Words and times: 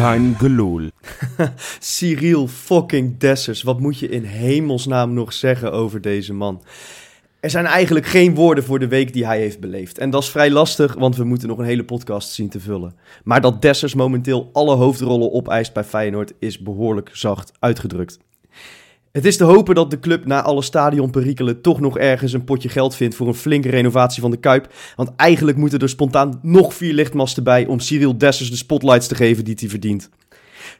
Kein 0.00 0.34
gelul. 0.38 0.90
Cyril 1.78 2.48
fucking 2.48 3.18
Dessers, 3.18 3.62
wat 3.62 3.80
moet 3.80 3.98
je 3.98 4.08
in 4.08 4.24
hemelsnaam 4.24 5.12
nog 5.12 5.32
zeggen 5.32 5.72
over 5.72 6.00
deze 6.00 6.32
man? 6.32 6.62
Er 7.40 7.50
zijn 7.50 7.66
eigenlijk 7.66 8.06
geen 8.06 8.34
woorden 8.34 8.64
voor 8.64 8.78
de 8.78 8.88
week 8.88 9.12
die 9.12 9.26
hij 9.26 9.38
heeft 9.38 9.60
beleefd. 9.60 9.98
En 9.98 10.10
dat 10.10 10.22
is 10.22 10.28
vrij 10.28 10.50
lastig, 10.50 10.94
want 10.94 11.16
we 11.16 11.24
moeten 11.24 11.48
nog 11.48 11.58
een 11.58 11.64
hele 11.64 11.84
podcast 11.84 12.30
zien 12.30 12.48
te 12.48 12.60
vullen. 12.60 12.94
Maar 13.24 13.40
dat 13.40 13.62
Dessers 13.62 13.94
momenteel 13.94 14.50
alle 14.52 14.74
hoofdrollen 14.74 15.32
opeist 15.32 15.72
bij 15.72 15.84
Feyenoord 15.84 16.32
is 16.38 16.58
behoorlijk 16.58 17.10
zacht 17.12 17.52
uitgedrukt. 17.58 18.18
Het 19.12 19.24
is 19.24 19.36
te 19.36 19.44
hopen 19.44 19.74
dat 19.74 19.90
de 19.90 20.00
club 20.00 20.26
na 20.26 20.42
alle 20.42 20.62
stadionperikelen 20.62 21.60
toch 21.60 21.80
nog 21.80 21.98
ergens 21.98 22.32
een 22.32 22.44
potje 22.44 22.68
geld 22.68 22.94
vindt 22.94 23.14
voor 23.14 23.28
een 23.28 23.34
flinke 23.34 23.68
renovatie 23.68 24.22
van 24.22 24.30
de 24.30 24.36
Kuip. 24.36 24.72
Want 24.96 25.10
eigenlijk 25.16 25.56
moeten 25.56 25.78
er 25.78 25.88
spontaan 25.88 26.38
nog 26.42 26.74
vier 26.74 26.92
lichtmasten 26.92 27.44
bij 27.44 27.66
om 27.66 27.80
Cyril 27.80 28.18
Dessers 28.18 28.50
de 28.50 28.56
spotlights 28.56 29.06
te 29.06 29.14
geven 29.14 29.44
die 29.44 29.56
hij 29.58 29.68
verdient. 29.68 30.10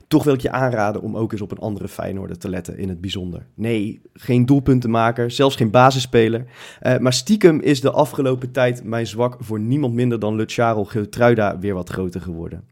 Toch 0.09 0.24
wil 0.24 0.35
ik 0.35 0.41
je 0.41 0.51
aanraden 0.51 1.02
om 1.02 1.16
ook 1.16 1.32
eens 1.32 1.41
op 1.41 1.51
een 1.51 1.59
andere 1.59 1.88
Feyenoorder 1.88 2.38
te 2.38 2.49
letten 2.49 2.79
in 2.79 2.88
het 2.88 3.01
bijzonder. 3.01 3.46
Nee, 3.54 4.01
geen 4.15 4.47
doelpuntenmaker, 4.47 5.30
zelfs 5.30 5.57
geen 5.57 5.71
basisspeler. 5.71 6.45
Uh, 6.82 6.99
maar 6.99 7.13
stiekem 7.13 7.60
is 7.60 7.80
de 7.80 7.91
afgelopen 7.91 8.51
tijd 8.51 8.85
mijn 8.85 9.07
zwak 9.07 9.37
voor 9.41 9.60
niemand 9.60 9.95
minder 9.95 10.19
dan 10.19 10.37
Luciano 10.37 10.85
Geertruida 10.85 11.59
weer 11.59 11.74
wat 11.74 11.91
groter 11.91 12.21
geworden. 12.21 12.65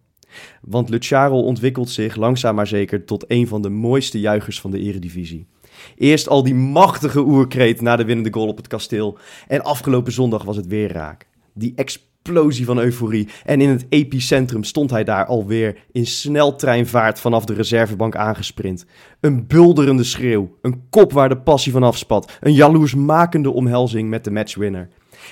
Want 0.61 0.89
Luciano 0.89 1.41
ontwikkelt 1.41 1.91
zich 1.91 2.17
langzaam 2.17 2.55
maar 2.55 2.67
zeker 2.67 3.05
tot 3.05 3.25
een 3.29 3.47
van 3.47 3.63
de 3.63 3.69
mooiste 3.69 4.21
juichers 4.21 4.61
van 4.61 4.71
de 4.71 4.79
eredivisie. 4.79 5.47
Eerst 5.97 6.29
al 6.29 6.43
die 6.43 6.55
machtige 6.55 7.21
oerkreet 7.21 7.81
na 7.81 7.97
de 7.97 8.05
winnende 8.05 8.33
goal 8.33 8.49
op 8.49 8.57
het 8.57 8.67
kasteel. 8.67 9.19
En 9.49 9.63
afgelopen 9.63 10.13
zondag 10.13 10.43
was 10.43 10.57
het 10.57 10.67
weer 10.67 10.93
raak. 10.93 11.27
Die 11.55 11.73
explosie 11.75 12.65
van 12.65 12.79
euforie. 12.79 13.29
En 13.45 13.61
in 13.61 13.69
het 13.69 13.87
epicentrum 13.89 14.65
stond 14.65 14.91
hij 14.91 15.05
daar 15.05 15.27
alweer 15.27 15.77
in 15.93 16.07
sneltreinvaart 16.07 17.21
vanaf 17.21 17.45
de 17.45 17.55
reservebank 17.55 18.17
aangesprint. 18.17 18.87
Een 19.21 19.47
bulderende 19.47 20.05
schreeuw. 20.05 20.57
Een 20.63 20.83
kop 20.91 21.13
waar 21.13 21.29
de 21.29 21.39
passie 21.39 21.73
van 21.73 21.83
afspat. 21.83 22.33
Een 22.41 22.55
jaloersmakende 22.55 23.51
omhelzing 23.51 24.09
met 24.09 24.25
de 24.25 24.31
matchwinner. 24.31 24.89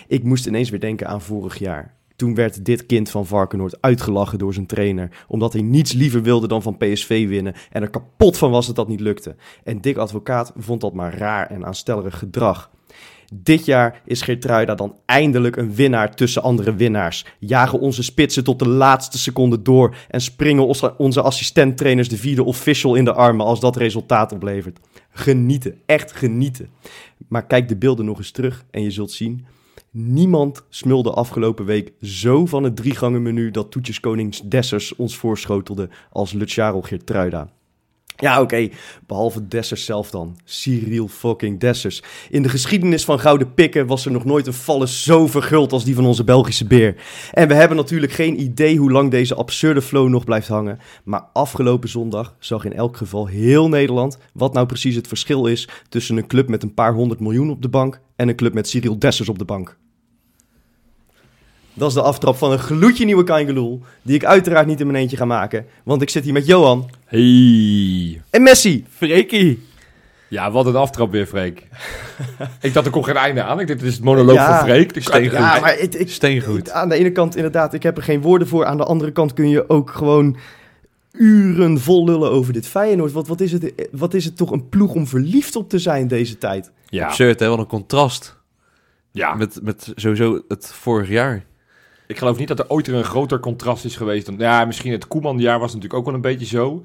Ik 0.09 0.23
moest 0.23 0.47
ineens 0.47 0.71
weer 0.71 0.81
denken 0.81 1.07
aan 1.07 1.23
vorig 1.23 1.59
jaar. 1.59 1.95
Toen 2.17 2.35
werd 2.35 2.65
dit 2.65 2.87
kind 2.87 3.11
van 3.11 3.27
Varkenoord 3.27 3.81
uitgelachen 3.81 4.39
door 4.39 4.55
zijn 4.55 4.67
trainer. 4.67 5.25
Omdat 5.29 5.53
hij 5.53 5.63
niets 5.63 5.93
liever 5.93 6.23
wilde 6.23 6.49
dan 6.49 6.63
van 6.63 6.77
PSV 6.77 7.29
winnen. 7.29 7.55
En 7.71 7.83
er 7.83 7.91
kapot 7.91 8.39
van 8.39 8.51
was 8.51 8.67
dat 8.67 8.77
dat 8.77 8.89
niet 8.89 9.01
lukte. 9.01 9.37
En 9.65 9.81
Dick 9.81 9.97
Advocaat 9.97 10.53
vond 10.57 10.81
dat 10.81 10.95
maar 10.95 11.19
raar 11.19 11.51
en 11.51 11.67
aanstellerig 11.67 12.19
gedrag. 12.19 12.71
Dit 13.35 13.65
jaar 13.65 14.03
is 14.05 14.23
Geertruida 14.23 14.75
dan 14.75 14.97
eindelijk 15.07 15.57
een 15.57 15.75
winnaar 15.75 16.15
tussen 16.15 16.43
andere 16.43 16.75
winnaars. 16.75 17.25
Jagen 17.39 17.81
onze 17.81 18.03
spitsen 18.03 18.45
tot 18.45 18.59
de 18.59 18.69
laatste 18.69 19.19
seconde 19.19 19.63
door. 19.63 19.97
En 20.09 20.21
springen 20.21 20.67
onze 20.97 21.23
assistenttrainers 21.23 22.09
de 22.09 22.17
vierde 22.17 22.45
official 22.45 22.95
in 22.95 23.05
de 23.05 23.13
armen 23.13 23.47
als 23.47 23.61
dat 23.61 23.77
resultaat 23.77 24.33
oplevert. 24.33 24.79
Genieten, 25.11 25.81
echt 25.87 26.13
genieten. 26.13 26.69
Maar 27.29 27.47
kijk 27.47 27.69
de 27.69 27.77
beelden 27.77 28.05
nog 28.05 28.19
eens 28.19 28.31
terug 28.31 28.65
en 28.71 28.83
je 28.83 28.91
zult 28.91 29.11
zien 29.11 29.47
Niemand 29.99 30.65
smulde 30.69 31.11
afgelopen 31.11 31.65
week 31.65 31.93
zo 32.03 32.47
van 32.47 32.63
het 32.63 32.77
driegangen 32.77 33.23
menu 33.23 33.51
dat 33.51 33.71
toetjeskonings 33.71 34.41
Dessers 34.41 34.97
ons 34.97 35.17
voorschotelde 35.17 35.89
als 36.11 36.33
Luciano 36.33 36.83
Geertruida. 36.83 37.51
Ja, 38.17 38.41
oké, 38.41 38.69
behalve 39.07 39.49
Dessers 39.49 39.85
zelf 39.85 40.11
dan. 40.11 40.37
Cyril 40.45 41.09
fucking 41.09 41.61
Dessers. 41.61 42.03
In 42.31 42.43
de 42.43 42.49
geschiedenis 42.49 43.05
van 43.05 43.21
Gouden 43.21 43.55
Pikken 43.55 43.87
was 43.87 44.05
er 44.05 44.13
nog 44.13 44.25
nooit 44.25 44.47
een 44.47 44.53
vallen 44.53 44.89
zo 44.89 45.27
verguld 45.27 45.73
als 45.73 45.85
die 45.85 45.95
van 45.95 46.07
onze 46.07 46.25
Belgische 46.25 46.67
beer. 46.67 46.97
En 47.33 47.49
we 47.49 47.55
hebben 47.55 47.77
natuurlijk 47.77 48.13
geen 48.13 48.41
idee 48.41 48.77
hoe 48.77 48.93
lang 48.93 49.11
deze 49.11 49.35
absurde 49.35 49.83
flow 49.83 50.09
nog 50.09 50.25
blijft 50.25 50.49
hangen. 50.49 50.79
Maar 51.05 51.25
afgelopen 51.33 51.89
zondag 51.89 52.37
zag 52.39 52.65
in 52.65 52.73
elk 52.73 52.97
geval 52.97 53.27
heel 53.27 53.69
Nederland 53.69 54.19
wat 54.33 54.53
nou 54.53 54.67
precies 54.67 54.95
het 54.95 55.09
verschil 55.09 55.47
is 55.47 55.69
tussen 55.89 56.17
een 56.17 56.27
club 56.27 56.49
met 56.49 56.63
een 56.63 56.75
paar 56.75 56.95
honderd 56.95 57.21
miljoen 57.21 57.51
op 57.51 57.63
de 57.63 57.69
bank 57.69 58.01
en 58.17 58.29
een 58.29 58.37
club 58.37 58.55
met 58.55 58.69
Cyril 58.69 58.99
Dessers 58.99 59.29
op 59.29 59.39
de 59.39 59.45
bank. 59.45 59.77
Dat 61.77 61.89
is 61.89 61.95
de 61.95 62.03
aftrap 62.03 62.37
van 62.37 62.53
een 62.53 62.59
gloedje 62.59 63.05
nieuwe 63.05 63.25
Kangeloel. 63.25 63.83
Die 64.03 64.15
ik 64.15 64.25
uiteraard 64.25 64.67
niet 64.67 64.81
in 64.81 64.87
mijn 64.87 64.99
eentje 64.99 65.17
ga 65.17 65.25
maken. 65.25 65.67
Want 65.85 66.03
ik 66.03 66.11
zit 66.11 66.25
hier 66.25 66.33
met 66.33 66.47
Johan. 66.47 66.91
Hey. 67.05 68.23
En 68.31 68.43
Messi. 68.43 68.85
Freekie. 68.91 69.65
Ja, 70.29 70.51
wat 70.51 70.67
een 70.67 70.77
aftrap 70.77 71.11
weer, 71.11 71.27
Freek. 71.27 71.63
ik 72.61 72.73
dacht, 72.75 72.87
er 72.87 72.93
komt 72.93 73.05
geen 73.05 73.17
einde 73.17 73.43
aan. 73.43 73.61
Ik 73.61 73.67
dacht, 73.67 73.79
dit 73.79 73.89
is 73.89 73.95
het 73.95 74.05
monoloog 74.05 74.35
Ja. 74.37 74.57
van 74.59 74.67
Freek. 74.69 74.93
Steengoed. 75.03 75.33
Ja, 75.39 75.61
maar 75.61 75.79
ik, 75.79 75.95
ik, 75.95 76.11
Steengoed. 76.11 76.71
aan 76.71 76.89
de 76.89 76.95
ene 76.95 77.13
kant 77.13 77.37
inderdaad, 77.37 77.75
ik 77.75 77.83
heb 77.83 77.97
er 77.97 78.03
geen 78.03 78.21
woorden 78.21 78.49
voor. 78.49 78.65
Aan 78.65 78.77
de 78.77 78.85
andere 78.85 79.13
kant 79.13 79.33
kun 79.33 79.49
je 79.49 79.69
ook 79.69 79.91
gewoon 79.91 80.37
uren 81.13 81.81
vol 81.81 82.05
lullen 82.05 82.31
over 82.31 82.53
dit 82.53 82.67
Feyenoord. 82.67 83.13
Wat, 83.13 83.29
wat, 83.29 83.41
is 83.41 83.53
het, 83.53 83.73
wat 83.93 84.15
is 84.15 84.25
het 84.25 84.37
toch 84.37 84.51
een 84.51 84.69
ploeg 84.69 84.95
om 84.95 85.07
verliefd 85.07 85.57
op 85.57 85.69
te 85.69 85.79
zijn 85.79 86.09
deze 86.09 86.39
tijd. 86.39 86.71
Ja, 86.89 87.07
Absurd, 87.07 87.41
hè? 87.41 87.49
Wat 87.49 87.59
een 87.59 87.67
contrast. 87.67 88.37
ja. 89.11 89.35
Met, 89.35 89.59
met 89.63 89.93
sowieso 89.95 90.41
het 90.49 90.71
vorig 90.75 91.09
jaar. 91.09 91.45
Ik 92.07 92.19
geloof 92.19 92.39
niet 92.39 92.49
dat 92.49 92.59
er 92.59 92.69
ooit 92.69 92.87
er 92.87 92.95
een 92.95 93.05
groter 93.05 93.41
contrast 93.41 93.85
is 93.85 93.97
geweest. 93.97 94.27
Dan, 94.27 94.39
ja, 94.39 94.65
misschien 94.65 94.93
het 94.93 95.09
Koeman-jaar 95.09 95.59
was 95.59 95.69
natuurlijk 95.75 95.95
ook 95.95 96.05
wel 96.05 96.15
een 96.15 96.21
beetje 96.21 96.47
zo. 96.47 96.85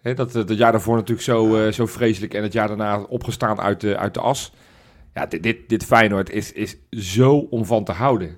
Hè, 0.00 0.14
dat 0.14 0.32
het 0.32 0.56
jaar 0.56 0.72
daarvoor 0.72 0.94
natuurlijk 0.94 1.26
zo, 1.26 1.56
eh, 1.56 1.72
zo 1.72 1.86
vreselijk 1.86 2.34
en 2.34 2.42
het 2.42 2.52
jaar 2.52 2.68
daarna 2.68 3.02
opgestaan 3.02 3.60
uit 3.60 3.80
de, 3.80 3.96
uit 3.96 4.14
de 4.14 4.20
as. 4.20 4.52
Ja, 5.14 5.26
dit, 5.26 5.42
dit, 5.42 5.68
dit 5.68 5.84
Feyenoord 5.84 6.30
is, 6.30 6.52
is 6.52 6.76
zo 6.90 7.36
om 7.36 7.64
van 7.64 7.84
te 7.84 7.92
houden. 7.92 8.36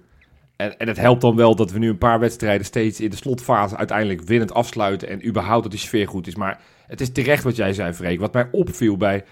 En, 0.56 0.78
en 0.78 0.88
het 0.88 0.96
helpt 0.96 1.20
dan 1.20 1.36
wel 1.36 1.54
dat 1.54 1.70
we 1.70 1.78
nu 1.78 1.88
een 1.88 1.98
paar 1.98 2.20
wedstrijden 2.20 2.66
steeds 2.66 3.00
in 3.00 3.10
de 3.10 3.16
slotfase 3.16 3.76
uiteindelijk 3.76 4.22
winnend 4.22 4.54
afsluiten. 4.54 5.08
En 5.08 5.26
überhaupt 5.26 5.62
dat 5.62 5.70
die 5.70 5.80
sfeer 5.80 6.08
goed 6.08 6.26
is. 6.26 6.36
Maar 6.36 6.60
het 6.86 7.00
is 7.00 7.12
terecht 7.12 7.44
wat 7.44 7.56
jij 7.56 7.72
zei, 7.72 7.92
Freek. 7.92 8.20
Wat 8.20 8.32
mij 8.32 8.48
opviel 8.50 8.96
bij, 8.96 9.24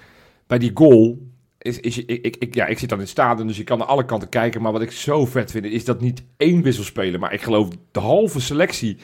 bij 0.46 0.58
die 0.58 0.70
goal. 0.74 1.18
Is, 1.58 1.80
is, 1.80 1.98
ik, 1.98 2.24
ik, 2.24 2.36
ik- 2.36 2.54
ja, 2.54 2.66
ik 2.66 2.78
zit 2.78 2.88
dan 2.88 2.98
in 2.98 3.04
het 3.04 3.12
stadion, 3.12 3.46
dus 3.46 3.56
je 3.56 3.64
kan 3.64 3.78
naar 3.78 3.86
alle 3.86 4.04
kanten 4.04 4.28
kijken. 4.28 4.62
Maar 4.62 4.72
wat 4.72 4.82
ik 4.82 4.90
zo 4.90 5.26
vet 5.26 5.50
vind, 5.50 5.64
is 5.64 5.84
dat 5.84 6.00
niet 6.00 6.22
één 6.36 6.62
wisselspeler. 6.62 7.20
Maar 7.20 7.32
ik 7.32 7.42
geloof 7.42 7.68
de 7.92 8.00
halve 8.00 8.40
selectie 8.40 8.96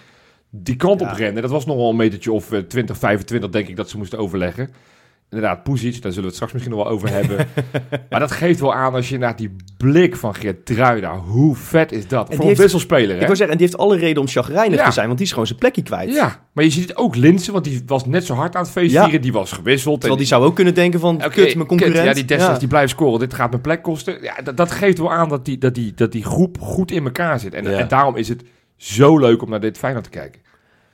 die 0.50 0.76
kant 0.76 1.00
op 1.00 1.06
rende. 1.16 1.40
Dat 1.40 1.50
was 1.50 1.66
nog 1.66 1.76
wel 1.76 1.90
een 1.90 1.96
metertje 1.96 2.32
of 2.32 2.52
eh, 2.52 2.58
20, 2.58 2.96
25, 2.98 3.50
denk 3.50 3.68
ik, 3.68 3.76
dat 3.76 3.90
ze 3.90 3.96
moesten 3.98 4.18
overleggen. 4.18 4.70
Inderdaad, 5.32 5.62
Poesic, 5.62 5.92
daar 5.92 6.12
zullen 6.12 6.16
we 6.16 6.24
het 6.26 6.34
straks 6.34 6.52
misschien 6.52 6.74
nog 6.74 6.82
wel 6.84 6.92
over 6.92 7.08
hebben. 7.08 7.46
maar 8.10 8.20
dat 8.20 8.30
geeft 8.30 8.60
wel 8.60 8.74
aan 8.74 8.94
als 8.94 9.08
je 9.08 9.18
naar 9.18 9.36
die 9.36 9.56
blik 9.76 10.16
van 10.16 10.34
Geert 10.34 10.66
Truida, 10.66 11.16
hoe 11.18 11.56
vet 11.56 11.92
is 11.92 12.08
dat? 12.08 12.34
Voor 12.34 12.48
een 12.50 12.54
wisselspeler, 12.56 13.14
Ik 13.20 13.26
wil 13.26 13.36
zeggen, 13.36 13.48
en 13.50 13.56
die 13.56 13.66
heeft 13.66 13.78
alle 13.78 13.96
reden 13.96 14.22
om 14.22 14.28
chagrijnig 14.28 14.78
Ja. 14.78 14.84
te 14.84 14.92
zijn, 14.92 15.06
want 15.06 15.16
die 15.18 15.26
is 15.26 15.32
gewoon 15.32 15.46
zijn 15.46 15.58
plekje 15.58 15.82
kwijt. 15.82 16.12
Ja, 16.14 16.46
maar 16.52 16.64
je 16.64 16.70
ziet 16.70 16.88
het 16.88 16.96
ook 16.96 17.16
Linsen, 17.16 17.52
want 17.52 17.64
die 17.64 17.82
was 17.86 18.06
net 18.06 18.24
zo 18.26 18.34
hard 18.34 18.54
aan 18.56 18.62
het 18.62 18.70
feestvieren. 18.70 19.10
Ja. 19.12 19.18
Die 19.18 19.32
was 19.32 19.52
gewisseld. 19.52 19.94
Terwijl 20.00 20.12
En 20.12 20.18
die 20.18 20.26
zou 20.34 20.44
ook 20.44 20.54
kunnen 20.54 20.74
denken 20.74 21.00
van, 21.00 21.14
Oké, 21.16 21.28
kut, 21.28 21.54
mijn 21.54 21.66
concurrent. 21.68 21.96
kut, 21.98 22.06
ja, 22.06 22.14
die 22.14 22.24
Dessers 22.24 22.52
Ja. 22.52 22.58
die 22.58 22.68
blijft 22.68 22.90
scoren. 22.90 23.18
Dit 23.20 23.34
gaat 23.34 23.50
mijn 23.50 23.62
plek 23.62 23.82
kosten. 23.82 24.22
Ja, 24.22 24.34
dat, 24.44 24.56
dat 24.56 24.70
geeft 24.70 24.98
wel 24.98 25.12
aan 25.12 25.28
dat 25.28 25.44
die, 25.44 25.58
dat, 25.58 25.74
die, 25.74 25.92
dat 25.94 26.12
die 26.12 26.24
groep 26.24 26.60
goed 26.60 26.90
in 26.90 27.04
elkaar 27.04 27.40
zit. 27.40 27.54
En, 27.54 27.64
Ja. 27.64 27.70
en 27.78 27.88
daarom 27.88 28.16
is 28.16 28.28
het 28.28 28.42
zo 28.76 29.18
leuk 29.18 29.42
om 29.42 29.50
naar 29.50 29.60
dit 29.60 29.78
Feyenoord 29.78 30.04
te 30.04 30.10
kijken. 30.10 30.40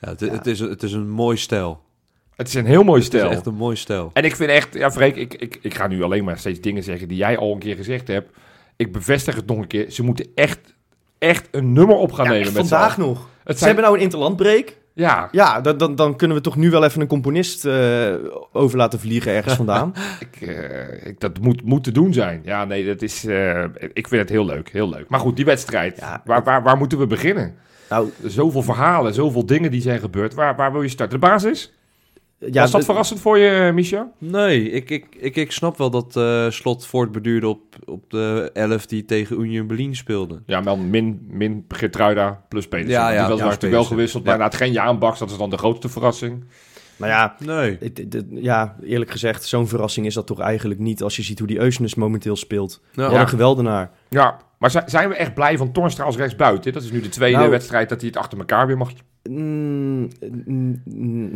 Ja, 0.00 0.08
het, 0.08 0.20
het, 0.20 0.46
is, 0.46 0.60
het 0.60 0.82
is 0.82 0.92
een 0.92 1.10
mooi 1.10 1.36
stijl. 1.36 1.80
Het 2.38 2.48
is 2.48 2.54
een 2.54 2.66
heel 2.66 2.82
mooi 2.82 3.02
Het 3.02 3.14
is 3.14 3.22
echt 3.22 3.46
een 3.46 3.54
mooi 3.54 3.76
stijl. 3.76 4.10
En 4.12 4.24
ik 4.24 4.36
vind 4.36 4.50
echt, 4.50 4.74
ja 4.74 4.90
Freek, 4.90 5.16
ik, 5.16 5.34
ik, 5.34 5.58
ik 5.62 5.74
ga 5.74 5.86
nu 5.86 6.02
alleen 6.02 6.24
maar 6.24 6.38
steeds 6.38 6.60
dingen 6.60 6.82
zeggen 6.82 7.08
die 7.08 7.16
jij 7.16 7.38
al 7.38 7.52
een 7.52 7.58
keer 7.58 7.76
gezegd 7.76 8.08
hebt. 8.08 8.30
Ik 8.76 8.92
bevestig 8.92 9.34
het 9.34 9.46
nog 9.46 9.58
een 9.58 9.66
keer. 9.66 9.90
Ze 9.90 10.02
moeten 10.02 10.26
echt, 10.34 10.74
echt 11.18 11.48
een 11.50 11.72
nummer 11.72 11.96
op 11.96 12.12
gaan 12.12 12.24
Ja, 12.24 12.30
nemen 12.30 12.46
echt 12.46 12.56
met 12.56 12.68
vandaag 12.68 12.96
nog. 12.98 13.28
Het 13.44 13.52
Ze 13.52 13.64
zijn, 13.64 13.66
hebben 13.66 13.84
nou 13.84 13.96
een 13.96 14.02
interlandbreak. 14.02 14.76
ja, 14.94 15.28
Ja, 15.32 15.60
dan, 15.60 15.76
dan, 15.76 15.94
dan 15.94 16.16
kunnen 16.16 16.36
we 16.36 16.42
toch 16.42 16.56
nu 16.56 16.70
wel 16.70 16.84
even 16.84 17.00
een 17.00 17.06
componist 17.06 17.64
eh, 17.64 18.14
over 18.52 18.76
laten 18.76 19.00
vliegen 19.00 19.32
ergens 19.32 19.54
vandaan. 19.62 19.92
ik, 20.20 20.48
eh, 20.48 21.06
ik, 21.06 21.20
dat 21.20 21.38
moet, 21.40 21.62
moet 21.64 21.84
te 21.84 21.92
doen 21.92 22.12
zijn. 22.12 22.40
Ja, 22.44 22.64
nee, 22.64 22.86
dat 22.86 23.02
is, 23.02 23.24
eh, 23.24 23.64
ik 23.92 24.08
vind 24.08 24.20
het 24.20 24.30
heel 24.30 24.44
leuk, 24.44 24.68
heel 24.72 24.88
leuk. 24.88 25.08
Maar 25.08 25.20
goed, 25.20 25.36
die 25.36 25.44
wedstrijd, 25.44 25.98
Ja, 25.98 26.22
waar, 26.24 26.42
waar, 26.44 26.62
waar 26.62 26.76
moeten 26.76 26.98
we 26.98 27.06
beginnen? 27.06 27.54
nou, 27.90 28.08
Zoveel 28.24 28.62
verhalen, 28.62 29.14
zoveel 29.14 29.46
dingen 29.46 29.70
die 29.70 29.80
zijn 29.82 30.00
gebeurd. 30.00 30.34
Waar, 30.34 30.56
waar 30.56 30.72
wil 30.72 30.82
je 30.82 30.88
starten? 30.88 31.20
De 31.20 31.26
basis? 31.26 31.72
Ja, 32.40 32.60
Was 32.62 32.70
dat 32.70 32.84
verrassend 32.84 33.20
voor 33.20 33.38
je, 33.38 33.48
eh, 33.48 33.72
Micha? 33.74 34.10
Nee, 34.18 34.70
ik, 34.70 34.90
ik, 34.90 35.06
ik, 35.18 35.36
ik 35.36 35.52
snap 35.52 35.76
wel 35.78 35.90
dat 35.90 36.16
eh, 36.16 36.50
Slot 36.50 36.86
voortbeduurde 36.86 37.48
op, 37.48 37.60
op 37.84 38.10
de 38.10 38.50
11 38.52 38.86
die 38.86 39.04
tegen 39.04 39.40
Union 39.40 39.66
Berlin 39.66 39.96
speelde. 39.96 40.42
Ja, 40.46 40.62
wel 40.62 40.76
min, 40.76 41.26
min 41.30 41.64
Geertruida 41.68 42.44
plus 42.48 42.68
Pedersen. 42.68 42.94
Ja, 43.00 43.08
die 43.08 43.16
ja, 43.18 43.28
was 43.28 43.38
ja, 43.38 43.44
natuurlijk 43.44 43.72
wel 43.72 43.84
gewisseld. 43.84 44.22
Ja. 44.24 44.28
Maar 44.28 44.38
inderdaad 44.38 44.60
geen 44.66 44.72
Jaan 44.72 44.98
Baks, 44.98 45.18
dat 45.18 45.30
is 45.30 45.36
dan 45.36 45.50
de 45.50 45.58
grootste 45.58 45.88
verrassing. 45.88 46.44
Nou 46.96 47.10
ja, 47.12 47.34
Nee. 47.44 47.76
het- 47.80 47.98
het- 47.98 48.12
het- 48.12 48.26
ja, 48.30 48.76
eerlijk 48.82 49.10
gezegd, 49.10 49.44
zo'n 49.44 49.68
verrassing 49.68 50.06
is 50.06 50.14
dat 50.14 50.26
toch 50.26 50.40
eigenlijk 50.40 50.80
niet 50.80 51.02
als 51.02 51.16
je 51.16 51.22
ziet 51.22 51.38
hoe 51.38 51.48
die 51.48 51.58
Eusnes 51.58 51.94
momenteel 51.94 52.36
speelt. 52.36 52.80
Ja. 52.92 53.10
Wat 53.10 53.20
een 53.20 53.28
geweldenaar. 53.28 53.90
Ja, 54.08 54.36
maar 54.58 54.70
zi- 54.70 54.80
zijn 54.86 55.08
we 55.08 55.14
echt 55.14 55.34
blij 55.34 55.56
van 55.56 55.72
Toornstra 55.72 56.04
als 56.04 56.16
rechtsbuiten? 56.16 56.72
Dat 56.72 56.82
is 56.82 56.90
nu 56.90 57.00
de 57.00 57.08
tweede 57.08 57.36
Nou- 57.38 57.50
wedstrijd 57.50 57.88
dat 57.88 57.98
hij 58.00 58.08
het 58.08 58.18
achter 58.18 58.38
elkaar 58.38 58.66
weer 58.66 58.76
mag. 58.76 58.90
Mm, 59.30 60.08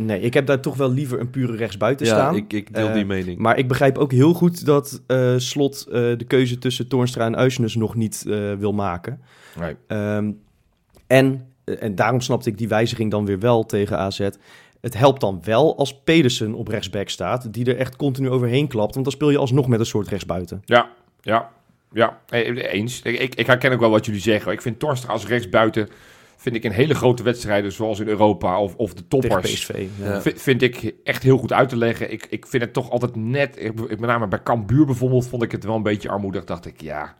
nee, 0.05 0.19
ik 0.21 0.33
heb 0.33 0.45
daar 0.45 0.59
toch 0.61 0.75
wel 0.75 0.91
liever 0.91 1.19
een 1.19 1.29
pure 1.29 1.55
rechtsbuiten 1.55 2.05
Ja, 2.05 2.11
staan. 2.13 2.35
ik, 2.35 2.53
ik 2.53 2.73
deel 2.73 2.87
Eh, 2.87 2.93
die 2.93 3.05
mening. 3.05 3.39
Maar 3.39 3.57
ik 3.57 3.67
begrijp 3.67 3.97
ook 3.97 4.11
heel 4.11 4.33
goed 4.33 4.65
dat 4.65 5.01
eh, 5.07 5.33
Slot 5.37 5.85
eh, 5.87 5.93
de 5.93 6.25
keuze 6.27 6.57
tussen 6.57 6.87
Toornstra 6.87 7.25
en 7.25 7.35
Uisnes 7.35 7.75
nog 7.75 7.95
niet 7.95 8.25
eh, 8.27 8.53
wil 8.53 8.73
maken. 8.73 9.21
Nee. 9.59 9.75
Ehm, 9.87 10.31
en, 11.07 11.45
eh, 11.63 11.75
en 11.83 11.95
daarom 11.95 12.21
snapte 12.21 12.49
ik 12.49 12.57
die 12.57 12.67
wijziging 12.67 13.11
dan 13.11 13.25
weer 13.25 13.39
wel 13.39 13.65
tegen 13.65 13.97
AZ. 13.97 14.29
Het 14.81 14.97
helpt 14.97 15.21
dan 15.21 15.41
wel 15.43 15.77
als 15.77 16.01
Pedersen 16.03 16.53
op 16.53 16.67
rechtsback 16.67 17.09
staat, 17.09 17.53
die 17.53 17.65
er 17.65 17.77
echt 17.77 17.95
continu 17.95 18.29
overheen 18.29 18.67
klapt. 18.67 18.93
Want 18.93 19.05
dan 19.05 19.13
speel 19.13 19.29
je 19.29 19.37
alsnog 19.37 19.67
met 19.67 19.79
een 19.79 19.85
soort 19.85 20.07
rechtsbuiten. 20.07 20.61
Ja, 20.65 20.89
ja, 21.21 21.49
ja, 21.91 22.19
eh, 22.29 22.73
eens. 22.73 23.01
Ik, 23.01 23.19
ik, 23.19 23.35
ik 23.35 23.45
herken 23.45 23.71
ook 23.71 23.79
wel 23.79 23.89
wat 23.89 24.05
jullie 24.05 24.21
zeggen. 24.21 24.51
Ik 24.51 24.61
vind 24.61 24.79
Torstra 24.79 25.11
als 25.13 25.27
rechtsbuiten, 25.27 25.89
vind 26.43 26.55
ik 26.55 26.63
in 26.63 26.71
hele 26.71 26.93
grote 26.95 27.23
wedstrijden 27.23 27.71
zoals 27.71 27.99
in 27.99 28.07
Europa 28.07 28.59
of, 28.59 28.75
of 28.75 28.93
de 28.93 29.07
Tegen 29.07 29.29
toppers, 29.29 29.53
PSV. 29.53 29.85
Ja. 29.99 30.05
Ja. 30.13 30.21
vi- 30.21 30.33
vind 30.35 30.61
ik 30.61 30.93
echt 31.03 31.23
heel 31.23 31.37
goed 31.37 31.53
uit 31.53 31.69
te 31.69 31.77
leggen. 31.77 32.11
Ik, 32.11 32.27
ik 32.29 32.47
vind 32.47 32.63
het 32.63 32.73
toch 32.73 32.89
altijd 32.89 33.15
net, 33.15 33.55
ik- 33.59 33.89
met 33.89 33.99
name 33.99 34.27
bij 34.27 34.43
Cambuur 34.43 34.85
bijvoorbeeld, 34.85 35.27
vond 35.27 35.43
ik 35.43 35.51
het 35.51 35.63
wel 35.63 35.75
een 35.75 35.83
beetje 35.83 36.09
armoedig. 36.09 36.43
Dacht 36.43 36.65
ik, 36.65 36.81
ja, 36.81 37.15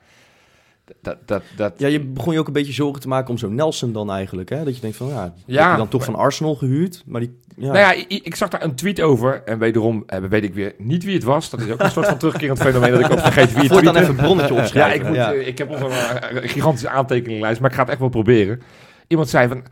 dat, 1.02 1.18
dat, 1.26 1.44
dat, 1.56 1.74
Ja, 1.78 1.88
je 1.88 2.00
begon 2.00 2.34
je 2.34 2.40
ook 2.40 2.48
een 2.48 2.54
beetje 2.54 2.74
zorgen 2.74 3.02
te 3.02 3.08
maken 3.08 3.30
om 3.30 3.38
zo'n 3.38 3.56
Nelson 3.56 3.92
dan 3.94 4.12
eigenlijk. 4.12 4.50
Hè? 4.50 4.64
Dat 4.64 4.76
je 4.76 4.82
denkt 4.82 4.98
van, 4.98 5.08
ja, 5.08 5.24
heb 5.24 5.34
Ja, 5.46 5.72
je 5.72 5.78
dan 5.78 5.88
toch 5.88 6.02
maar- 6.06 6.10
van 6.16 6.20
Arsenal 6.20 6.56
gehuurd? 6.56 7.04
Maar 7.06 7.22
die, 7.22 7.38
ja. 7.58 7.66
Nou 7.66 7.78
ja, 7.78 7.92
ik, 7.92 8.08
ik 8.24 8.36
zag 8.36 8.50
daar 8.50 8.64
een 8.64 8.76
tweet 8.76 9.02
over. 9.02 9.42
En 9.46 9.60
wederom 9.60 10.04
eh, 10.08 10.20
weet 10.20 10.44
ik 10.44 10.54
weer 10.54 10.74
niet 10.78 11.04
wie 11.04 11.14
het 11.14 11.24
was. 11.24 11.50
Dat 11.50 11.60
is 11.62 11.70
ook 11.72 11.80
een 11.80 11.92
soort 11.92 12.06
van 12.08 12.18
terugkerend 12.18 12.60
fenomeen 12.68 12.92
dat 12.92 13.00
ik 13.00 13.12
ook 13.12 13.20
vergeet 13.20 13.52
wie 13.54 13.62
het 13.64 13.72
Voortaan 13.72 13.94
tweette. 13.94 14.00
even 14.12 14.20
een 14.20 14.26
bronnetje 14.26 14.54
Ja, 14.54 14.60
opschrijven. 14.62 15.00
ik, 15.00 15.08
moet, 15.08 15.18
eh, 15.18 15.48
ik 15.48 15.58
heb 15.58 15.70
nog 15.70 15.82
een, 15.82 15.90
eh, 15.92 16.50
gigantische 16.50 16.90
aantekeningenlijst, 16.90 17.60
maar 17.62 17.70
ik 17.70 17.76
ga 17.76 17.82
het 17.82 17.92
echt 17.92 18.00
wel 18.00 18.10
proberen. 18.10 18.62
Iemand 19.08 19.30
zei 19.30 19.48
van, 19.48 19.64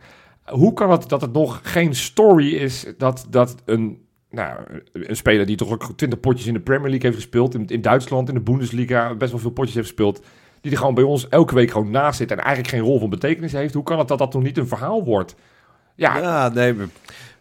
hoe 0.44 0.72
kan 0.72 0.90
het 0.90 1.08
dat 1.08 1.20
het 1.20 1.32
nog 1.32 1.60
geen 1.62 1.94
story 1.94 2.54
is 2.54 2.86
dat, 2.98 3.26
dat 3.30 3.54
een, 3.64 3.98
nou, 4.30 4.58
een 4.92 5.16
speler 5.16 5.46
die 5.46 5.56
toch 5.56 5.72
ook 5.72 5.92
20 5.96 6.20
potjes 6.20 6.46
in 6.46 6.54
de 6.54 6.60
Premier 6.60 6.88
League 6.88 7.10
heeft 7.10 7.22
gespeeld, 7.22 7.54
in, 7.54 7.66
in 7.66 7.82
Duitsland, 7.82 8.28
in 8.28 8.34
de 8.34 8.40
Bundesliga, 8.40 9.14
best 9.14 9.30
wel 9.30 9.40
veel 9.40 9.50
potjes 9.50 9.74
heeft 9.74 9.86
gespeeld, 9.86 10.24
die 10.60 10.72
er 10.72 10.78
gewoon 10.78 10.94
bij 10.94 11.04
ons 11.04 11.28
elke 11.28 11.54
week 11.54 11.70
gewoon 11.70 11.90
naast 11.90 12.18
zit 12.18 12.30
en 12.30 12.38
eigenlijk 12.38 12.68
geen 12.68 12.84
rol 12.84 12.98
van 12.98 13.10
betekenis 13.10 13.52
heeft. 13.52 13.74
Hoe 13.74 13.82
kan 13.82 13.98
het 13.98 14.08
dat 14.08 14.18
dat 14.18 14.32
nog 14.32 14.42
niet 14.42 14.58
een 14.58 14.68
verhaal 14.68 15.04
wordt? 15.04 15.34
Ja, 15.94 16.18
Ja, 16.18 16.48
nee, 16.48 16.74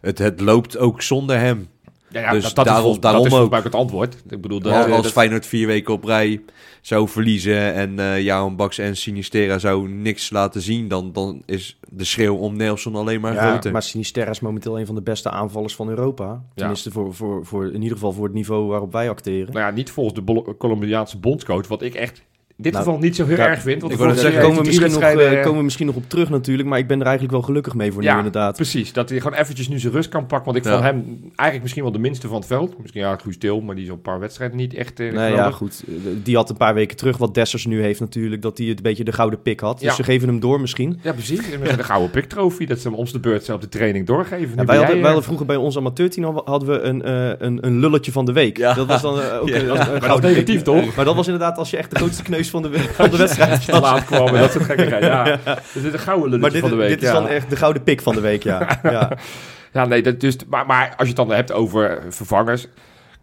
het, 0.02 0.18
het 0.18 0.42
loopt 0.42 0.78
ook 0.78 1.02
zonder 1.02 1.40
hem. 1.40 1.70
Ja, 2.12 2.20
ja, 2.22 2.32
Dus 2.32 2.44
dat, 2.44 2.56
dat 2.56 2.66
daarom- 2.66 2.76
is 2.76 2.82
volgens, 2.82 3.02
daarom 3.04 3.24
dat 3.24 3.32
is 3.32 3.38
volgens 3.38 3.44
ook. 3.44 3.50
mij 3.50 3.60
ook 3.60 3.66
het 3.66 3.76
antwoord. 3.76 4.32
Ik 4.34 4.42
bedoel, 4.42 4.60
dat, 4.60 4.74
als 4.74 4.86
als 4.92 5.02
dat- 5.04 5.12
Feyenoord 5.12 5.46
vier 5.46 5.68
weken 5.68 5.94
op 5.94 6.04
rij 6.04 6.42
zou 6.82 7.08
verliezen 7.10 7.74
en 7.74 8.00
eh 8.00 8.22
Jaan 8.22 8.56
Baks 8.56 8.78
en 8.78 8.98
Sinistera 8.98 9.58
zou 9.58 9.90
niks 9.90 10.30
laten 10.30 10.62
zien, 10.62 10.88
dan, 10.88 11.12
dan 11.14 11.44
is 11.46 11.80
de 11.90 12.04
schreeuw 12.04 12.36
om 12.36 12.56
Nelson 12.58 12.96
alleen 12.96 13.22
maar 13.22 13.34
Ja, 13.34 13.50
groter. 13.50 13.72
maar 13.72 13.84
Sinisterra 13.84 14.30
is 14.30 14.40
momenteel 14.40 14.80
een 14.80 14.86
van 14.86 14.96
de 14.96 15.02
beste 15.02 15.30
aanvallers 15.30 15.76
van 15.76 15.90
Europa. 15.90 16.44
Tenminste, 16.56 16.92
voor, 16.92 17.14
voor, 17.14 17.46
voor, 17.46 17.66
in 17.68 17.82
ieder 17.82 17.98
geval 17.98 18.12
voor 18.12 18.26
het 18.26 18.34
niveau 18.34 18.68
waarop 18.68 18.92
wij 18.92 19.10
acteren. 19.10 19.54
nou 19.54 19.66
ja, 19.66 19.72
niet 19.72 19.92
volgens 19.92 20.26
de 20.26 20.56
Colombiaanse 20.58 21.18
bondscoach, 21.18 21.68
wat 21.68 21.82
ik 21.82 21.94
echt 21.94 22.22
in 22.64 22.70
dit 22.72 22.74
Nou, 22.76 22.86
geval 22.86 23.00
niet 23.08 23.16
zo 23.16 23.26
heel 23.26 23.38
erg 23.38 23.62
vind. 23.62 23.82
Want 23.82 23.94
ik 23.94 24.00
Daar 24.00 24.16
zeggen, 24.16 24.42
komen 24.42 24.58
we, 24.58 24.64
misschien 24.66 24.92
nog, 24.92 25.02
eh, 25.02 25.08
wedstrijden- 25.08 25.42
komen 25.44 25.58
we 25.58 25.64
misschien 25.64 25.86
nog 25.86 25.96
op 25.96 26.04
terug 26.10 26.30
natuurlijk. 26.30 26.70
Maar 26.70 26.80
ik 26.80 26.88
ben 26.88 26.98
er 27.00 27.04
eigenlijk 27.06 27.34
wel 27.34 27.44
gelukkig 27.44 27.74
mee 27.74 27.92
voor 27.92 28.02
nu 28.02 28.08
Ja, 28.08 28.18
inderdaad. 28.18 28.56
Precies, 28.56 28.94
dat 28.94 29.10
hij 29.10 29.20
gewoon 29.20 29.38
eventjes 29.40 29.68
nu 29.68 29.80
zijn 29.80 29.94
rust 29.94 30.10
kan 30.10 30.26
pakken. 30.26 30.46
Want 30.54 30.58
ik 30.58 30.64
Ja. 30.64 30.72
vond 30.72 30.84
hem 30.84 31.20
eigenlijk 31.22 31.62
misschien 31.62 31.84
wel 31.84 31.92
de 31.92 32.00
minste 32.00 32.28
van 32.28 32.36
het 32.38 32.46
veld. 32.46 32.80
Misschien 32.82 33.02
ja, 33.02 33.18
goed 33.24 33.34
stil, 33.34 33.62
maar 33.62 33.76
die 33.76 33.84
is 33.84 33.90
op 33.90 33.96
een 33.96 34.02
paar 34.02 34.20
wedstrijden 34.20 34.58
niet 34.58 34.74
echt 34.74 35.00
eh, 35.00 35.12
Nee, 35.14 35.32
ja, 35.34 35.52
goed. 35.52 35.84
Eh, 35.88 35.94
Die 36.24 36.36
had 36.36 36.50
een 36.50 36.58
paar 36.58 36.74
weken 36.74 36.98
terug, 36.98 37.18
wat 37.18 37.34
Dessers 37.34 37.66
nu 37.66 37.82
heeft 37.82 38.00
natuurlijk, 38.00 38.42
dat 38.42 38.58
hij 38.58 38.68
het 38.68 38.78
een 38.78 38.84
beetje 38.84 39.04
de 39.04 39.12
gouden 39.12 39.42
pik 39.42 39.60
had. 39.60 39.80
Dus 39.80 39.88
Ja. 39.88 39.94
ze 39.96 40.04
geven 40.04 40.28
hem 40.28 40.40
door 40.40 40.62
misschien. 40.62 41.00
Ja, 41.04 41.14
precies. 41.14 41.52
En 41.52 41.60
met 41.60 41.78
de 41.78 41.84
gouden 41.84 42.10
piktrofie, 42.10 42.68
dat 42.68 42.80
ze 42.80 42.88
hem 42.88 42.98
ons 42.98 43.12
de 43.12 43.20
beurt 43.20 43.44
zelf 43.46 43.60
de 43.62 43.70
training 43.70 44.06
doorgeven. 44.08 44.38
Nu 44.38 44.56
wij, 44.56 44.56
hadden, 44.56 44.76
jij, 44.76 44.88
wij 44.88 44.98
eh, 44.98 45.04
hadden 45.06 45.24
vroeger 45.24 45.46
bij 45.46 45.56
ons 45.56 45.78
amateurteam 45.78 46.42
hadden 46.46 46.70
we 46.70 46.80
een, 46.80 47.02
eh, 47.04 47.30
een, 47.38 47.66
een 47.66 47.80
lulletje 47.80 48.12
van 48.12 48.26
de 48.26 48.34
week. 48.34 48.58
Ja. 48.58 48.74
Dat 48.74 48.88
was 48.88 49.02
dan 49.02 49.20
eh, 49.22 49.42
ook 49.42 49.50
Ja. 49.50 49.56
een, 49.56 50.22
negatief, 50.22 50.56
pik. 50.56 50.64
toch? 50.64 50.96
Maar 50.96 51.06
dat 51.06 51.16
was 51.16 51.26
inderdaad 51.26 51.58
als 51.58 51.70
je 51.70 51.78
echt 51.78 51.90
de 51.92 51.96
grootste 51.96 52.24
kneus 52.24 52.50
van 52.52 52.62
de, 52.62 52.80
van 52.80 53.10
de 53.10 53.18
wedstrijd 53.18 53.66
te 53.66 53.72
was. 53.72 53.82
laat 53.82 54.06
kwam 54.06 54.34
dat 54.34 54.52
soort 54.52 54.64
gekkigheid. 54.66 55.04
Ja. 55.04 55.24
Dus 55.24 55.74
dit 55.74 55.84
is 55.84 55.94
een 55.94 56.00
gouden 56.00 56.30
lulletje 56.30 56.40
Maar 56.40 56.52
dit, 56.52 56.60
van 56.62 56.70
de 56.70 56.76
week. 56.76 56.90
dit 56.90 57.04
is 57.04 57.12
dan 57.12 57.28
echt 57.28 57.50
de 57.50 57.56
gouden 57.56 57.84
pik 57.84 58.02
van 58.02 58.16
de 58.16 58.22
week, 58.22 58.44
ja. 58.44 58.80
ja. 58.84 59.12
Ja, 59.74 59.86
nee, 59.86 60.02
dat 60.02 60.20
dus, 60.20 60.36
maar, 60.50 60.66
maar 60.66 60.90
als 60.90 61.08
je 61.08 61.14
het 61.16 61.16
dan 61.16 61.32
hebt 61.32 61.52
over 61.52 62.04
vervangers. 62.10 62.68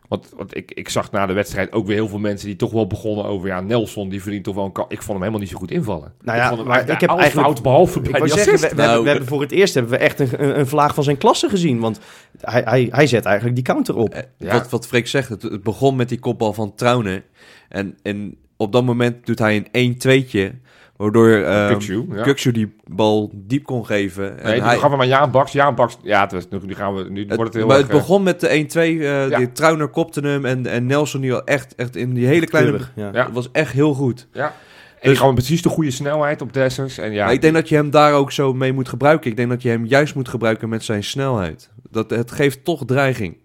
Want, 0.09 0.29
want 0.37 0.57
ik, 0.57 0.71
ik 0.75 0.89
zag 0.89 1.11
na 1.11 1.27
de 1.27 1.33
wedstrijd 1.33 1.73
ook 1.73 1.87
weer 1.87 1.95
heel 1.97 2.09
veel 2.09 2.19
mensen 2.19 2.47
die 2.47 2.57
toch 2.57 2.73
wel 2.73 2.87
begonnen 2.87 3.25
over... 3.25 3.49
Ja, 3.49 3.61
Nelson, 3.61 4.09
die 4.09 4.23
verdient 4.23 4.45
toch 4.45 4.55
wel 4.55 4.65
een 4.65 4.85
Ik 4.89 4.97
vond 5.03 5.07
hem 5.09 5.19
helemaal 5.19 5.39
niet 5.41 5.49
zo 5.49 5.57
goed 5.57 5.71
invallen. 5.71 6.13
Nou 6.23 6.37
ja, 6.39 6.43
ik 6.43 6.49
vond 6.49 6.61
hem, 6.61 6.69
maar 6.69 6.87
ja, 6.87 6.93
ik 6.95 7.01
heb 7.01 7.11
eigenlijk- 7.11 7.47
fout 7.47 7.63
behalve 7.63 8.01
bij 8.01 8.21
die 8.21 8.29
zeggen, 8.33 8.59
we, 8.77 8.83
hebben, 8.83 9.03
we 9.03 9.09
hebben 9.09 9.29
voor 9.29 9.41
het 9.41 9.51
eerst 9.53 9.75
hebben 9.75 9.93
we 9.93 9.99
echt 9.99 10.21
een, 10.21 10.29
een, 10.43 10.59
een 10.59 10.67
vlaag 10.67 10.95
van 10.95 11.05
zijn 11.05 11.19
klasse 11.19 11.49
gezien. 11.49 11.81
Want 11.81 12.01
hij, 12.41 12.63
hij, 12.65 12.89
hij 12.91 13.07
zet 13.07 13.25
eigenlijk 13.25 13.57
die 13.57 13.65
counter 13.65 13.97
op. 13.97 14.15
Eh, 14.15 14.23
Ja. 14.39 14.53
wat, 14.53 14.71
wat 14.71 14.87
Freek 14.87 15.07
zegt, 15.07 15.29
het, 15.29 15.43
het 15.43 15.63
begon 15.63 15.97
met 15.97 16.09
die 16.09 16.19
kopbal 16.19 16.53
van 16.53 16.75
Trauner. 16.75 17.25
En, 17.69 17.99
en 18.03 18.37
op 18.59 18.73
dat 18.73 18.85
moment 18.85 19.27
doet 19.27 19.39
hij 19.39 19.69
een 19.73 19.97
1-2'tje, 20.25 20.67
waardoor 20.97 21.29
uh, 21.29 21.43
ja. 21.43 22.23
Kukshoe 22.23 22.53
die 22.53 22.75
bal 22.87 23.31
diep 23.35 23.65
kon 23.65 23.87
geven. 23.87 24.39
En 24.41 24.51
Nee, 24.51 24.63
hij, 24.63 24.79
gaan 24.79 24.91
we 24.91 24.97
maar 24.97 25.07
Jaan 25.07 25.31
Baks. 25.31 25.53
Jaan 25.53 25.75
Baks, 25.75 25.97
ja, 26.03 26.21
het 26.21 26.33
was, 26.33 26.49
nu, 26.63 26.75
gaan 26.75 26.95
we, 26.95 27.11
nu 27.11 27.21
het, 27.21 27.29
wordt 27.37 27.43
het 27.43 27.55
heel 27.55 27.67
maar 27.67 27.77
erg... 27.77 27.87
het 27.87 27.95
eh, 27.97 28.01
begon 28.03 28.23
met 28.23 28.41
de 28.41 28.67
1-2, 28.73 28.79
eh 28.79 29.29
Ja. 29.29 29.47
Trauner 29.53 29.89
kopte 29.89 30.21
hem 30.21 30.45
en, 30.45 30.67
en 30.67 30.87
Nelson 30.87 31.21
die 31.21 31.33
al 31.35 31.45
echt, 31.45 31.75
echt 31.75 31.97
in 31.97 32.15
die 32.15 32.27
hele 32.27 32.47
kleine... 32.47 32.71
Keurig, 32.71 32.93
ja. 32.97 33.11
Ja. 33.13 33.25
Het 33.25 33.35
was 33.35 33.49
echt 33.53 33.73
heel 33.73 33.95
goed. 33.95 34.29
ja. 34.33 34.55
En 35.01 35.09
Dus- 35.09 35.19
gewoon 35.19 35.35
precies 35.35 35.63
de 35.63 35.69
goede 35.69 35.91
snelheid 35.91 36.43
op 36.43 36.53
Dessers. 36.53 36.99
En 36.99 37.13
ja, 37.13 37.29
ik 37.31 37.41
denk 37.41 37.55
dat 37.55 37.69
je 37.69 37.75
hem 37.75 37.91
daar 37.91 38.13
ook 38.13 38.33
zo 38.33 38.55
mee 38.55 38.73
moet 38.73 38.89
gebruiken. 38.89 39.31
Ik 39.31 39.37
denk 39.37 39.49
dat 39.49 39.63
je 39.63 39.69
hem 39.69 39.87
juist 39.87 40.15
moet 40.15 40.29
gebruiken 40.29 40.69
met 40.69 40.85
zijn 40.85 41.05
snelheid. 41.05 41.71
Dat, 41.91 42.11
het 42.11 42.31
geeft 42.33 42.65
toch 42.65 42.85
dreiging. 42.85 43.37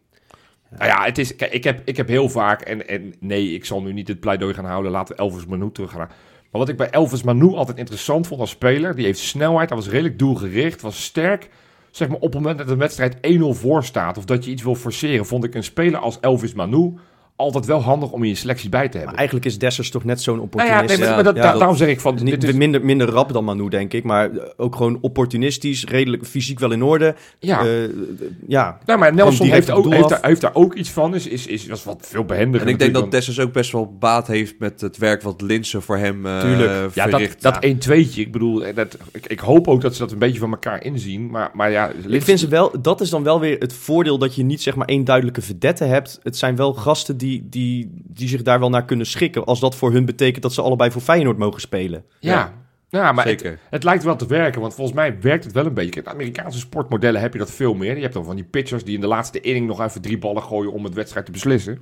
Nou 0.77 0.89
ja, 0.89 1.03
het 1.03 1.17
is, 1.17 1.35
ik, 1.35 1.63
heb, 1.63 1.81
ik 1.85 1.97
heb 1.97 2.07
heel 2.07 2.29
vaak, 2.29 2.61
en, 2.61 2.87
en 2.87 3.13
nee, 3.19 3.53
ik 3.53 3.65
zal 3.65 3.81
nu 3.81 3.93
niet 3.93 4.07
het 4.07 4.19
pleidooi 4.19 4.53
gaan 4.53 4.65
houden, 4.65 4.91
laten 4.91 5.15
we 5.15 5.21
Elvis 5.21 5.45
Manu 5.45 5.71
teruggaan. 5.71 6.07
Maar 6.51 6.61
wat 6.61 6.69
ik 6.69 6.77
bij 6.77 6.89
Elvis 6.89 7.23
Manu 7.23 7.53
altijd 7.53 7.77
interessant 7.77 8.27
vond 8.27 8.39
als 8.39 8.49
speler, 8.49 8.95
die 8.95 9.05
heeft 9.05 9.19
snelheid, 9.19 9.69
hij 9.69 9.77
was 9.77 9.89
redelijk 9.89 10.19
doelgericht, 10.19 10.81
was 10.81 11.03
sterk. 11.03 11.49
Zeg 11.91 12.07
maar 12.07 12.17
op 12.17 12.33
het 12.33 12.33
moment 12.33 12.57
dat 12.57 12.69
een 12.69 12.77
wedstrijd 12.77 13.15
1-0 13.15 13.19
voor 13.49 13.83
staat, 13.83 14.17
of 14.17 14.25
dat 14.25 14.45
je 14.45 14.51
iets 14.51 14.63
wil 14.63 14.75
forceren, 14.75 15.25
vond 15.25 15.43
ik 15.43 15.55
een 15.55 15.63
speler 15.63 15.99
als 15.99 16.19
Elvis 16.19 16.53
Manu 16.53 16.93
altijd 17.35 17.65
wel 17.65 17.81
handig 17.81 18.11
om 18.11 18.23
in 18.23 18.29
je 18.29 18.35
selectie 18.35 18.69
bij 18.69 18.81
te 18.81 18.87
Maar 18.89 18.97
hebben. 18.97 19.15
eigenlijk 19.17 19.45
is 19.45 19.57
Dessers 19.59 19.89
toch 19.89 20.03
net 20.03 20.21
zo'n 20.21 20.33
Nou 20.33 20.45
opportunist. 20.45 20.81
ja, 20.81 20.87
nee, 20.87 20.97
maar, 20.97 21.07
Ja, 21.07 21.13
maar 21.15 21.23
dat, 21.23 21.35
ja, 21.35 21.41
da- 21.41 21.49
dat- 21.49 21.57
daarom 21.59 21.77
zeg 21.77 21.87
ik 21.87 21.99
van, 21.99 22.13
Niet, 22.15 22.25
dit 22.41 22.43
is, 22.43 22.53
minder, 22.55 22.85
minder 22.85 23.07
rap 23.09 23.33
dan 23.33 23.43
Manu, 23.43 23.69
denk 23.69 23.93
ik. 23.93 24.03
Maar 24.03 24.29
ook 24.57 24.75
gewoon 24.75 24.97
opportunistisch, 25.01 25.85
redelijk 25.85 26.25
fysiek 26.25 26.59
wel 26.59 26.71
in 26.71 26.83
orde. 26.83 27.15
ja. 27.39 27.65
Eh, 27.65 27.67
ja. 28.47 28.77
nou, 28.85 28.99
maar 28.99 29.13
Nelson 29.13 29.47
heeft, 29.47 29.71
ook, 29.71 29.93
heeft, 29.93 30.09
daar, 30.09 30.19
heeft 30.25 30.41
daar 30.41 30.55
ook 30.55 30.73
iets 30.73 30.89
van, 30.89 31.15
is, 31.15 31.27
is, 31.27 31.47
is, 31.47 31.67
was 31.67 31.83
wat 31.83 32.07
veel 32.09 32.23
behendiger 32.23 32.67
En 32.67 32.73
ik 32.73 32.79
denk 32.79 32.93
dat 32.93 33.11
Dessers 33.11 33.39
ook 33.39 33.51
best 33.53 33.71
wel 33.71 33.95
baat 33.99 34.27
heeft 34.27 34.59
met 34.59 34.81
het 34.81 34.97
werk 34.97 35.21
wat 35.21 35.41
Linsen 35.41 35.81
voor 35.81 35.97
hem 35.97 36.25
eh 36.25 36.39
Tuurlijk. 36.39 36.93
Ja, 36.95 37.09
verricht. 37.09 37.41
dat, 37.41 37.53
dat 37.61 37.65
1-2'tje. 37.87 38.19
Ik 38.19 38.31
bedoel, 38.31 38.63
eh, 38.65 38.75
dat, 38.75 38.97
ik, 39.11 39.25
ik 39.27 39.39
hoop 39.39 39.67
ook 39.67 39.81
dat 39.81 39.93
ze 39.93 39.99
dat 40.01 40.11
een 40.11 40.19
beetje 40.19 40.39
van 40.39 40.51
elkaar 40.51 40.83
inzien. 40.83 41.29
Maar, 41.29 41.49
maar 41.53 41.71
ja, 41.71 41.91
Ik 42.07 42.21
vind 42.23 42.39
ze 42.39 42.47
wel, 42.47 42.81
dat 42.81 43.01
is 43.01 43.09
dan 43.09 43.23
wel 43.23 43.39
weer 43.39 43.59
het 43.59 43.73
voordeel 43.73 44.17
dat 44.17 44.35
je 44.35 44.43
niet 44.43 44.61
zeg 44.61 44.75
maar 44.75 44.87
één 44.87 45.03
duidelijke 45.03 45.41
verdette 45.41 45.83
hebt. 45.83 46.19
Het 46.23 46.37
zijn 46.37 46.55
wel 46.55 46.73
gasten 46.73 47.17
die, 47.17 47.22
die, 47.49 47.91
die 48.03 48.27
zich 48.27 48.41
daar 48.41 48.59
wel 48.59 48.69
naar 48.69 48.85
kunnen 48.85 49.05
schikken. 49.05 49.45
Als 49.45 49.59
dat 49.59 49.75
voor 49.75 49.91
hun 49.91 50.05
betekent 50.05 50.41
dat 50.43 50.53
ze 50.53 50.61
allebei 50.61 50.91
voor 50.91 51.01
Feyenoord 51.01 51.37
mogen 51.37 51.61
spelen. 51.61 52.03
Ja, 52.19 52.53
ja 52.89 53.11
maar 53.11 53.25
het, 53.27 53.39
Zeker. 53.39 53.59
het 53.69 53.83
lijkt 53.83 54.03
wel 54.03 54.15
te 54.15 54.27
werken. 54.27 54.61
Want 54.61 54.73
volgens 54.73 54.95
mij 54.97 55.17
werkt 55.21 55.43
het 55.43 55.53
wel 55.53 55.65
een 55.65 55.73
beetje. 55.73 55.89
Kijk, 55.89 56.05
de 56.05 56.11
Amerikaanse 56.11 56.59
sportmodellen 56.59 57.21
heb 57.21 57.33
je 57.33 57.39
dat 57.39 57.51
veel 57.51 57.73
meer. 57.73 57.95
Je 57.95 58.01
hebt 58.01 58.13
dan 58.13 58.25
van 58.25 58.35
die 58.35 58.45
pitchers 58.45 58.83
die 58.83 58.95
in 58.95 59.01
de 59.01 59.07
laatste 59.07 59.39
inning 59.41 59.67
nog 59.67 59.81
even 59.81 60.01
drie 60.01 60.17
ballen 60.17 60.43
gooien 60.43 60.71
om 60.73 60.83
het 60.83 60.93
wedstrijd 60.93 61.25
te 61.25 61.31
beslissen. 61.31 61.79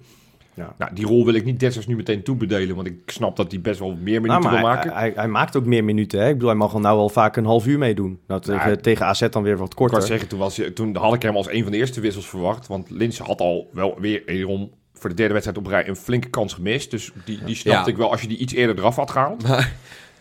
Ja. 0.54 0.76
Nou, 0.78 0.94
die 0.94 1.06
rol 1.06 1.26
wil 1.26 1.34
ik 1.34 1.46
niet 1.46 1.60
Dessers 1.60 1.88
nu 1.88 1.96
meteen 1.96 2.24
toebedelen. 2.24 2.76
Want 2.76 2.88
ik 2.88 2.96
snap 3.06 3.36
dat 3.36 3.52
hij 3.52 3.62
best 3.62 3.80
wel 3.80 3.90
meer 3.90 4.22
minuten 4.22 4.28
Nou, 4.28 4.44
maar 4.44 4.52
wil 4.54 4.62
maken. 4.62 4.94
hij, 4.94 5.12
hij 5.16 5.28
maakt 5.28 5.56
ook 5.56 5.66
meer 5.66 5.84
minuten. 5.84 6.20
Hè? 6.20 6.28
Ik 6.28 6.34
bedoel, 6.34 6.50
hij 6.50 6.58
mag 6.58 6.74
al 6.74 6.80
nou 6.80 6.98
al 7.00 7.10
vaak 7.10 7.36
een 7.36 7.46
half 7.46 7.68
uur 7.68 7.78
meedoen. 7.78 8.20
Nou, 8.28 8.42
tegen, 8.42 8.70
Ja. 8.70 8.76
tegen 8.76 9.06
AZ 9.06 9.30
dan 9.30 9.44
weer 9.44 9.58
wat 9.58 9.72
ik 9.72 9.78
wou 9.78 9.90
korter. 9.90 10.08
zeggen, 10.08 10.28
toen, 10.28 10.40
was, 10.40 10.56
je- 10.56 10.74
toen 10.74 10.96
had 10.96 11.14
ik 11.14 11.22
hem 11.22 11.36
als 11.36 11.50
een 11.52 11.64
van 11.64 11.72
de 11.72 11.78
eerste 11.78 12.02
wissels 12.02 12.30
verwacht. 12.30 12.68
Want 12.68 12.90
Linse 12.90 13.24
had 13.24 13.40
al 13.42 13.70
wel 13.74 13.96
weer 14.00 14.24
wederom 14.26 14.72
voor 15.02 15.10
de 15.10 15.16
derde 15.16 15.34
wedstrijd 15.34 15.60
op 15.60 15.68
rij 15.68 15.88
een 15.88 15.96
flinke 15.96 16.30
kans 16.30 16.54
gemist. 16.54 16.92
Dus 16.92 17.12
die, 17.26 17.44
die 17.44 17.56
snapte 17.56 17.82
Ja. 17.82 17.92
ik 17.92 17.98
wel 17.98 18.12
als 18.12 18.22
je 18.22 18.28
die 18.28 18.38
iets 18.38 18.54
eerder 18.54 18.78
eraf 18.78 18.96
had 18.96 19.12
gehaald. 19.12 19.48
Maar 19.48 19.74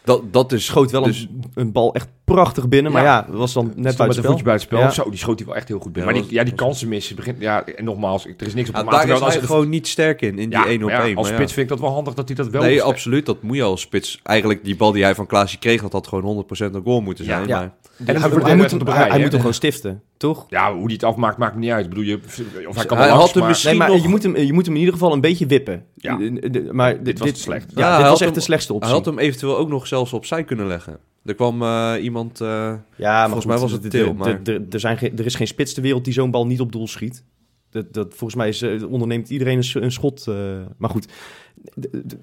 dat, 0.05 0.33
dat 0.33 0.53
is 0.53 0.65
Schoot 0.65 0.91
wel 0.91 1.03
Dus- 1.03 1.21
een, 1.21 1.45
een 1.55 1.73
bal 1.73 1.95
echt 1.95 2.09
prachtig 2.35 2.69
binnen. 2.69 2.93
Maar 2.93 3.03
ja, 3.03 3.27
was 3.29 3.53
dan 3.53 3.65
net 3.65 3.73
Stond 3.75 3.87
met 3.87 3.97
buiten 3.97 4.19
een 4.19 4.29
voetje 4.29 4.45
bij 4.45 4.53
het 4.53 4.63
spel. 4.63 4.79
Ja. 4.79 4.91
Zo, 4.91 5.11
die 5.11 5.19
schoot 5.19 5.39
hij 5.39 5.47
wel 5.49 5.57
echt 5.57 5.69
heel 5.69 5.79
goed 5.79 5.93
binnen. 5.93 6.15
Ja, 6.15 6.19
maar 6.21 6.29
die, 6.29 6.37
was- 6.39 6.45
ja, 6.47 6.51
die 6.57 6.67
kansen 6.67 6.89
missen. 6.89 7.17
Begint, 7.17 7.41
ja, 7.41 7.65
en 7.65 7.85
nogmaals, 7.85 8.25
er 8.25 8.47
is 8.47 8.55
niks 8.55 8.69
op 8.69 8.75
aan 8.75 8.85
te 8.85 8.91
daar 8.91 9.03
is 9.29 9.35
hij 9.35 9.41
gewoon 9.43 9.69
niet 9.69 9.87
sterk 9.89 10.21
in, 10.23 10.39
in 10.39 10.51
die 10.51 10.59
ja, 10.59 10.67
1 10.67 10.83
op 10.83 10.89
maar 10.91 10.99
ja, 11.01 11.07
1. 11.07 11.17
Als 11.17 11.29
spits 11.29 11.53
vind 11.53 11.71
ik 11.71 11.73
dat 11.77 11.81
wel 11.81 11.91
handig 11.95 12.15
dat 12.15 12.27
hij 12.29 12.37
dat 12.37 12.49
wel 12.49 12.63
Nee, 12.63 12.83
absoluut. 12.83 13.27
Dat 13.27 13.43
moet 13.43 13.57
je 13.57 13.63
als 13.63 13.81
spits. 13.81 14.21
Eigenlijk 14.23 14.65
die 14.65 14.77
bal 14.77 14.93
die 14.93 15.03
hij 15.03 15.15
van 15.15 15.27
Klaasje 15.27 15.59
kreeg, 15.59 15.83
dat 15.83 15.93
had 15.93 16.07
gewoon 16.07 16.45
100% 16.47 16.75
een 16.75 16.83
goal 16.85 17.01
moeten 17.01 17.25
zijn. 17.25 17.47
Ja. 17.47 17.57
Maar 17.59 17.73
En 18.07 18.21
hij, 18.21 18.31
de 18.31 18.37
moet 18.57 18.71
hem, 18.71 18.85
de 18.85 18.91
hij, 18.91 19.21
moet 19.21 19.35
gewoon 19.35 19.55
stiften, 19.55 20.03
toch? 20.17 20.47
Ja, 20.49 20.75
hoe 20.75 20.87
die 20.87 20.97
het 20.97 21.05
afmaakt, 21.05 21.37
maakt 21.39 21.55
me 21.55 21.61
niet 21.61 21.71
uit. 21.71 21.83
Ik 21.85 21.89
bedoel, 21.89 22.05
je, 22.05 22.19
of 22.69 22.77
hij 22.77 22.85
kan 22.87 22.97
Hij 22.97 23.07
wel 23.07 23.17
had 23.17 23.31
hem 23.31 23.39
maar... 23.39 23.49
misschien- 23.49 23.71
Nee, 23.71 23.79
maar 23.79 23.89
nog- 23.91 24.03
je 24.03 24.09
moet, 24.09 24.23
hem, 24.23 24.37
je 24.37 24.53
moet 24.53 24.65
hem 24.65 24.75
in 24.75 24.81
ieder 24.81 24.95
geval 24.95 25.13
een 25.13 25.21
beetje 25.21 25.47
wippen. 25.47 25.85
Ja. 25.97 26.17
De- 26.17 26.69
Maar 26.73 27.03
Dit 27.03 27.19
was 27.19 27.29
te 27.31 27.35
slecht. 27.41 27.65
Ja, 27.75 27.75
dit 27.75 27.85
had 27.85 28.01
was 28.03 28.11
echt 28.11 28.21
hem- 28.21 28.33
de 28.33 28.41
slechtste 28.41 28.73
optie. 28.73 28.89
hij 28.89 28.97
had 28.97 29.07
hem 29.07 29.19
eventueel 29.19 29.57
ook 29.59 29.69
nog 29.69 29.87
zelfs 29.87 30.13
opzij 30.13 30.45
kunnen 30.45 30.67
leggen. 30.67 30.99
Er 31.25 31.35
kwam 31.35 31.63
eh, 31.63 31.95
iemand... 32.03 32.41
eh, 32.41 32.49
Ja, 32.97 33.13
maar 33.13 33.25
Volgens 33.25 33.47
mij 33.47 33.59
was 33.59 33.73
het 33.73 33.83
d- 33.83 33.85
d- 33.85 33.91
Til, 33.91 34.15
d- 34.15 34.17
maar- 34.19 34.41
Er, 34.71 34.81
zijn 34.81 34.99
er 34.99 35.27
is 35.27 35.35
geen 35.35 35.47
spits 35.47 35.75
ter 35.75 35.83
wereld 35.83 36.05
die 36.05 36.13
zo'n 36.13 36.31
bal 36.31 36.47
niet 36.47 36.61
op 36.61 36.73
doel 36.73 36.89
schiet. 36.89 37.25
Dat, 37.71 37.93
dat, 37.95 38.07
volgens 38.09 38.35
mij 38.35 38.49
is, 38.49 38.63
eh, 38.63 38.91
onderneemt 38.93 39.31
iedereen 39.31 39.63
een, 39.73 39.93
schot. 39.93 40.27
eh, 40.29 40.35
maar 40.79 40.91
goed, 40.91 41.07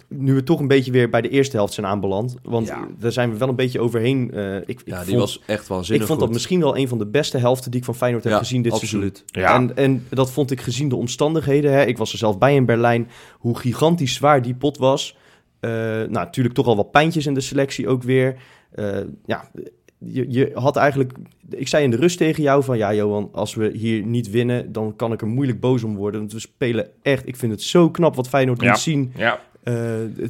nu 0.08 0.34
we 0.34 0.44
toch 0.44 0.60
een 0.60 0.68
beetje 0.68 0.92
weer 0.92 1.10
bij 1.10 1.22
de 1.22 1.30
eerste 1.30 1.56
helft 1.56 1.74
zijn 1.74 1.86
aanbeland. 1.86 2.36
Want 2.44 2.68
Ja. 2.68 2.88
daar 3.00 3.12
zijn 3.12 3.32
we 3.32 3.38
wel 3.38 3.48
een 3.50 3.56
beetje 3.56 3.80
overheen. 3.80 4.32
eh, 4.34 4.56
ik, 4.58 4.68
ik 4.68 4.82
ja, 4.86 4.98
die 5.00 5.08
vond, 5.08 5.20
was 5.20 5.42
echt 5.46 5.68
waanzinnig 5.68 6.02
ik 6.02 6.08
vond 6.08 6.20
dat 6.20 6.28
goed. 6.28 6.38
misschien 6.38 6.60
wel 6.60 6.78
een 6.78 6.88
van 6.88 6.98
de 6.98 7.06
beste 7.06 7.38
helften 7.38 7.72
die 7.72 7.80
ik 7.80 7.86
van 7.86 7.96
Feyenoord 7.96 8.24
heb 8.24 8.34
Ja, 8.34 8.40
gezien 8.40 8.62
dit 8.62 8.72
absoluut. 8.72 9.24
Ja. 9.26 9.56
En, 9.56 9.76
en 9.78 10.06
dat 10.10 10.32
vond 10.32 10.52
ik 10.52 10.62
gezien 10.62 10.90
de 10.90 10.96
omstandigheden. 10.96 11.72
Hè. 11.72 11.86
Ik 11.86 11.98
was 11.98 12.12
er 12.12 12.18
zelf 12.18 12.38
bij 12.38 12.56
in 12.56 12.66
Berlijn. 12.66 13.10
Hoe 13.38 13.58
gigantisch 13.58 14.14
zwaar 14.14 14.42
die 14.42 14.56
pot 14.56 14.78
was. 14.78 15.18
Eh, 15.60 15.72
nou, 15.72 16.10
natuurlijk 16.12 16.56
toch 16.56 16.68
al 16.68 16.76
wat 16.76 16.92
pijntjes 16.92 17.26
in 17.26 17.34
de 17.34 17.42
selectie 17.42 17.88
ook 17.88 18.04
weer. 18.04 18.36
Eh, 18.78 18.98
ja, 19.26 19.50
je, 19.98 20.26
je 20.30 20.52
had 20.54 20.76
eigenlijk... 20.76 21.12
Ik 21.50 21.68
zei 21.68 21.84
in 21.84 21.92
de 21.92 21.98
rust 21.98 22.18
tegen 22.18 22.44
jou 22.44 22.64
van... 22.64 22.78
Ja, 22.78 22.94
Johan, 22.94 23.30
als 23.32 23.56
we 23.56 23.72
hier 23.74 24.06
niet 24.06 24.30
winnen... 24.30 24.72
dan 24.72 24.96
kan 24.96 25.14
ik 25.14 25.22
er 25.22 25.28
moeilijk 25.28 25.60
boos 25.60 25.84
om 25.84 25.96
worden. 25.96 26.20
Want 26.20 26.34
we 26.34 26.40
spelen 26.40 26.90
echt... 27.02 27.28
Ik 27.28 27.36
vind 27.36 27.52
het 27.52 27.62
zo 27.62 27.90
knap 27.90 28.16
wat 28.16 28.30
Feyenoord 28.30 28.62
Ja. 28.62 28.76
zien... 28.76 29.14
Ja, 29.16 29.40
eh, 29.64 29.76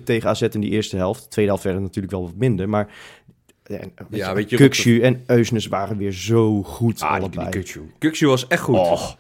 tegen 0.04 0.30
AZ 0.30 0.42
in 0.42 0.60
die 0.62 0.70
eerste 0.70 0.96
helft. 0.96 1.24
De 1.24 1.30
tweede 1.30 1.50
helft 1.52 1.66
werd 1.66 1.76
het 1.76 1.86
natuurlijk 1.86 2.14
wel 2.14 2.24
wat 2.24 2.36
minder. 2.36 2.70
Maar... 2.70 2.88
Ja, 3.64 3.80
Ja, 4.10 4.34
weet 4.34 4.50
je, 4.50 4.56
Kukshu 4.56 5.02
en 5.02 5.24
Eusnes 5.26 5.68
waren 5.68 5.98
weer 5.98 6.12
zo 6.12 6.64
goed 6.64 7.02
ah, 7.02 7.12
allebei. 7.12 7.64
Kukshu 7.98 8.28
was 8.28 8.48
echt 8.48 8.62
goed. 8.62 8.76
Och, 8.76 9.18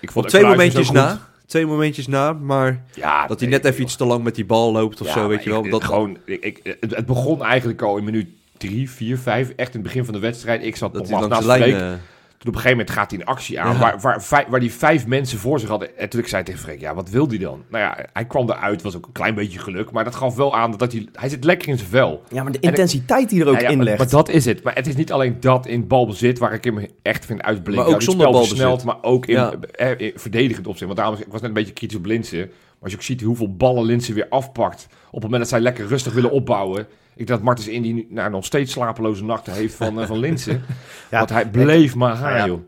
ik 0.00 0.10
vond 0.10 0.28
twee 0.28 0.44
momentjes 0.44 0.90
na. 0.90 1.10
goed. 1.10 1.20
Twee 1.46 1.66
momentjes 1.66 2.06
na, 2.06 2.32
maar 2.32 2.84
Ja, 2.94 3.26
dat 3.26 3.40
hij 3.40 3.48
net 3.48 3.64
even 3.64 3.76
joh. 3.76 3.86
iets 3.86 3.96
te 3.96 4.04
lang 4.04 4.24
met 4.24 4.34
die 4.34 4.44
bal 4.44 4.72
loopt 4.72 5.00
of 5.00 5.06
Ja, 5.06 5.12
zo, 5.12 5.28
weet 5.28 5.44
je 5.44 5.50
wel. 5.50 5.68
Dat, 5.68 5.84
gewoon, 5.84 6.18
ik, 6.24 6.76
het 6.80 7.06
begon 7.06 7.42
eigenlijk 7.42 7.82
al 7.82 7.96
in 7.96 8.04
minuut 8.04 8.28
3, 8.58 8.90
4, 8.90 9.18
5. 9.18 9.48
Echt 9.48 9.68
in 9.68 9.80
het 9.80 9.82
begin 9.82 10.04
van 10.04 10.14
de 10.14 10.20
wedstrijd. 10.20 10.64
Ik 10.64 10.76
zat 10.76 10.94
langs 10.94 11.10
naast 11.10 11.42
de 11.46 11.52
Freek. 11.52 11.74
eh, 11.74 11.92
Toen 12.38 12.48
op 12.48 12.54
een 12.54 12.60
gegeven 12.62 12.78
moment 12.86 12.96
gaat 12.96 13.10
hij 13.10 13.20
een 13.20 13.26
actie 13.26 13.60
aan 13.60 13.72
Ja. 13.72 13.78
waar, 13.78 14.00
waar, 14.00 14.22
vijf, 14.22 14.46
waar 14.46 14.60
die 14.60 14.72
vijf 14.72 15.06
mensen 15.06 15.38
voor 15.38 15.60
zich 15.60 15.68
hadden. 15.68 15.98
En 15.98 16.08
toen 16.08 16.20
ik 16.20 16.26
zei 16.28 16.42
tegen 16.42 16.60
Freek, 16.60 16.80
ja, 16.80 16.94
wat 16.94 17.10
wil 17.10 17.28
hij 17.28 17.38
dan? 17.38 17.62
Nou 17.70 17.84
ja, 17.84 18.06
hij 18.12 18.24
kwam 18.26 18.50
eruit, 18.50 18.82
was 18.82 18.96
ook 18.96 19.06
een 19.06 19.12
klein 19.12 19.34
beetje 19.34 19.58
geluk. 19.58 19.90
Maar 19.90 20.04
dat 20.04 20.14
gaf 20.14 20.34
wel 20.36 20.56
aan 20.56 20.76
dat 20.76 20.92
hij, 20.92 21.08
hij 21.12 21.28
zit 21.28 21.44
lekker 21.44 21.68
in 21.68 21.76
zijn 21.78 21.90
vel. 21.90 22.22
Ja, 22.30 22.42
maar 22.42 22.52
de 22.52 22.58
ik- 22.58 22.64
intensiteit 22.64 23.28
die 23.30 23.40
er 23.40 23.48
ook 23.48 23.60
Ja, 23.60 23.68
in 23.68 23.82
legt. 23.82 23.98
maar 23.98 24.08
dat 24.08 24.28
is 24.28 24.44
het. 24.44 24.62
Maar 24.62 24.74
het 24.74 24.86
is 24.86 24.96
niet 24.96 25.12
alleen 25.12 25.36
dat 25.40 25.66
in 25.66 25.86
balbezit 25.86 26.38
waar 26.38 26.52
ik 26.52 26.64
hem 26.64 26.86
echt 27.02 27.24
vind 27.26 27.42
uitblinken. 27.42 27.84
Maar 27.84 27.92
ook 27.94 28.00
die 28.00 28.08
zonder 28.08 28.30
balbezit. 28.30 28.84
maar 28.84 29.02
ook 29.02 29.26
in, 29.26 29.34
Ja. 29.34 29.52
eh, 29.72 29.90
in 29.98 30.12
verdedigend 30.14 30.66
opzicht. 30.66 30.86
Want 30.86 30.98
daarom, 30.98 31.14
ik 31.16 31.24
was 31.28 31.40
net 31.40 31.50
een 31.50 31.56
beetje 31.56 31.72
kritisch 31.72 31.96
op 31.98 32.04
Linsen. 32.06 32.50
Maar 32.80 32.90
als 32.90 32.90
je 32.90 32.96
ook 32.96 33.02
ziet 33.04 33.20
hoeveel 33.22 33.56
ballen 33.56 33.84
Linsen 33.84 34.14
weer 34.14 34.26
afpakt. 34.28 34.86
Op 35.06 35.12
het 35.12 35.22
moment 35.22 35.40
dat 35.40 35.48
zij 35.48 35.60
lekker 35.60 35.86
rustig 35.86 36.12
willen 36.12 36.30
opbouwen. 36.30 36.80
Ik 37.14 37.26
denk 37.26 37.28
dat 37.38 37.42
Martens 37.42 37.68
in 37.68 37.82
die 37.82 37.94
nu- 37.94 38.06
nou, 38.10 38.30
nog 38.30 38.44
steeds 38.44 38.72
slapeloze 38.72 39.24
nachten 39.24 39.52
heeft 39.52 39.74
van, 39.74 40.00
eh, 40.00 40.06
van 40.06 40.18
Linsen. 40.18 40.62
Ja, 41.10 41.18
Want 41.18 41.30
hij 41.30 41.48
bleef 41.50 41.94
maar 41.94 42.16
gaan, 42.16 42.36
ja, 42.36 42.46
joh. 42.46 42.60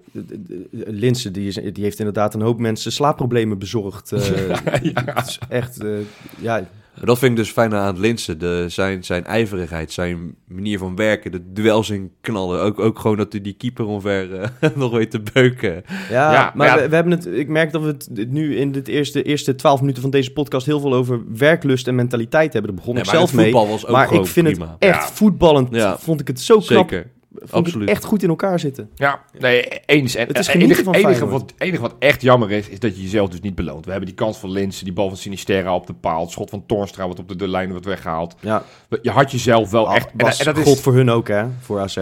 Linse, 0.72 1.30
die, 1.30 1.46
is, 1.46 1.54
die 1.54 1.84
heeft 1.84 1.98
inderdaad 1.98 2.34
een 2.34 2.40
hoop 2.40 2.58
mensen 2.58 2.92
slaapproblemen 2.92 3.58
bezorgd. 3.58 4.12
eh. 4.12 4.20
Het 5.14 5.26
is 5.26 5.38
echt, 5.48 5.84
eh, 5.84 5.90
ja, 6.38 6.68
dat 7.04 7.18
vind 7.18 7.30
ik 7.30 7.36
dus 7.36 7.50
fijn 7.50 7.74
aan 7.74 7.86
het 7.86 7.98
Linsen. 7.98 8.38
De, 8.38 8.64
zijn, 8.68 9.04
zijn 9.04 9.24
ijverigheid, 9.24 9.92
zijn 9.92 10.34
manier 10.48 10.78
van 10.78 10.96
werken, 10.96 11.32
de 11.32 11.52
duels 11.52 11.90
in 11.90 12.10
knallen. 12.20 12.60
Ook, 12.62 12.78
ook 12.80 12.98
gewoon 12.98 13.16
dat 13.16 13.32
hij 13.32 13.40
die 13.40 13.52
keeper 13.52 13.84
omver 13.86 14.34
eh, 14.40 14.70
nog 14.74 14.90
weet 14.92 15.10
te 15.10 15.22
beuken. 15.32 15.82
ja, 16.10 16.32
Ja, 16.32 16.52
maar 16.54 16.66
ja. 16.66 16.82
We, 16.82 16.88
we 16.88 16.94
hebben 16.94 17.12
het, 17.12 17.26
ik 17.26 17.48
merk 17.48 17.72
dat 17.72 17.82
we 17.82 17.88
het 18.14 18.30
nu 18.30 18.56
in 18.56 18.72
de 18.72 18.82
eerste, 18.82 19.22
eerste 19.22 19.54
12 19.54 19.80
minuten 19.80 20.02
van 20.02 20.10
deze 20.10 20.32
podcast 20.32 20.66
heel 20.66 20.80
veel 20.80 20.94
over 20.94 21.20
werklust 21.36 21.86
en 21.88 21.94
mentaliteit 21.94 22.52
hebben. 22.52 22.70
Daar 22.70 22.80
begon 22.80 22.94
Nee, 22.94 23.02
ik 23.02 23.08
maar 23.10 23.18
zelf 23.18 23.34
mee. 23.34 23.44
voetbal 23.44 23.68
was 23.68 23.86
ook 23.86 23.92
Maar 23.92 24.06
gewoon 24.08 24.22
ik 24.24 24.28
vind 24.30 24.46
prima. 24.48 24.64
het 24.66 24.76
echt 24.78 25.08
Ja. 25.08 25.14
voetballend, 25.14 25.74
Ja. 25.74 25.98
vond 25.98 26.20
ik 26.20 26.26
het 26.28 26.40
zo 26.40 26.58
knap. 26.58 26.90
Zeker. 26.90 27.10
Vond 27.34 27.52
absoluut. 27.66 27.88
ik 27.88 27.94
echt 27.94 28.04
goed 28.04 28.22
in 28.22 28.28
elkaar 28.28 28.58
zitten. 28.60 28.90
Ja, 28.94 29.22
nee, 29.38 29.68
eens. 29.86 30.14
En 30.14 30.26
Het 30.26 30.38
is 30.38 30.46
enige, 30.46 30.82
van 30.82 30.94
enige, 30.94 31.26
wat, 31.26 31.52
enige 31.58 31.82
wat 31.82 31.94
echt 31.98 32.22
jammer 32.22 32.50
is, 32.50 32.68
is 32.68 32.78
dat 32.78 32.96
je 32.96 33.02
jezelf 33.02 33.28
dus 33.28 33.40
niet 33.40 33.54
beloont. 33.54 33.84
We 33.84 33.90
hebben 33.90 34.08
die 34.08 34.18
kans 34.18 34.38
van 34.38 34.50
Linsen, 34.50 34.84
die 34.84 34.92
bal 34.92 35.08
van 35.08 35.16
Sinisterra 35.16 35.74
op 35.74 35.86
de 35.86 35.92
paal, 35.92 36.20
het 36.20 36.30
schot 36.30 36.50
van 36.50 36.66
Toornstra 36.66 37.08
wat 37.08 37.18
op 37.18 37.28
de, 37.28 37.36
de 37.36 37.48
lijn 37.48 37.70
wordt 37.70 37.84
weggehaald. 37.86 38.34
Ja, 38.40 38.62
Je 39.02 39.10
had 39.10 39.30
jezelf 39.30 39.70
wel 39.70 39.94
echt... 39.94 40.10
En, 40.10 40.24
was 40.24 40.38
en 40.38 40.44
dat 40.44 40.56
is, 40.56 40.64
gold 40.64 40.80
voor 40.80 40.94
hun 40.94 41.10
ook, 41.10 41.28
hè, 41.28 41.44
voor 41.60 41.80
AZ, 41.80 41.98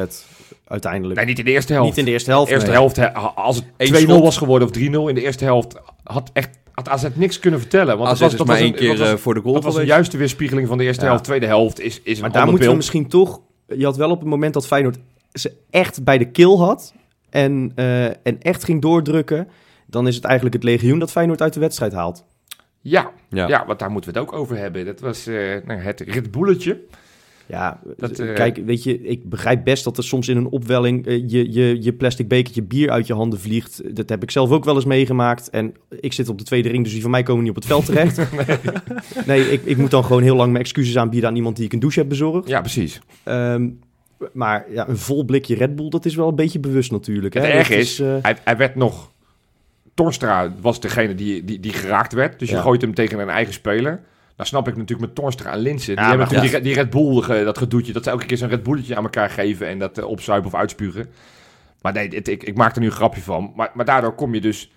uiteindelijk. 0.66 1.16
Nee, 1.16 1.26
niet 1.28 1.38
in 1.38 1.44
de 1.44 1.50
eerste 1.50 1.72
helft. 1.72 1.88
Niet 1.88 1.98
in 1.98 2.04
de 2.04 2.10
eerste 2.10 2.30
helft, 2.30 2.48
De 2.48 2.54
eerste 2.54 2.70
nee. 2.70 2.78
helft, 2.78 3.34
als 3.36 3.56
het 3.56 3.64
Eén 3.76 3.94
2-0 3.94 3.98
schot. 3.98 4.22
was 4.22 4.36
geworden 4.36 4.68
of 4.68 4.76
3-0 4.76 4.80
in 4.80 5.14
de 5.14 5.22
eerste 5.22 5.44
helft, 5.44 5.76
had 6.02 6.30
echt 6.32 6.58
had 6.72 6.88
AZ 6.88 7.06
niks 7.14 7.38
kunnen 7.38 7.60
vertellen. 7.60 7.98
Want 7.98 8.10
AZ 8.10 8.18
dat 8.18 8.20
was, 8.20 8.32
is 8.32 8.38
dat 8.38 8.46
maar 8.46 8.56
was 8.56 8.64
één 8.64 8.72
een, 8.72 8.78
keer 8.78 8.88
dat 8.88 8.98
was, 8.98 9.08
eh, 9.08 9.16
voor 9.16 9.34
de 9.34 9.40
goal 9.40 9.54
dat 9.54 9.64
was 9.64 9.76
een 9.76 9.86
juiste 9.86 10.16
weerspiegeling 10.16 10.68
van 10.68 10.78
de 10.78 10.84
eerste 10.84 11.02
Ja. 11.02 11.08
helft. 11.08 11.24
Tweede 11.24 11.46
helft 11.46 11.80
is, 11.80 12.00
is 12.02 12.16
een 12.16 12.22
Maar 12.22 12.32
daar 12.32 12.48
moeten 12.48 12.68
we 12.68 12.74
misschien 12.74 13.08
toch... 13.08 13.40
Je 13.66 13.84
had 13.84 13.96
wel 13.96 14.10
op 14.10 14.20
het 14.20 14.28
moment 14.28 14.54
dat 14.54 14.66
Feyenoord 14.66 14.98
ze 15.32 15.52
echt 15.70 16.04
bij 16.04 16.18
de 16.18 16.30
kill 16.30 16.56
had... 16.56 16.94
en, 17.30 17.72
eh, 17.74 18.06
en 18.06 18.40
echt 18.40 18.64
ging 18.64 18.82
doordrukken... 18.82 19.48
dan 19.86 20.06
is 20.06 20.14
het 20.14 20.24
eigenlijk 20.24 20.54
het 20.54 20.64
legioen 20.64 20.98
dat 20.98 21.10
Feyenoord 21.10 21.42
uit 21.42 21.54
de 21.54 21.60
wedstrijd 21.60 21.92
haalt. 21.92 22.24
Ja, 22.80 23.10
Ja. 23.28 23.48
ja. 23.48 23.66
want 23.66 23.78
daar 23.78 23.90
moeten 23.90 24.12
we 24.12 24.18
het 24.18 24.28
ook 24.28 24.34
over 24.34 24.56
hebben. 24.56 24.84
Dat 24.84 25.00
was 25.00 25.26
eh, 25.26 25.34
nou, 25.64 25.80
het 25.80 26.00
Red 26.00 26.30
Bulletje. 26.30 26.80
Ja, 27.48 27.80
Dat, 27.96 28.18
eh, 28.18 28.34
kijk, 28.34 28.56
weet 28.64 28.82
je, 28.82 29.02
ik 29.02 29.28
begrijp 29.28 29.64
best 29.64 29.84
dat 29.84 29.96
er 29.96 30.04
soms 30.04 30.28
in 30.28 30.36
een 30.36 30.48
opwelling... 30.48 31.04
je, 31.06 31.52
je, 31.52 31.82
je 31.82 31.92
plastic 31.92 32.28
bekertje 32.28 32.62
bier 32.62 32.90
uit 32.90 33.06
je 33.06 33.14
handen 33.14 33.40
vliegt. 33.40 33.96
Dat 33.96 34.08
heb 34.08 34.22
ik 34.22 34.30
zelf 34.30 34.50
ook 34.50 34.64
wel 34.64 34.74
eens 34.74 34.84
meegemaakt. 34.84 35.50
En 35.50 35.74
ik 36.00 36.12
zit 36.12 36.28
op 36.28 36.38
de 36.38 36.44
tweede 36.44 36.68
ring, 36.68 36.84
dus 36.84 36.92
die 36.92 37.02
van 37.02 37.10
mij 37.10 37.22
komen 37.22 37.42
niet 37.42 37.50
op 37.50 37.56
het 37.56 37.66
veld 37.66 37.84
terecht. 37.84 38.20
nee, 39.26 39.50
ik, 39.50 39.64
ik 39.64 39.76
moet 39.76 39.90
dan 39.90 40.04
gewoon 40.04 40.22
heel 40.22 40.36
lang 40.36 40.52
mijn 40.52 40.64
excuses 40.64 40.96
aanbieden... 40.96 41.28
aan 41.28 41.36
iemand 41.36 41.56
die 41.56 41.64
ik 41.64 41.72
een 41.72 41.80
douche 41.80 41.98
heb 41.98 42.08
bezorgd. 42.08 42.48
Ja, 42.48 42.60
precies. 42.60 43.00
Ehm, 43.22 43.68
maar 44.32 44.64
ja, 44.70 44.88
een 44.88 44.96
vol 44.98 45.24
blikje 45.24 45.54
Red 45.54 45.76
Bull, 45.76 45.88
dat 45.88 46.04
is 46.04 46.14
wel 46.14 46.28
een 46.28 46.34
beetje 46.34 46.58
bewust 46.58 46.90
natuurlijk. 46.90 47.34
Het 47.34 47.44
erg 47.44 47.70
is, 47.70 48.00
eh, 48.00 48.14
hij, 48.22 48.36
hij 48.44 48.56
werd 48.56 48.74
nog... 48.74 49.12
Torstra 49.94 50.52
was 50.60 50.80
degene 50.80 51.14
die, 51.14 51.44
die, 51.44 51.60
die 51.60 51.72
geraakt 51.72 52.12
werd. 52.12 52.38
Dus 52.38 52.50
je 52.50 52.60
gooit 52.60 52.80
hem 52.80 52.94
tegen 52.94 53.18
een 53.18 53.28
eigen 53.28 53.52
speler. 53.54 54.00
Nou 54.36 54.48
snap 54.48 54.68
ik 54.68 54.76
natuurlijk 54.76 55.06
met 55.08 55.14
Torstra 55.14 55.52
en 55.52 55.58
Linsen. 55.58 55.94
Die 55.96 56.04
Ja, 56.04 56.08
hebben 56.08 56.26
natuurlijk 56.26 56.52
die, 56.52 56.62
die 56.62 56.74
Red 56.82 56.90
Bull, 56.90 57.20
ge- 57.22 57.44
dat 57.44 57.58
gedoetje. 57.58 57.92
Dat 57.92 58.04
ze 58.04 58.10
elke 58.10 58.26
keer 58.26 58.36
zo'n 58.36 58.48
Red 58.48 58.62
Bulletje 58.62 58.96
aan 58.96 59.02
elkaar 59.02 59.30
geven 59.30 59.66
en 59.68 59.78
dat 59.78 59.98
uh, 59.98 60.04
opzuipen 60.04 60.50
of 60.52 60.58
uitspugen. 60.58 61.06
Maar 61.82 61.92
nee, 61.92 62.08
dit- 62.08 62.28
ik, 62.28 62.42
ik 62.42 62.56
maak 62.56 62.74
er 62.74 62.80
nu 62.80 62.86
een 62.86 62.92
grapje 62.92 63.20
van. 63.20 63.52
Maar, 63.56 63.70
maar 63.74 63.84
daardoor 63.84 64.14
kom 64.14 64.34
je 64.34 64.40
dus 64.40 64.70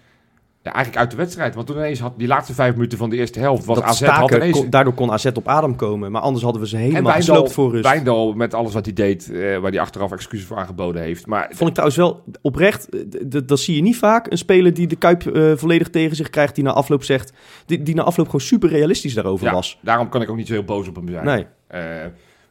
ja, 0.63 0.72
eigenlijk 0.74 0.98
uit 1.03 1.12
de 1.12 1.18
wedstrijd. 1.18 1.56
Want 1.56 1.68
toen 1.68 1.75
ineens 1.75 2.00
had 2.00 2.13
die 2.18 2.27
laatste 2.27 2.53
vijf 2.53 2.74
minuten 2.74 2.98
van 2.98 3.10
de 3.10 3.15
eerste 3.15 3.39
helft... 3.39 3.65
was 3.65 3.75
dat 3.77 3.86
AZ 3.86 4.01
had 4.01 4.15
staken, 4.15 4.36
ineens... 4.38 4.58
kon- 4.58 4.70
daardoor 4.70 4.94
kon 4.94 5.12
AZ 5.12 5.25
op 5.25 5.48
adem 5.48 5.75
komen. 5.75 6.12
Maar 6.12 6.22
anders 6.22 6.44
hadden 6.44 6.62
we 6.62 6.68
ze 6.68 6.75
en 6.75 6.82
helemaal 6.82 7.13
gesloopt 7.13 7.51
voor 7.51 7.72
rust. 7.72 7.84
Wijndal 7.84 8.34
met 8.34 8.53
alles 8.53 8.74
wat 8.74 8.86
hij 8.86 8.94
deed, 8.94 9.32
eh, 9.32 9.58
waar 9.58 9.72
hij 9.72 9.80
achteraf 9.80 10.12
excuses 10.12 10.46
voor 10.48 10.58
aangeboden 10.58 11.01
heeft. 11.01 11.25
Maar 11.25 11.48
Vond 11.53 11.70
ik 11.70 11.75
trouwens 11.75 11.98
wel 12.00 12.24
oprecht, 12.41 12.89
eh, 12.89 13.01
dat 13.46 13.60
zie 13.60 13.75
je 13.75 13.82
niet 13.82 13.98
vaak. 13.98 14.32
Een 14.32 14.38
speler 14.38 14.74
die 14.74 14.88
de 14.88 14.96
Kuip 14.96 15.25
eh, 15.27 15.51
volledig 15.56 15.89
tegen 15.89 16.15
zich 16.15 16.30
krijgt, 16.30 16.56
die 16.56 16.63
na 16.63 16.72
afloop 16.72 17.03
zegt... 17.03 17.34
Die, 17.65 17.84
die 17.84 17.96
na 17.96 18.03
afloop 18.03 18.25
gewoon 18.25 18.41
super 18.41 18.70
realistisch 18.70 19.13
daarover 19.13 19.46
ja, 19.48 19.53
was. 19.53 19.80
daarom 19.82 20.10
kan 20.10 20.22
ik 20.22 20.30
ook 20.30 20.38
niet 20.38 20.48
zo 20.48 20.53
heel 20.53 20.63
boos 20.63 20.88
op 20.88 20.96
hem 20.96 21.10
zijn. 21.10 21.25
Nee. 21.25 21.46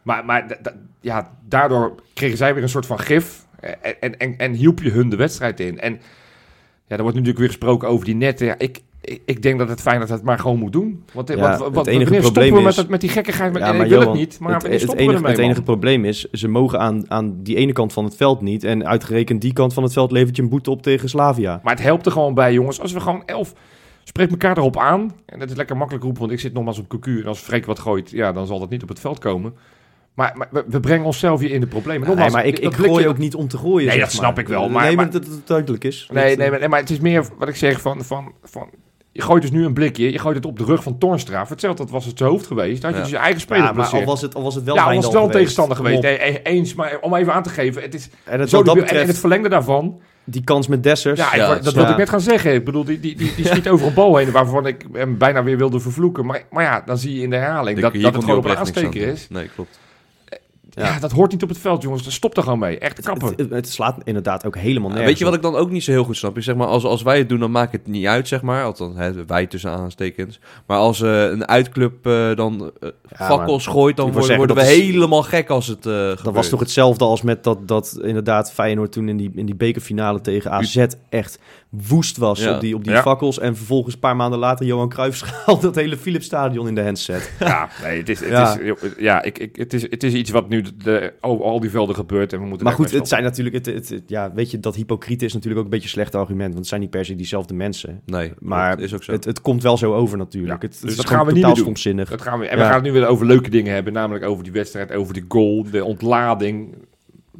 Maar 0.02 0.24
maar 0.24 0.58
ja, 1.00 1.30
daardoor 1.48 1.94
kregen 2.14 2.36
zij 2.36 2.54
weer 2.54 2.62
een 2.62 2.68
soort 2.68 2.86
van 2.86 2.98
gif. 2.98 3.46
eh, 3.60 3.70
En, 4.00 4.18
en, 4.18 4.34
en 4.38 4.52
hielp 4.52 4.82
je 4.82 4.90
hun 4.90 5.08
de 5.08 5.16
wedstrijd 5.16 5.60
in. 5.60 5.80
En 5.80 6.00
ja, 6.90 6.96
er 6.96 7.02
wordt 7.02 7.16
natuurlijk 7.16 7.38
weer 7.38 7.48
gesproken 7.48 7.88
over 7.88 8.04
die 8.04 8.14
netten. 8.14 8.46
Ja, 8.46 8.54
ik, 8.58 8.80
ik, 9.00 9.22
ik 9.24 9.42
denk 9.42 9.58
dat 9.58 9.68
het 9.68 9.80
fijn 9.80 10.00
dat 10.00 10.08
het 10.08 10.22
maar 10.22 10.38
gewoon 10.38 10.58
moet 10.58 10.72
doen. 10.72 11.04
Want, 11.12 11.28
Ja, 11.28 11.36
wat, 11.36 11.64
het 11.64 11.74
wat, 11.74 11.86
enige 11.86 12.04
probleem 12.04 12.22
stoppen 12.22 12.52
we 12.54 12.62
met, 12.62 12.76
is- 12.76 12.86
met 12.86 13.00
die 13.00 13.10
gekkigheid? 13.10 13.52
Met, 13.52 13.62
Ja, 13.62 13.72
maar 13.72 13.82
ik 13.84 13.88
wil 13.88 13.98
Johan, 14.00 14.12
het 14.12 14.18
niet, 14.20 14.38
maar 14.38 14.52
het, 14.52 14.62
het, 14.62 14.72
enige, 14.94 15.14
ermee, 15.14 15.30
het 15.30 15.40
enige 15.40 15.62
probleem 15.62 16.04
is, 16.04 16.30
ze 16.30 16.48
mogen 16.48 16.78
aan, 16.80 17.04
aan 17.10 17.42
die 17.42 17.56
ene 17.56 17.72
kant 17.72 17.92
van 17.92 18.04
het 18.04 18.16
veld 18.16 18.40
niet. 18.40 18.64
En 18.64 18.86
uitgerekend 18.86 19.40
die 19.40 19.52
kant 19.52 19.74
van 19.74 19.82
het 19.82 19.92
veld 19.92 20.10
levert 20.10 20.36
je 20.36 20.42
een 20.42 20.48
boete 20.48 20.70
op 20.70 20.82
tegen 20.82 21.08
Slavia. 21.08 21.60
Maar 21.62 21.74
het 21.74 21.82
helpt 21.82 22.06
er 22.06 22.12
gewoon 22.12 22.34
bij, 22.34 22.52
jongens. 22.52 22.80
Als 22.80 22.92
we 22.92 23.00
gewoon 23.00 23.22
elf... 23.26 23.54
Spreek 24.04 24.30
elkaar 24.30 24.56
erop 24.58 24.76
aan. 24.78 25.12
En 25.26 25.38
dat 25.38 25.50
is 25.50 25.56
lekker 25.56 25.76
makkelijk 25.76 26.04
roepen, 26.04 26.20
want 26.20 26.32
ik 26.32 26.40
zit 26.40 26.52
nogmaals 26.52 26.78
op 26.78 26.88
cocu. 26.88 27.20
En 27.20 27.26
als 27.26 27.38
Freek 27.38 27.66
wat 27.66 27.78
gooit, 27.78 28.10
ja, 28.10 28.32
dan 28.32 28.46
zal 28.46 28.58
dat 28.58 28.70
niet 28.70 28.82
op 28.82 28.88
het 28.88 29.00
veld 29.00 29.18
komen. 29.18 29.54
Maar, 30.14 30.34
maar 30.50 30.64
we, 30.66 30.80
brengen 30.80 31.06
onszelf 31.06 31.40
hier 31.40 31.50
in 31.50 31.60
de 31.60 31.66
problemen. 31.66 32.00
Nee, 32.00 32.08
Nogmaals, 32.08 32.32
maar 32.32 32.46
ik, 32.46 32.58
ik 32.58 32.70
blikje- 32.70 32.88
gooi 32.92 33.08
ook 33.08 33.18
niet 33.18 33.34
om 33.34 33.48
te 33.48 33.56
gooien. 33.58 33.86
Nee, 33.86 33.94
zeg 33.94 34.04
dat 34.04 34.12
snap 34.12 34.30
maar. 34.34 34.42
ik 34.44 34.48
wel, 34.48 34.68
maar- 34.68 34.84
nee, 34.86 34.96
maar- 34.96 35.04
maar 35.04 35.12
dat 35.20 35.26
het 35.26 35.46
duidelijk 35.46 35.84
is. 35.84 36.08
Nee, 36.12 36.24
nee, 36.36 36.44
eh, 36.44 36.50
maar, 36.50 36.58
nee, 36.60 36.68
maar 36.68 36.80
het 36.80 36.90
is 36.90 37.00
meer 37.00 37.24
wat 37.38 37.48
ik 37.48 37.56
zeg 37.56 37.80
van... 37.80 38.04
van, 38.04 38.32
van 38.42 38.68
Je 39.12 39.22
gooit 39.22 39.42
dus 39.42 39.50
nu 39.50 39.64
een 39.64 39.72
blikje, 39.74 40.12
je 40.12 40.18
gooit 40.18 40.36
het 40.36 40.46
op 40.46 40.58
de 40.58 40.64
rug 40.64 40.82
van 40.82 40.98
Tornstra. 40.98 41.44
Hetzelfde, 41.48 41.82
dat 41.82 41.90
was 41.92 42.04
het 42.04 42.18
zijn 42.18 42.30
hoofd 42.30 42.46
geweest. 42.46 42.82
Dan 42.82 42.90
had 42.90 42.92
je 42.92 42.96
Ja. 42.96 43.02
dus 43.02 43.10
je 43.10 43.16
eigen 43.24 43.40
speler 43.40 43.62
Ja, 43.64 43.72
maar 43.72 43.86
al 43.86 44.04
was 44.04 44.20
het, 44.20 44.34
al 44.34 44.42
was 44.42 44.54
het 44.54 44.64
wel 44.64 44.74
Ja, 44.74 44.84
al 44.84 44.94
was 44.94 45.04
het 45.04 45.12
wel 45.14 45.24
een 45.24 45.30
tegenstander 45.30 45.76
geweest. 45.76 46.02
Nee, 46.02 46.42
eens, 46.42 46.74
maar 46.74 46.98
om 47.00 47.14
even 47.14 47.32
aan 47.32 47.42
te 47.42 47.50
geven, 47.50 47.82
het 47.82 47.94
is 47.94 48.08
En 48.24 48.40
het, 48.40 48.48
zo 48.50 48.56
dat 48.62 48.66
debiel. 48.66 48.82
En 48.82 48.88
in 48.88 48.94
het 48.94 48.98
betreft, 48.98 49.18
verlengde 49.20 49.48
daarvan, 49.48 50.00
die 50.24 50.44
kans 50.44 50.66
met 50.68 50.82
Dessers. 50.82 51.18
ja, 51.20 51.32
ik 51.32 51.38
Ja, 51.40 51.46
wou- 51.46 51.54
dat 51.60 51.64
ja. 51.72 51.72
wilde 51.74 51.90
ik 51.90 51.96
net 51.96 52.08
gaan 52.08 52.20
zeggen. 52.20 52.54
Ik 52.54 52.64
bedoel, 52.64 52.84
die, 52.84 53.00
die, 53.00 53.16
die, 53.16 53.34
die 53.36 53.46
schiet 53.46 53.68
over 53.72 53.86
een 53.86 53.94
bal 53.94 54.16
heen 54.16 54.30
waarvan 54.30 54.66
ik 54.66 54.84
hem 54.92 55.18
bijna 55.18 55.42
weer 55.42 55.56
wilde 55.56 55.80
vervloeken. 55.80 56.26
Maar, 56.26 56.42
maar 56.50 56.64
ja, 56.64 56.82
dan 56.86 56.98
zie 56.98 57.14
je 57.16 57.22
in 57.22 57.30
de 57.30 57.36
herhaling 57.36 57.80
dat, 57.80 57.92
dat 57.92 58.02
het 58.02 58.14
gewoon 58.14 58.20
op 58.22 58.28
een 58.28 58.36
oprecht 58.50 58.58
niks 58.64 58.68
aansteken 58.84 59.06
aan 59.08 59.12
is. 59.14 59.26
Nee, 59.30 59.48
klopt. 59.54 59.78
Ja. 60.74 60.98
dat 60.98 61.10
hoort 61.12 61.32
niet 61.32 61.42
op 61.42 61.48
het 61.48 61.58
veld, 61.58 61.82
jongens. 61.82 62.14
Stop 62.14 62.36
er 62.36 62.42
gewoon 62.42 62.58
mee. 62.58 62.78
Echt 62.78 63.00
kappen. 63.00 63.28
Het, 63.28 63.38
het, 63.38 63.50
het 63.50 63.68
slaat 63.68 63.96
inderdaad 64.04 64.46
ook 64.46 64.56
helemaal 64.56 64.88
Ja, 64.88 64.94
nergens 64.94 65.06
weet 65.08 65.18
je 65.18 65.24
wat 65.24 65.34
ik 65.34 65.42
dan 65.42 65.56
ook 65.56 65.70
niet 65.70 65.84
zo 65.84 65.90
heel 65.90 66.04
goed 66.04 66.16
snap? 66.16 66.36
Is 66.36 66.44
zeg 66.44 66.54
maar, 66.54 66.66
als, 66.66 66.84
als 66.84 67.02
wij 67.02 67.18
het 67.18 67.28
doen, 67.28 67.38
dan 67.38 67.50
maakt 67.50 67.72
het 67.72 67.86
niet 67.86 68.06
uit, 68.06 68.28
zeg 68.28 68.42
maar. 68.42 68.64
Althans, 68.64 68.96
hè, 68.96 69.24
wij 69.26 69.46
tussen 69.46 69.70
aanstekens. 69.70 70.40
Maar 70.66 70.78
als 70.78 71.02
eh, 71.02 71.22
een 71.24 71.48
uitclub 71.48 72.06
eh, 72.06 72.34
dan 72.36 72.72
eh, 72.80 72.88
Ja, 73.18 73.26
fakkels 73.26 73.66
gooit, 73.66 73.96
dan 73.96 74.12
worden, 74.12 74.56
we 74.56 74.62
is- 74.62 74.68
helemaal 74.68 75.22
gek 75.22 75.48
als 75.48 75.66
het 75.66 75.86
eh 75.86 75.92
gebeurt. 75.92 76.24
Dat 76.24 76.34
was 76.34 76.48
toch 76.48 76.60
hetzelfde 76.60 77.04
als 77.04 77.22
met 77.22 77.44
dat, 77.44 77.68
dat 77.68 77.98
inderdaad 78.02 78.52
Feyenoord 78.52 78.92
toen 78.92 79.08
in 79.08 79.16
die, 79.16 79.30
in 79.34 79.46
die 79.46 79.54
bekerfinale 79.54 80.20
tegen 80.20 80.50
AZ 80.50 80.86
echt 81.08 81.38
woest 81.70 82.16
was 82.16 82.40
Ja. 82.42 82.54
op 82.54 82.60
die, 82.60 82.74
op 82.74 82.84
die 82.84 82.92
Ja. 82.92 83.02
fakkels. 83.02 83.38
En 83.38 83.56
vervolgens 83.56 83.94
een 83.94 84.00
paar 84.00 84.16
maanden 84.16 84.38
later 84.38 84.66
Johan 84.66 84.88
Cruijff 84.88 85.16
schaalt 85.16 85.62
dat 85.62 85.74
hele 85.74 85.96
Philipsstadion 85.96 86.68
in 86.68 86.74
de 86.74 86.82
handset. 86.82 87.32
Ja, 87.38 87.68
nee, 87.82 87.98
het 87.98 88.08
is, 88.08 88.20
het 88.20 88.28
Ja. 88.28 88.58
is, 88.58 88.74
ja, 88.98 89.22
ik, 89.22 89.38
ik, 89.38 89.56
het 89.56 89.72
is, 89.72 89.82
het 89.82 90.02
is 90.02 90.12
iets 90.12 90.30
wat 90.30 90.48
nu 90.48 90.64
de, 90.84 91.12
over 91.20 91.44
al 91.44 91.60
die 91.60 91.70
velden 91.70 91.94
gebeurt 91.94 92.32
en 92.32 92.40
we 92.40 92.46
moeten 92.46 92.66
Maar 92.66 92.74
goed, 92.74 92.90
het 92.90 93.08
zijn 93.08 93.22
natuurlijk, 93.22 93.56
het, 93.56 93.66
het, 93.66 93.88
het- 93.88 94.02
ja, 94.06 94.32
weet 94.34 94.50
je, 94.50 94.60
dat 94.60 94.74
hypocriete 94.74 95.24
is 95.24 95.32
natuurlijk 95.32 95.58
ook 95.60 95.64
een 95.66 95.70
beetje 95.72 95.86
een 95.86 95.92
slecht 95.92 96.14
argument. 96.14 96.46
Want 96.46 96.58
het 96.58 96.66
zijn 96.68 96.80
niet 96.80 96.90
per 96.90 97.04
se 97.04 97.14
diezelfde 97.14 97.54
mensen. 97.54 98.00
Nee, 98.06 98.32
Maar 98.38 98.80
is 98.80 98.94
ook 98.94 99.02
zo. 99.02 99.12
het, 99.12 99.24
het 99.24 99.40
komt 99.40 99.62
wel 99.62 99.76
zo 99.76 99.94
over 99.94 100.18
natuurlijk. 100.18 100.62
Ja, 100.62 100.68
het, 100.68 100.72
het 100.74 100.82
dus 100.82 100.90
is 100.90 100.96
dat 100.96 101.06
gaan 101.06 101.26
we 101.26 101.32
niet 101.32 101.44
meer 101.46 101.54
doen. 101.54 101.96
Dat 102.04 102.22
gaan 102.22 102.38
we, 102.38 102.46
en 102.46 102.56
Ja. 102.56 102.62
we 102.62 102.68
gaan 102.68 102.74
het 102.74 102.82
nu 102.84 102.92
weer 102.92 103.06
over 103.06 103.26
leuke 103.26 103.50
dingen 103.50 103.72
hebben, 103.74 103.92
namelijk 103.92 104.24
over 104.24 104.44
die 104.44 104.52
wedstrijd, 104.52 104.92
over 104.92 105.14
de 105.14 105.24
goal, 105.28 105.66
de 105.70 105.84
ontlading. 105.84 106.74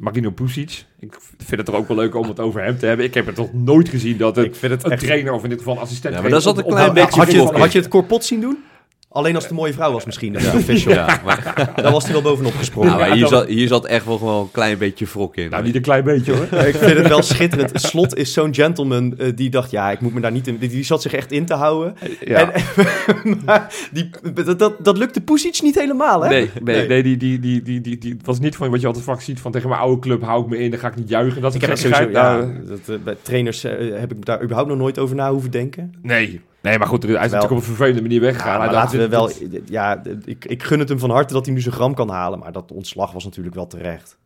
Marino 0.01 0.29
Pusic. 0.31 0.85
Ik 0.99 1.17
vind 1.37 1.59
het 1.59 1.67
er 1.67 1.75
ook 1.75 1.87
wel 1.87 1.97
leuk 1.97 2.15
om 2.15 2.27
het 2.27 2.39
over 2.39 2.63
hem 2.63 2.77
te 2.77 2.85
hebben. 2.85 3.05
Ik 3.05 3.13
heb 3.13 3.25
het 3.25 3.35
nog 3.35 3.53
nooit 3.53 3.89
gezien 3.89 4.17
dat 4.17 4.35
het 4.35 4.45
Ik 4.45 4.55
vind 4.55 4.71
het 4.71 4.83
een 4.83 4.91
echt... 4.91 5.03
trainer 5.03 5.33
of 5.33 5.43
in 5.43 5.49
dit 5.49 5.57
geval 5.57 5.75
een 5.75 5.81
assistent 5.81 6.15
Ja, 6.15 6.21
maar 6.21 6.29
dat 6.29 6.43
zat 6.43 6.57
een 6.57 6.65
klein 6.65 6.93
beetje 6.93 7.19
had, 7.19 7.31
je 7.31 7.39
had 7.39 7.71
je 7.71 7.79
het 7.79 7.87
Corpot 7.87 8.25
zien 8.25 8.41
doen? 8.41 8.57
Alleen 9.13 9.33
als 9.35 9.43
het 9.43 9.51
een 9.51 9.57
mooie 9.59 9.73
vrouw 9.73 9.91
was 9.91 10.05
misschien. 10.05 10.33
Dat 10.33 10.41
is 10.41 10.53
official. 10.53 10.93
ja, 10.93 11.21
maar, 11.25 11.53
Daar 11.81 11.91
was 11.91 12.03
hij 12.03 12.13
wel 12.13 12.21
bovenop 12.21 12.53
gesprongen. 12.55 12.89
nou, 12.91 13.05
Ja, 13.05 13.13
hier, 13.13 13.27
zat, 13.27 13.47
hier 13.47 13.67
zat 13.67 13.85
echt 13.85 14.05
wel 14.05 14.17
gewoon 14.17 14.41
een 14.41 14.51
klein 14.51 14.77
beetje 14.77 15.05
wrok 15.05 15.35
in. 15.35 15.49
Nou, 15.49 15.63
niet 15.63 15.75
een 15.75 15.81
klein 15.81 16.03
beetje 16.03 16.33
hoor. 16.33 16.47
Ja, 16.51 16.57
ik 16.57 16.75
vind 16.75 16.97
het 16.97 17.07
wel 17.07 17.21
schitterend. 17.21 17.71
Slot 17.81 18.15
is 18.17 18.33
zo'n 18.33 18.53
gentleman 18.53 19.17
eh, 19.17 19.31
die 19.35 19.49
dacht, 19.49 19.71
ja, 19.71 19.91
ik 19.91 20.01
moet 20.01 20.13
me 20.13 20.19
daar 20.19 20.31
niet 20.31 20.47
in... 20.47 20.57
Die, 20.57 20.69
die 20.69 20.83
zat 20.83 21.01
zich 21.01 21.13
echt 21.13 21.31
in 21.31 21.45
te 21.45 21.53
houden. 21.53 21.95
Ja. 22.25 22.51
En, 22.51 22.63
maar 23.45 23.73
die, 23.91 24.09
dat, 24.33 24.59
dat, 24.59 24.85
dat 24.85 24.97
lukte 24.97 25.21
Pusic 25.21 25.61
niet 25.61 25.75
helemaal, 25.75 26.21
hè? 26.21 26.29
Nee, 26.29 26.49
nee, 26.63 26.75
Nee. 26.75 26.87
nee, 26.87 27.03
die, 27.03 27.17
die, 27.17 27.39
die, 27.39 27.61
die, 27.61 27.81
die, 27.81 27.97
die 27.97 28.17
was 28.23 28.39
niet 28.39 28.55
van 28.55 28.69
wat 28.69 28.81
je 28.81 28.87
altijd 28.87 29.05
vaak 29.05 29.21
ziet 29.21 29.39
van 29.39 29.51
tegen 29.51 29.69
mijn 29.69 29.81
oude 29.81 29.99
club 30.01 30.21
hou 30.23 30.43
ik 30.43 30.49
me 30.49 30.57
in, 30.57 30.71
dan 30.71 30.79
ga 30.79 30.87
ik 30.87 30.95
niet 30.95 31.09
juichen. 31.09 31.41
Dat 31.41 31.55
is 31.55 31.61
Ik 31.61 31.67
heb 31.67 31.77
sowieso, 31.77 32.09
ja, 32.09 32.35
Nou, 32.35 32.53
dat, 32.67 32.79
eh, 32.85 32.95
bij 33.03 33.15
trainers 33.21 33.63
eh, 33.63 33.99
heb 33.99 34.11
ik 34.11 34.25
daar 34.25 34.41
überhaupt 34.41 34.69
nog 34.69 34.77
nooit 34.77 34.99
over 34.99 35.15
na 35.15 35.31
hoeven 35.31 35.51
denken. 35.51 35.93
nee. 36.01 36.41
Nee, 36.61 36.77
maar 36.77 36.87
goed, 36.87 37.03
hij 37.03 37.11
is 37.11 37.19
natuurlijk 37.19 37.51
op 37.51 37.57
een 37.57 37.63
vervelende 37.63 38.01
manier 38.01 38.21
weggegaan. 38.21 38.51
Ja, 38.51 38.57
maar 38.57 38.73
laten 38.73 38.99
we 38.99 39.07
wel, 39.07 39.31
ja, 39.65 40.03
ik, 40.25 40.45
ik 40.45 40.63
gun 40.63 40.79
het 40.79 40.89
hem 40.89 40.99
van 40.99 41.09
harte 41.09 41.33
dat 41.33 41.45
hij 41.45 41.53
nu 41.53 41.61
zijn 41.61 41.75
gram 41.75 41.93
kan 41.93 42.09
halen, 42.09 42.39
maar 42.39 42.51
dat 42.51 42.71
ontslag 42.71 43.11
was 43.11 43.23
natuurlijk 43.23 43.55
wel 43.55 43.67
terecht. 43.67 44.17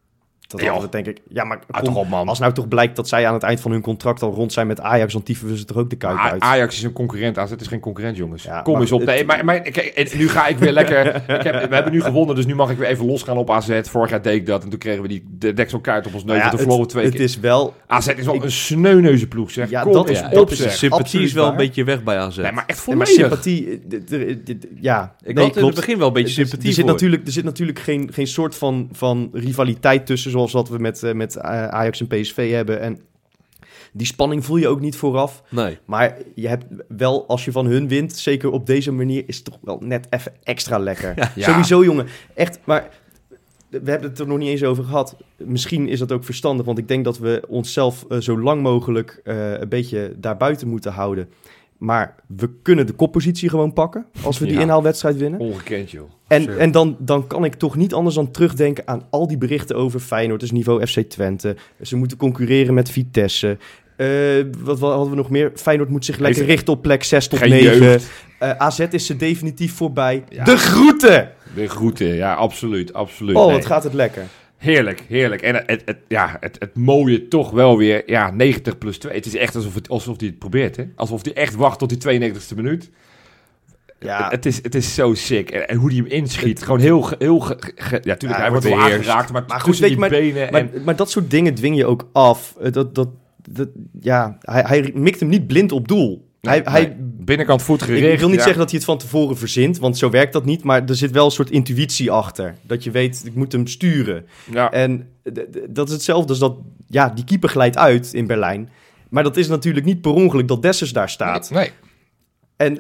Dat 0.47 0.61
Ja. 0.61 0.81
we 0.81 0.89
denk 0.89 1.05
ik, 1.07 1.21
ja, 1.29 1.43
maar 1.43 1.59
kom, 1.71 1.83
toch 1.83 1.95
op, 1.95 2.07
man. 2.09 2.27
als 2.27 2.39
nou 2.39 2.53
toch 2.53 2.67
blijkt 2.67 2.95
dat 2.95 3.07
zij 3.07 3.27
aan 3.27 3.33
het 3.33 3.43
eind 3.43 3.59
van 3.59 3.71
hun 3.71 3.81
contract 3.81 4.21
al 4.21 4.31
rond 4.33 4.53
zijn 4.53 4.67
met 4.67 4.79
Ajax, 4.81 5.13
dan 5.13 5.23
tieven 5.23 5.47
we 5.47 5.57
ze 5.57 5.65
toch 5.65 5.77
ook 5.77 5.89
de 5.89 5.95
kuip 5.95 6.17
A- 6.17 6.29
uit. 6.31 6.41
Ajax 6.41 6.75
is 6.75 6.83
een 6.83 6.93
concurrent, 6.93 7.37
AZ 7.37 7.51
is 7.59 7.67
geen 7.67 7.79
concurrent, 7.79 8.17
jongens. 8.17 8.43
Ja, 8.43 8.61
Kom 8.61 8.73
maar 8.73 8.81
eens 8.81 8.91
op. 8.91 8.99
het- 8.99 9.09
Nee, 9.09 9.25
maar, 9.25 9.45
maar 9.45 9.59
kijk, 9.61 10.15
nu 10.17 10.29
ga 10.29 10.47
ik 10.47 10.57
weer 10.57 10.71
lekker... 10.71 11.15
ik 11.15 11.43
heb, 11.43 11.69
we 11.69 11.75
hebben 11.75 11.91
nu 11.93 12.01
gewonnen, 12.01 12.35
dus 12.35 12.45
nu 12.45 12.55
mag 12.55 12.69
ik 12.71 12.77
weer 12.77 12.87
even 12.87 13.05
losgaan 13.05 13.37
op 13.37 13.51
AZ. 13.51 13.79
Vorig 13.83 14.09
jaar 14.09 14.21
deed 14.21 14.35
ik 14.35 14.45
dat 14.45 14.63
en 14.63 14.69
toen 14.69 14.79
kregen 14.79 15.01
we 15.01 15.07
die 15.07 15.23
de 15.29 15.53
dekselkaart 15.53 16.07
op 16.07 16.13
ons 16.13 16.23
neus. 16.23 16.37
Ja, 16.37 16.49
verloren 16.57 16.81
we 16.81 16.87
twee 16.87 17.05
het 17.05 17.13
keer. 17.13 17.23
is 17.23 17.39
wel, 17.39 17.73
AZ 17.87 18.07
is 18.07 18.25
wel 18.25 18.35
ik- 18.35 18.43
een 18.43 18.51
sneuneuze 18.51 19.27
ploeg, 19.27 19.51
zeg. 19.51 19.69
Ja, 19.69 19.81
Kom 19.81 19.91
dat 19.93 20.09
is- 20.09 20.21
op, 20.23 20.31
dat 20.31 20.51
is 20.51 20.77
Sympathie 20.77 21.21
is 21.21 21.33
wel 21.33 21.47
een 21.47 21.55
beetje 21.55 21.83
weg 21.83 22.03
bij 22.03 22.17
AZ. 22.17 22.37
Nee, 22.37 22.51
maar 22.51 22.63
echt 22.67 22.87
maar 22.87 22.95
volledig. 23.07 23.07
sympathie, 23.13 23.81
ja. 24.81 25.15
ik 25.23 25.35
nee, 25.35 25.45
had 25.45 25.57
in 25.57 25.65
het 25.65 25.75
begin 25.75 25.97
wel 25.97 26.07
een 26.07 26.13
beetje 26.13 26.33
sympathie 26.33 26.67
er 26.67 26.73
zit 26.73 26.83
voor. 26.83 26.91
natuurlijk, 26.93 27.25
er 27.25 27.31
zit 27.31 27.43
natuurlijk 27.43 27.79
geen, 27.79 28.09
geen 28.13 28.27
soort 28.27 28.55
van, 28.55 28.89
van 28.91 29.29
rivaliteit 29.33 30.05
tussen 30.05 30.31
zoals 30.35 30.51
wat 30.51 30.69
we 30.69 30.77
met, 30.77 31.03
eh, 31.03 31.13
met 31.13 31.35
eh, 31.35 31.67
Ajax 31.67 31.99
en 31.99 32.07
PSV 32.07 32.51
hebben. 32.51 32.79
En 32.79 32.99
die 33.93 34.07
spanning 34.07 34.45
voel 34.45 34.57
je 34.57 34.67
ook 34.67 34.79
niet 34.79 34.95
vooraf. 34.95 35.43
Nee. 35.49 35.77
Maar 35.85 36.17
je 36.35 36.47
hebt 36.47 36.65
wel, 36.87 37.27
als 37.27 37.45
je 37.45 37.51
van 37.51 37.65
hun 37.65 37.87
wint, 37.87 38.17
zeker 38.17 38.51
op 38.51 38.65
deze 38.65 38.91
manier, 38.91 39.23
is 39.27 39.35
het 39.35 39.45
toch 39.45 39.57
wel 39.61 39.77
net 39.83 40.07
even 40.09 40.33
extra 40.43 40.77
lekker. 40.77 41.13
Ja. 41.35 41.49
Sowieso, 41.49 41.83
jongen. 41.83 42.07
Echt, 42.33 42.59
maar 42.63 42.89
we 43.69 43.89
hebben 43.89 44.09
het 44.09 44.19
er 44.19 44.27
nog 44.27 44.37
niet 44.37 44.49
eens 44.49 44.63
over 44.63 44.83
gehad. 44.83 45.17
Misschien 45.37 45.87
is 45.87 45.99
dat 45.99 46.11
ook 46.11 46.23
verstandig, 46.23 46.65
want 46.65 46.77
ik 46.77 46.87
denk 46.87 47.03
dat 47.03 47.17
we 47.17 47.43
onszelf 47.47 48.05
eh, 48.09 48.17
zo 48.17 48.39
lang 48.39 48.61
mogelijk 48.61 49.21
een 49.23 49.69
beetje 49.69 50.13
daarbuiten 50.17 50.67
moeten 50.67 50.91
houden. 50.91 51.29
Maar 51.77 52.15
we 52.27 52.49
kunnen 52.61 52.85
de 52.87 52.93
koppositie 52.93 53.49
gewoon 53.49 53.73
pakken 53.73 54.05
als 54.23 54.39
we 54.39 54.45
die 54.45 54.55
Ja. 54.55 54.61
inhaalwedstrijd 54.61 55.17
winnen. 55.17 55.39
Ongekend, 55.39 55.91
joh. 55.91 56.09
En, 56.27 56.41
Sure. 56.41 56.57
en 56.57 56.71
dan, 56.71 56.95
dan 56.99 57.27
kan 57.27 57.45
ik 57.45 57.53
toch 57.55 57.75
niet 57.75 57.93
anders 57.93 58.15
dan 58.15 58.31
terugdenken 58.31 58.87
aan 58.87 59.03
al 59.09 59.27
die 59.27 59.37
berichten 59.37 59.75
over 59.75 59.99
Feyenoord, 59.99 60.39
dus 60.39 60.51
niveau 60.51 60.85
FC 60.87 60.99
Twente. 60.99 61.55
Ze 61.81 61.95
moeten 61.95 62.17
concurreren 62.17 62.73
met 62.73 62.89
Vitesse. 62.89 63.57
Eh, 63.97 64.07
wat, 64.59 64.79
wat 64.79 64.91
hadden 64.91 65.09
we 65.09 65.15
nog 65.15 65.29
meer? 65.29 65.51
Feyenoord 65.55 65.89
moet 65.89 66.05
zich 66.05 66.17
lekker 66.17 66.45
richten 66.45 66.73
op 66.73 66.81
plek 66.81 67.03
6 67.03 67.27
tot 67.27 67.39
Geen 67.39 67.49
9. 67.49 67.77
jeugd. 67.83 68.09
Eh, 68.39 68.49
AZ 68.57 68.79
is 68.79 69.05
ze 69.05 69.15
definitief 69.15 69.73
voorbij. 69.73 70.23
Ja. 70.29 70.43
De 70.43 70.57
groeten! 70.57 71.31
De 71.55 71.67
groeten, 71.67 72.07
ja, 72.15 72.33
absoluut, 72.33 72.93
absoluut. 72.93 73.35
Oh, 73.35 73.45
Nee. 73.45 73.55
wat 73.55 73.65
gaat 73.65 73.83
het 73.83 73.93
lekker. 73.93 74.23
Heerlijk, 74.57 75.03
heerlijk. 75.07 75.41
En 75.41 75.55
het, 75.55 75.81
het, 75.85 75.97
ja, 76.07 76.37
het, 76.39 76.55
het 76.59 76.75
mooie 76.75 77.27
toch 77.27 77.51
wel 77.51 77.77
weer, 77.77 78.03
ja, 78.05 78.31
90 78.31 78.77
plus 78.77 78.97
2. 78.97 79.13
Het 79.13 79.25
is 79.25 79.35
echt 79.35 79.55
alsof, 79.55 79.73
het, 79.73 79.89
alsof 79.89 80.19
hij 80.19 80.27
het 80.27 80.39
probeert, 80.39 80.75
hè? 80.75 80.83
Alsof 80.95 81.23
hij 81.23 81.33
echt 81.33 81.55
wacht 81.55 81.79
tot 81.79 81.89
die 82.01 82.31
92e 82.33 82.55
minuut. 82.55 82.89
Ja, 83.99 84.29
Het, 84.29 84.45
is, 84.45 84.55
het 84.61 84.75
is 84.75 84.93
zo 84.93 85.13
sick. 85.13 85.49
En, 85.51 85.67
en 85.67 85.77
hoe 85.77 85.89
hij 85.89 85.97
hem 85.97 86.05
inschiet. 86.07 86.63
Gewoon 86.63 86.79
heel, 86.79 87.09
heel 87.17 87.39
ge- 87.39 87.57
ge- 87.75 87.99
ja, 88.03 88.15
tuurlijk, 88.15 88.23
Ja, 88.23 88.39
hij 88.41 88.49
wordt 88.49 88.65
wel 88.65 88.79
aangeraakt, 88.79 89.31
maar, 89.31 89.43
Maar 89.47 89.59
goed, 89.59 89.77
weet 89.77 89.89
die 89.89 89.99
je, 90.03 90.09
benen 90.09 90.51
maar, 90.51 90.61
en... 90.73 90.83
maar 90.83 90.95
dat 90.95 91.11
soort 91.11 91.31
dingen 91.31 91.53
dwing 91.55 91.75
je 91.77 91.85
ook 91.85 92.09
af. 92.11 92.55
Dat, 92.71 92.95
dat, 92.95 93.09
dat, 93.49 93.67
ja, 93.99 94.37
hij, 94.41 94.63
hij 94.67 94.91
mikt 94.93 95.19
hem 95.19 95.29
niet 95.29 95.47
blind 95.47 95.71
op 95.71 95.87
doel. 95.87 96.24
Hij, 96.45 96.59
Nee, 96.59 96.73
hij, 96.73 96.95
binnenkant 96.99 97.61
voet 97.63 97.81
Ik, 97.81 97.87
gericht. 97.87 98.13
ik 98.13 98.19
wil 98.19 98.27
niet 98.27 98.37
ja. 98.37 98.43
zeggen 98.43 98.59
dat 98.61 98.69
hij 98.69 98.79
het 98.79 98.87
van 98.87 98.97
tevoren 98.97 99.37
verzint, 99.37 99.77
want 99.77 99.97
zo 99.97 100.09
werkt 100.09 100.33
dat 100.33 100.45
niet. 100.45 100.63
Maar 100.63 100.83
er 100.85 100.95
zit 100.95 101.11
wel 101.11 101.25
een 101.25 101.31
soort 101.31 101.49
intuïtie 101.49 102.11
achter. 102.11 102.55
Dat 102.61 102.83
je 102.83 102.91
weet, 102.91 103.21
ik 103.25 103.35
moet 103.35 103.51
hem 103.51 103.67
sturen. 103.67 104.25
Ja, 104.51 104.71
En 104.71 105.09
dat 105.69 105.87
is 105.87 105.93
hetzelfde 105.93 106.29
als 106.29 106.39
dat, 106.39 106.55
ja, 106.87 107.09
die 107.09 107.23
keeper 107.23 107.49
glijdt 107.49 107.77
uit 107.77 108.13
in 108.13 108.27
Berlijn. 108.27 108.69
Maar 109.09 109.23
dat 109.23 109.37
is 109.37 109.47
natuurlijk 109.47 109.85
niet 109.85 110.01
per 110.01 110.11
ongeluk 110.13 110.47
dat 110.47 110.61
Dessers 110.61 110.93
daar 110.93 111.09
staat. 111.09 111.49
nee. 111.51 111.71
En 112.57 112.79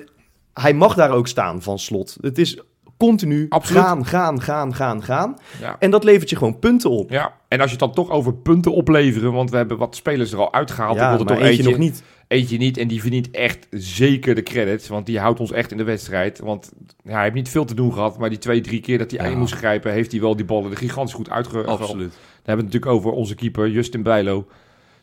hij 0.53 0.73
mag 0.73 0.95
daar 0.95 1.11
ook 1.11 1.27
staan 1.27 1.61
van 1.61 1.79
slot. 1.79 2.17
Het 2.21 2.37
is 2.37 2.59
continu 2.97 3.45
Absoluut. 3.49 3.81
gaan, 3.83 4.05
gaan, 4.05 4.41
gaan, 4.41 4.75
gaan, 4.75 5.03
gaan. 5.03 5.37
Ja. 5.61 5.75
En 5.79 5.91
dat 5.91 6.03
levert 6.03 6.29
je 6.29 6.35
gewoon 6.35 6.59
punten 6.59 6.89
op. 6.89 7.09
ja, 7.09 7.33
en 7.47 7.59
als 7.59 7.71
je 7.71 7.75
het 7.77 7.85
dan 7.85 8.05
toch 8.05 8.09
over 8.09 8.33
punten 8.33 8.73
opleveren, 8.73 9.31
want 9.33 9.49
we 9.51 9.57
hebben 9.57 9.77
wat 9.77 9.95
spelers 9.95 10.31
er 10.31 10.37
al 10.39 10.53
uitgehaald. 10.53 10.95
Ja, 10.95 11.09
maar 11.09 11.17
toch 11.17 11.29
eentje, 11.29 11.45
eentje, 11.47 11.63
nog 11.63 11.77
niet. 11.77 12.03
Eentje 12.27 12.57
niet. 12.57 12.77
En 12.77 12.87
die 12.87 13.01
verdient 13.01 13.31
echt 13.31 13.67
zeker 13.69 14.35
de 14.35 14.43
credits, 14.43 14.87
want 14.87 15.05
die 15.05 15.19
houdt 15.19 15.39
ons 15.39 15.51
echt 15.51 15.71
in 15.71 15.77
de 15.77 15.83
wedstrijd. 15.83 16.39
Want 16.39 16.71
ja, 17.03 17.11
hij 17.13 17.21
heeft 17.23 17.33
niet 17.35 17.49
veel 17.49 17.65
te 17.65 17.73
doen 17.75 17.93
gehad, 17.93 18.17
maar 18.17 18.29
die 18.29 18.37
twee, 18.37 18.61
drie 18.61 18.81
keer 18.81 18.97
dat 18.97 19.11
hij 19.11 19.19
Ja. 19.19 19.25
één 19.29 19.37
moest 19.37 19.53
grijpen, 19.53 19.91
heeft 19.91 20.11
hij 20.11 20.21
wel 20.21 20.35
die 20.35 20.45
ballen 20.45 20.71
er 20.71 20.77
gigantisch 20.77 21.13
goed 21.13 21.29
uitge... 21.29 21.63
Absoluut. 21.63 22.09
Dan 22.11 22.53
hebben 22.53 22.65
we 22.65 22.71
het 22.71 22.73
natuurlijk 22.73 22.91
over 22.91 23.11
onze 23.11 23.35
keeper, 23.35 23.69
Justin 23.69 24.03
Bijlo. 24.03 24.47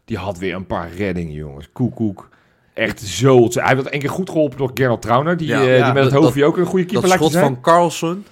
Die 0.05 0.17
had 0.17 0.39
weer 0.39 0.55
een 0.55 0.67
paar 0.67 0.93
reddingen, 0.97 1.33
jongens. 1.35 1.69
Koek, 1.73 1.95
koek. 1.95 2.29
Echt 2.75 3.01
zo. 3.01 3.49
Hij 3.53 3.75
werd 3.77 3.89
één 3.89 4.01
keer 4.01 4.11
goed 4.11 4.31
geholpen 4.31 4.59
door 4.59 4.71
Gerald 4.75 5.03
Trauner, 5.03 5.37
die, 5.37 5.47
Ja, 5.49 5.61
eh, 5.61 5.79
ja, 5.79 5.85
die 5.85 5.93
met 5.93 6.03
het 6.05 6.13
dat- 6.13 6.23
hoofdje 6.23 6.45
ook 6.45 6.57
een 6.57 6.65
goede 6.67 6.85
keeper 6.85 7.09
Dat 7.09 7.19
lijkt 7.19 7.25
te 7.25 7.31
schot 7.31 7.43
zijn. 7.45 7.55
van 7.55 7.63
Carlson. 7.73 8.25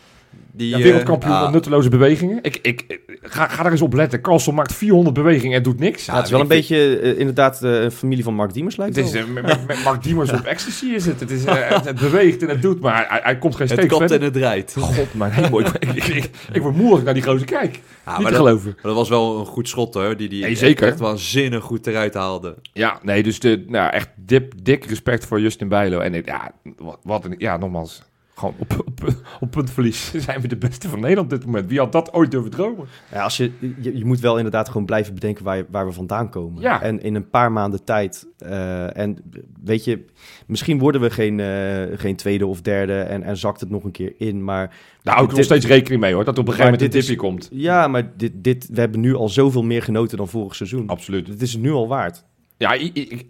Die, 0.53 0.69
Ja, 0.69 0.77
eh, 0.77 0.83
wereldkampioen 0.83 1.41
met 1.43 1.51
nutteloze 1.53 1.89
bewegingen. 1.89 2.39
Ik, 2.43 2.59
ik, 2.63 2.85
ik- 2.89 3.19
ga, 3.23 3.49
ga 3.49 3.65
er 3.65 3.71
eens 3.71 3.83
op 3.83 3.93
letten. 3.93 4.21
Carlson 4.21 4.55
maakt 4.55 4.73
400 4.75 5.15
bewegingen 5.15 5.57
en 5.57 5.63
doet 5.63 5.79
niks. 5.79 6.05
Ja, 6.05 6.15
het 6.17 6.25
is 6.25 6.31
wel 6.31 6.41
een 6.41 6.47
vind- 6.47 6.61
beetje 6.69 6.99
eh, 6.99 7.19
inderdaad 7.19 7.63
eh, 7.63 7.83
een 7.83 7.91
familie 7.91 8.25
van 8.25 8.35
Mark 8.35 8.53
Diemers 8.53 8.77
lijkt 8.77 8.97
Het 8.97 9.05
is 9.07 9.13
eh, 9.15 9.25
met, 9.67 9.85
Mark 9.85 10.03
Diemers 10.03 10.33
op 10.33 10.41
ecstasy 10.45 10.87
is 10.87 11.07
het. 11.07 11.21
Het, 11.21 11.31
is, 11.31 11.45
eh, 11.45 11.69
het, 11.69 11.85
het 11.85 12.01
beweegt 12.01 12.43
en 12.43 12.49
het 12.49 12.63
doet, 12.63 12.81
maar 12.81 13.07
hij, 13.09 13.21
hij 13.23 13.39
komt 13.39 13.57
geen 13.57 13.67
Het 13.67 13.77
steek 13.77 13.89
kapt 13.89 14.03
en 14.03 14.09
verder. 14.09 14.27
het 14.27 14.37
draait. 14.37 14.75
God, 14.79 15.15
mijn 15.15 15.33
hemel. 15.33 15.61
Ik, 15.61 15.73
ik, 15.95 16.05
ik, 16.07 16.31
ik 16.53 16.63
word 16.63 16.77
moe 16.77 16.91
als 16.91 16.99
ik 16.99 17.05
naar 17.05 17.15
die 17.15 17.23
gozer 17.23 17.47
kijk. 17.47 17.81
Ja, 18.07 18.13
Niet 18.13 18.23
maar 18.23 18.33
te 18.33 18.39
dat, 18.39 18.47
geloven. 18.47 18.71
maar 18.75 18.83
dat 18.83 18.95
was 18.95 19.09
wel 19.09 19.39
een 19.39 19.47
goed 19.47 19.69
schot 19.69 19.95
hoor. 19.95 20.17
Die, 20.17 20.29
die 20.29 20.43
Nee, 20.43 20.55
zeker. 20.57 20.87
echt 20.89 20.99
waanzinnig 20.99 21.63
goed 21.65 21.87
eruit 21.87 22.15
haalde. 22.15 22.55
Ja, 22.73 22.99
nee, 23.03 23.23
dus 23.23 23.41
de, 23.41 23.65
nou, 23.69 23.91
echt 23.93 24.09
dip, 24.17 24.53
dik 24.63 24.85
respect 24.85 25.27
voor 25.27 25.41
Justin 25.41 25.69
Bijlo. 25.69 25.99
En 25.99 26.23
ja, 26.25 26.53
wat, 26.77 26.99
wat 27.03 27.25
een, 27.25 27.35
ja, 27.39 27.57
nogmaals. 27.57 28.03
Gewoon 28.41 28.55
op, 28.59 28.85
op, 28.87 29.15
op 29.41 29.51
puntverlies 29.51 30.13
zijn 30.27 30.41
we 30.41 30.49
de 30.49 30.57
beste 30.57 30.89
van 30.89 31.01
Nederland 31.01 31.33
op 31.33 31.39
dit 31.39 31.47
moment. 31.47 31.69
Wie 31.69 31.79
had 31.79 31.93
dat 31.93 32.13
ooit 32.13 32.31
durven 32.31 32.51
dromen? 32.51 32.87
Ja, 33.13 33.23
als 33.23 33.37
je, 33.37 33.51
je, 33.81 33.99
je 33.99 34.05
moet 34.05 34.21
wel 34.21 34.37
inderdaad 34.37 34.69
gewoon 34.69 34.87
blijven 34.87 35.15
bedenken 35.15 35.45
waar, 35.45 35.57
je- 35.57 35.67
waar 35.71 35.87
we 35.87 35.93
vandaan 35.93 36.31
komen. 36.31 36.63
Ja. 36.63 36.83
En 36.83 37.03
in 37.03 37.15
een 37.15 37.31
paar 37.31 37.53
maanden 37.53 37.85
tijd. 37.85 38.27
eh, 38.39 38.97
en 38.97 39.19
weet 39.65 39.85
je, 39.85 40.05
misschien 40.47 40.79
worden 40.79 41.01
we 41.01 41.11
geen, 41.11 41.41
eh, 41.41 41.99
geen 41.99 42.17
tweede 42.17 42.47
of 42.47 42.61
derde 42.61 42.99
en, 43.01 43.23
en 43.23 43.37
zakt 43.37 43.61
het 43.61 43.71
nog 43.71 43.85
een 43.85 43.91
keer 43.91 44.13
in. 44.19 44.45
Maar 44.45 44.77
Daar 45.03 45.15
hou 45.15 45.27
ik 45.29 45.35
nog 45.37 45.45
steeds 45.45 45.67
rekening 45.67 46.01
mee 46.01 46.15
hoor, 46.15 46.25
dat 46.25 46.39
op 46.39 46.47
een 46.49 46.53
gegeven 46.53 46.73
moment 46.73 46.83
een 46.83 46.91
dit 46.91 47.01
is- 47.01 47.07
tipje 47.09 47.27
komt. 47.29 47.49
ja, 47.53 47.89
maar 47.89 48.11
dit, 48.17 48.33
dit, 48.35 48.69
we 48.73 48.81
hebben 48.81 49.01
nu 49.01 49.15
al 49.15 49.29
zoveel 49.29 49.63
meer 49.63 49.83
genoten 49.83 50.17
dan 50.17 50.29
vorig 50.29 50.55
seizoen. 50.57 50.87
Absoluut. 50.87 51.29
Het 51.29 51.43
is 51.43 51.57
nu 51.57 51.71
al 51.71 51.89
waard. 51.89 52.25
Ja, 52.57 52.77
i- 52.77 52.91
i- 52.95 53.07
ik- 53.11 53.27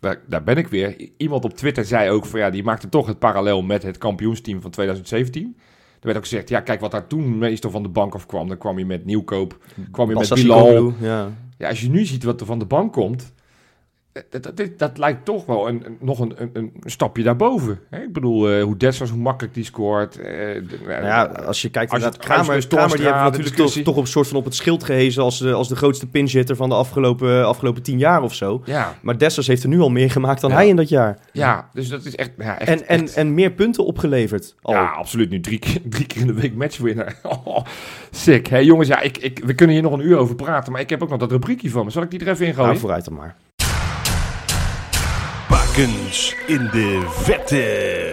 daar, 0.00 0.20
daar 0.26 0.42
ben 0.42 0.56
ik 0.56 0.68
weer. 0.68 1.10
Iemand 1.16 1.44
op 1.44 1.54
Twitter 1.54 1.84
zei 1.84 2.10
ook 2.10 2.26
van 2.26 2.40
ja, 2.40 2.50
die 2.50 2.62
maakte 2.62 2.88
toch 2.88 3.06
het 3.06 3.18
parallel 3.18 3.62
met 3.62 3.82
het 3.82 3.98
kampioensteam 3.98 4.60
van 4.60 4.70
2017. 4.70 5.56
Er 6.00 6.06
werd 6.06 6.16
ook 6.16 6.24
gezegd, 6.24 6.48
ja, 6.48 6.60
kijk 6.60 6.80
wat 6.80 6.90
daar 6.90 7.06
toen 7.06 7.38
meestal 7.38 7.70
van 7.70 7.82
de 7.82 7.88
bank 7.88 8.14
af 8.14 8.26
kwam. 8.26 8.48
Dan 8.48 8.58
kwam 8.58 8.78
je 8.78 8.86
met 8.86 9.04
Nieuwkoop, 9.04 9.58
kwam 9.90 10.08
je 10.08 10.14
met 10.14 10.34
Bilal. 10.34 10.92
Ja. 11.00 11.30
Ja, 11.58 11.68
als 11.68 11.80
je 11.80 11.90
nu 11.90 12.04
ziet 12.04 12.24
wat 12.24 12.40
er 12.40 12.46
van 12.46 12.58
de 12.58 12.64
bank 12.64 12.92
komt, 12.92 13.32
dat, 14.30 14.52
dat, 14.76 14.98
lijkt 14.98 15.24
toch 15.24 15.46
wel 15.46 15.68
een, 15.68 15.82
een- 15.86 15.96
nog 16.00 16.18
een, 16.18 16.32
een, 16.36 16.50
een 16.52 16.72
stapje 16.84 17.22
daarboven. 17.22 17.80
Hè? 17.90 18.02
Ik 18.02 18.12
bedoel, 18.12 18.50
eh, 18.50 18.62
hoe 18.62 18.76
Dessers, 18.76 19.10
hoe 19.10 19.18
makkelijk 19.20 19.54
die 19.54 19.64
scoort. 19.64 20.18
eh, 20.18 20.24
de- 20.24 20.78
Nou 20.86 21.04
ja, 21.04 21.22
als 21.24 21.62
je 21.62 21.70
kijkt 21.70 21.92
naar 21.92 22.00
Kramer, 22.18 22.66
Kramer 22.66 22.96
die 22.96 23.06
hebben 23.06 23.22
natuurlijk 23.40 23.56
toch, 23.84 23.96
op 23.96 24.02
een 24.02 24.06
soort 24.06 24.28
van 24.28 24.36
op 24.36 24.44
het 24.44 24.54
schild 24.54 24.84
gehezen 24.84 25.22
als 25.22 25.38
de, 25.38 25.52
als 25.52 25.68
de 25.68 25.76
grootste 25.76 26.06
pinchitter 26.08 26.56
van 26.56 26.68
de 26.68 26.74
afgelopen, 26.74 27.46
afgelopen 27.46 27.82
tien 27.82 27.98
jaar 27.98 28.22
of 28.22 28.34
zo. 28.34 28.62
ja, 28.64 28.94
Maar 29.02 29.18
Dessers 29.18 29.46
heeft 29.46 29.62
er 29.62 29.68
nu 29.68 29.80
al 29.80 29.90
meer 29.90 30.10
gemaakt 30.10 30.40
dan 30.40 30.50
Ja. 30.50 30.56
hij 30.56 30.68
in 30.68 30.76
dat 30.76 30.88
jaar. 30.88 31.18
ja, 31.32 31.68
dus 31.72 31.88
dat 31.88 32.04
is 32.04 32.16
echt... 32.16 32.30
Ja, 32.38 32.58
echt, 32.58 32.68
En, 32.68 32.88
en, 32.88 33.02
echt- 33.02 33.14
en 33.14 33.34
meer 33.34 33.50
punten 33.50 33.84
opgeleverd 33.84 34.54
al. 34.62 34.74
Ja, 34.74 34.84
absoluut. 34.86 35.30
Nu 35.30 35.40
drie 35.40 35.58
keer, 35.58 35.80
drie 35.84 36.06
keer 36.06 36.20
in 36.20 36.26
de 36.26 36.34
week 36.34 36.54
matchwinner. 36.54 37.16
Oh, 37.44 37.64
sick. 38.10 38.46
Hé 38.46 38.58
jongens, 38.58 38.88
ja, 38.88 39.00
ik, 39.00 39.18
ik, 39.18 39.40
we 39.44 39.54
kunnen 39.54 39.74
hier 39.74 39.84
nog 39.84 39.92
een 39.92 40.06
uur 40.06 40.16
over 40.16 40.34
praten, 40.34 40.72
maar 40.72 40.80
ik 40.80 40.90
heb 40.90 41.02
ook 41.02 41.08
nog 41.08 41.18
dat 41.18 41.30
rubriekje 41.30 41.70
van 41.70 41.84
me. 41.84 41.90
Zal 41.90 42.02
ik 42.02 42.10
die 42.10 42.20
er 42.20 42.28
even 42.28 42.46
in 42.46 42.54
gooien? 42.54 42.78
Vooruit 42.78 43.04
dan 43.04 43.14
maar. 43.14 43.36
Bakens 45.70 46.36
in 46.46 46.68
de 46.72 47.06
vette. 47.08 48.12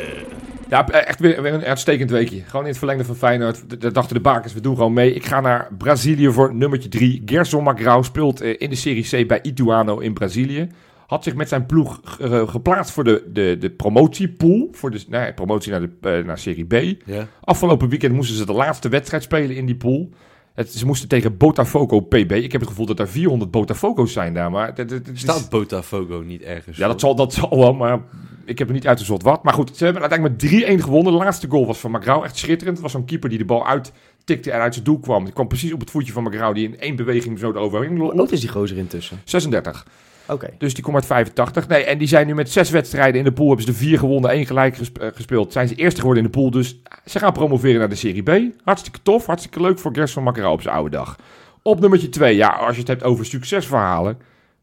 Ja, 0.69 0.89
echt 0.89 1.19
weer, 1.19 1.41
weer 1.41 1.53
een 1.53 1.63
uitstekend 1.63 2.09
weekje. 2.09 2.41
Gewoon 2.45 2.61
in 2.61 2.67
het 2.67 2.77
verlengde 2.77 3.05
van 3.05 3.15
Feyenoord. 3.15 3.81
Dat 3.81 3.93
dachten 3.93 4.15
de 4.15 4.21
bakers, 4.21 4.53
we 4.53 4.59
doen 4.59 4.75
gewoon 4.75 4.93
mee. 4.93 5.13
Ik 5.13 5.25
ga 5.25 5.41
naar 5.41 5.67
Brazilië 5.77 6.31
voor 6.31 6.55
nummertje 6.55 6.89
3. 6.89 7.21
Gerson 7.25 7.63
Magrao 7.63 8.01
speelt 8.01 8.41
eh, 8.41 8.55
in 8.57 8.69
de 8.69 8.75
Serie 8.75 9.23
C 9.23 9.27
bij 9.27 9.39
Ituano 9.41 9.99
in 9.99 10.13
Brazilië. 10.13 10.69
Had 11.07 11.23
zich 11.23 11.35
met 11.35 11.49
zijn 11.49 11.65
ploeg 11.65 12.19
eh, 12.19 12.47
geplaatst 12.47 12.91
voor 12.91 13.03
de, 13.03 13.23
de, 13.33 13.57
de 13.59 13.69
promotiepool. 13.69 14.67
Voor 14.71 14.91
de 14.91 15.03
nee, 15.07 15.33
promotie 15.33 15.71
naar, 15.71 15.81
de, 15.81 15.89
eh, 16.01 16.25
naar 16.25 16.37
Serie 16.37 16.65
B. 16.65 17.01
Ja. 17.05 17.27
Afgelopen 17.41 17.89
weekend 17.89 18.13
moesten 18.13 18.35
ze 18.35 18.45
de 18.45 18.53
laatste 18.53 18.89
wedstrijd 18.89 19.23
spelen 19.23 19.55
in 19.55 19.65
die 19.65 19.77
pool. 19.77 20.09
Het, 20.57 20.71
ze 20.73 20.85
moesten 20.85 21.07
tegen 21.07 21.37
Botafogo 21.37 21.99
PB. 21.99 22.31
Ik 22.31 22.51
heb 22.51 22.61
het 22.61 22.69
gevoel 22.69 22.85
dat 22.85 22.99
er 22.99 23.07
400 23.09 23.51
Botafogo's 23.51 24.13
zijn 24.13 24.33
daar. 24.33 24.51
Maar 24.51 24.67
het, 24.67 24.77
het- 24.77 24.89
het 24.89 25.07
is- 25.07 25.19
Staat 25.19 25.49
Botafogo 25.49 26.21
niet 26.25 26.41
ergens? 26.41 26.77
ja, 26.77 26.87
dat 26.87 26.99
zal, 26.99 27.15
dat 27.15 27.33
zal 27.33 27.49
wel, 27.49 27.73
maar 27.73 27.99
ik 28.45 28.57
heb 28.59 28.67
er 28.67 28.73
niet 28.73 28.87
uitgezocht 28.87 29.21
wat. 29.21 29.43
Maar 29.43 29.53
goed, 29.53 29.77
ze 29.77 29.83
hebben 29.83 30.01
uiteindelijk 30.01 30.41
met 30.41 30.51
3-1 30.79 30.83
gewonnen. 30.83 31.11
De 31.13 31.17
laatste 31.19 31.47
goal 31.49 31.65
was 31.65 31.77
van 31.79 31.91
Magrao. 31.91 32.23
Echt 32.23 32.37
schitterend. 32.37 32.75
Het 32.77 32.81
was 32.81 32.91
zo'n 32.91 33.05
keeper 33.05 33.29
die 33.29 33.37
de 33.37 33.45
bal 33.45 33.67
uittikte 33.67 34.51
en 34.51 34.59
uit 34.59 34.73
zijn 34.73 34.85
doel 34.85 34.99
kwam. 34.99 35.23
Die 35.23 35.33
kwam 35.33 35.47
precies 35.47 35.73
op 35.73 35.79
het 35.79 35.91
voetje 35.91 36.13
van 36.13 36.23
Magrao, 36.23 36.53
die 36.53 36.67
in 36.67 36.79
één 36.79 36.95
beweging 36.95 37.39
zo 37.39 37.49
eroverheen 37.51 37.89
Hoe 37.89 37.97
loopt. 37.99 38.19
oud 38.19 38.31
is 38.31 38.39
die 38.39 38.49
gozer 38.49 38.77
intussen? 38.77 39.21
36. 39.23 39.85
Oké. 40.27 40.49
Dus 40.57 40.73
die 40.73 40.83
komt 40.83 40.95
uit 40.95 41.05
85. 41.05 41.67
Nee, 41.67 41.83
en 41.83 41.97
die 41.97 42.07
zijn 42.07 42.27
nu 42.27 42.35
met 42.35 42.51
zes 42.51 42.69
wedstrijden 42.69 43.17
in 43.19 43.23
de 43.23 43.31
pool. 43.31 43.47
Hebben 43.47 43.65
ze 43.65 43.71
de 43.71 43.77
vier 43.77 43.99
gewonnen, 43.99 44.29
één 44.31 44.45
gelijk 44.45 44.77
eh, 44.77 45.07
gespeeld. 45.13 45.51
Zijn 45.51 45.67
ze 45.67 45.75
eerste 45.75 45.99
geworden 45.99 46.23
in 46.23 46.31
de 46.31 46.37
pool. 46.37 46.51
Dus 46.51 46.81
ze 47.05 47.19
gaan 47.19 47.33
promoveren 47.33 47.79
naar 47.79 47.89
de 47.89 47.95
Serie 47.95 48.23
B. 48.23 48.39
Hartstikke 48.63 48.99
tof. 49.03 49.25
Hartstikke 49.25 49.61
leuk 49.61 49.79
voor 49.79 49.93
Gerson 49.93 50.23
Magrao 50.23 50.51
op 50.51 50.61
zijn 50.61 50.75
oude 50.75 50.89
dag. 50.89 51.15
Op 51.61 51.79
nummertje 51.79 52.09
2, 52.09 52.35
ja, 52.35 52.49
als 52.49 52.73
je 52.73 52.79
het 52.79 52.87
hebt 52.87 53.03
over 53.03 53.25
succesverhalen. 53.25 54.17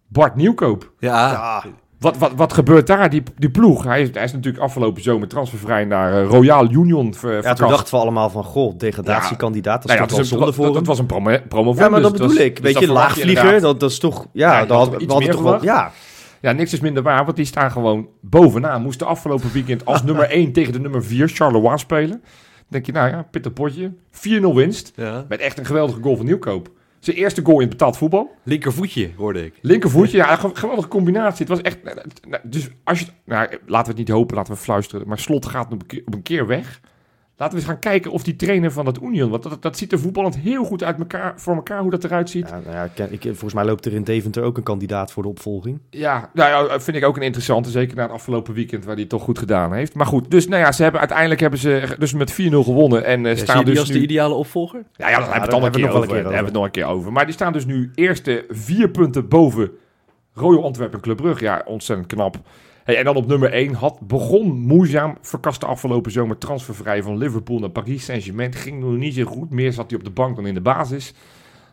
Bart 0.09 0.35
Nieuwkoop. 0.35 0.93
Ja, 0.99 1.31
Ja, 1.31 1.65
Wat, 2.05 2.19
wat, 2.19 2.33
wat 2.37 2.53
gebeurt 2.53 2.87
daar, 2.87 3.11
die, 3.11 3.23
die 3.37 3.51
ploeg? 3.51 3.85
Hij 3.85 4.03
is, 4.03 4.09
hij 4.13 4.25
is 4.25 4.33
natuurlijk 4.33 4.63
afgelopen 4.63 5.03
zomer 5.03 5.29
transfervrij 5.29 5.85
naar 5.85 6.23
eh, 6.23 6.29
Royal 6.29 6.71
Union 6.71 7.15
ver, 7.15 7.43
ja, 7.43 7.53
toen 7.53 7.69
dachten 7.69 7.95
we 7.95 8.01
allemaal 8.01 8.31
van, 8.31 8.45
goh, 8.45 8.79
degradatiekandidaat, 8.79 9.83
dat 9.83 9.91
is 9.91 9.97
Nou 9.97 10.01
ja, 10.01 10.07
toch 10.07 10.19
het 10.19 10.29
wel 10.29 10.39
is 10.39 10.43
zonde 10.43 10.47
een, 10.47 10.73
voor 10.73 10.75
dat, 10.75 10.87
was 10.87 10.99
een 10.99 11.07
promo 11.07 11.39
promovendus. 11.49 11.85
Ja, 11.85 11.91
maar 11.91 12.01
dat 12.01 12.17
Dus 12.17 12.21
bedoel 12.21 12.45
ik. 12.45 12.59
Weet 12.59 12.79
je, 12.79 12.93
laagvlieger, 12.93 13.61
dat, 13.61 13.81
dat 13.81 13.91
is 13.91 13.99
toch... 13.99 14.27
Ja, 14.33 14.65
dat 14.65 14.77
had 14.77 15.03
we 15.03 15.13
hadden 15.13 15.31
toch 15.31 15.43
wel... 15.43 15.63
Ja, 15.63 15.93
Ja, 16.41 16.53
niks 16.53 16.73
is 16.73 16.81
minder 16.81 17.03
waar, 17.03 17.25
want 17.25 17.37
die 17.37 17.47
staan 17.47 17.71
gewoon 17.71 18.09
bovenaan. 18.21 18.83
Moesten 18.83 19.07
afgelopen 19.07 19.53
weekend 19.53 19.85
als 19.85 20.03
nummer 20.09 20.31
1 20.31 20.53
tegen 20.53 20.73
de 20.73 20.81
nummer 20.81 21.05
4 21.05 21.29
Charleroi 21.29 21.79
spelen. 21.79 22.11
Dan 22.11 22.21
denk 22.69 22.87
je, 22.87 22.93
nou 22.93 23.11
ja, 23.11 23.27
pittig 23.31 23.53
potje. 23.53 23.93
4-0 24.13 24.55
winst. 24.55 24.93
ja. 24.97 25.25
Met 25.29 25.41
echt 25.41 25.59
een 25.59 25.67
geweldige 25.67 26.01
goal 26.03 26.17
van 26.17 26.25
Nieuwkoop. 26.25 26.71
Zijn 27.05 27.17
eerste 27.17 27.45
goal 27.45 27.61
in 27.61 27.69
betaald 27.69 27.97
voetbal. 27.97 28.31
Linkervoetje, 28.43 29.11
hoorde 29.17 29.45
ik. 29.45 29.55
Linkervoetje, 29.61 30.17
ja, 30.17 30.37
ge- 30.37 30.51
geweldige 30.55 30.89
combinatie. 30.89 31.39
Het 31.47 31.49
was 31.49 31.61
echt... 31.63 31.79
nou, 32.29 32.41
Dus 32.43 32.69
als 32.85 33.01
je... 33.01 33.07
Nou, 33.25 33.49
laten 33.67 33.93
we 33.93 33.99
het 33.99 34.09
niet 34.09 34.17
hopen, 34.17 34.37
laten 34.37 34.53
we 34.55 34.59
fluisteren. 34.59 35.09
Maar 35.09 35.19
Slot 35.19 35.47
gaat 35.47 35.73
op 35.73 35.83
een 36.07 36.23
keer 36.23 36.47
weg. 36.47 36.81
Laten 37.37 37.55
we 37.55 37.61
eens 37.63 37.71
gaan 37.71 37.81
kijken 37.81 38.11
of 38.11 38.23
die 38.23 38.37
trainer 38.37 38.73
van 38.73 38.85
dat 38.85 39.03
Union... 39.03 39.31
Want 39.31 39.43
dat, 39.43 39.63
dat 39.63 39.79
ziet 39.79 39.93
er 39.93 39.99
voetballend 39.99 40.37
heel 40.37 40.65
goed 40.65 40.83
uit 40.83 40.99
elkaar, 40.99 41.33
voor 41.37 41.55
elkaar, 41.55 41.81
hoe 41.81 41.91
dat 41.91 42.05
eruit 42.05 42.31
ziet. 42.31 42.49
ja, 42.49 42.61
nou 42.65 42.89
ja, 42.95 43.07
ik 43.11 43.23
volgens 43.23 43.55
mij 43.55 43.65
loopt 43.65 43.87
er 43.87 43.93
in 43.93 44.05
Deventer 44.05 44.43
ook 44.43 44.57
een 44.57 44.63
kandidaat 44.63 45.13
voor 45.13 45.23
de 45.23 45.29
opvolging. 45.29 45.81
Ja, 45.91 46.31
nou 46.33 46.69
ja, 46.69 46.81
vind 46.81 46.97
ik 46.97 47.05
ook 47.05 47.17
een 47.17 47.23
interessante. 47.23 47.71
Zeker 47.71 47.97
na 47.97 48.03
het 48.03 48.13
afgelopen 48.13 48.55
weekend, 48.55 48.85
waar 48.85 48.93
hij 48.93 49.03
het 49.03 49.11
toch 49.11 49.23
goed 49.23 49.39
gedaan 49.39 49.73
heeft. 49.73 49.95
Maar 49.95 50.07
goed, 50.07 50.31
dus 50.31 50.49
nou 50.49 50.63
ja, 50.63 50.73
ze 50.73 50.83
hebben 50.83 51.01
uiteindelijk 51.01 51.41
hebben 51.41 51.59
ze 51.59 51.97
dus 51.99 52.13
met 52.13 52.33
4-0 52.33 52.35
gewonnen. 52.35 53.05
En 53.05 53.27
eh, 53.27 53.31
Ja, 53.31 53.37
zie 53.37 53.45
staan 53.45 53.59
je 53.59 53.65
die 53.65 53.73
dus 53.73 53.83
als 53.83 53.91
nu... 53.91 53.97
de 53.97 54.03
ideale 54.03 54.35
opvolger? 54.35 54.85
Ja, 54.93 55.09
ja, 55.09 55.19
daar 55.19 55.33
hebben 55.33 55.49
we 55.49 55.55
het 55.55 55.63
hebben 55.63 55.81
nog 55.81 55.91
wel 55.91 56.01
over. 56.01 56.11
een 56.11 56.15
keer 56.15 56.25
Daar 56.25 56.33
hebben 56.33 56.53
we 56.53 56.59
het 56.59 56.59
nog 56.59 56.65
een 56.65 56.71
keer 56.71 56.87
over. 56.87 57.13
Maar 57.13 57.25
die 57.25 57.35
staan 57.35 57.53
dus 57.53 57.67
nu 57.67 57.91
eerste 57.95 58.45
vier 58.49 58.89
punten 58.89 59.29
boven 59.29 59.71
Royal 60.33 60.65
Antwerpen 60.65 61.01
Club 61.01 61.17
Brugge. 61.17 61.45
Ja, 61.45 61.63
ontzettend 61.67 62.09
knap. 62.09 62.37
En 62.85 63.05
dan 63.05 63.17
op 63.17 63.27
nummer 63.27 63.53
1 63.53 63.75
had 63.75 64.01
begon 64.01 64.61
moeizaam, 64.61 65.19
verkaste 65.21 65.67
afgelopen 65.67 66.13
zomer 66.13 66.39
transfervrij 66.39 67.03
van 67.03 67.17
Liverpool 67.17 67.59
naar 67.59 67.71
Paris 67.71 68.05
Saint-Germain. 68.05 68.53
Ging 68.53 68.81
nog 68.81 68.97
niet 68.97 69.15
zo 69.15 69.25
goed. 69.25 69.51
Meer 69.51 69.73
zat 69.73 69.91
hij 69.91 69.99
op 69.99 70.05
de 70.05 70.11
bank 70.11 70.37
dan 70.37 70.47
in 70.47 70.55
de 70.55 70.61
basis. 70.61 71.15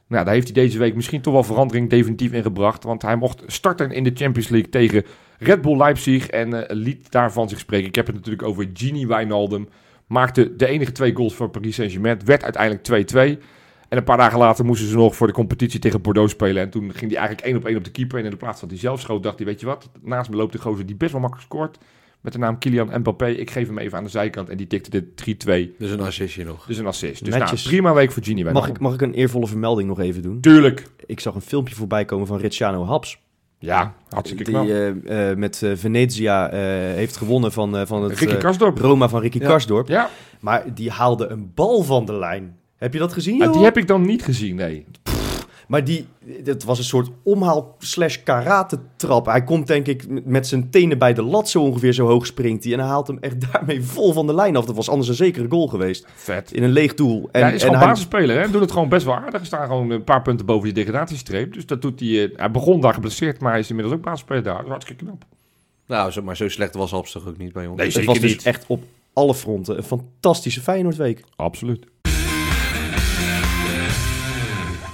Nou, 0.07 0.25
daar 0.25 0.33
heeft 0.33 0.53
hij 0.53 0.63
deze 0.63 0.77
week 0.77 0.95
misschien 0.95 1.21
toch 1.21 1.33
wel 1.33 1.43
verandering 1.43 1.89
definitief 1.89 2.31
in 2.31 2.41
gebracht. 2.41 2.83
Want 2.83 3.01
hij 3.01 3.15
mocht 3.15 3.43
starten 3.47 3.91
in 3.91 4.03
de 4.03 4.11
Champions 4.13 4.49
League 4.49 4.69
tegen 4.69 5.05
Red 5.37 5.61
Bull 5.61 5.77
Leipzig. 5.77 6.27
En 6.27 6.67
eh, 6.67 6.75
liet 6.75 7.11
daarvan 7.11 7.49
zich 7.49 7.59
spreken. 7.59 7.87
Ik 7.87 7.95
heb 7.95 8.05
het 8.05 8.15
natuurlijk 8.15 8.43
over 8.43 8.69
Gini 8.73 9.07
Wijnaldum. 9.07 9.69
Maakte 10.07 10.55
de 10.55 10.67
enige 10.67 10.91
twee 10.91 11.15
goals 11.15 11.33
voor 11.33 11.49
Paris 11.49 11.75
Saint-Germain. 11.75 12.19
Werd 12.25 12.43
uiteindelijk 12.43 13.37
2-2. 13.37 13.43
En 13.91 13.97
een 13.97 14.03
paar 14.03 14.17
dagen 14.17 14.39
later 14.39 14.65
moesten 14.65 14.87
ze 14.87 14.95
nog 14.95 15.15
voor 15.15 15.27
de 15.27 15.33
competitie 15.33 15.79
tegen 15.79 16.01
Bordeaux 16.01 16.31
spelen. 16.31 16.61
En 16.63 16.69
toen 16.69 16.91
ging 16.93 17.11
hij 17.11 17.19
eigenlijk 17.19 17.47
één 17.47 17.57
op 17.57 17.65
één 17.65 17.77
op 17.77 17.83
de 17.83 17.91
keeper. 17.91 18.19
En 18.19 18.23
in 18.25 18.31
de 18.31 18.37
plaats 18.37 18.61
dat 18.61 18.69
hij 18.69 18.79
zelf 18.79 18.99
schoot, 18.99 19.23
dacht 19.23 19.37
hij, 19.37 19.45
weet 19.45 19.59
je 19.59 19.65
wat? 19.65 19.89
Naast 20.01 20.29
me 20.29 20.35
loopt 20.35 20.51
de 20.51 20.59
gozer 20.59 20.85
die 20.85 20.95
best 20.95 21.11
wel 21.11 21.21
makkelijk 21.21 21.47
scoort. 21.47 21.77
Met 22.21 22.33
de 22.33 22.39
naam 22.39 22.57
Kylian 22.57 22.89
Mbappé. 22.99 23.27
Ik 23.27 23.51
geef 23.51 23.67
hem 23.67 23.77
even 23.77 23.97
aan 23.97 24.03
de 24.03 24.09
zijkant. 24.09 24.49
En 24.49 24.57
die 24.57 24.67
tikte 24.67 24.89
de 24.89 25.03
3-2. 25.73 25.77
Dus 25.77 25.91
een 25.91 26.01
assistje 26.01 26.43
nog. 26.43 26.65
Dus 26.65 26.77
een 26.77 26.85
assist. 26.87 27.25
Dus 27.25 27.35
nou, 27.35 27.55
prima 27.63 27.93
week 27.93 28.11
voor 28.11 28.23
Gini 28.23 28.43
Mag 28.43 28.67
ik, 28.67 28.79
mag 28.79 28.93
ik 28.93 29.01
een 29.01 29.13
eervolle 29.13 29.47
vermelding 29.47 29.87
nog 29.87 29.99
even 29.99 30.21
doen? 30.21 30.39
Tuurlijk. 30.41 30.87
Ik 31.05 31.19
zag 31.19 31.35
een 31.35 31.41
filmpje 31.41 31.75
voorbij 31.75 32.05
komen 32.05 32.27
van 32.27 32.37
Ricciano 32.37 32.85
Haps. 32.85 33.19
Ja, 33.59 33.93
hartstikke 34.09 34.43
Die 34.43 34.53
knap. 34.53 34.67
eh, 34.67 35.29
eh, 35.31 35.37
met 35.37 35.61
eh, 35.63 35.71
Venezia 35.75 36.49
eh, 36.49 36.59
heeft 36.95 37.17
gewonnen 37.17 37.51
van, 37.51 37.77
eh, 37.77 37.85
van 37.85 38.03
het. 38.03 38.79
Roma 38.79 39.09
van 39.09 39.21
Ricky 39.21 39.39
Ja. 39.39 39.47
Karsdorp. 39.47 39.87
Ja, 39.87 40.09
Maar 40.39 40.73
die 40.73 40.91
haalde 40.91 41.27
een 41.27 41.51
bal 41.55 41.83
van 41.83 42.05
de 42.05 42.13
lijn. 42.13 42.59
Heb 42.81 42.93
je 42.93 42.99
dat 42.99 43.13
gezien, 43.13 43.41
Ah, 43.43 43.53
die 43.53 43.63
heb 43.63 43.77
ik 43.77 43.87
dan 43.87 44.01
niet 44.05 44.23
gezien, 44.23 44.55
nee. 44.55 44.85
Maar 45.67 45.83
die, 45.83 46.05
dat 46.43 46.63
was 46.63 46.77
een 46.77 46.83
soort 46.83 47.09
omhaal 47.23 47.75
slash 47.79 48.17
karate 48.23 48.79
trap. 48.95 49.25
Hij 49.25 49.43
komt 49.43 49.67
denk 49.67 49.87
ik 49.87 50.25
met 50.25 50.47
zijn 50.47 50.69
tenen 50.69 50.97
bij 50.97 51.13
de 51.13 51.21
lat 51.21 51.49
zo 51.49 51.61
ongeveer 51.61 51.93
zo 51.93 52.07
hoog 52.07 52.25
springt 52.25 52.63
hij. 52.63 52.73
En 52.73 52.79
hij 52.79 52.87
haalt 52.87 53.07
hem 53.07 53.17
echt 53.19 53.35
daarmee 53.51 53.81
vol 53.83 54.13
van 54.13 54.27
de 54.27 54.33
lijn 54.33 54.55
af. 54.55 54.65
Dat 54.65 54.75
was 54.75 54.89
anders 54.89 55.09
een 55.09 55.15
zekere 55.15 55.45
goal 55.49 55.67
geweest. 55.67 56.05
Vet. 56.15 56.51
In 56.53 56.63
een 56.63 56.71
leeg 56.71 56.93
doel. 56.93 57.29
En, 57.31 57.39
ja, 57.39 57.45
hij 57.45 57.55
is 57.55 57.61
en 57.61 57.67
gewoon 57.67 57.81
hij- 57.81 57.91
basisspeler, 57.91 58.41
hè. 58.41 58.49
Doet 58.51 58.61
het 58.61 58.71
gewoon 58.71 58.89
best 58.89 59.05
wel 59.05 59.15
aardig. 59.15 59.39
Er 59.39 59.45
staan 59.45 59.67
gewoon 59.67 59.89
een 59.89 60.03
paar 60.03 60.21
punten 60.21 60.45
boven 60.45 60.63
die 60.73 60.83
degradatiestreep. 60.83 61.53
Dus 61.53 61.65
dat 61.65 61.81
doet 61.81 61.99
hij... 61.99 62.23
eh, 62.23 62.37
hij 62.37 62.51
begon 62.51 62.81
daar 62.81 62.93
geblesseerd, 62.93 63.39
maar 63.39 63.51
hij 63.51 63.59
is 63.59 63.69
inmiddels 63.69 63.95
ook 63.97 64.03
basisspeler 64.03 64.43
daar. 64.43 64.55
Dat 64.55 64.63
is 64.63 64.69
hartstikke 64.69 65.03
knap. 65.05 65.25
Nou, 65.87 66.11
zo, 66.11 66.21
maar 66.21 66.37
zo 66.37 66.49
slecht 66.49 66.73
was 66.75 66.91
Haps 66.91 67.11
toch 67.11 67.27
ook 67.27 67.37
niet 67.37 67.53
bij 67.53 67.67
ons? 67.67 67.77
Nee, 67.77 67.87
het 67.91 68.05
was 68.05 68.19
dus 68.19 68.31
niet. 68.31 68.43
echt 68.45 68.63
op 68.67 68.83
alle 69.13 69.33
fronten 69.33 69.77
een 69.77 69.83
fantastische 69.83 70.61
Feyenoordweek. 70.61 71.23
Absoluut. 71.35 71.85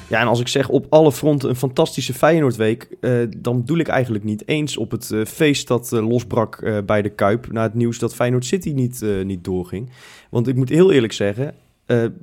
Ja, 0.08 0.20
en 0.20 0.28
als 0.28 0.40
ik 0.40 0.48
zeg 0.48 0.70
op 0.70 0.86
alle 0.90 1.12
fronten 1.12 1.50
een 1.50 1.56
fantastische 1.56 2.14
Feyenoordweek, 2.14 2.88
eh, 3.02 3.12
dan 3.38 3.58
bedoel 3.58 3.78
ik 3.78 3.88
eigenlijk 3.88 4.24
niet 4.24 4.48
eens 4.48 4.78
op 4.78 4.92
het 4.92 5.12
eh, 5.12 5.26
feest 5.26 5.68
dat 5.68 5.94
eh, 5.94 6.08
losbrak 6.08 6.86
bij 6.86 7.02
de 7.02 7.10
Kuip 7.10 7.52
na 7.52 7.62
het 7.62 7.74
nieuws 7.74 8.00
dat 8.00 8.16
Feyenoord 8.16 8.46
City 8.46 8.72
niet, 8.72 9.06
niet 9.24 9.44
doorging. 9.44 9.90
Want 10.30 10.48
ik 10.48 10.56
moet 10.56 10.70
heel 10.70 10.92
eerlijk 10.92 11.14
zeggen, 11.14 11.56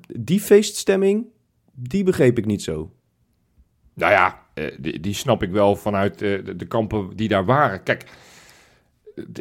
die 0.06 0.40
feeststemming, 0.40 1.24
die 1.72 2.04
begreep 2.04 2.38
ik 2.38 2.46
niet 2.46 2.62
zo. 2.62 2.90
Nou 3.94 4.12
ja, 4.12 4.42
die, 4.78 5.00
die 5.00 5.14
snap 5.14 5.42
ik 5.42 5.50
wel 5.50 5.76
vanuit 5.76 6.18
de, 6.18 6.66
kampen 6.68 7.16
die 7.16 7.28
daar 7.28 7.44
waren. 7.44 7.82
Kijk, 7.82 8.04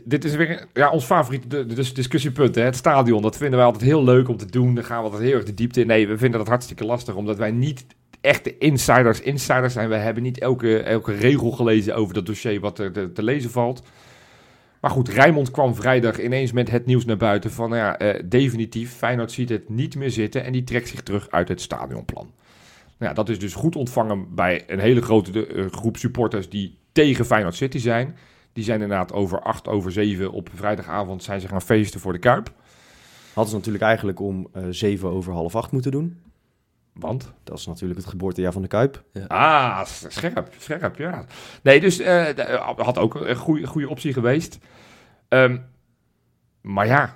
dit 0.03 0.23
is 0.23 0.36
weer 0.36 0.67
ja, 0.73 0.91
ons 0.91 1.06
favoriete 1.06 1.65
dus 1.65 1.93
discussiepunt, 1.93 2.56
hè? 2.56 2.62
het 2.62 2.75
stadion. 2.75 3.21
Dat 3.21 3.38
vinden 3.38 3.58
wij 3.58 3.65
altijd 3.65 3.84
heel 3.84 4.03
leuk 4.03 4.27
om 4.27 4.38
te 4.38 4.45
doen. 4.45 4.75
Daar 4.75 4.84
gaan 4.84 4.97
we 4.97 5.03
altijd 5.03 5.23
heel 5.23 5.36
erg 5.36 5.45
de 5.45 5.53
diepte 5.53 5.82
in. 5.82 5.88
Nee, 5.88 6.08
we 6.08 6.17
vinden 6.17 6.39
dat 6.39 6.47
hartstikke 6.47 6.86
lastig, 6.86 7.15
omdat 7.15 7.38
wij 7.38 7.51
niet 7.51 7.86
echt 8.23 8.43
de 8.43 8.57
insiders 8.57 9.21
insiders 9.21 9.73
zijn. 9.73 9.89
We 9.89 9.95
hebben 9.95 10.23
niet 10.23 10.39
elke, 10.39 10.79
elke 10.79 11.13
regel 11.13 11.51
gelezen 11.51 11.95
over 11.95 12.13
dat 12.13 12.25
dossier 12.25 12.59
wat 12.59 12.79
er 12.79 12.91
te, 12.91 13.12
te 13.12 13.23
lezen 13.23 13.51
valt. 13.51 13.83
Maar 14.81 14.91
goed, 14.91 15.09
Rijmond 15.09 15.51
kwam 15.51 15.75
vrijdag 15.75 16.21
ineens 16.21 16.51
met 16.51 16.71
het 16.71 16.86
nieuws 16.86 17.05
naar 17.05 17.17
buiten 17.17 17.51
van, 17.51 17.69
nou 17.69 17.81
ja, 17.81 17.97
eh, 17.97 18.23
definitief, 18.25 18.93
Feyenoord 18.93 19.31
ziet 19.31 19.49
het 19.49 19.69
niet 19.69 19.95
meer 19.95 20.12
zitten 20.12 20.43
en 20.43 20.51
die 20.51 20.63
trekt 20.63 20.88
zich 20.88 21.01
terug 21.01 21.29
uit 21.29 21.47
het 21.47 21.62
stadionplan. 21.62 22.31
Nou 22.97 23.12
ja, 23.12 23.13
dat 23.13 23.29
is 23.29 23.39
dus 23.39 23.53
goed 23.53 23.75
ontvangen 23.75 24.36
bij 24.36 24.63
een 24.67 24.79
hele 24.79 25.01
grote 25.01 25.47
eh, 25.47 25.65
groep 25.71 25.97
supporters 25.97 26.49
die 26.49 26.77
tegen 26.91 27.25
Feyenoord 27.25 27.55
City 27.55 27.77
zijn. 27.77 28.15
Die 28.53 28.63
zijn 28.63 28.81
inderdaad 28.81 29.13
over 29.13 29.41
acht, 29.41 29.67
over 29.67 29.91
zeven 29.91 30.31
op 30.31 30.49
vrijdagavond 30.53 31.23
zijn 31.23 31.41
ze 31.41 31.47
gaan 31.47 31.62
feesten 31.62 31.99
voor 31.99 32.13
de 32.13 32.19
Kuip. 32.19 32.51
Hadden 33.33 33.51
ze 33.51 33.57
natuurlijk 33.57 33.83
eigenlijk 33.83 34.19
om 34.19 34.47
eh, 34.51 34.63
zeven 34.69 35.09
over 35.09 35.33
half 35.33 35.55
acht 35.55 35.71
moeten 35.71 35.91
doen. 35.91 36.17
Want? 36.93 37.34
Dat 37.43 37.58
is 37.58 37.65
natuurlijk 37.65 37.99
het 37.99 38.10
geboortejaar 38.10 38.51
van 38.51 38.62
de 38.62 38.67
Kuip. 38.67 39.03
Ah, 39.27 39.86
scherp, 39.86 40.53
scherp, 40.58 40.97
ja. 40.97 41.25
Nee, 41.63 41.79
dus 41.79 41.99
eh, 41.99 42.53
eh, 42.53 42.69
had 42.77 42.97
ook 42.97 43.15
een 43.15 43.36
goede, 43.36 43.67
goede 43.67 43.89
optie 43.89 44.13
geweest. 44.13 44.58
Ehm, 45.27 45.58
maar 46.62 46.88
ja, 46.88 47.15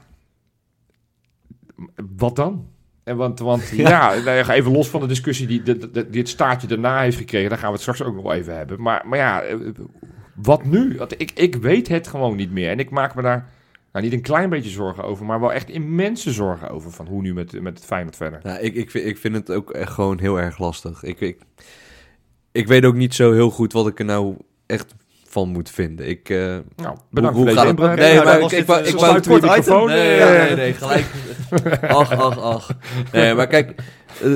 wat 2.18 2.36
dan? 2.36 2.70
En 3.04 3.18
want, 3.18 3.40
want 3.40 3.68
ja, 3.76 4.14
nou 4.14 4.30
ja, 4.30 4.54
even 4.54 4.72
los 4.72 4.90
van 4.90 5.02
de 5.02 5.08
discussie 5.08 5.48
die, 5.48 5.64
die, 5.64 5.92
die 5.92 6.10
dit 6.10 6.30
staartje 6.30 6.68
daarna 6.68 7.02
heeft 7.02 7.18
gekregen, 7.18 7.50
daar 7.50 7.58
gaan 7.58 7.68
we 7.68 7.74
het 7.74 7.82
straks 7.82 8.02
ook 8.02 8.16
nog 8.16 8.24
wel 8.24 8.34
even 8.34 8.58
hebben. 8.58 8.82
Maar, 8.82 9.08
maar 9.08 9.20
ja, 9.20 9.42
eh, 9.42 9.58
wat 10.36 10.66
nu? 10.66 10.98
Want 10.98 11.22
ik, 11.22 11.32
ik 11.32 11.56
weet 11.56 11.88
het 11.88 12.08
gewoon 12.08 12.36
niet 12.36 12.52
meer. 12.52 12.70
En 12.70 12.80
ik 12.80 12.90
maak 12.90 13.16
me 13.16 13.22
daar 13.22 13.50
nou, 13.92 14.06
niet 14.06 14.14
een 14.14 14.22
klein 14.22 14.50
beetje 14.50 14.70
zorgen 14.70 15.04
over, 15.04 15.26
maar 15.26 15.40
wel 15.40 15.54
echt 15.54 15.70
immense 15.70 16.32
zorgen 16.32 16.70
over 16.70 16.92
van 16.92 17.08
hoe 17.08 17.22
nu 17.22 17.34
met, 17.34 17.62
met 17.62 17.78
het 17.78 17.86
Feyenoord 17.86 18.16
verder. 18.16 18.40
Ja, 18.44 18.58
ik, 18.58 18.76
ik, 18.76 18.92
vind, 18.92 19.06
ik 19.06 19.18
vind 19.18 19.36
het 19.36 19.52
ook 19.52 19.72
echt 19.72 19.92
gewoon 19.92 20.20
heel 20.20 20.40
erg 20.40 20.60
lastig. 20.60 21.04
Ik, 21.04 21.20
ik, 21.20 21.38
ik 22.52 22.68
weet 22.68 22.86
ook 22.86 22.96
niet 22.96 23.16
zo 23.16 23.34
heel 23.34 23.50
goed 23.50 23.74
wat 23.74 23.88
ik 23.88 24.00
er 24.00 24.06
nou 24.06 24.36
echt 24.66 24.96
van 25.28 25.50
moet 25.50 25.70
vinden. 25.70 26.08
Ik, 26.08 26.30
eh, 26.30 26.38
Nou, 26.76 26.98
bedankt 27.10 27.38
hoe 27.38 27.52
gaat 27.52 27.68
het? 27.68 27.96
Nee, 27.96 28.24
maar 28.24 28.40
ik, 28.40 28.52
ik, 28.52 28.68
eh, 28.68 28.80
ik 28.80 28.86
zo'n 28.86 29.00
wou 29.00 29.16
het 29.16 29.28
microfoon. 29.28 29.88
Nee, 29.88 30.20
nee, 30.20 30.56
nee, 30.56 30.74
gelijk. 30.74 31.06
Ach, 31.82 32.12
ach, 32.12 32.40
ach. 32.40 32.70
Nee, 33.12 33.34
maar 33.34 33.48
kijk, 33.48 33.76
eh, 34.22 34.32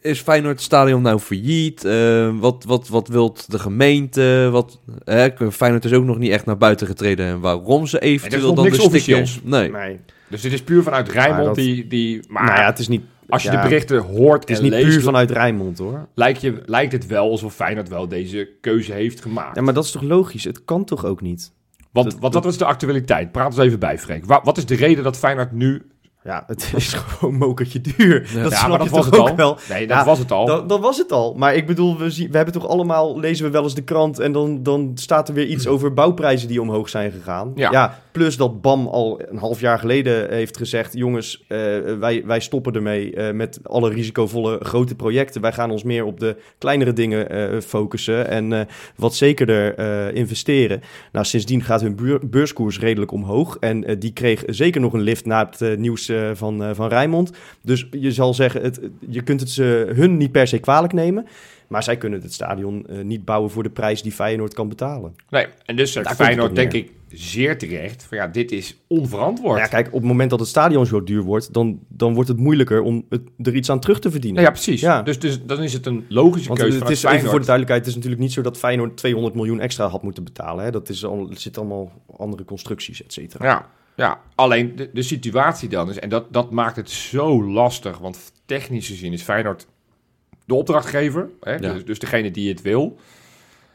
is 0.00 0.20
Feyenoord 0.20 0.54
het 0.54 0.62
stadion 0.64 1.02
nou 1.02 1.18
failliet? 1.18 1.84
Eh, 1.84 2.30
wat, 2.38 2.64
wat, 2.64 2.88
wat 2.88 3.08
wilt 3.08 3.50
de 3.50 3.58
gemeente? 3.58 4.48
Wat, 4.52 4.80
hè, 5.04 5.50
Feyenoord 5.52 5.84
is 5.84 5.92
ook 5.92 6.04
nog 6.04 6.18
niet 6.18 6.30
echt 6.30 6.46
naar 6.46 6.56
buiten 6.58 6.86
getreden. 6.86 7.26
En 7.26 7.40
waarom 7.40 7.86
ze 7.86 7.98
eventueel 8.00 8.54
dan 8.54 8.64
de 8.64 8.74
stikjes... 8.74 9.40
Nee. 9.42 9.70
Nee. 9.70 10.00
Dus 10.28 10.40
dit 10.42 10.52
is 10.52 10.62
puur 10.62 10.82
vanuit 10.82 11.08
Rijnmond 11.08 11.36
Maar 11.36 11.54
dat- 11.54 11.64
die, 11.64 11.86
die... 11.86 12.20
Maar 12.28 12.44
nou 12.44 12.58
ja, 12.58 12.66
het 12.66 12.78
is 12.78 12.88
niet, 12.88 13.02
als 13.28 13.42
je 13.42 13.50
ja, 13.50 13.62
de 13.62 13.68
berichten 13.68 13.98
hoort 13.98 14.40
het 14.40 14.50
is 14.50 14.60
niet 14.60 14.70
leest... 14.70 14.88
puur 14.88 15.00
vanuit 15.02 15.30
Rijnmond 15.30 15.78
hoor. 15.78 16.08
lijkt, 16.14 16.40
je, 16.40 16.62
lijkt 16.66 16.92
het 16.92 17.06
wel 17.06 17.30
alsof 17.30 17.54
Feyenoord 17.54 17.88
wel 17.88 18.08
deze 18.08 18.48
keuze 18.60 18.92
heeft 18.92 19.22
gemaakt. 19.22 19.56
Ja, 19.56 19.62
maar 19.62 19.74
dat 19.74 19.84
is 19.84 19.90
toch 19.90 20.02
logisch? 20.02 20.44
Het 20.44 20.64
kan 20.64 20.84
toch 20.84 21.04
ook 21.04 21.20
niet? 21.20 21.52
want, 21.92 22.10
dat- 22.10 22.20
want 22.20 22.32
dat 22.32 22.44
is 22.46 22.58
de 22.58 22.64
actualiteit. 22.64 23.32
Praat 23.32 23.46
eens 23.56 23.58
even 23.66 23.78
bij, 23.78 23.98
Frank. 23.98 24.24
Wa- 24.24 24.40
wat 24.44 24.56
is 24.56 24.66
de 24.66 24.74
reden 24.74 25.04
dat 25.04 25.16
Feyenoord 25.16 25.52
nu... 25.52 25.82
Ja, 26.24 26.44
het 26.46 26.72
is 26.76 26.92
gewoon 26.92 27.34
mokertje 27.34 27.80
duur. 27.80 28.30
Ja. 28.34 28.42
Dat 28.42 28.52
ja, 28.52 28.68
maar 28.68 28.78
dat 28.78 28.86
je 28.88 28.92
was 28.94 29.04
toch 29.04 29.10
het 29.14 29.20
ook 29.20 29.28
al. 29.28 29.36
wel. 29.36 29.56
Nee, 29.68 29.86
dat 29.86 29.96
Ja, 29.98 30.04
was 30.04 30.18
het 30.18 30.30
al. 30.32 30.46
Dat, 30.46 30.68
dat 30.68 30.80
was 30.80 30.98
het 30.98 31.12
al. 31.12 31.34
Maar 31.34 31.54
ik 31.54 31.66
bedoel, 31.66 31.98
we, 31.98 32.10
zien, 32.10 32.30
we 32.30 32.36
hebben 32.36 32.54
toch 32.54 32.68
allemaal, 32.68 33.18
lezen 33.20 33.44
we 33.44 33.50
wel 33.50 33.62
eens 33.62 33.74
de 33.74 33.82
krant 33.82 34.18
en 34.18 34.32
dan, 34.32 34.62
dan 34.62 34.90
staat 34.94 35.28
er 35.28 35.34
weer 35.34 35.46
iets 35.46 35.66
over 35.66 35.94
bouwprijzen 35.94 36.48
die 36.48 36.60
omhoog 36.60 36.88
zijn 36.88 37.10
gegaan. 37.12 37.52
Ja. 37.54 37.98
Plus 38.12 38.36
dat 38.36 38.60
BAM 38.60 38.86
al 38.86 39.20
een 39.28 39.38
half 39.38 39.60
jaar 39.60 39.78
geleden 39.78 40.32
heeft 40.32 40.56
gezegd, 40.56 40.92
jongens, 40.92 41.44
eh, 41.48 41.58
wij, 41.98 42.22
wij 42.26 42.40
stoppen 42.40 42.72
ermee 42.72 43.14
eh, 43.14 43.34
met 43.34 43.60
alle 43.62 43.90
risicovolle 43.90 44.58
grote 44.62 44.94
projecten. 44.94 45.40
Wij 45.40 45.52
gaan 45.52 45.70
ons 45.70 45.82
meer 45.82 46.04
op 46.04 46.20
de 46.20 46.36
kleinere 46.58 46.92
dingen 46.92 47.30
eh, 47.30 47.60
focussen 47.60 48.28
en 48.28 48.52
eh, 48.52 48.60
wat 48.96 49.14
zekerder 49.14 49.74
eh, 49.74 50.14
investeren. 50.14 50.80
Nou, 51.12 51.26
sindsdien 51.26 51.62
gaat 51.62 51.80
hun 51.80 52.20
beurskoers 52.30 52.78
redelijk 52.78 53.12
omhoog 53.12 53.56
en 53.60 53.84
eh, 53.84 53.96
die 53.98 54.12
kreeg 54.12 54.42
zeker 54.46 54.80
nog 54.80 54.92
een 54.92 55.00
lift 55.00 55.24
na 55.24 55.46
het 55.46 55.60
eh, 55.60 55.76
nieuws 55.76 56.08
eh, 56.08 56.30
van, 56.34 56.62
eh, 56.62 56.70
van 56.72 56.88
Rijnmond. 56.88 57.30
Dus 57.62 57.86
je 57.90 58.12
zal 58.12 58.34
zeggen, 58.34 58.62
het, 58.62 58.80
je 59.08 59.22
kunt 59.22 59.40
het 59.40 59.50
ze 59.50 59.92
hun 59.94 60.16
niet 60.16 60.32
per 60.32 60.46
se 60.46 60.58
kwalijk 60.58 60.92
nemen. 60.92 61.26
Maar 61.70 61.82
zij 61.82 61.96
kunnen 61.96 62.22
het 62.22 62.32
stadion 62.32 62.86
eh, 62.86 63.00
niet 63.00 63.24
bouwen 63.24 63.50
voor 63.50 63.62
de 63.62 63.70
prijs 63.70 64.02
die 64.02 64.12
Feyenoord 64.12 64.54
kan 64.54 64.68
betalen. 64.68 65.14
Nee, 65.28 65.46
en 65.64 65.76
dus 65.76 65.92
zegt 65.92 66.08
het 66.08 66.16
Feyenoord 66.16 66.54
denk 66.54 66.72
ik 66.72 66.92
zeer 67.08 67.58
terecht... 67.58 68.02
Van 68.02 68.16
ja, 68.16 68.26
dit 68.26 68.52
is 68.52 68.76
onverantwoord. 68.86 69.58
Nou 69.58 69.60
ja, 69.60 69.66
kijk, 69.66 69.86
op 69.86 69.92
het 69.92 70.02
moment 70.02 70.30
dat 70.30 70.40
het 70.40 70.48
stadion 70.48 70.86
zo 70.86 71.04
duur 71.04 71.22
wordt, 71.22 71.52
dan, 71.52 71.78
dan 71.88 72.14
wordt 72.14 72.28
het 72.28 72.38
moeilijker 72.38 72.82
om 72.82 73.04
het, 73.08 73.22
er 73.42 73.54
iets 73.54 73.70
aan 73.70 73.80
terug 73.80 73.98
te 73.98 74.10
verdienen. 74.10 74.42
Nou 74.42 74.54
ja, 74.54 74.60
precies. 74.60 74.80
Ja. 74.80 75.02
Dus, 75.02 75.18
dus 75.18 75.44
dan 75.44 75.62
is 75.62 75.72
het 75.72 75.86
een 75.86 76.04
logische 76.08 76.48
Want 76.48 76.60
keuze 76.60 76.78
het 76.78 76.88
is, 76.88 77.02
even 77.02 77.08
voor 77.08 77.18
Feyenoord. 77.18 77.40
de 77.40 77.46
duidelijkheid, 77.46 77.80
het 77.80 77.88
is 77.88 77.94
natuurlijk 77.94 78.22
niet 78.22 78.32
zo 78.32 78.42
dat 78.42 78.58
Feyenoord 78.58 78.96
200 78.96 79.34
miljoen 79.34 79.60
extra 79.60 79.88
had 79.88 80.02
moeten 80.02 80.24
betalen. 80.24 80.64
Hè? 80.64 80.70
Dat 80.70 80.88
is 80.88 81.04
al, 81.04 81.30
zitten 81.32 81.62
allemaal 81.62 81.92
andere 82.16 82.44
constructies, 82.44 83.04
et 83.04 83.12
cetera. 83.12 83.44
Ja, 83.44 83.66
ja. 83.96 84.20
alleen 84.34 84.76
de, 84.76 84.90
de 84.92 85.02
situatie 85.02 85.68
dan 85.68 85.90
is, 85.90 85.98
en 85.98 86.08
dat, 86.08 86.32
dat 86.32 86.50
maakt 86.50 86.76
het 86.76 86.90
zo 86.90 87.44
lastig, 87.44 87.98
want 87.98 88.32
technisch 88.46 88.86
gezien 88.86 89.12
is 89.12 89.22
Feyenoord 89.22 89.66
de 90.50 90.56
opdrachtgever, 90.56 91.28
hè, 91.40 91.52
Ja. 91.52 91.58
dus, 91.72 91.84
dus 91.84 91.98
degene 91.98 92.30
die 92.30 92.48
het 92.48 92.62
wil. 92.62 92.96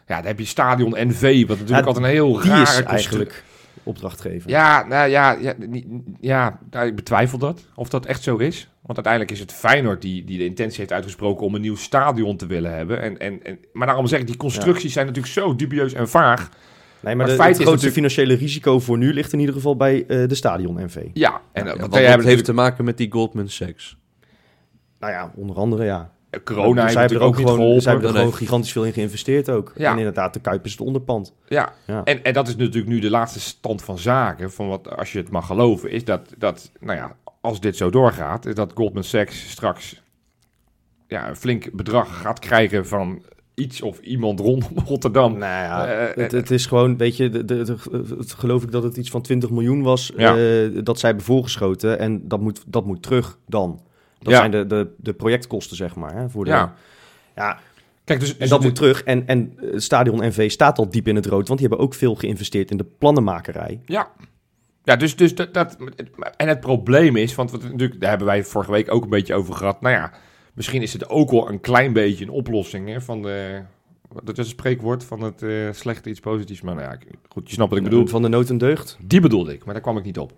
Ja, 0.08 0.16
dan 0.18 0.26
heb 0.26 0.40
je 0.40 0.46
Stadion 0.46 0.90
NV, 0.98 1.40
wat 1.48 1.58
natuurlijk 1.60 1.70
Ja, 1.70 1.86
altijd 1.88 2.06
een 2.06 2.12
heel 2.12 2.40
Die 2.42 2.50
rare 2.50 2.62
is 2.62 2.84
eigenlijk 2.84 3.44
opdrachtgever. 3.84 4.50
Ja, 4.50 4.86
nou 4.88 5.10
ja, 5.10 5.32
ja, 5.32 5.54
niet- 5.58 5.86
ja 6.20 6.60
nou, 6.72 6.88
ik 6.88 6.96
betwijfel 6.96 7.38
dat, 7.38 7.66
of 7.76 7.90
dat 7.90 8.06
echt 8.06 8.24
zo 8.24 8.38
is. 8.38 8.70
Want 8.82 8.96
uiteindelijk 8.96 9.34
is 9.34 9.40
het 9.40 9.52
Feyenoord 9.54 10.02
die, 10.02 10.24
die 10.24 10.38
de 10.38 10.46
intentie 10.46 10.80
heeft 10.80 10.92
uitgesproken 10.92 11.46
om 11.46 11.56
een 11.56 11.62
nieuw 11.62 11.76
stadion 11.76 12.38
te 12.38 12.46
willen 12.46 12.76
hebben. 12.76 13.02
En, 13.02 13.18
en, 13.18 13.44
en, 13.44 13.60
maar 13.74 13.88
daarom 13.88 14.08
zeg 14.08 14.20
ik, 14.20 14.28
die 14.28 14.38
constructies 14.38 14.94
zijn 14.94 15.06
natuurlijk 15.06 15.34
zo 15.34 15.56
dubieus 15.56 15.94
en 15.94 16.10
vaag. 16.10 16.40
Nee, 16.40 17.16
Maar 17.16 17.16
maar 17.16 17.26
het 17.26 17.36
de, 17.36 17.42
feit 17.44 17.58
het 17.58 17.60
is 17.62 17.68
grootste 17.68 17.88
natuurlijk- 17.88 18.16
financiële 18.16 18.46
risico 18.48 18.80
voor 18.80 18.98
nu 18.98 19.14
ligt 19.14 19.34
in 19.34 19.40
ieder 19.40 19.56
geval 19.56 19.76
bij 19.76 20.06
eh, 20.08 20.28
de 20.28 20.36
stadion 20.36 20.84
NV. 20.84 20.96
Ja, 21.14 21.42
en 21.52 21.64
Ja, 21.64 21.70
want 21.70 21.80
want 21.80 21.94
jij 21.94 22.02
dat 22.02 22.12
hebt 22.12 22.24
heeft 22.24 22.46
te 22.46 22.54
maken 22.54 22.86
met 22.86 22.98
die 22.98 23.12
Goldman 23.12 23.50
Sachs. 23.50 23.98
Nou 25.00 25.14
ja, 25.14 25.32
onder 25.36 25.56
andere 25.56 25.84
ja. 25.86 26.12
Corona 26.44 26.82
heeft 26.82 26.92
zij 26.94 27.02
hebben 27.02 27.20
natuurlijk 27.20 27.22
er 27.22 27.26
ook 27.28 27.36
niet 27.38 27.46
gewoon, 27.46 27.56
geholpen. 27.58 27.82
zij 27.82 27.92
hebben 27.92 28.10
er 28.10 28.16
gewoon 28.18 28.34
gigantisch 28.34 28.72
veel 28.72 28.84
in 28.86 28.94
geïnvesteerd 28.94 29.50
ook. 29.50 29.74
Ja. 29.76 29.92
En 29.92 29.98
inderdaad, 29.98 30.34
de 30.34 30.40
Kuip 30.40 30.66
is 30.66 30.72
het 30.72 30.82
onderpand. 30.82 31.34
Ja, 31.48 31.74
Ja. 31.88 32.04
En, 32.04 32.24
en 32.24 32.34
dat 32.34 32.48
is 32.48 32.56
natuurlijk 32.56 32.88
nu 32.88 33.00
de 33.00 33.10
laatste 33.10 33.40
stand 33.40 33.82
van 33.84 33.98
zaken, 33.98 34.52
van 34.52 34.68
wat, 34.68 34.98
als 34.98 35.12
je 35.12 35.20
het 35.20 35.30
mag 35.30 35.46
geloven, 35.46 35.90
is 35.92 36.06
dat, 36.06 36.34
dat 36.38 36.72
nou 36.80 36.98
ja, 36.98 37.16
als 37.42 37.60
dit 37.60 37.78
zo 37.78 37.90
doorgaat, 37.90 38.46
is 38.46 38.56
dat 38.56 38.72
Goldman 38.76 39.04
Sachs 39.04 39.50
straks 39.50 40.02
ja, 41.08 41.30
een 41.30 41.36
flink 41.36 41.72
bedrag 41.74 42.22
gaat 42.22 42.40
krijgen 42.40 42.88
van 42.88 43.24
iets 43.54 43.82
of 43.82 44.00
iemand 44.00 44.40
rondom 44.40 44.72
Rotterdam. 44.88 45.32
Nou 45.38 45.64
ja, 45.64 45.88
Eh, 45.88 46.16
het, 46.24 46.32
het 46.32 46.52
is 46.52 46.66
gewoon, 46.66 46.98
weet 46.98 47.18
je, 47.18 47.30
de, 47.30 47.46
de, 47.46 47.64
de- 47.64 48.16
het, 48.18 48.34
geloof 48.34 48.64
ik 48.64 48.72
dat 48.72 48.84
het 48.84 48.98
iets 48.98 49.10
van 49.10 49.22
20 49.22 49.50
miljoen 49.50 49.82
was 49.82 50.12
Ja. 50.18 50.38
eh, 50.38 50.70
dat 50.84 51.00
zij 51.00 51.10
hebben 51.10 51.28
voorgeschoten. 51.28 52.00
En 52.00 52.28
dat 52.28 52.40
moet, 52.40 52.64
dat 52.68 52.86
moet 52.86 53.02
terug 53.04 53.38
dan. 53.48 53.82
Dat 54.26 54.34
Ja. 54.34 54.40
zijn 54.40 54.52
de, 54.52 54.68
de, 54.68 54.94
de 54.98 55.14
projectkosten, 55.14 55.76
zeg 55.78 55.96
maar. 55.96 56.16
Hè, 56.16 56.30
voor 56.30 56.44
de, 56.44 56.50
Ja. 56.50 56.74
ja, 57.36 57.60
Kijk, 58.04 58.20
dus, 58.20 58.38
en 58.38 58.50
dat 58.50 58.62
moet 58.62 58.76
terug. 58.76 59.04
En, 59.04 59.28
en 59.28 59.54
eh, 59.62 59.68
Stadion 59.80 60.28
NV 60.28 60.52
staat 60.52 60.78
al 60.78 60.90
diep 60.90 61.08
in 61.08 61.16
het 61.16 61.26
rood, 61.26 61.48
want 61.48 61.60
die 61.60 61.68
hebben 61.68 61.86
ook 61.86 61.94
veel 61.94 62.16
geïnvesteerd 62.16 62.72
in 62.72 62.78
de 62.78 62.86
plannenmakerij. 62.98 63.80
Ja. 63.86 64.12
Ja, 64.84 64.96
dus, 64.96 65.16
dus 65.16 65.36
dat, 65.36 65.54
dat... 65.54 65.78
En 66.38 66.48
het 66.48 66.60
probleem 66.60 67.16
is, 67.16 67.36
want 67.36 67.52
wat, 67.52 67.64
natuurlijk, 67.64 68.00
daar 68.00 68.10
hebben 68.10 68.28
wij 68.28 68.44
vorige 68.44 68.72
week 68.72 68.92
ook 68.92 69.04
een 69.04 69.10
beetje 69.10 69.34
over 69.34 69.54
gehad. 69.54 69.82
Nou 69.82 69.96
ja, 69.96 70.12
misschien 70.54 70.82
is 70.82 70.94
het 70.94 71.10
ook 71.10 71.32
wel 71.32 71.50
een 71.50 71.60
klein 71.60 71.94
beetje 71.94 72.24
een 72.26 72.32
oplossing 72.32 72.88
hè, 72.90 73.02
van 73.02 73.22
de... 73.22 73.62
Dat 74.24 74.38
is 74.38 74.46
een 74.46 74.52
spreekwoord 74.52 75.04
van 75.04 75.22
het 75.22 75.42
eh, 75.44 75.52
slechte 75.72 76.10
iets 76.10 76.20
positiefs. 76.20 76.62
Maar 76.62 76.76
nou 76.76 76.92
ja, 76.92 76.98
goed, 77.30 77.48
je 77.48 77.54
snapt 77.54 77.70
wat 77.70 77.80
ik 77.80 77.86
bedoel. 77.86 78.08
Van 78.08 78.22
de 78.22 78.28
nood 78.28 78.50
en 78.50 78.58
deugd. 78.58 78.98
Die 79.04 79.20
bedoelde 79.22 79.54
ik, 79.54 79.66
maar 79.66 79.74
daar 79.74 79.84
kwam 79.84 79.98
ik 79.98 80.04
niet 80.04 80.18
op. 80.20 80.34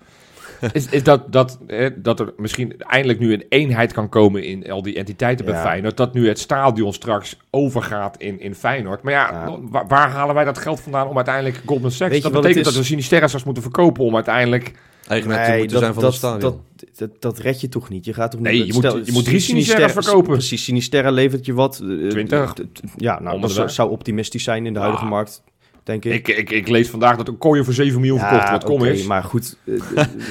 Is, 0.73 0.89
is 0.89 1.03
dat, 1.03 1.31
dat, 1.31 1.59
eh, 1.67 1.89
dat 1.95 2.19
er 2.19 2.33
misschien 2.37 2.73
eindelijk 2.79 3.19
nu 3.19 3.33
een 3.33 3.45
eenheid 3.49 3.93
kan 3.93 4.09
komen 4.09 4.43
in 4.43 4.71
al 4.71 4.81
die 4.81 4.95
entiteiten 4.95 5.45
bij 5.45 5.53
Ja. 5.53 5.61
Feyenoord. 5.61 5.97
Dat 5.97 6.13
nu 6.13 6.27
het 6.27 6.39
stadion 6.39 6.93
straks 6.93 7.37
overgaat 7.49 8.17
in, 8.17 8.39
in 8.39 8.55
Feyenoord. 8.55 9.01
Maar 9.01 9.13
ja, 9.13 9.29
Ja. 9.31 9.57
Waar, 9.61 9.87
waar 9.87 10.09
halen 10.09 10.35
wij 10.35 10.43
dat 10.45 10.57
geld 10.57 10.79
vandaan 10.79 11.07
om 11.07 11.15
uiteindelijk 11.15 11.61
Goldman 11.65 11.91
Sachs... 11.91 12.11
Weet 12.11 12.23
dat 12.23 12.31
betekent 12.31 12.65
dat 12.65 12.75
we 12.75 12.83
Sinisterra 12.83 13.25
straks 13.27 13.45
moeten 13.45 13.63
verkopen 13.63 14.03
om 14.03 14.15
uiteindelijk... 14.15 14.71
Eigenaar 15.07 15.43
te 15.45 15.49
Nee, 15.51 15.59
moeten 15.59 15.79
zijn 15.79 15.93
van 15.93 16.01
dat, 16.03 16.11
het 16.11 16.19
stadion. 16.21 16.61
Dat, 16.75 16.87
dat, 16.97 17.21
dat 17.21 17.39
red 17.39 17.61
je 17.61 17.69
toch 17.69 17.89
niet? 17.89 18.05
Je 18.05 18.13
gaat 18.13 18.31
toch 18.31 18.39
Nee, 18.39 18.53
niet... 18.63 18.67
je 18.67 18.73
moet- 18.73 19.05
je 19.07 19.11
moet 19.11 19.25
drie 19.25 19.39
Sinisterra's 19.39 19.91
verkopen. 19.91 20.31
Precies, 20.31 20.63
Sinisterra 20.63 21.09
levert 21.11 21.45
je 21.45 21.53
wat. 21.53 21.81
eh, 21.83 22.07
20. 22.09 22.53
t- 22.53 22.55
t- 22.73 22.81
Ja, 22.95 23.19
nou, 23.19 23.41
dat 23.41 23.71
zou, 23.71 23.89
optimistisch 23.89 24.43
zijn 24.43 24.65
in 24.65 24.73
de 24.73 24.79
huidige 24.79 25.03
Ah. 25.03 25.09
markt, 25.09 25.43
denk 25.87 26.05
ik. 26.05 26.13
Ik, 26.13 26.37
ik, 26.37 26.49
ik 26.51 26.67
lees 26.67 26.89
vandaag 26.89 27.17
dat 27.17 27.27
een 27.27 27.37
kooier 27.37 27.65
voor 27.65 27.73
7 27.73 27.99
miljoen 27.99 28.19
Ja, 28.19 28.27
verkocht 28.27 28.49
wordt. 28.49 28.65
Kom 28.65 28.75
oké, 28.79 28.89
eens. 28.89 29.03
Maar 29.03 29.23
goed, 29.23 29.55
eh, 29.65 29.73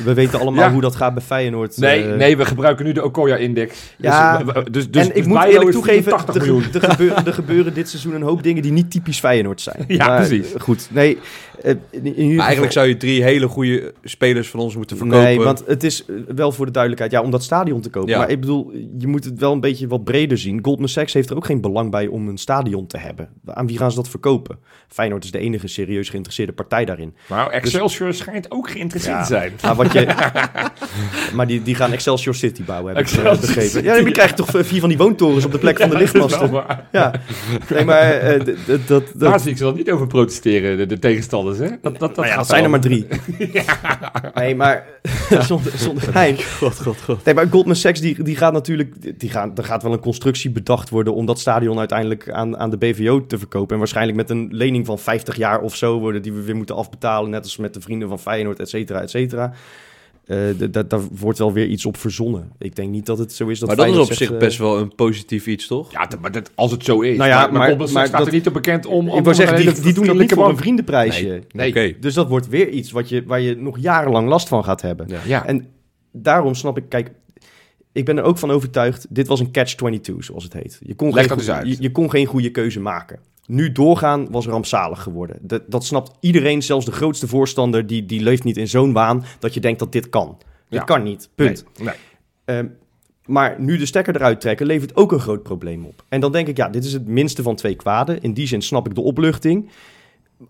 we 0.05 0.15
weten 0.15 0.41
allemaal 0.41 0.65
Ja. 0.69 0.73
hoe 0.73 0.81
dat 0.81 0.97
gaat 0.97 1.15
bij 1.15 1.23
Feyenoord. 1.23 1.77
Nee, 1.77 2.05
eh. 2.11 2.17
nee, 2.17 2.37
we 2.37 2.45
gebruiken 2.45 2.85
nu 2.85 2.93
de 2.93 3.05
Okoya-index. 3.05 3.79
Ja, 3.97 4.43
dus, 4.43 4.65
dus, 4.71 4.91
dus, 4.91 5.03
en 5.03 5.09
ik 5.09 5.15
dus 5.15 5.27
moet 5.27 5.45
eerlijk 5.45 5.71
toegeven, 5.71 6.03
84 6.03 6.35
er, 6.35 6.41
miljoen. 6.43 6.65
er 6.73 6.91
gebeuren, 6.91 7.27
er 7.27 7.35
gebeuren 7.43 7.75
dit 7.75 7.89
seizoen 7.89 8.15
een 8.15 8.23
hoop 8.23 8.43
dingen 8.43 8.63
die 8.63 8.73
niet 8.73 8.91
typisch 8.91 9.19
Feyenoord 9.19 9.61
zijn. 9.61 9.85
Ja, 9.89 10.17
precies. 10.17 10.53
eh, 10.53 10.61
Goed, 10.61 10.89
nee, 10.91 11.19
eh, 11.73 12.37
Maar 12.37 12.45
eigenlijk 12.45 12.73
zou 12.73 12.89
je 12.89 12.97
drie 12.97 13.23
hele 13.23 13.49
goede 13.49 13.93
spelers 14.05 14.49
van 14.49 14.61
ons 14.61 14.77
moeten 14.77 14.97
verkopen. 14.97 15.23
Nee, 15.25 15.39
want 15.41 15.63
het 15.67 15.85
is 15.85 16.05
eh, 16.05 16.15
wel 16.35 16.53
voor 16.53 16.67
de 16.67 16.73
duidelijkheid, 16.73 17.13
ja, 17.15 17.23
om 17.23 17.31
dat 17.31 17.43
stadion 17.43 17.81
te 17.81 17.91
kopen. 17.91 18.11
Ja. 18.11 18.19
Maar 18.19 18.31
ik 18.31 18.41
bedoel, 18.41 18.73
je 18.99 19.07
moet 19.07 19.25
het 19.25 19.39
wel 19.39 19.53
een 19.53 19.61
beetje 19.61 19.87
wat 19.89 20.05
breder 20.05 20.39
zien. 20.39 20.59
Goldman 20.65 20.89
Sachs 20.89 21.13
heeft 21.13 21.31
er 21.31 21.37
ook 21.37 21.45
geen 21.47 21.61
belang 21.61 21.91
bij 21.91 22.07
om 22.07 22.29
een 22.29 22.39
stadion 22.39 22.87
te 22.87 22.99
hebben. 22.99 23.29
Aan 23.47 23.67
wie 23.67 23.79
gaan 23.79 23.91
ze 23.91 23.97
dat 23.97 24.09
verkopen? 24.09 24.59
Feyenoord 24.89 25.25
is 25.25 25.31
de 25.31 25.39
enige 25.39 25.67
serieus 25.69 26.09
geïnteresseerde 26.09 26.53
partij 26.53 26.85
daarin. 26.85 27.15
Nou, 27.29 27.53
Excelsior 27.53 28.15
schijnt 28.15 28.51
ook 28.51 28.71
geïnteresseerd 28.71 29.15
Ja. 29.17 29.23
te 29.23 29.27
zijn. 29.27 29.53
Maar, 29.63 29.75
wat 29.75 29.93
je, 29.93 30.07
maar 31.37 31.47
die, 31.47 31.63
die 31.63 31.75
gaan 31.75 31.93
Excelsior 31.93 32.35
City 32.35 32.65
bouwen, 32.65 32.97
heb 32.97 33.07
ik 33.07 33.11
eh, 33.13 33.17
Excelsior 33.19 33.41
begrepen. 33.47 33.71
City. 33.71 33.85
Ja, 33.85 34.01
dan 34.03 34.13
krijg 34.13 34.31
je 34.31 34.37
toch 34.37 34.51
vier 34.67 34.81
van 34.81 34.89
die 34.89 34.99
woontorens 34.99 35.45
op 35.45 35.53
de 35.53 35.59
plek 35.59 35.79
van 35.79 35.89
de 35.91 35.95
Ja, 35.95 36.01
dat 36.01 36.09
is 36.09 36.13
wel 36.13 36.23
lichtmasten. 36.29 36.51
waar. 36.67 36.89
Ja, 36.93 37.13
nee, 37.71 37.85
maar 37.85 38.39
dat... 38.67 38.81
dat 38.87 39.03
Daar 39.15 39.41
zie 39.41 39.51
ik 39.51 39.57
ze 39.57 39.63
dan 39.63 39.75
niet 39.75 39.91
over 39.91 40.07
protesteren, 40.07 40.77
de, 40.79 40.87
de 40.87 40.99
tegenstanders. 40.99 41.56
Hè? 41.59 41.69
Dat, 41.83 41.99
dat, 41.99 42.15
dat, 42.15 42.27
ja, 42.27 42.37
dat 42.37 42.47
zijn 42.47 42.65
er 42.65 42.71
maar 42.71 42.81
drie. 42.81 43.07
Nee, 44.35 44.55
maar 44.55 44.87
zonder, 45.49 45.79
zonder 45.79 46.03
geheim. 46.03 46.37
God, 46.61 46.81
god, 46.81 47.03
god. 47.03 47.25
Nee, 47.25 47.35
maar 47.35 47.47
Goldman 47.51 47.77
Sachs 47.77 48.01
die, 48.01 48.23
die 48.23 48.37
gaat 48.37 48.53
natuurlijk... 48.53 49.21
Die 49.21 49.31
gaan, 49.31 49.57
er 49.57 49.65
gaat 49.65 49.83
wel 49.83 49.93
een 49.93 50.01
constructie 50.01 50.51
bedacht 50.51 50.89
worden... 50.89 51.15
om 51.15 51.27
dat 51.27 51.39
stadion 51.39 51.79
uiteindelijk 51.79 52.31
aan, 52.31 52.59
aan 52.59 52.71
de 52.71 52.77
BVO 52.77 53.27
te 53.27 53.39
verkopen. 53.39 53.73
En 53.73 53.79
waarschijnlijk 53.79 54.17
met 54.17 54.31
een 54.31 54.49
lening 54.51 54.87
van 54.87 54.99
50 54.99 55.37
jaar 55.37 55.61
of 55.61 55.77
zo... 55.77 55.99
worden 55.99 56.23
die 56.23 56.33
we 56.33 56.43
weer 56.43 56.57
moeten 56.57 56.77
afbetalen. 56.77 57.31
Net 57.31 57.43
als 57.43 57.57
met 57.57 57.75
de 57.75 57.81
vrienden 57.81 58.09
van 58.09 58.19
Feyenoord, 58.19 58.61
et 58.61 58.69
cetera, 58.69 59.01
et 59.01 59.11
cetera. 59.11 59.53
Eh, 60.27 60.39
daar 60.89 61.01
wordt 61.13 61.39
wel 61.39 61.53
weer 61.53 61.67
iets 61.67 61.87
op 61.87 61.97
verzonnen. 61.97 62.53
Ik 62.59 62.77
denk 62.77 62.91
niet 62.91 63.07
dat 63.07 63.19
het 63.19 63.33
zo 63.33 63.47
is 63.47 63.59
dat 63.59 63.69
maar 63.69 63.77
dat 63.77 63.87
is 63.87 63.97
op 63.97 64.07
zegt, 64.07 64.19
zich 64.19 64.31
eh, 64.33 64.39
best 64.39 64.59
wel 64.59 64.79
een 64.79 64.95
positief 64.95 65.47
iets, 65.47 65.67
toch? 65.67 65.93
Ja, 65.93 66.07
dat- 66.07 66.21
maar 66.21 66.33
dat, 66.33 66.51
als 66.55 66.71
het 66.71 66.85
zo 66.85 67.01
is. 67.01 67.17
Nou 67.17 67.29
ja, 67.31 67.47
maar, 67.47 67.77
maar, 67.77 67.89
staat 67.89 68.11
dat- 68.11 68.27
er 68.27 68.33
niet 68.33 68.47
op 68.47 68.53
bekend 68.53 68.87
om... 68.87 69.07
Ik 69.09 69.25
wou 69.25 69.35
zeggen, 69.35 69.57
die, 69.57 69.81
die 69.81 69.93
doen 69.93 70.09
het 70.09 70.19
niet 70.19 70.33
voor 70.33 70.49
een 70.49 70.57
vriendenprijsje. 70.57 71.43
Nee. 71.53 71.69
Oké. 71.69 71.95
Dus 72.01 72.15
dat 72.15 72.29
wordt 72.29 72.49
weer 72.49 72.69
iets 72.69 72.91
wat 72.91 73.09
je, 73.09 73.23
waar 73.27 73.41
je 73.41 73.57
nog 73.57 73.79
jarenlang 73.79 74.29
last 74.29 74.49
van 74.49 74.65
gaat 74.65 74.83
hebben. 74.83 75.09
Ja. 75.09 75.21
Ja, 75.27 75.47
En 75.47 75.67
daarom 76.13 76.55
snap 76.55 76.77
ik, 76.79 76.85
kijk, 76.89 77.11
ik 77.93 78.05
ben 78.05 78.17
er 78.17 78.23
ook 78.25 78.39
van 78.39 78.51
overtuigd, 78.51 79.07
dit 79.11 79.27
was 79.27 79.41
een 79.41 79.51
catch-22, 79.53 80.17
zoals 80.19 80.45
het 80.45 80.53
heet. 80.53 80.79
Je 80.83 80.95
kon, 80.95 81.09
Leg 81.09 81.19
geen, 81.19 81.29
dat 81.29 81.39
eens 81.39 81.47
goe- 81.47 81.57
uit. 81.57 81.67
Je, 81.69 81.77
je 81.81 81.93
kon 81.93 82.11
geen 82.11 82.27
goede 82.27 82.51
keuze 82.51 82.81
maken. 82.81 83.19
Nu 83.47 83.73
doorgaan 83.73 84.31
was 84.31 84.47
rampzalig 84.47 85.03
geworden. 85.03 85.39
Dat, 85.41 85.63
dat 85.67 85.85
snapt 85.85 86.11
iedereen, 86.21 86.63
zelfs 86.63 86.85
de 86.87 86.93
grootste 86.93 87.29
voorstander, 87.29 87.87
die, 87.87 88.07
die 88.07 88.21
leeft 88.23 88.45
niet 88.45 88.57
in 88.57 88.69
zo'n 88.69 88.93
waan 88.93 89.25
dat 89.39 89.55
je 89.55 89.61
denkt 89.61 89.79
dat 89.79 89.93
dit 89.93 90.09
kan. 90.09 90.37
Dit 90.69 90.79
Ja. 90.79 90.85
kan 90.85 91.03
niet, 91.03 91.29
punt. 91.35 91.65
Nee, 91.79 91.87
nee. 91.87 91.95
Ehm, 92.45 92.67
maar 93.27 93.55
nu 93.59 93.77
de 93.77 93.87
stekker 93.87 94.17
eruit 94.17 94.41
trekken, 94.41 94.67
levert 94.67 94.97
ook 94.97 95.13
een 95.13 95.21
groot 95.21 95.43
probleem 95.43 95.85
op. 95.85 96.05
En 96.09 96.21
dan 96.21 96.33
denk 96.33 96.49
ik, 96.49 96.57
ja, 96.57 96.69
dit 96.69 96.85
is 96.85 96.93
het 96.93 97.07
minste 97.09 97.43
van 97.43 97.57
twee 97.57 97.75
kwaden. 97.75 98.21
In 98.23 98.33
die 98.35 98.47
zin 98.47 98.63
snap 98.63 98.87
ik 98.89 98.95
de 98.95 99.01
opluchting. 99.01 99.69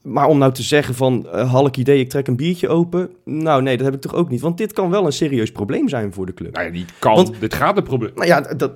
Maar 0.02 0.26
om 0.26 0.38
nou 0.38 0.52
te 0.52 0.62
zeggen 0.62 0.94
van, 0.94 1.28
eh 1.28 1.50
halk 1.52 1.76
idee, 1.76 2.00
ik 2.00 2.08
trek 2.08 2.26
een 2.26 2.36
biertje 2.36 2.68
open. 2.68 3.10
Nou 3.24 3.62
nee, 3.62 3.76
dat 3.76 3.84
heb 3.86 3.94
ik 3.94 4.00
toch 4.00 4.14
ook 4.14 4.30
niet. 4.30 4.40
Want 4.40 4.58
dit 4.58 4.72
kan 4.72 4.90
wel 4.90 5.06
een 5.06 5.12
serieus 5.12 5.52
probleem 5.52 5.88
zijn 5.88 6.12
voor 6.12 6.26
de 6.26 6.34
club. 6.34 6.52
Nou 6.54 6.66
ja, 6.66 6.72
niet 6.72 6.92
kan. 6.98 7.14
Want- 7.14 7.40
Dit 7.40 7.54
gaat 7.54 7.76
een 7.76 7.82
probleem. 7.82 8.12
Nou 8.14 8.26
ja, 8.26 8.40
dat, 8.40 8.72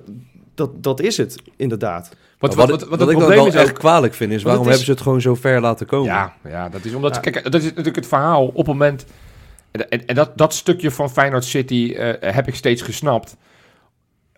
dat, 0.55 0.83
dat 0.83 1.01
is 1.01 1.17
het, 1.17 1.35
inderdaad. 1.55 2.15
Wat, 2.41 2.55
wat, 2.55 2.69
wat, 2.69 2.69
wat, 2.69 2.79
wat 2.79 2.89
wat 2.89 2.99
het 2.99 3.09
ik 3.09 3.15
dan 3.15 3.25
probleem 3.25 3.37
wel 3.37 3.47
is 3.47 3.53
echt 3.55 3.69
ook... 3.69 3.79
kwalijk 3.79 4.13
vind, 4.13 4.31
is 4.31 4.43
waarom 4.43 4.61
is- 4.61 4.67
hebben 4.67 4.85
ze 4.85 4.91
het 4.91 5.01
gewoon 5.01 5.21
zo 5.21 5.35
ver 5.35 5.61
laten 5.61 5.85
komen? 5.85 6.05
Ja, 6.05 6.33
ja, 6.49 6.69
dat 6.69 6.85
is 6.85 6.93
omdat... 6.93 7.15
Ja. 7.15 7.21
Kijk, 7.21 7.43
dat 7.43 7.53
is 7.53 7.63
natuurlijk 7.63 7.95
het 7.95 8.07
verhaal 8.07 8.45
op 8.45 8.55
het 8.57 8.67
moment... 8.67 9.05
En, 9.71 9.89
en, 9.89 10.05
en 10.05 10.15
dat, 10.15 10.37
dat 10.37 10.53
stukje 10.53 10.91
van 10.91 11.09
Feyenoord 11.11 11.43
City 11.45 11.93
eh, 11.97 12.33
heb 12.33 12.47
ik 12.47 12.55
steeds 12.55 12.81
gesnapt. 12.81 13.35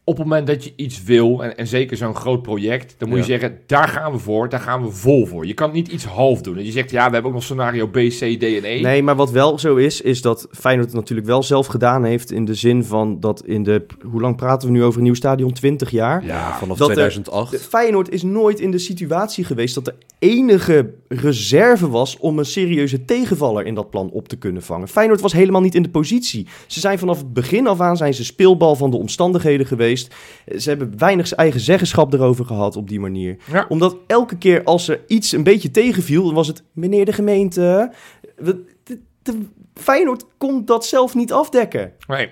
Op 0.06 0.18
het 0.18 0.26
moment 0.28 0.48
dat 0.48 0.64
je 0.64 0.74
iets 0.76 1.04
wil, 1.04 1.44
en, 1.44 1.58
en 1.58 1.68
zeker 1.68 1.98
zo'n 1.98 2.16
groot 2.16 2.42
project... 2.42 2.96
dan 2.98 3.10
moet 3.10 3.18
je 3.18 3.24
zeggen, 3.24 3.60
daar 3.66 3.88
gaan 3.88 4.12
we 4.12 4.18
voor, 4.18 4.50
daar 4.50 4.60
gaan 4.60 4.84
we 4.84 4.92
vol 4.92 5.26
voor. 5.26 5.46
Je 5.46 5.54
kan 5.54 5.72
niet 5.72 5.88
iets 5.88 6.06
half 6.06 6.42
doen. 6.42 6.58
En 6.58 6.66
je 6.66 6.72
zegt, 6.72 6.92
ja, 6.92 7.06
we 7.08 7.14
hebben 7.14 7.26
ook 7.26 7.34
nog 7.34 7.44
scenario 7.44 7.88
B, 7.88 7.94
C, 7.94 8.18
D 8.20 8.44
en 8.44 8.64
E. 8.64 8.82
Nee, 8.82 9.04
maar 9.04 9.16
wat 9.16 9.32
wel 9.32 9.60
zo 9.60 9.76
is, 9.76 10.02
is 10.02 10.22
dat 10.22 10.48
Feyenoord 10.52 10.88
het 10.88 10.96
natuurlijk 10.96 11.28
wel 11.28 11.44
zelf 11.44 11.68
gedaan 11.68 12.04
heeft... 12.04 12.32
in 12.32 12.46
de 12.46 12.54
zin 12.54 12.84
van 12.84 13.20
dat 13.20 13.44
in 13.46 13.64
de... 13.64 13.86
Hoe 14.12 14.22
lang 14.22 14.36
praten 14.36 14.68
we 14.68 14.74
nu 14.74 14.84
over 14.84 14.98
een 14.98 15.04
nieuw 15.04 15.14
stadion? 15.14 15.54
20 15.54 15.90
jaar? 15.90 16.26
Ja, 16.26 16.58
Vanaf 16.58 16.78
dat 16.78 16.88
er- 16.90 16.94
2008. 16.94 17.62
Feyenoord 17.68 18.10
is 18.10 18.24
nooit 18.24 18.60
in 18.60 18.72
de 18.72 18.78
situatie 18.78 19.44
geweest 19.44 19.76
dat 19.76 19.88
er 19.88 19.96
enige 20.20 20.94
reserve 21.14 21.90
was 21.90 22.18
om 22.18 22.40
een 22.40 22.46
serieuze 22.46 23.06
tegenvaller 23.06 23.66
in 23.66 23.76
dat 23.76 23.90
plan 23.90 24.10
op 24.12 24.28
te 24.28 24.36
kunnen 24.36 24.62
vangen. 24.62 24.88
Feyenoord 24.88 25.22
was 25.22 25.34
helemaal 25.34 25.62
niet 25.62 25.76
in 25.76 25.84
de 25.84 25.90
positie. 25.90 26.48
Ze 26.68 26.80
zijn 26.80 27.00
vanaf 27.00 27.18
het 27.18 27.34
begin 27.34 27.68
af 27.68 27.80
aan 27.80 27.98
zijn 27.98 28.14
ze 28.14 28.24
speelbal 28.26 28.76
van 28.76 28.92
de 28.92 28.98
omstandigheden 28.98 29.66
geweest. 29.66 30.16
Ze 30.58 30.70
hebben 30.70 30.98
weinig 30.98 31.32
eigen 31.34 31.60
zeggenschap 31.60 32.14
erover 32.14 32.46
gehad 32.46 32.76
op 32.76 32.90
die 32.90 33.00
manier. 33.00 33.38
Ja. 33.52 33.66
Omdat 33.70 33.98
elke 34.08 34.38
keer 34.38 34.64
als 34.64 34.88
er 34.88 35.02
iets 35.08 35.32
een 35.32 35.44
beetje 35.44 35.72
tegenviel, 35.72 36.24
dan 36.26 36.34
was 36.34 36.48
het 36.48 36.64
meneer 36.72 37.06
de 37.06 37.14
gemeente. 37.14 37.92
we- 38.36 38.64
de- 38.84 39.00
de- 39.22 39.46
Feyenoord 39.74 40.26
kon 40.38 40.66
dat 40.66 40.86
zelf 40.86 41.16
niet 41.16 41.32
afdekken. 41.34 41.94
Nee, 42.08 42.30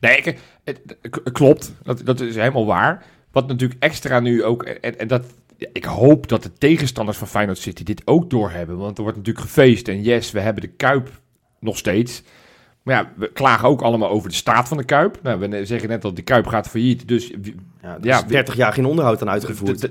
nee 0.00 0.16
ik, 0.16 0.38
het, 0.64 0.80
klopt. 1.32 1.72
Dat, 1.82 2.00
dat 2.04 2.20
is 2.20 2.34
helemaal 2.34 2.66
waar. 2.66 3.04
Wat 3.32 3.46
natuurlijk 3.46 3.82
extra 3.82 4.20
nu 4.20 4.44
ook... 4.44 4.62
En, 4.62 4.98
en 4.98 5.08
dat, 5.08 5.24
ik 5.58 5.84
hoop 5.84 6.28
dat 6.28 6.42
de 6.42 6.52
tegenstanders 6.52 7.18
van 7.18 7.28
Feyenoord 7.28 7.58
City 7.58 7.84
dit 7.84 8.02
ook 8.04 8.30
doorhebben. 8.30 8.76
Want 8.76 8.96
er 8.96 9.02
wordt 9.02 9.18
natuurlijk 9.18 9.46
gefeest. 9.46 9.88
En 9.88 10.02
yes, 10.02 10.30
we 10.30 10.40
hebben 10.40 10.62
de 10.62 10.68
Kuip 10.68 11.20
nog 11.60 11.76
steeds. 11.76 12.22
Maar 12.82 12.94
ja, 12.94 13.12
we 13.16 13.32
klagen 13.32 13.68
ook 13.68 13.82
allemaal 13.82 14.08
over 14.08 14.28
de 14.28 14.34
staat 14.34 14.68
van 14.68 14.76
de 14.76 14.84
Kuip. 14.84 15.18
Nou, 15.22 15.38
we 15.38 15.64
zeggen 15.64 15.88
net 15.88 16.02
dat 16.02 16.16
de 16.16 16.22
Kuip 16.22 16.46
gaat 16.46 16.68
failliet. 16.68 17.08
Dus 17.08 17.32
Ja, 17.82 17.98
Ja, 18.02 18.18
is 18.18 18.24
30 18.24 18.56
jaar 18.56 18.72
geen 18.72 18.86
onderhoud 18.86 19.22
aan 19.22 19.30
uitgevoerd. 19.30 19.88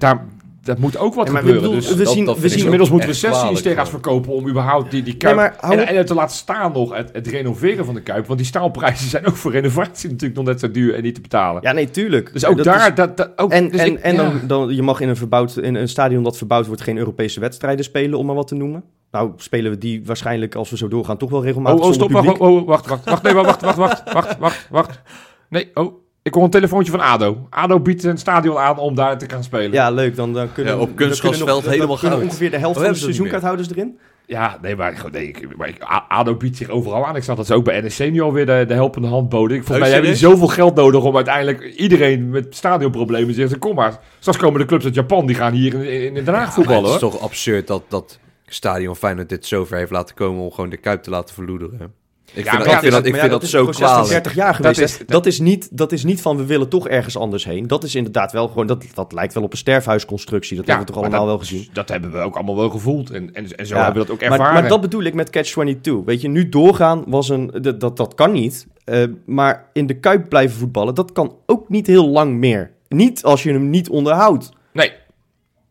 daar, 0.00 0.24
dat 0.66 0.78
moet 0.78 0.98
ook 0.98 1.14
wat 1.14 1.26
Ja, 1.26 1.32
maar 1.32 1.42
ik 1.42 1.46
gebeuren. 1.48 1.70
bedoel, 1.70 1.88
dus 1.88 1.96
we 1.98 2.04
dat- 2.04 2.12
zien, 2.12 2.24
dat 2.24 2.38
we 2.38 2.48
zien 2.48 2.58
Inmiddels 2.62 2.90
moeten 2.90 3.08
we 3.08 3.14
echt 3.14 3.22
16 3.22 3.40
kwalijk 3.42 3.60
stega's 3.66 3.88
gewoon. 3.88 4.02
verkopen 4.02 4.32
om 4.32 4.48
überhaupt 4.48 4.90
die, 4.90 5.02
die 5.02 5.16
Kuip... 5.16 5.36
Nee, 5.36 5.44
maar 5.44 5.56
hou 5.60 5.78
en, 5.80 5.86
en 5.86 5.96
het 5.96 6.06
te 6.06 6.14
laten 6.14 6.36
staan 6.36 6.72
nog, 6.72 6.96
het, 6.96 7.10
het 7.12 7.26
renoveren 7.26 7.84
van 7.84 7.94
de 7.94 8.02
Kuip. 8.02 8.26
Want 8.26 8.38
die 8.38 8.48
staalprijzen 8.48 9.08
zijn 9.14 9.26
ook 9.26 9.36
voor 9.36 9.52
renovatie 9.52 10.10
natuurlijk 10.10 10.36
nog 10.36 10.44
net 10.48 10.60
zo 10.60 10.70
duur 10.70 10.94
en 10.94 11.02
niet 11.02 11.14
te 11.14 11.20
betalen. 11.20 11.62
Ja, 11.62 11.72
nee, 11.72 11.90
tuurlijk. 11.90 12.32
Dus 12.32 12.44
ook 12.44 12.56
Dat 12.56 12.64
daar... 12.64 12.88
is- 12.88 12.94
dat, 12.94 13.16
dat, 13.16 13.30
ook, 13.36 13.50
En, 13.50 13.68
dus 13.70 13.80
en, 13.80 13.86
ik- 13.86 13.98
en 13.98 14.14
ja. 14.14 14.22
dan, 14.22 14.40
dan, 14.46 14.74
je 14.74 14.82
mag 14.82 15.00
in 15.00 15.08
een, 15.08 15.16
verbouwd, 15.16 15.56
in 15.56 15.74
een 15.74 15.88
stadion 15.88 16.22
dat 16.22 16.36
verbouwd 16.36 16.66
wordt 16.66 16.82
geen 16.82 16.96
Europese 16.98 17.40
wedstrijden 17.40 17.84
spelen, 17.84 18.18
om 18.18 18.26
maar 18.26 18.34
wat 18.34 18.48
te 18.48 18.54
noemen. 18.54 18.84
Nou, 19.10 19.30
spelen 19.36 19.70
we 19.70 19.78
die 19.78 20.02
waarschijnlijk, 20.04 20.54
als 20.54 20.70
we 20.70 20.76
zo 20.76 20.88
doorgaan, 20.88 21.16
toch 21.16 21.30
wel 21.30 21.42
regelmatig 21.42 21.80
Oh, 21.80 21.86
oh, 21.86 21.92
zonder 21.92 22.10
stop, 22.10 22.24
wacht, 22.24 22.38
publiek. 22.38 22.54
wacht, 22.54 22.62
oh, 22.62 22.68
wacht, 22.68 22.86
wacht, 22.86 23.04
wacht, 23.04 23.22
nee, 23.22 23.32
wacht, 23.34 23.60
wacht, 23.62 23.76
wacht, 23.76 24.12
wacht, 24.12 24.38
wacht, 24.38 24.66
wacht. 24.70 25.00
Nee, 25.48 25.70
oh, 25.74 25.94
ik 26.26 26.34
hoor 26.34 26.44
een 26.44 26.50
telefoontje 26.50 26.90
van 26.92 27.00
ADO. 27.00 27.46
ADO 27.50 27.80
biedt 27.80 28.04
een 28.04 28.18
stadion 28.18 28.56
aan 28.58 28.78
om 28.78 28.94
daar 28.94 29.18
te 29.18 29.28
gaan 29.28 29.44
spelen. 29.44 29.72
Ja, 29.72 29.90
leuk. 29.90 30.16
Dan, 30.16 30.32
dan 30.32 30.52
kunnen 30.52 30.72
Ja, 30.72 30.78
we- 30.78 30.84
op 30.84 30.96
kunstgrasveld 30.96 31.66
helemaal 31.68 31.96
goud. 31.96 32.22
ongeveer 32.22 32.50
de 32.50 32.58
helft 32.58 32.76
Oh, 32.78 32.82
van 32.84 32.92
de 32.92 32.98
seizoenkaarthouders 32.98 33.70
erin. 33.70 33.98
Ja, 34.26 34.58
nee, 34.62 34.76
maar, 34.76 34.96
goed, 34.96 35.12
nee, 35.12 35.28
ik, 35.28 35.56
maar 35.56 35.68
ik- 35.68 35.82
ADO 36.08 36.34
biedt 36.36 36.56
zich 36.56 36.68
overal 36.68 37.06
aan. 37.06 37.16
Ik 37.16 37.22
zag 37.22 37.36
dat 37.36 37.46
ze 37.46 37.54
ook 37.54 37.64
bij 37.64 37.80
NEC 37.80 38.12
nu 38.12 38.20
alweer 38.20 38.46
de, 38.46 38.64
de 38.68 38.74
helpende 38.74 39.08
hand 39.08 39.28
boden. 39.28 39.56
Ik, 39.56 39.64
volgens 39.64 39.76
Oh, 39.76 39.82
mij 39.82 39.90
hebben 39.92 40.10
die 40.10 40.18
zoveel 40.30 40.46
geld 40.48 40.74
nodig 40.74 41.02
om 41.04 41.14
uiteindelijk 41.16 41.64
iedereen 41.64 42.30
met 42.30 42.46
stadionproblemen 42.56 43.28
te 43.28 43.34
zeggen, 43.34 43.58
kom 43.58 43.74
maar. 43.74 43.98
Straks 44.18 44.38
komen 44.38 44.60
de 44.60 44.66
clubs 44.66 44.84
uit 44.84 44.94
Japan, 44.94 45.26
die 45.26 45.36
gaan 45.36 45.52
hier 45.52 45.74
in, 45.74 46.16
in 46.16 46.24
Den 46.24 46.34
Haag 46.34 46.52
voetballen 46.52 46.84
het 46.84 46.94
is 46.94 47.00
hoor. 47.00 47.10
toch 47.10 47.20
absurd 47.20 47.66
dat, 47.66 47.82
dat 47.88 48.18
Stadion 48.46 48.96
Feyenoord 48.96 49.28
dit 49.28 49.46
zover 49.46 49.76
heeft 49.76 49.90
laten 49.90 50.14
komen 50.14 50.42
om 50.44 50.50
gewoon 50.52 50.70
de 50.70 50.76
Kuip 50.76 51.02
te 51.02 51.10
laten 51.10 51.34
verloederen. 51.34 51.92
Ik 52.36 52.48
vind, 52.48 52.64
maar 52.64 52.64
dat, 52.64 52.74
ik 52.74 52.80
vind 52.80 52.92
dat, 52.92 53.00
Maar 53.02 53.08
ik 53.10 53.14
ja, 53.14 53.20
vind 53.20 53.30
dat, 53.32 53.42
is 53.42 53.50
zo 53.50 53.66
kwalijk. 53.66 54.08
30 54.08 54.34
jaar 54.34 54.54
geweest. 54.54 54.78
Dat 54.80 54.88
is- 54.88 55.06
Dat, 55.06 55.26
is, 55.26 55.38
niet, 55.40 55.68
dat 55.76 55.92
is 55.92 56.04
niet 56.04 56.20
van 56.20 56.36
we 56.36 56.44
willen 56.46 56.68
toch 56.68 56.88
ergens 56.88 57.16
anders 57.16 57.44
heen. 57.44 57.66
Dat 57.66 57.84
is 57.84 57.94
inderdaad 57.94 58.32
wel 58.32 58.48
gewoon, 58.48 58.66
dat, 58.66 58.84
dat 58.94 59.12
lijkt 59.12 59.34
wel 59.34 59.42
op 59.42 59.52
een 59.52 59.58
sterfhuisconstructie. 59.58 60.56
Dat 60.56 60.66
hebben 60.66 60.86
we 60.86 60.92
toch 60.92 61.00
maar 61.00 61.10
allemaal 61.10 61.26
wel 61.28 61.38
gezien. 61.38 61.68
Dat 61.72 61.88
hebben 61.88 62.12
we 62.12 62.18
ook 62.18 62.34
allemaal 62.34 62.56
wel 62.56 62.70
gevoeld. 62.70 63.10
En, 63.10 63.34
en, 63.34 63.56
en 63.56 63.66
zo 63.66 63.74
Ja, 63.76 63.84
hebben 63.84 64.02
we 64.02 64.06
dat 64.08 64.16
ook 64.16 64.20
Maar, 64.28 64.30
ervaren. 64.38 64.60
maar 64.60 64.68
dat 64.68 64.80
bedoel 64.80 65.02
ik 65.02 65.14
met 65.14 65.30
Catch-22. 65.30 66.04
Weet 66.04 66.20
je, 66.20 66.28
nu 66.28 66.48
doorgaan 66.48 67.04
was 67.06 67.28
een... 67.28 67.50
Dat, 67.60 67.80
dat, 67.80 67.96
dat 67.96 68.14
kan 68.14 68.32
niet. 68.32 68.66
Eh, 68.84 69.04
maar 69.26 69.68
in 69.72 69.86
de 69.86 69.98
Kuip 70.00 70.28
blijven 70.28 70.58
voetballen, 70.58 70.94
dat 70.94 71.12
kan 71.12 71.36
ook 71.46 71.68
niet 71.68 71.86
heel 71.86 72.08
lang 72.08 72.34
meer. 72.36 72.70
Niet 72.88 73.22
als 73.24 73.42
je 73.42 73.52
hem 73.52 73.70
niet 73.70 73.88
onderhoudt. 73.88 74.50
Nee. 74.72 74.92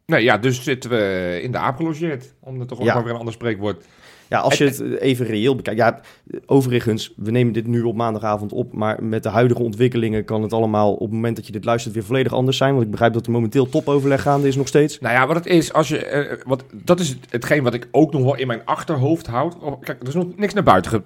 Nee, 0.05 0.23
ja, 0.23 0.37
dus 0.37 0.63
zitten 0.63 0.89
we 0.89 1.39
in 1.41 1.51
de 1.51 1.57
aap 1.57 1.75
gelogeerd. 1.75 2.33
Om 2.41 2.59
er 2.59 2.67
toch 2.67 2.79
ook 2.79 2.85
maar 2.85 3.03
weer 3.03 3.13
een 3.13 3.19
ander 3.19 3.33
spreekwoord. 3.33 3.85
Ja, 4.29 4.39
als 4.39 4.57
je 4.57 4.63
het 4.65 4.81
even 4.99 5.25
reëel 5.25 5.55
bekijkt. 5.55 5.79
Ja, 5.79 5.99
overigens, 6.45 7.13
we 7.15 7.31
nemen 7.31 7.53
dit 7.53 7.67
nu 7.67 7.81
op 7.81 7.95
maandagavond 7.95 8.51
op. 8.51 8.73
Maar 8.73 9.03
met 9.03 9.23
de 9.23 9.29
huidige 9.29 9.61
ontwikkelingen 9.63 10.25
kan 10.25 10.41
het 10.41 10.53
allemaal 10.53 10.93
op 10.93 10.99
het 10.99 11.11
moment 11.11 11.35
dat 11.35 11.45
je 11.45 11.51
dit 11.51 11.65
luistert 11.65 11.93
weer 11.93 12.03
volledig 12.03 12.33
anders 12.33 12.57
zijn. 12.57 12.71
Want 12.73 12.85
ik 12.85 12.91
begrijp 12.91 13.13
dat 13.13 13.25
er 13.25 13.31
momenteel 13.31 13.69
topoverleg 13.69 14.21
gaande 14.21 14.47
is 14.47 14.55
nog 14.55 14.67
steeds. 14.67 14.99
Nou 14.99 15.13
ja, 15.15 15.27
wat 15.27 15.35
het 15.35 15.45
is, 15.45 15.73
als 15.73 15.87
je, 15.87 16.05
eh, 16.05 16.37
wat, 16.45 16.63
dat 16.73 16.99
is 16.99 17.09
het- 17.09 17.17
hetgeen 17.29 17.63
wat 17.63 17.73
ik 17.73 17.87
ook 17.91 18.11
nog 18.13 18.23
wel 18.23 18.35
in 18.35 18.47
mijn 18.47 18.61
achterhoofd 18.65 19.27
houd. 19.27 19.59
Oh, 19.59 19.81
Kijk, 19.81 20.01
er 20.01 20.07
is 20.07 20.13
nog 20.13 20.25
niks 20.37 20.53
naar 20.53 20.63
buiten 20.63 21.03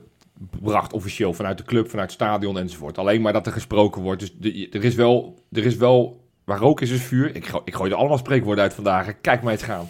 gebracht 0.51 0.93
officieel 0.93 1.33
vanuit 1.33 1.57
de 1.57 1.63
club, 1.63 1.89
vanuit 1.89 2.11
het 2.11 2.21
stadion 2.21 2.57
enzovoort. 2.59 2.97
Alleen 2.97 3.21
maar 3.21 3.33
dat 3.33 3.45
er 3.45 3.51
gesproken 3.51 4.01
wordt. 4.01 4.19
Dus 4.19 4.33
de- 4.39 4.67
er 4.71 4.83
is 4.83 4.95
wel, 4.95 5.35
er 5.51 5.65
is 5.65 5.75
wel, 5.75 6.23
waar 6.43 6.59
rook 6.59 6.81
is, 6.81 6.89
is 6.91 7.01
vuur. 7.01 7.35
Ik, 7.35 7.51
ik 7.65 7.73
gooi 7.75 7.91
er 7.91 7.97
allemaal 7.97 8.17
spreekwoorden 8.17 8.63
uit 8.63 8.73
vandaag. 8.73 9.13
Kijk 9.21 9.43
mij 9.43 9.53
eens 9.53 9.63
gaan. 9.63 9.87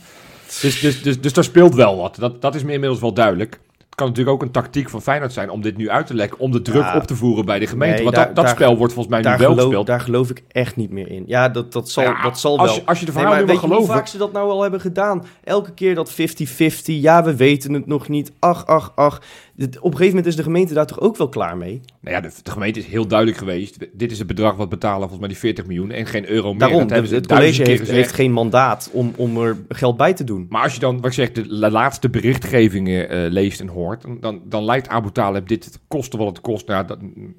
Dus, 0.62 0.80
dus, 0.80 1.02
dus, 1.02 1.22
dus 1.22 1.34
daar 1.34 1.44
speelt 1.44 1.76
wel 1.76 1.98
wat. 1.98 2.16
Dat, 2.16 2.42
dat 2.42 2.56
is 2.56 2.64
me 2.64 2.74
inmiddels 2.74 3.02
wel 3.02 3.14
duidelijk. 3.14 3.60
Het 3.78 4.08
kan 4.08 4.08
natuurlijk 4.08 4.36
ook 4.36 4.42
een 4.42 4.52
tactiek 4.64 4.90
van 4.90 5.02
Feyenoord 5.02 5.34
zijn 5.34 5.50
om 5.50 5.62
dit 5.62 5.78
nu 5.78 5.90
uit 5.90 6.08
te 6.08 6.14
lekken, 6.14 6.40
om 6.40 6.52
de 6.52 6.62
druk 6.62 6.82
Ja. 6.84 6.96
op 6.96 7.04
te 7.04 7.16
voeren 7.16 7.46
bij 7.46 7.60
de 7.60 7.68
gemeente. 7.68 7.96
Nee, 7.96 8.04
Want 8.04 8.16
daar- 8.16 8.26
dat, 8.26 8.36
dat 8.36 8.46
daar- 8.46 8.54
spel 8.56 8.78
wordt 8.78 8.94
volgens 8.94 9.14
mij 9.16 9.32
nu 9.32 9.38
wel 9.38 9.48
geloof, 9.50 9.60
gespeeld. 9.66 9.88
daar 9.88 10.00
geloof 10.02 10.30
ik 10.30 10.44
echt 10.52 10.76
niet 10.76 10.90
meer 10.92 11.12
in. 11.12 11.24
Ja, 11.28 11.50
dat, 11.50 11.72
dat 11.74 11.90
zal, 11.90 12.04
Ja, 12.04 12.22
dat 12.22 12.40
zal 12.40 12.58
als 12.58 12.68
wel. 12.70 12.76
je- 12.80 12.86
als 12.86 13.00
je 13.00 13.06
de 13.06 13.12
Nee, 13.12 13.22
verhalen 13.22 13.46
maar 13.48 13.56
weet 13.56 13.72
hoe 13.78 13.86
vaak 13.86 14.08
ze 14.08 14.18
dat 14.18 14.32
nou 14.32 14.50
al 14.50 14.62
hebben 14.62 14.82
gedaan? 14.82 15.26
Elke 15.44 15.72
keer 15.74 15.96
dat 15.96 16.12
50-50. 16.12 16.96
Ja, 17.02 17.24
we 17.24 17.36
weten 17.36 17.74
het 17.74 17.86
nog 17.88 18.08
niet. 18.08 18.32
Ach, 18.40 18.66
ach, 18.66 18.92
ach. 18.96 19.22
Op 19.60 19.74
een 19.76 19.82
gegeven 19.82 20.08
moment 20.08 20.26
is 20.26 20.36
de 20.36 20.44
gemeente 20.44 20.74
daar 20.74 20.86
toch 20.86 21.00
ook 21.00 21.18
wel 21.18 21.30
klaar 21.30 21.58
mee? 21.58 21.82
Nou 22.02 22.16
ja, 22.16 22.22
de, 22.22 22.30
de 22.44 22.52
gemeente 22.52 22.80
is 22.80 22.86
heel 22.86 23.08
duidelijk 23.08 23.38
geweest. 23.40 23.78
Dit 23.94 24.12
is 24.12 24.18
het 24.18 24.28
bedrag 24.28 24.56
wat 24.56 24.70
betalen, 24.70 25.00
volgens 25.00 25.20
mij 25.20 25.28
die 25.30 25.38
40 25.38 25.66
miljoen 25.66 25.92
en 25.92 26.06
geen 26.06 26.30
euro 26.30 26.50
meer. 26.50 26.60
Daarom, 26.60 26.80
dat 26.80 26.90
hebben 26.90 27.10
ze 27.10 27.16
het 27.16 27.28
college 27.28 27.64
heeft, 27.92 28.12
geen 28.12 28.32
mandaat 28.32 28.90
om, 28.94 29.14
om 29.16 29.38
er 29.38 29.58
geld 29.70 29.98
bij 29.98 30.14
te 30.14 30.24
doen. 30.24 30.46
Maar 30.50 30.64
als 30.64 30.74
je 30.74 30.80
dan, 30.80 30.96
wat 30.96 31.06
ik 31.06 31.14
zeg, 31.14 31.32
de 31.32 31.44
la- 31.48 31.70
laatste 31.70 32.10
berichtgevingen 32.10 33.10
eh, 33.10 33.32
leest 33.32 33.60
en 33.60 33.68
hoort, 33.68 34.06
dan- 34.20 34.42
dan, 34.46 34.64
lijkt 34.64 34.88
Abu 34.88 35.12
Talib 35.12 35.48
dit 35.48 35.80
kosten 35.88 36.20
wat 36.20 36.28
het 36.28 36.42
kost. 36.42 36.68
Nou, 36.68 36.86
dat, 36.88 36.98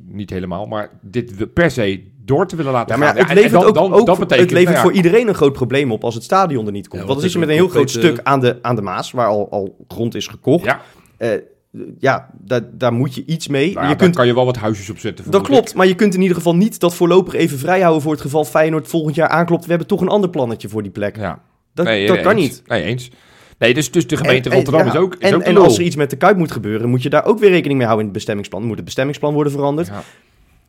niet 0.08 0.30
helemaal, 0.30 0.66
maar 0.66 0.90
dit 1.02 1.52
per 1.54 1.70
se 1.70 2.02
door 2.24 2.46
te 2.46 2.56
willen 2.56 2.72
laten 2.72 2.94
Ja, 2.94 2.96
maar 3.00 3.06
ja, 3.08 3.12
gaan. 3.12 3.20
het 3.22 3.30
en- 3.30 3.36
en 3.36 3.50
levert, 3.50 3.74
dan- 3.74 3.92
ook, 3.92 4.06
dat 4.06 4.16
voor- 4.16 4.26
betekent, 4.26 4.50
het 4.50 4.58
levert 4.58 4.74
nou 4.74 4.76
ja, 4.76 4.82
voor 4.82 4.92
iedereen 5.04 5.28
een 5.28 5.34
groot 5.34 5.52
probleem 5.52 5.92
op 5.92 6.04
als 6.04 6.14
het 6.14 6.24
stadion 6.24 6.66
er 6.66 6.72
niet 6.72 6.88
komt. 6.88 7.00
Ja, 7.02 7.08
Want 7.08 7.20
dan 7.20 7.30
zit 7.30 7.32
je 7.32 7.38
het 7.38 7.48
met 7.48 7.56
een 7.58 7.64
is 7.64 7.70
heel 7.72 7.82
groot 7.82 7.90
stuk 8.04 8.20
aan 8.26 8.40
de, 8.40 8.58
aan 8.62 8.76
de 8.76 8.82
Maas, 8.82 9.10
waar 9.10 9.26
al, 9.26 9.50
al 9.50 9.84
grond 9.88 10.14
is 10.14 10.26
gekocht. 10.26 10.64
Ja, 10.64 10.80
Eh, 11.16 11.30
ja, 11.98 12.30
daar, 12.38 12.60
daar 12.72 12.92
moet 12.92 13.14
je 13.14 13.22
iets 13.26 13.48
mee. 13.48 13.72
nou 13.72 13.84
ja, 13.84 13.90
je 13.90 13.96
kunt, 13.96 14.16
kan 14.16 14.26
je 14.26 14.34
wel 14.34 14.44
wat 14.44 14.56
huisjes 14.56 14.90
op 14.90 14.98
zetten. 14.98 15.30
dat 15.30 15.42
klopt, 15.42 15.74
maar 15.74 15.86
je 15.86 15.94
kunt 15.94 16.14
in 16.14 16.20
ieder 16.20 16.36
geval 16.36 16.56
niet 16.56 16.80
dat 16.80 16.94
voorlopig 16.94 17.34
even 17.34 17.58
vrijhouden 17.58 18.02
voor 18.02 18.12
het 18.12 18.20
geval 18.20 18.44
Feyenoord 18.44 18.88
volgend 18.88 19.14
jaar 19.14 19.28
aanklopt. 19.28 19.62
We 19.62 19.68
hebben 19.70 19.88
toch 19.88 20.00
een 20.00 20.08
ander 20.08 20.30
plannetje 20.30 20.68
voor 20.68 20.82
die 20.82 20.92
plek. 20.92 21.16
Ja. 21.16 21.40
Dat, 21.74 21.86
Nee, 21.86 22.06
dat 22.06 22.20
kan 22.20 22.34
niet. 22.34 22.62
Nee, 22.66 22.82
eens. 22.82 23.10
Nee, 23.58 23.74
dus, 23.74 23.90
dus 23.90 24.06
de 24.06 24.16
gemeente 24.16 24.48
En- 24.48 24.50
en- 24.50 24.62
Rotterdam 24.62 24.86
ja, 24.86 24.92
is 24.92 24.98
ook, 24.98 25.14
is 25.14 25.28
en, 25.28 25.34
ook 25.34 25.42
en 25.42 25.56
als 25.56 25.78
er 25.78 25.84
iets 25.84 25.96
met 25.96 26.10
de 26.10 26.16
Kuip 26.16 26.36
moet 26.36 26.52
gebeuren, 26.52 26.88
moet 26.88 27.02
je 27.02 27.10
daar 27.10 27.24
ook 27.24 27.38
weer 27.38 27.50
rekening 27.50 27.78
mee 27.78 27.86
houden 27.86 27.98
in 28.06 28.10
het 28.10 28.12
bestemmingsplan. 28.18 28.64
Moet 28.64 28.76
het 28.76 28.84
bestemmingsplan 28.84 29.34
worden 29.34 29.52
veranderd. 29.52 29.86
Ja. 29.86 30.02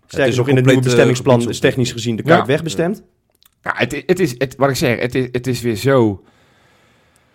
Sterker 0.08 0.30
is 0.32 0.38
nog, 0.38 0.47
in 0.47 0.56
het 0.56 0.66
nieuwe 0.66 0.82
bestemmingsplan 0.82 1.49
is 1.49 1.60
technisch 1.60 1.91
gezien 1.91 2.16
de 2.16 2.24
Kuip 2.24 2.39
Ja. 2.39 2.45
wegbestemd. 2.45 3.04
Ja, 3.64 3.74
het, 3.76 4.04
het 4.06 4.20
is, 4.20 4.36
het, 4.38 4.56
wat 4.58 4.70
ik 4.70 4.76
zeg, 4.76 4.99
het 4.99 5.16
is, 5.16 5.28
het 5.32 5.47
is 5.47 5.62
weer 5.62 5.76
zo... 5.76 6.24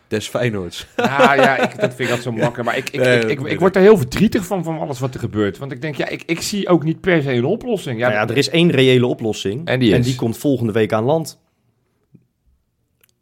Des 0.09 0.29
Feyenoords. 0.29 0.87
Nou 0.97 1.41
ja, 1.41 1.57
ik, 1.57 1.81
dat 1.81 1.89
vind 1.95 1.99
ik 1.99 2.15
altijd 2.15 2.23
zo 2.23 2.33
makkelijk. 2.33 2.65
Maar 2.65 2.77
ik, 2.77 2.91
ik, 2.91 3.01
Nee, 3.01 3.17
ik, 3.21 3.29
ik, 3.31 3.39
weet 3.39 3.47
ik 3.47 3.53
ik. 3.53 3.59
word 3.61 3.77
er 3.77 3.83
heel 3.83 3.97
verdrietig 3.97 4.47
van, 4.47 4.65
van 4.65 4.79
alles 4.79 4.99
wat 4.99 5.15
er 5.15 5.21
gebeurt. 5.21 5.59
Want 5.59 5.73
ik 5.73 5.81
denk, 5.81 5.95
ja, 5.97 6.09
ik, 6.09 6.23
ik 6.27 6.41
zie 6.41 6.69
ook 6.69 6.85
niet 6.85 7.01
per 7.01 7.23
se 7.23 7.33
een 7.33 7.45
oplossing. 7.45 7.99
Ja, 7.99 8.09
nou 8.09 8.21
ja, 8.21 8.29
er 8.33 8.37
is 8.37 8.49
één 8.51 8.71
reële 8.71 9.07
oplossing. 9.07 9.67
En 9.67 9.79
die 9.79 9.95
is? 9.99 10.15
komt 10.15 10.39
volgende 10.39 10.73
week 10.73 10.93
aan 10.93 11.05
land. 11.05 11.39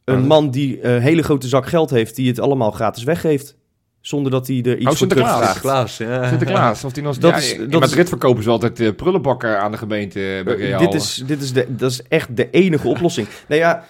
Een 0.04 0.26
man 0.26 0.50
die 0.50 0.84
een 0.84 1.00
hele 1.00 1.22
grote 1.22 1.48
zak 1.48 1.66
geld 1.66 1.90
heeft, 1.90 2.16
die 2.16 2.28
het 2.28 2.40
allemaal 2.40 2.70
gratis 2.70 3.04
weggeeft. 3.04 3.56
Zonder 4.00 4.30
dat 4.30 4.46
hij 4.46 4.56
er 4.62 4.72
iets 4.76 4.80
Oh, 4.80 4.86
voor 4.88 4.96
Sinterklaas. 4.96 5.30
terugvraagt. 5.30 5.60
Klaas, 5.60 5.96
ja. 5.96 6.28
Sinterklaas. 6.28 6.84
Of 6.84 6.92
die 6.92 7.02
nog, 7.02 7.18
Dat 7.18 7.30
ja, 7.30 7.36
is- 7.36 7.52
in 7.54 7.70
dat 7.70 7.80
Madrid 7.80 8.08
verkopen 8.08 8.42
ze 8.42 8.50
altijd 8.50 8.80
eh, 8.80 8.94
prullenbakken 8.94 9.60
aan 9.60 9.70
de 9.70 9.76
gemeente 9.78 10.36
eh, 10.38 10.44
bij 10.44 10.54
Real. 10.56 10.80
Dit 10.80 10.94
is, 10.94 11.22
dit 11.26 11.42
is, 11.42 11.52
de, 11.52 11.66
dat 11.68 11.90
is 11.90 12.02
echt 12.08 12.36
de 12.36 12.50
enige 12.50 12.88
oplossing. 12.88 13.26
Nou 13.48 13.60
ja, 13.60 13.84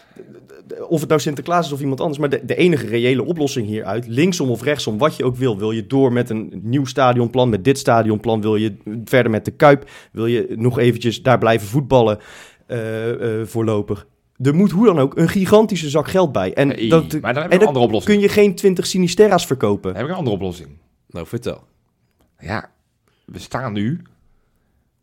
of 0.88 1.00
het 1.00 1.08
nou 1.08 1.20
Sinterklaas 1.20 1.66
is 1.66 1.72
of 1.72 1.80
iemand 1.80 2.00
anders, 2.00 2.18
maar 2.18 2.28
de, 2.28 2.40
de 2.44 2.56
enige 2.56 2.86
reële 2.86 3.24
oplossing 3.24 3.66
hieruit, 3.66 4.06
linksom 4.06 4.50
of 4.50 4.62
rechtsom, 4.62 4.98
wat 4.98 5.16
je 5.16 5.24
ook 5.24 5.36
wil. 5.36 5.58
Wil 5.58 5.70
je 5.70 5.86
door 5.86 6.12
met 6.12 6.30
een 6.30 6.60
nieuw 6.62 6.84
stadionplan, 6.84 7.48
met 7.48 7.64
dit 7.64 7.78
stadionplan, 7.78 8.40
wil 8.40 8.56
je 8.56 8.76
verder 9.04 9.30
met 9.30 9.44
de 9.44 9.50
Kuip, 9.50 9.90
wil 10.12 10.26
je 10.26 10.54
nog 10.56 10.78
eventjes 10.78 11.22
daar 11.22 11.38
blijven 11.38 11.68
voetballen 11.68 12.18
eh, 12.66 13.40
eh, 13.40 13.46
voorlopig. 13.46 14.06
Er 14.42 14.54
moet 14.54 14.70
hoe 14.70 14.86
dan 14.86 14.98
ook 14.98 15.16
een 15.16 15.28
gigantische 15.28 15.88
zak 15.88 16.08
geld 16.08 16.32
bij. 16.32 16.54
En, 16.54 16.88
dat, 16.88 17.20
maar 17.20 17.34
dan 17.34 17.42
heb 17.42 17.52
een 17.52 17.58
dan 17.58 17.68
andere 17.68 17.84
oplossing. 17.84 18.14
kun 18.14 18.22
je 18.22 18.32
geen 18.32 18.54
20 18.54 18.86
Sinisterra's 18.86 19.46
verkopen. 19.46 19.82
Dan 19.82 19.94
heb 19.94 20.04
ik 20.04 20.10
een 20.10 20.18
andere 20.18 20.36
oplossing. 20.36 20.68
Nou, 21.08 21.26
vertel. 21.26 21.64
Ja, 22.38 22.70
we 23.24 23.38
staan 23.38 23.72
nu 23.72 24.00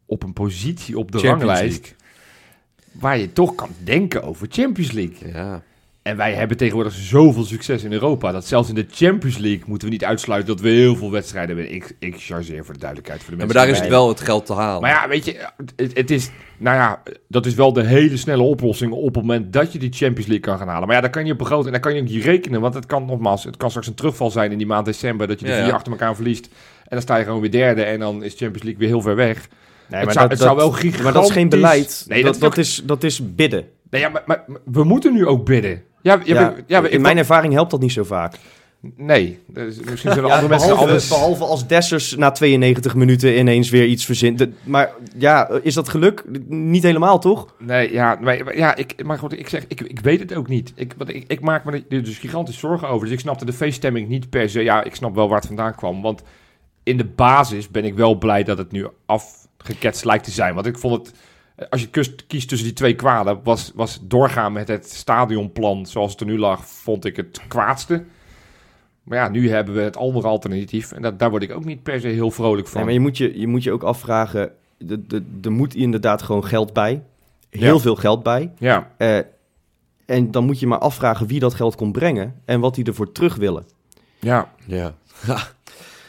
op 0.06 0.24
een 0.24 0.34
positie 0.34 0.98
op 0.98 1.12
de 1.12 1.20
Champions 1.20 1.60
ranglijst 1.60 1.96
waar 2.92 3.18
je 3.18 3.34
toch 3.34 3.56
kan 3.56 3.70
denken 3.84 4.24
over 4.24 4.48
Champions 4.50 4.92
League. 4.92 5.32
Ja. 5.34 5.62
En 6.02 6.18
wij 6.18 6.34
hebben 6.34 6.58
tegenwoordig 6.58 6.94
zoveel 6.94 7.44
succes 7.44 7.84
in 7.84 7.92
Europa 7.94 8.32
dat 8.32 8.46
zelfs 8.46 8.70
in 8.70 8.76
de 8.76 8.86
Champions 8.92 9.38
League 9.38 9.64
moeten 9.66 9.88
we 9.88 9.94
niet 9.94 10.06
uitsluiten 10.06 10.56
dat 10.56 10.64
we 10.64 10.70
heel 10.70 10.96
veel 10.96 11.12
wedstrijden 11.12 11.56
hebben. 11.58 11.76
Ik, 11.76 11.96
ik 12.00 12.16
chargeer 12.18 12.66
voor 12.66 12.74
de 12.74 12.80
duidelijkheid 12.80 13.24
voor 13.24 13.32
de 13.32 13.38
Ja, 13.40 13.46
mensen. 13.46 13.56
maar 13.56 13.66
daar 13.66 13.68
is 13.68 13.82
die 13.82 13.90
het 13.90 13.98
wel 14.00 14.08
het 14.10 14.22
geld 14.22 14.46
te 14.46 14.54
halen. 14.54 14.82
Maar 14.82 14.90
ja, 14.92 15.08
weet 15.08 15.26
je, 15.26 15.48
het, 15.76 15.98
het 15.98 16.12
is, 16.12 16.30
nou 16.58 16.76
ja, 16.78 17.02
dat 17.28 17.46
is 17.46 17.54
wel 17.54 17.74
de 17.74 17.84
hele 17.84 18.18
snelle 18.18 18.44
oplossing 18.44 18.92
op 18.92 19.04
het 19.06 19.16
moment 19.16 19.54
dat 19.54 19.74
je 19.74 19.80
die 19.80 19.92
Champions 19.94 20.28
League 20.30 20.40
kan 20.46 20.58
gaan 20.58 20.68
halen. 20.68 20.86
Maar 20.88 20.96
ja, 20.96 21.02
daar 21.02 21.10
kan 21.12 21.26
je 21.26 21.32
op 21.32 21.38
begroten 21.38 21.66
en 21.66 21.72
daar 21.72 21.82
kan 21.82 21.94
je 21.96 22.02
ook 22.02 22.08
niet 22.08 22.24
rekenen, 22.24 22.62
want 22.62 22.74
het 22.74 22.86
kan 22.86 23.06
nogmaals, 23.06 23.44
het 23.44 23.58
kan 23.58 23.70
straks 23.70 23.88
een 23.88 23.94
terugval 23.94 24.32
zijn 24.32 24.52
in 24.52 24.58
die 24.58 24.68
maand 24.68 24.86
december 24.86 25.28
dat 25.28 25.40
je 25.40 25.46
de 25.46 25.52
Ja, 25.52 25.58
vier 25.58 25.68
ja. 25.68 25.74
achter 25.74 25.92
elkaar 25.92 26.16
verliest. 26.16 26.46
En 26.46 26.88
dan 26.90 27.02
sta 27.02 27.18
je 27.18 27.24
gewoon 27.24 27.42
weer 27.42 27.52
derde 27.52 27.84
en 27.84 28.00
dan 28.00 28.24
is 28.24 28.36
Champions 28.36 28.64
League 28.64 28.80
weer 28.80 28.88
heel 28.90 29.02
ver 29.02 29.16
weg. 29.16 29.48
Nee, 29.92 30.02
het 30.02 30.14
zou, 30.14 30.30
het 30.30 30.40
zou 30.40 30.56
wel 30.56 30.72
gigantisch... 30.72 31.02
Maar 31.04 31.14
dat 31.14 31.24
is 31.26 31.32
geen 31.32 31.50
beleid. 31.50 32.06
Nee, 32.08 32.24
dat, 32.24 32.34
dat, 32.34 32.42
dat, 32.42 32.58
is, 32.58 32.82
dat 32.86 33.04
is 33.04 33.36
bidden. 33.36 33.66
Nee, 33.90 34.02
ja, 34.02 34.10
maar, 34.10 34.24
maar- 34.26 34.44
maar 34.48 34.60
we 34.66 34.84
moeten 34.84 35.14
nu 35.14 35.26
ook 35.28 35.46
bidden. 35.46 35.84
Ja, 36.02 36.14
ja, 36.14 36.20
Ja, 36.24 36.42
maar- 36.42 36.62
ja, 36.68 36.82
maar- 36.82 36.90
in 36.90 37.02
mijn 37.02 37.18
ervaring 37.18 37.54
helpt 37.54 37.72
dat 37.72 37.80
niet 37.82 37.92
zo 37.92 38.04
vaak. 38.04 38.36
Nee, 38.96 39.40
dus 39.48 39.80
misschien 39.90 40.12
zullen 40.14 40.30
Ja, 40.30 40.34
andere 40.36 40.50
mensen 40.52 40.68
behalve, 40.70 40.90
anders... 40.92 41.08
behalve 41.08 41.44
als 41.44 41.68
Dessers 41.68 42.16
na 42.16 42.32
92 42.32 42.96
minuten 42.96 43.38
ineens 43.38 43.70
weer 43.70 43.86
iets 43.86 44.06
verzint. 44.06 44.38
De- 44.38 44.52
maar 44.64 44.92
ja, 45.18 45.50
is 45.64 45.74
dat 45.74 45.90
geluk? 45.90 46.24
Niet 46.48 46.84
helemaal, 46.84 47.20
toch? 47.20 47.54
Nee, 47.60 47.92
ja, 47.92 48.18
maar, 48.22 48.44
maar 48.44 48.58
ja, 48.58 48.76
ik, 48.76 49.04
maar 49.04 49.18
goed, 49.18 49.40
ik 49.40 49.50
zeg, 49.50 49.64
ik, 49.68 49.82
ik 49.82 50.00
weet 50.00 50.20
het 50.20 50.36
ook 50.36 50.48
niet. 50.48 50.74
Ik, 50.76 50.94
want 50.98 51.10
ik, 51.10 51.24
ik 51.28 51.40
maak 51.42 51.66
me 51.66 51.84
er 51.90 52.04
dus 52.04 52.18
gigantisch 52.18 52.60
zorgen 52.60 52.88
over. 52.88 53.06
Dus 53.06 53.14
ik 53.16 53.20
snapte 53.22 53.46
de 53.46 53.54
feeststemming 53.54 54.08
niet 54.08 54.30
per 54.30 54.50
se. 54.50 54.64
Ja, 54.64 54.84
ik 54.84 54.96
snap 54.96 55.16
wel 55.16 55.28
waar 55.28 55.38
het 55.38 55.48
vandaan 55.48 55.76
kwam. 55.76 56.02
Want 56.02 56.22
in 56.84 56.98
de 56.98 57.06
basis 57.06 57.70
ben 57.70 57.86
ik 57.86 57.96
wel 57.96 58.16
blij 58.18 58.44
dat 58.44 58.58
het 58.58 58.72
nu 58.72 58.88
afgeketst 59.62 60.06
lijkt 60.06 60.24
te 60.24 60.32
zijn. 60.32 60.54
Want 60.54 60.66
ik 60.66 60.78
vond 60.78 61.08
het, 61.08 61.16
als 61.70 61.82
je 61.82 61.90
kust, 61.90 62.28
kiest 62.28 62.48
tussen 62.50 62.68
die 62.68 62.76
twee 62.78 62.96
kwaden, 62.96 63.40
was, 63.44 63.72
was 63.76 64.00
doorgaan 64.02 64.54
met 64.54 64.68
het 64.68 64.90
stadionplan 64.92 65.86
zoals 65.86 66.12
het 66.12 66.20
er 66.20 66.26
nu 66.26 66.38
lag, 66.38 66.66
vond 66.68 67.06
ik 67.06 67.16
het 67.16 67.42
kwaadste. 67.48 68.04
Maar 69.04 69.18
ja, 69.18 69.30
nu 69.30 69.50
hebben 69.50 69.76
we 69.76 69.82
het 69.82 69.98
andere 69.98 70.28
alternatief. 70.28 70.92
En 70.92 71.02
dat, 71.02 71.20
daar 71.20 71.30
word 71.30 71.44
ik 71.44 71.52
ook 71.52 71.66
niet 71.66 71.84
per 71.84 72.00
se 72.00 72.08
heel 72.08 72.32
vrolijk 72.32 72.68
van. 72.68 72.76
Nee, 72.76 72.84
maar 72.86 72.94
je 72.94 73.00
moet 73.00 73.18
je, 73.18 73.40
je 73.40 73.48
moet 73.48 73.64
je 73.64 73.72
ook 73.72 73.84
afvragen. 73.84 74.52
de- 74.78 75.08
de- 75.08 75.24
Er 75.42 75.52
moet 75.52 75.76
inderdaad 75.76 76.22
gewoon 76.22 76.46
geld 76.46 76.74
bij. 76.74 77.04
Heel 77.50 77.76
Ja. 77.76 77.80
veel 77.82 77.96
geld 77.96 78.24
bij. 78.24 78.52
Ja, 78.58 78.92
Eh, 78.98 79.18
en 80.06 80.32
dan 80.32 80.46
moet 80.46 80.60
je 80.60 80.68
maar 80.68 80.78
afvragen 80.80 81.28
wie 81.28 81.40
dat 81.40 81.54
geld 81.54 81.76
komt 81.76 81.92
brengen. 81.92 82.36
En 82.46 82.60
wat 82.60 82.76
die 82.76 82.86
ervoor 82.86 83.12
terug 83.12 83.36
willen. 83.36 83.66
ja, 84.20 84.52
Ja. 84.66 84.94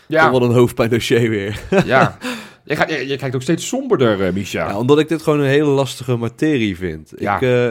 ja, 0.09 0.22
Toch 0.30 0.38
wel 0.38 0.48
een 0.48 0.55
hoofdpijndossier 0.57 1.28
weer. 1.30 1.61
ja. 1.84 2.16
Je, 2.64 2.76
gaat, 2.76 2.90
je, 2.90 3.06
je 3.08 3.16
kijkt 3.16 3.34
ook 3.34 3.42
steeds 3.42 3.68
somberder, 3.68 4.26
uh, 4.26 4.32
Misha. 4.32 4.68
Ja, 4.68 4.78
omdat 4.78 4.98
ik 4.98 5.08
dit 5.08 5.22
gewoon 5.22 5.40
een 5.40 5.46
hele 5.46 5.70
lastige 5.70 6.16
materie 6.16 6.76
vind. 6.76 7.12
Ja. 7.16 7.34
Ik, 7.36 7.42
eh, 7.42 7.70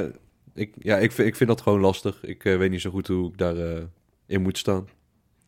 ik, 0.56 0.74
ja, 0.80 0.98
ik, 0.98 1.12
vind, 1.12 1.28
ik 1.28 1.36
vind 1.36 1.50
dat 1.50 1.62
gewoon 1.62 1.80
lastig. 1.80 2.18
Ik 2.26 2.46
eh, 2.46 2.58
weet 2.58 2.70
niet 2.72 2.82
zo 2.82 2.90
goed 2.90 3.08
hoe 3.08 3.28
ik 3.30 3.38
daar 3.38 3.56
eh, 3.58 3.82
in 4.28 4.42
moet 4.42 4.58
staan. 4.58 4.88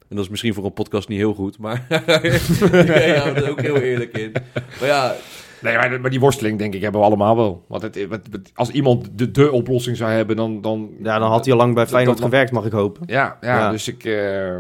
En 0.10 0.16
dat 0.16 0.26
is 0.26 0.30
misschien 0.32 0.54
voor 0.54 0.66
een 0.66 0.74
podcast 0.74 1.08
niet 1.08 1.18
heel 1.18 1.34
goed, 1.34 1.58
maar 1.58 1.86
ik 1.90 3.16
hou 3.16 3.36
er 3.36 3.50
ook 3.50 3.62
heel 3.62 3.78
eerlijk 3.78 4.18
in. 4.18 4.32
Maar 4.80 4.88
ja, 4.90 5.16
Nee, 5.62 5.76
maar, 5.78 6.02
maar 6.02 6.10
die 6.10 6.20
worsteling, 6.20 6.58
denk 6.60 6.74
ik, 6.74 6.82
hebben 6.82 7.00
we 7.02 7.08
allemaal 7.08 7.36
wel. 7.36 7.66
Want 7.68 7.82
het, 7.82 7.96
het- 7.96 8.10
het- 8.32 8.52
als 8.54 8.70
iemand 8.70 9.10
de, 9.18 9.32
de 9.32 9.52
oplossing 9.52 9.98
zou 9.98 10.12
hebben, 10.12 10.36
dan... 10.36 10.62
dan 10.62 10.90
Ja, 11.04 11.20
dan 11.20 11.30
had 11.30 11.44
hij 11.46 11.54
al 11.54 11.60
lang 11.60 11.74
bij 11.76 11.88
Feyenoord 11.88 12.18
dat- 12.18 12.26
gewerkt, 12.26 12.52
mag 12.52 12.66
ik 12.66 12.72
hopen. 12.72 13.04
ja, 13.06 13.38
ja, 13.42 13.58
Ja. 13.58 13.72
dus 13.72 13.88
ik, 13.88 14.04
eh, 14.04 14.58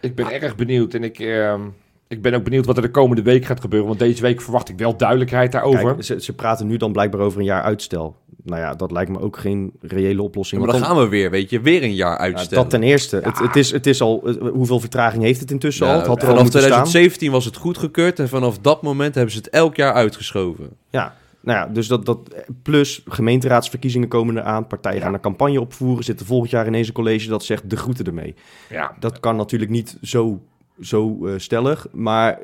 ik 0.00 0.14
ben 0.14 0.30
erg 0.42 0.56
benieuwd. 0.56 0.94
En 0.94 1.04
ik, 1.04 1.18
eh, 1.18 1.60
ik 2.08 2.22
ben 2.22 2.34
ook 2.34 2.44
benieuwd 2.44 2.66
wat 2.66 2.76
er 2.76 2.82
de 2.82 2.90
komende 2.90 3.22
week 3.22 3.44
gaat 3.44 3.60
gebeuren. 3.60 3.88
Want 3.88 4.00
deze 4.00 4.22
week 4.22 4.40
verwacht 4.40 4.68
ik 4.68 4.78
wel 4.78 4.96
duidelijkheid 4.96 5.52
daarover. 5.52 5.84
Kijk, 5.92 6.02
ze, 6.04 6.20
ze 6.20 6.32
praten 6.34 6.66
nu 6.66 6.76
dan 6.76 6.92
blijkbaar 6.92 7.20
over 7.20 7.38
een 7.38 7.44
jaar 7.44 7.62
uitstel. 7.62 8.16
Nou 8.44 8.60
ja, 8.60 8.74
dat 8.74 8.90
lijkt 8.90 9.10
me 9.10 9.20
ook 9.20 9.36
geen 9.36 9.72
reële 9.80 10.22
oplossing. 10.22 10.62
maar 10.62 10.72
dan 10.72 10.82
gaan 10.84 10.96
we 10.96 11.08
weer, 11.08 11.30
weet 11.30 11.50
je, 11.50 11.60
weer 11.60 11.82
een 11.82 11.94
jaar 11.94 12.12
Ja, 12.12 12.18
uitstellen. 12.18 12.62
dat 12.62 12.70
ten 12.70 12.82
eerste. 12.82 13.16
Het, 13.16 13.38
het, 13.38 13.56
is, 13.56 13.70
het 13.70 13.86
is 13.86 14.00
al, 14.00 14.20
het- 14.24 14.38
hoeveel 14.38 14.80
vertraging 14.80 15.22
heeft 15.22 15.40
het 15.40 15.50
intussen 15.50 15.86
Ja, 15.86 15.92
al? 15.92 15.98
Het 15.98 16.06
had 16.06 16.16
er 16.16 16.22
al 16.22 16.28
vanaf 16.28 16.42
moeten 16.42 16.60
staan. 16.60 16.70
2017 16.72 17.30
was 17.30 17.44
het 17.44 17.56
goedgekeurd 17.56 18.18
en 18.18 18.28
vanaf 18.28 18.58
dat 18.58 18.82
moment 18.82 19.14
hebben 19.14 19.32
ze 19.32 19.38
het 19.38 19.48
elk 19.48 19.76
jaar 19.76 19.92
uitgeschoven. 19.92 20.68
Ja, 20.90 21.14
nou 21.40 21.58
ja, 21.58 21.66
dus 21.74 21.86
dat, 21.86 22.06
dat 22.06 22.18
plus 22.62 23.02
gemeenteraadsverkiezingen 23.06 24.08
komen 24.08 24.36
eraan. 24.38 24.66
Partijen 24.66 24.98
Ja. 24.98 25.04
gaan 25.04 25.14
een 25.14 25.20
campagne 25.20 25.60
opvoeren. 25.60 26.04
Zitten 26.04 26.26
volgend 26.26 26.50
jaar 26.50 26.66
ineens 26.66 26.88
een 26.88 26.94
college 26.94 27.28
dat 27.28 27.44
zegt 27.44 27.70
de 27.70 27.76
groeten 27.76 28.04
ermee. 28.04 28.34
Ja, 28.70 28.96
Dat 29.00 29.20
kan 29.20 29.36
natuurlijk 29.36 29.70
niet 29.70 29.96
zo, 30.02 30.40
zo 30.80 31.26
eh, 31.26 31.32
stellig, 31.36 31.86
maar 31.92 32.38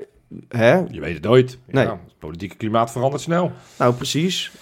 hè? 0.49 0.75
je 0.91 1.01
weet 1.01 1.15
het 1.15 1.23
nooit. 1.23 1.59
Nee. 1.67 1.85
Ja, 1.85 1.91
het 1.91 2.19
politieke 2.19 2.57
klimaat 2.57 2.93
verandert 2.93 3.23
snel. 3.23 3.53
Nou, 3.79 3.95
precies. 3.95 4.53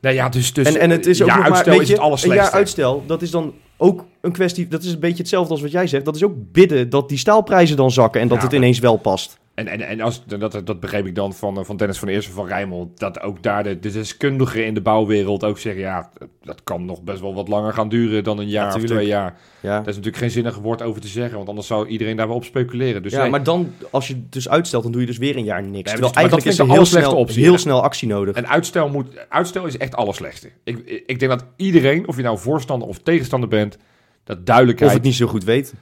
Nee, 0.00 0.14
ja, 0.14 0.28
dus, 0.28 0.52
dus 0.52 0.66
en, 0.74 0.80
en 0.80 0.90
het 0.90 1.06
is 1.06 1.22
ook 1.22 1.28
ja, 1.28 1.34
nog 1.34 1.42
maar, 1.44 1.52
uitstel 1.54 1.80
is 1.80 1.86
je, 1.86 1.86
het 1.92 1.96
een 1.98 2.04
allerslechtste. 2.06 2.44
jaar 2.44 2.52
uitstel, 2.60 3.02
dat 3.06 3.22
is 3.22 3.30
dan 3.30 3.54
ook 3.76 4.04
een 4.20 4.32
kwestie, 4.32 4.68
dat 4.68 4.82
is 4.82 4.92
een 4.92 5.00
beetje 5.00 5.18
hetzelfde 5.18 5.52
als 5.52 5.62
wat 5.62 5.70
jij 5.70 5.86
zegt. 5.86 6.04
Dat 6.04 6.16
is 6.16 6.24
ook 6.24 6.34
bidden 6.52 6.90
dat 6.90 7.08
die 7.08 7.18
staalprijzen 7.18 7.76
dan 7.76 7.90
zakken 7.90 8.20
en 8.20 8.28
dat 8.28 8.36
Ja, 8.36 8.42
het 8.42 8.52
maar- 8.52 8.60
ineens 8.62 8.78
wel 8.78 8.96
past. 8.96 9.38
En, 9.54 9.66
en, 9.66 9.80
en 9.80 10.00
als, 10.00 10.24
dat, 10.24 10.60
dat 10.64 10.80
begreep 10.80 11.06
ik 11.06 11.14
dan 11.14 11.32
van, 11.32 11.58
eh, 11.58 11.64
van 11.64 11.76
Dennis 11.76 11.98
van 11.98 12.08
Eersel 12.08 12.32
van 12.32 12.46
Rijmond. 12.46 12.98
Dat 12.98 13.20
ook 13.20 13.42
daar 13.42 13.62
de, 13.62 13.78
de 13.78 13.92
deskundigen 13.92 14.66
in 14.66 14.74
de 14.74 14.80
bouwwereld 14.80 15.44
ook 15.44 15.58
zeggen... 15.58 15.82
ja, 15.82 16.10
dat 16.42 16.60
kan 16.64 16.84
nog 16.84 17.02
best 17.02 17.20
wel 17.20 17.34
wat 17.34 17.48
langer 17.48 17.72
gaan 17.72 17.88
duren 17.88 18.24
dan 18.24 18.38
een 18.38 18.48
jaar 18.48 18.74
of 18.74 18.82
twee 18.82 19.06
jaar. 19.06 19.36
Ja. 19.60 19.70
Daar 19.70 19.78
is 19.80 19.86
natuurlijk 19.86 20.16
geen 20.16 20.30
zinnig 20.30 20.56
woord 20.56 20.82
over 20.82 21.00
te 21.00 21.08
zeggen. 21.08 21.36
Want 21.36 21.48
anders 21.48 21.66
zou 21.66 21.86
iedereen 21.86 22.16
daar 22.16 22.26
wel 22.26 22.36
op 22.36 22.44
speculeren. 22.44 23.02
Dus 23.02 23.12
ja, 23.12 23.20
nee. 23.20 23.30
maar 23.30 23.42
dan, 23.42 23.72
als 23.90 24.08
je 24.08 24.14
het 24.14 24.32
dus 24.32 24.48
uitstelt, 24.48 24.82
dan 24.82 24.92
doe 24.92 25.00
je 25.00 25.06
dus 25.06 25.18
weer 25.18 25.36
een 25.36 25.44
jaar 25.44 25.62
niks. 25.62 25.90
Terwijl 25.90 26.12
dus- 26.12 26.16
eigenlijk 26.16 26.44
dat 26.44 26.52
is 26.52 26.58
er 26.58 26.66
de 26.66 26.72
heel 26.72 26.84
snel, 26.84 27.16
optie, 27.16 27.42
heel 27.42 27.58
snel 27.58 27.82
actie 27.82 28.08
nodig. 28.08 28.36
En 28.36 28.48
uitstel, 28.48 28.88
moet, 28.88 29.06
uitstel 29.28 29.66
is 29.66 29.76
echt 29.76 29.94
allerslechtste. 29.94 30.50
Ik, 30.64 31.02
ik 31.06 31.18
denk 31.18 31.30
dat 31.30 31.44
iedereen, 31.56 32.08
of 32.08 32.16
je 32.16 32.22
nou 32.22 32.38
voorstander 32.38 32.88
of 32.88 32.98
tegenstander 32.98 33.48
bent... 33.48 33.78
dat 34.24 34.46
duidelijkheid... 34.46 34.90
Of 34.90 34.96
het 34.96 35.06
niet 35.06 35.14
zo 35.14 35.26
goed 35.26 35.44
weet. 35.44 35.74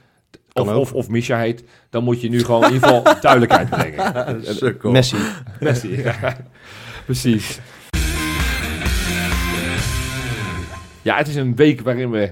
Kan 0.53 0.69
of, 0.69 0.75
of, 0.75 0.93
of 0.93 1.09
Misha 1.09 1.39
heet... 1.39 1.63
dan 1.89 2.03
moet 2.03 2.21
je 2.21 2.29
nu 2.29 2.43
gewoon 2.43 2.63
in 2.63 2.73
ieder 2.73 2.87
geval 2.87 3.15
duidelijkheid 3.21 3.69
brengen. 3.69 4.55
Sukkel. 4.55 4.91
Messi. 4.91 5.17
Messi, 5.59 5.97
ja. 6.03 6.37
Precies. 7.05 7.59
Ja, 11.01 11.17
het 11.17 11.27
is 11.27 11.35
een 11.35 11.55
week 11.55 11.81
waarin 11.81 12.11
we 12.11 12.31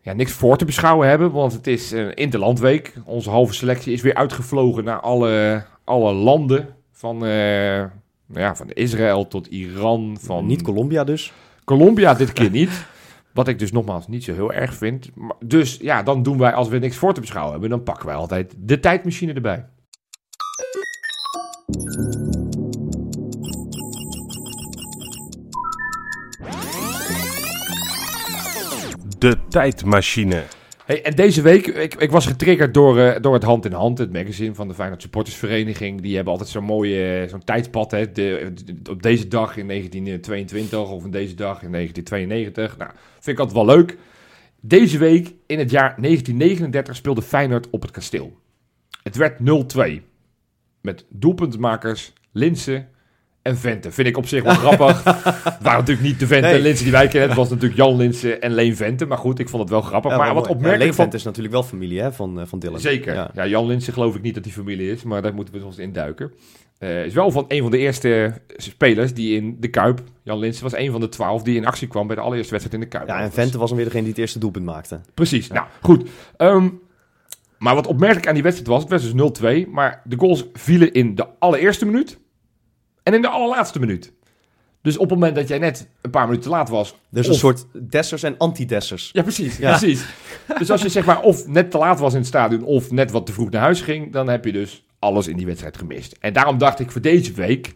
ja, 0.00 0.12
niks 0.12 0.32
voor 0.32 0.56
te 0.56 0.64
beschouwen 0.64 1.08
hebben, 1.08 1.30
want 1.32 1.52
het 1.52 1.66
is 1.66 1.90
een 1.90 2.14
interlandweek. 2.14 2.94
Onze 3.04 3.30
halve 3.30 3.54
selectie 3.54 3.92
is 3.92 4.02
weer 4.02 4.14
uitgevlogen 4.14 4.84
naar 4.84 5.00
alle, 5.00 5.64
alle 5.84 6.12
landen. 6.12 6.68
Van, 6.92 7.14
eh, 7.14 7.30
nou 8.26 8.40
ja, 8.40 8.56
van 8.56 8.70
Israël 8.70 9.28
tot 9.28 9.46
Iran, 9.46 10.16
van 10.20 10.46
Niet 10.46 10.62
Colombia 10.62 11.04
dus. 11.04 11.32
Colombia 11.64 12.14
dit 12.14 12.32
keer 12.32 12.50
niet. 12.50 12.70
Wat 13.32 13.48
ik 13.48 13.58
dus 13.58 13.72
nogmaals 13.72 14.08
niet 14.08 14.24
zo 14.24 14.32
heel 14.32 14.52
erg 14.52 14.74
vind. 14.74 15.10
Dus 15.44 15.76
ja, 15.76 16.02
dan 16.02 16.22
doen 16.22 16.38
wij, 16.38 16.52
als 16.52 16.68
we 16.68 16.78
niks 16.78 16.96
voor 16.96 17.14
te 17.14 17.20
beschouwen 17.20 17.52
hebben, 17.52 17.70
dan 17.70 17.82
pakken 17.82 18.06
wij 18.06 18.14
altijd 18.14 18.54
de 18.58 18.80
tijdmachine 18.80 19.32
erbij. 19.32 19.66
De 29.18 29.38
tijdmachine. 29.48 30.44
En 30.98 31.14
deze 31.14 31.42
week, 31.42 31.66
ik, 31.66 31.94
ik 31.94 32.10
was 32.10 32.26
getriggerd 32.26 32.74
door, 32.74 32.98
eh, 32.98 33.20
door 33.20 33.34
het 33.34 33.42
Hand 33.42 33.64
in 33.64 33.72
Hand, 33.72 33.98
het 33.98 34.12
magazine 34.12 34.54
van 34.54 34.68
de 34.68 34.74
Feyenoord 34.74 35.02
Supportersvereniging. 35.02 36.00
Die 36.00 36.14
hebben 36.14 36.32
altijd 36.32 36.50
zo'n 36.50 36.64
mooie, 36.64 37.20
eh, 37.20 37.28
zo'n 37.28 37.44
tijdpad, 37.44 37.90
hè, 37.90 38.12
de, 38.12 38.52
op 38.90 39.02
deze 39.02 39.28
dag 39.28 39.56
in 39.56 39.66
1922 39.66 40.90
of 40.90 41.04
op 41.04 41.12
deze 41.12 41.34
dag 41.34 41.62
in 41.62 41.70
1992. 41.70 42.76
Nou, 42.76 42.90
vind 43.12 43.38
ik 43.38 43.38
altijd 43.38 43.66
wel 43.66 43.76
leuk. 43.76 43.96
Deze 44.60 44.98
week, 44.98 45.34
in 45.46 45.58
het 45.58 45.70
jaar 45.70 45.94
1939, 45.96 46.96
speelde 46.96 47.22
Feyenoord 47.22 47.70
op 47.70 47.82
het 47.82 47.90
kasteel. 47.90 48.38
Het 49.02 49.16
werd 49.16 49.38
0-2. 49.38 50.02
Met 50.80 51.04
doelpuntenmakers 51.08 52.12
Linsen 52.32 52.88
en 53.42 53.56
Vente. 53.56 53.92
Vind 53.92 54.08
ik 54.08 54.16
op 54.16 54.26
zich 54.26 54.42
wel 54.42 54.54
grappig. 54.54 55.04
Het 55.04 55.62
waren 55.62 55.78
natuurlijk 55.78 56.06
niet 56.06 56.18
de 56.18 56.26
Vente 56.26 56.46
Nee. 56.46 56.56
en 56.56 56.62
Linsen 56.62 56.84
die 56.84 56.92
wij 56.92 57.08
kennen. 57.08 57.28
Het 57.28 57.38
was 57.38 57.48
natuurlijk 57.48 57.76
Jan 57.76 57.96
Linsen 57.96 58.40
en 58.40 58.52
Leen 58.54 58.76
Vente. 58.76 59.06
Maar 59.06 59.18
goed, 59.18 59.38
ik 59.38 59.48
vond 59.48 59.62
het 59.62 59.70
wel 59.70 59.80
grappig. 59.80 60.10
Ja, 60.10 60.16
maar 60.16 60.34
wat 60.34 60.48
opmerkelijk 60.48 60.70
Ja, 60.70 60.78
van... 60.78 60.86
Leefvent 60.86 61.14
is 61.14 61.22
natuurlijk 61.22 61.54
wel 61.54 61.62
familie 61.62 62.00
hè, 62.00 62.12
van, 62.12 62.40
eh, 62.40 62.46
van 62.46 62.58
Dylan. 62.58 62.80
Zeker. 62.80 63.14
Ja. 63.14 63.30
Ja. 63.34 63.46
Jan 63.46 63.66
Linsen 63.66 63.92
geloof 63.92 64.14
ik 64.14 64.22
niet 64.22 64.34
dat 64.34 64.42
die 64.44 64.52
familie 64.52 64.90
is, 64.90 65.02
maar 65.02 65.22
daar 65.22 65.34
moeten 65.34 65.54
we 65.54 65.64
ons 65.64 65.78
in 65.78 65.92
duiken. 65.92 66.32
Eh, 66.78 67.04
is 67.04 67.14
wel 67.14 67.30
van 67.30 67.44
een 67.48 67.62
van 67.62 67.70
de 67.70 67.78
eerste 67.78 68.40
spelers 68.56 69.14
die 69.14 69.36
in 69.36 69.56
de 69.60 69.68
Kuip, 69.68 70.00
Jan 70.22 70.38
Linsen 70.38 70.62
was 70.62 70.76
een 70.76 70.90
van 70.90 71.00
de 71.00 71.08
twaalf 71.08 71.42
die 71.42 71.56
in 71.56 71.66
actie 71.66 71.88
kwam 71.88 72.06
bij 72.06 72.16
de 72.16 72.22
allereerste 72.22 72.52
wedstrijd 72.52 72.82
in 72.82 72.88
de 72.90 72.96
Kuip. 72.96 73.08
Ja, 73.08 73.20
en. 73.20 73.32
Vente 73.32 73.58
was 73.58 73.68
dan 73.68 73.76
weer 73.76 73.86
degene 73.86 74.02
die 74.04 74.12
het 74.12 74.20
eerste 74.20 74.38
doelpunt 74.38 74.64
maakte. 74.64 75.00
Precies. 75.14 75.48
Nou, 75.48 75.66
goed. 75.80 76.08
Ehm, 76.36 76.68
maar 77.58 77.74
wat 77.74 77.86
opmerkelijk 77.86 78.26
aan 78.28 78.34
die 78.34 78.42
wedstrijd 78.42 78.70
was, 78.70 78.82
het 78.82 78.90
was 78.90 79.02
dus 79.02 79.12
0-2, 79.12 79.68
maar 79.70 80.02
de 80.04 80.16
goals 80.18 80.44
vielen 80.52 80.92
in 80.92 81.14
de 81.14 81.26
allereerste 81.38 81.84
minuut 81.84 82.18
en 83.02 83.14
in 83.14 83.22
de 83.22 83.28
allerlaatste 83.28 83.78
minuut. 83.80 84.12
Dus 84.82 84.96
op 84.96 85.10
het 85.10 85.18
moment 85.18 85.36
dat 85.36 85.48
jij 85.48 85.58
net 85.58 85.88
een 86.00 86.10
paar 86.10 86.24
minuten 86.24 86.42
te 86.42 86.48
laat 86.56 86.68
was, 86.68 86.94
Dus 87.08 87.26
of- 87.26 87.32
een 87.32 87.38
soort 87.38 87.66
Dessers 87.90 88.22
en 88.22 88.34
anti-Dessers. 88.38 89.10
ja, 89.12 89.22
precies. 89.22 89.56
Ja. 89.56 89.78
precies. 89.78 90.04
Dus 90.58 90.70
als 90.70 90.82
je 90.82 90.88
zeg 90.88 91.04
maar 91.04 91.20
of 91.20 91.46
net 91.46 91.70
te 91.70 91.78
laat 91.78 91.98
was 92.00 92.12
in 92.12 92.18
het 92.18 92.26
stadion 92.28 92.62
of 92.64 92.90
net 92.90 93.10
wat 93.10 93.26
te 93.26 93.32
vroeg 93.32 93.50
naar 93.50 93.62
huis 93.62 93.80
ging, 93.80 94.12
dan 94.12 94.28
heb 94.28 94.44
je 94.44 94.52
dus 94.52 94.84
alles 94.98 95.28
in 95.28 95.36
die 95.36 95.46
wedstrijd 95.46 95.76
gemist. 95.76 96.16
En 96.20 96.32
daarom 96.32 96.58
dacht 96.58 96.80
ik 96.80 96.90
voor 96.90 97.00
deze 97.00 97.32
week, 97.32 97.66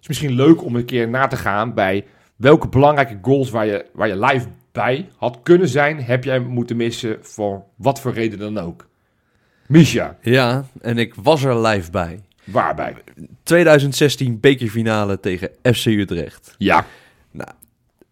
is 0.00 0.08
misschien 0.08 0.32
leuk 0.32 0.64
om 0.64 0.76
een 0.76 0.84
keer 0.84 1.08
na 1.08 1.26
te 1.26 1.36
gaan 1.36 1.74
bij 1.74 2.04
welke 2.36 2.68
belangrijke 2.68 3.18
goals 3.22 3.50
waar 3.50 3.66
je, 3.66 3.86
waar 3.92 4.08
je 4.08 4.18
live 4.18 4.46
bij 4.72 5.08
had 5.16 5.38
kunnen 5.42 5.68
zijn, 5.68 6.02
heb 6.02 6.24
jij 6.24 6.38
moeten 6.38 6.76
missen 6.76 7.16
voor 7.20 7.64
wat 7.76 8.00
voor 8.00 8.12
reden 8.12 8.38
dan 8.38 8.58
ook. 8.58 8.86
Misha, 9.66 10.16
Ja, 10.20 10.64
en 10.80 10.98
ik 10.98 11.14
was 11.14 11.44
er 11.44 11.60
live 11.66 11.90
bij. 11.90 12.20
Waarbij? 12.44 12.94
2016 13.42 14.40
bekerfinale 14.40 15.20
tegen 15.20 15.50
FC 15.62 15.86
Utrecht. 15.86 16.54
Ja, 16.58 16.86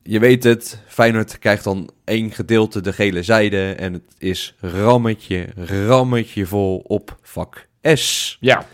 Je 0.02 0.18
weet 0.18 0.44
het, 0.44 0.82
Feyenoord 0.86 1.38
krijgt 1.38 1.64
dan 1.64 1.90
één 2.04 2.30
gedeelte 2.30 2.80
de 2.80 2.92
gele 2.92 3.22
zijde 3.22 3.72
en 3.72 3.92
het 3.92 4.14
is 4.18 4.54
rammetje, 4.60 5.48
rammetje 5.56 6.46
vol 6.46 6.78
op 6.86 7.18
vak 7.22 7.68
S. 7.82 8.36
ja. 8.40 8.66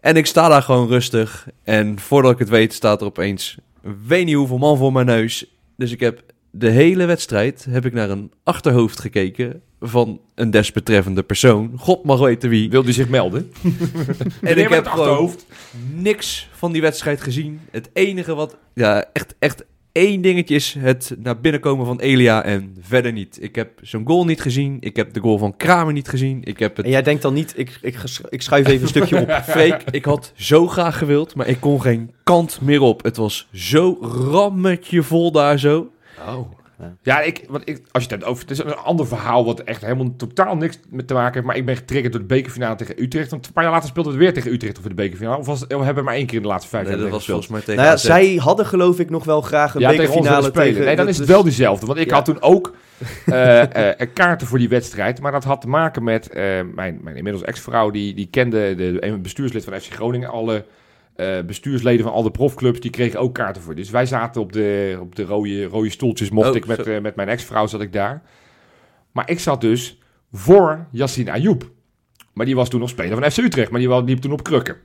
En 0.00 0.16
ik 0.16 0.26
sta 0.26 0.48
daar 0.48 0.62
gewoon 0.62 0.88
rustig 0.88 1.48
en 1.64 1.98
voordat 1.98 2.32
ik 2.32 2.38
het 2.38 2.48
weet 2.48 2.72
staat 2.72 3.00
er 3.00 3.06
opeens 3.06 3.56
weet 4.06 4.24
niet 4.24 4.34
hoeveel 4.34 4.58
man 4.58 4.76
voor 4.76 4.92
mijn 4.92 5.06
neus. 5.06 5.46
Dus 5.76 5.92
ik 5.92 6.00
heb 6.00 6.22
de 6.50 6.70
hele 6.70 7.04
wedstrijd 7.04 7.66
heb 7.70 7.84
ik 7.84 7.92
naar 7.92 8.10
een 8.10 8.32
achterhoofd 8.42 9.00
gekeken 9.00 9.62
van 9.80 10.20
een 10.34 10.50
desbetreffende 10.50 11.22
persoon. 11.22 11.72
God 11.76 12.04
mag 12.04 12.18
weten 12.18 12.50
wie. 12.50 12.70
Wil 12.70 12.82
die 12.82 12.92
zich 12.92 13.08
melden? 13.08 13.52
En 14.40 14.58
ik 14.58 14.68
heb 14.68 14.84
het 14.84 14.88
gewoon 14.88 15.34
niks 15.94 16.48
van 16.52 16.72
die 16.72 16.82
wedstrijd 16.82 17.20
gezien. 17.20 17.60
Het 17.70 17.90
enige 17.92 18.34
wat, 18.34 18.56
ja, 18.74 19.04
echt, 19.12 19.34
echt 19.38 19.64
één 19.92 20.20
dingetje 20.20 20.54
is 20.54 20.76
het 20.78 21.14
naar 21.18 21.40
binnen 21.40 21.60
komen 21.60 21.86
van 21.86 22.00
Elia 22.00 22.44
en 22.44 22.76
verder 22.80 23.12
niet. 23.12 23.38
Ik 23.42 23.54
heb 23.54 23.70
zo'n 23.82 24.06
goal 24.06 24.24
niet 24.24 24.40
gezien. 24.40 24.76
Ik 24.80 24.96
heb 24.96 25.12
de 25.12 25.20
goal 25.20 25.38
van 25.38 25.56
Kramer 25.56 25.92
niet 25.92 26.08
gezien. 26.08 26.40
Ik 26.44 26.58
heb 26.58 26.76
het... 26.76 26.84
En 26.84 26.90
jij 26.90 27.02
denkt 27.02 27.22
dan 27.22 27.34
niet, 27.34 27.52
ik, 27.56 27.78
ik, 27.82 27.96
ik 28.28 28.42
schuif 28.42 28.66
even 28.66 28.82
een 28.82 28.88
stukje 28.88 29.20
op. 29.20 29.30
Freek, 29.50 29.84
ik 29.90 30.04
had 30.04 30.32
zo 30.34 30.66
graag 30.66 30.98
gewild, 30.98 31.34
maar 31.34 31.46
ik 31.46 31.60
kon 31.60 31.82
geen 31.82 32.10
kant 32.24 32.60
meer 32.60 32.80
op. 32.80 33.02
Het 33.02 33.16
was 33.16 33.48
zo 33.52 33.98
rammetje 34.30 35.02
vol 35.02 35.32
daar 35.32 35.58
zo. 35.58 35.90
Oh. 36.28 36.50
Ja, 37.02 37.20
ik, 37.20 37.44
wat 37.48 37.62
ik, 37.64 37.76
als 37.90 38.04
je 38.04 38.10
het 38.10 38.10
hebt 38.10 38.24
over... 38.24 38.42
Het 38.42 38.50
is 38.50 38.58
een 38.58 38.76
ander 38.76 39.06
verhaal 39.06 39.44
wat 39.44 39.60
echt 39.60 39.82
helemaal 39.82 40.16
totaal 40.16 40.56
niks 40.56 40.78
met 40.88 41.06
te 41.06 41.14
maken 41.14 41.32
heeft. 41.34 41.46
Maar 41.46 41.56
ik 41.56 41.66
ben 41.66 41.76
getriggerd 41.76 42.12
door 42.12 42.20
de 42.20 42.26
bekerfinale 42.26 42.74
tegen 42.74 43.02
Utrecht. 43.02 43.30
Want 43.30 43.46
een 43.46 43.52
paar 43.52 43.62
jaar 43.64 43.72
later 43.72 43.88
speelden 43.88 44.12
we 44.12 44.18
weer 44.18 44.32
tegen 44.34 44.52
Utrecht 44.52 44.78
over 44.78 44.88
de 44.88 44.96
bekerfinale. 44.96 45.38
Of 45.38 45.46
was 45.46 45.60
het, 45.60 45.72
we 45.72 45.84
hebben 45.84 46.04
maar 46.04 46.14
één 46.14 46.26
keer 46.26 46.36
in 46.36 46.42
de 46.42 46.48
laatste 46.48 46.68
vijf 46.70 46.82
Nee, 46.82 46.92
jaar 46.92 47.02
dat 47.02 47.12
was 47.12 47.24
volgens 47.26 47.48
mij 47.48 47.60
tegen 47.60 47.76
Nou 47.76 47.88
ja, 47.88 47.96
zij 47.96 48.34
hadden 48.34 48.66
geloof 48.66 48.98
ik 48.98 49.10
nog 49.10 49.24
wel 49.24 49.40
graag 49.40 49.74
een 49.74 49.80
ja, 49.80 49.90
tegen 49.90 50.04
ons 50.04 50.12
willen 50.12 50.24
bekerfinale 50.28 50.54
spelen. 50.54 50.72
tegen... 50.72 50.86
Nee, 50.86 50.96
dan 50.96 51.08
is 51.08 51.18
het 51.18 51.28
wel 51.28 51.42
diezelfde. 51.42 51.86
Want 51.86 51.98
ik 51.98 52.08
Ja. 52.08 52.14
had 52.14 52.24
toen 52.24 52.42
ook 52.42 52.74
eh, 53.26 53.90
eh, 54.00 54.08
kaarten 54.14 54.46
voor 54.46 54.58
die 54.58 54.68
wedstrijd. 54.68 55.20
Maar 55.20 55.32
dat 55.32 55.44
had 55.44 55.60
te 55.60 55.68
maken 55.68 56.04
met 56.04 56.28
eh, 56.28 56.42
mijn, 56.74 56.98
mijn 57.02 57.16
inmiddels 57.16 57.44
ex-vrouw. 57.44 57.90
Die, 57.90 58.14
die 58.14 58.28
kende 58.30 58.74
de, 58.74 58.96
een 59.00 59.22
bestuurslid 59.22 59.64
van 59.64 59.80
FC 59.80 59.92
Groningen. 59.92 60.30
Alle 60.30 60.64
eh, 61.20 61.44
bestuursleden 61.44 62.04
van 62.04 62.12
al 62.12 62.22
de 62.22 62.30
profclubs, 62.30 62.80
die 62.80 62.90
kregen 62.90 63.20
ook 63.20 63.34
kaarten 63.34 63.62
voor. 63.62 63.74
Dus 63.74 63.90
wij 63.90 64.06
zaten 64.06 64.40
op 64.40 64.52
de, 64.52 64.98
op 65.00 65.14
de 65.16 65.24
rode, 65.24 65.64
rode 65.64 65.90
stoeltjes. 65.90 66.30
Mocht 66.30 66.48
Oh, 66.48 66.56
ik 66.56 66.66
met, 66.66 66.86
eh, 66.86 67.00
met 67.00 67.16
mijn 67.16 67.28
ex-vrouw 67.28 67.66
zat 67.66 67.80
ik 67.80 67.92
daar. 67.92 68.22
Maar 69.12 69.30
ik 69.30 69.40
zat 69.40 69.60
dus 69.60 69.98
voor 70.32 70.86
Yassine 70.90 71.32
Ayoub. 71.32 71.70
Maar 72.32 72.46
die 72.46 72.54
was 72.54 72.68
toen 72.68 72.80
nog 72.80 72.88
speler 72.88 73.18
van 73.20 73.30
FC 73.30 73.38
Utrecht. 73.38 73.70
Maar 73.70 73.80
die 73.80 74.04
liep 74.04 74.18
toen 74.20 74.32
op 74.32 74.42
krukken. 74.42 74.76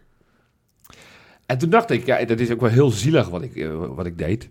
En 1.46 1.58
toen 1.58 1.70
dacht 1.70 1.90
ik, 1.90 2.06
ja, 2.06 2.26
dat 2.26 2.40
is 2.40 2.52
ook 2.52 2.62
wel 2.62 2.70
heel 2.70 2.90
zielig 2.90 3.30
wat 3.30 3.42
ik, 3.42 3.56
eh, 3.56 3.86
wat 3.96 4.06
ik 4.06 4.18
deed. 4.18 4.50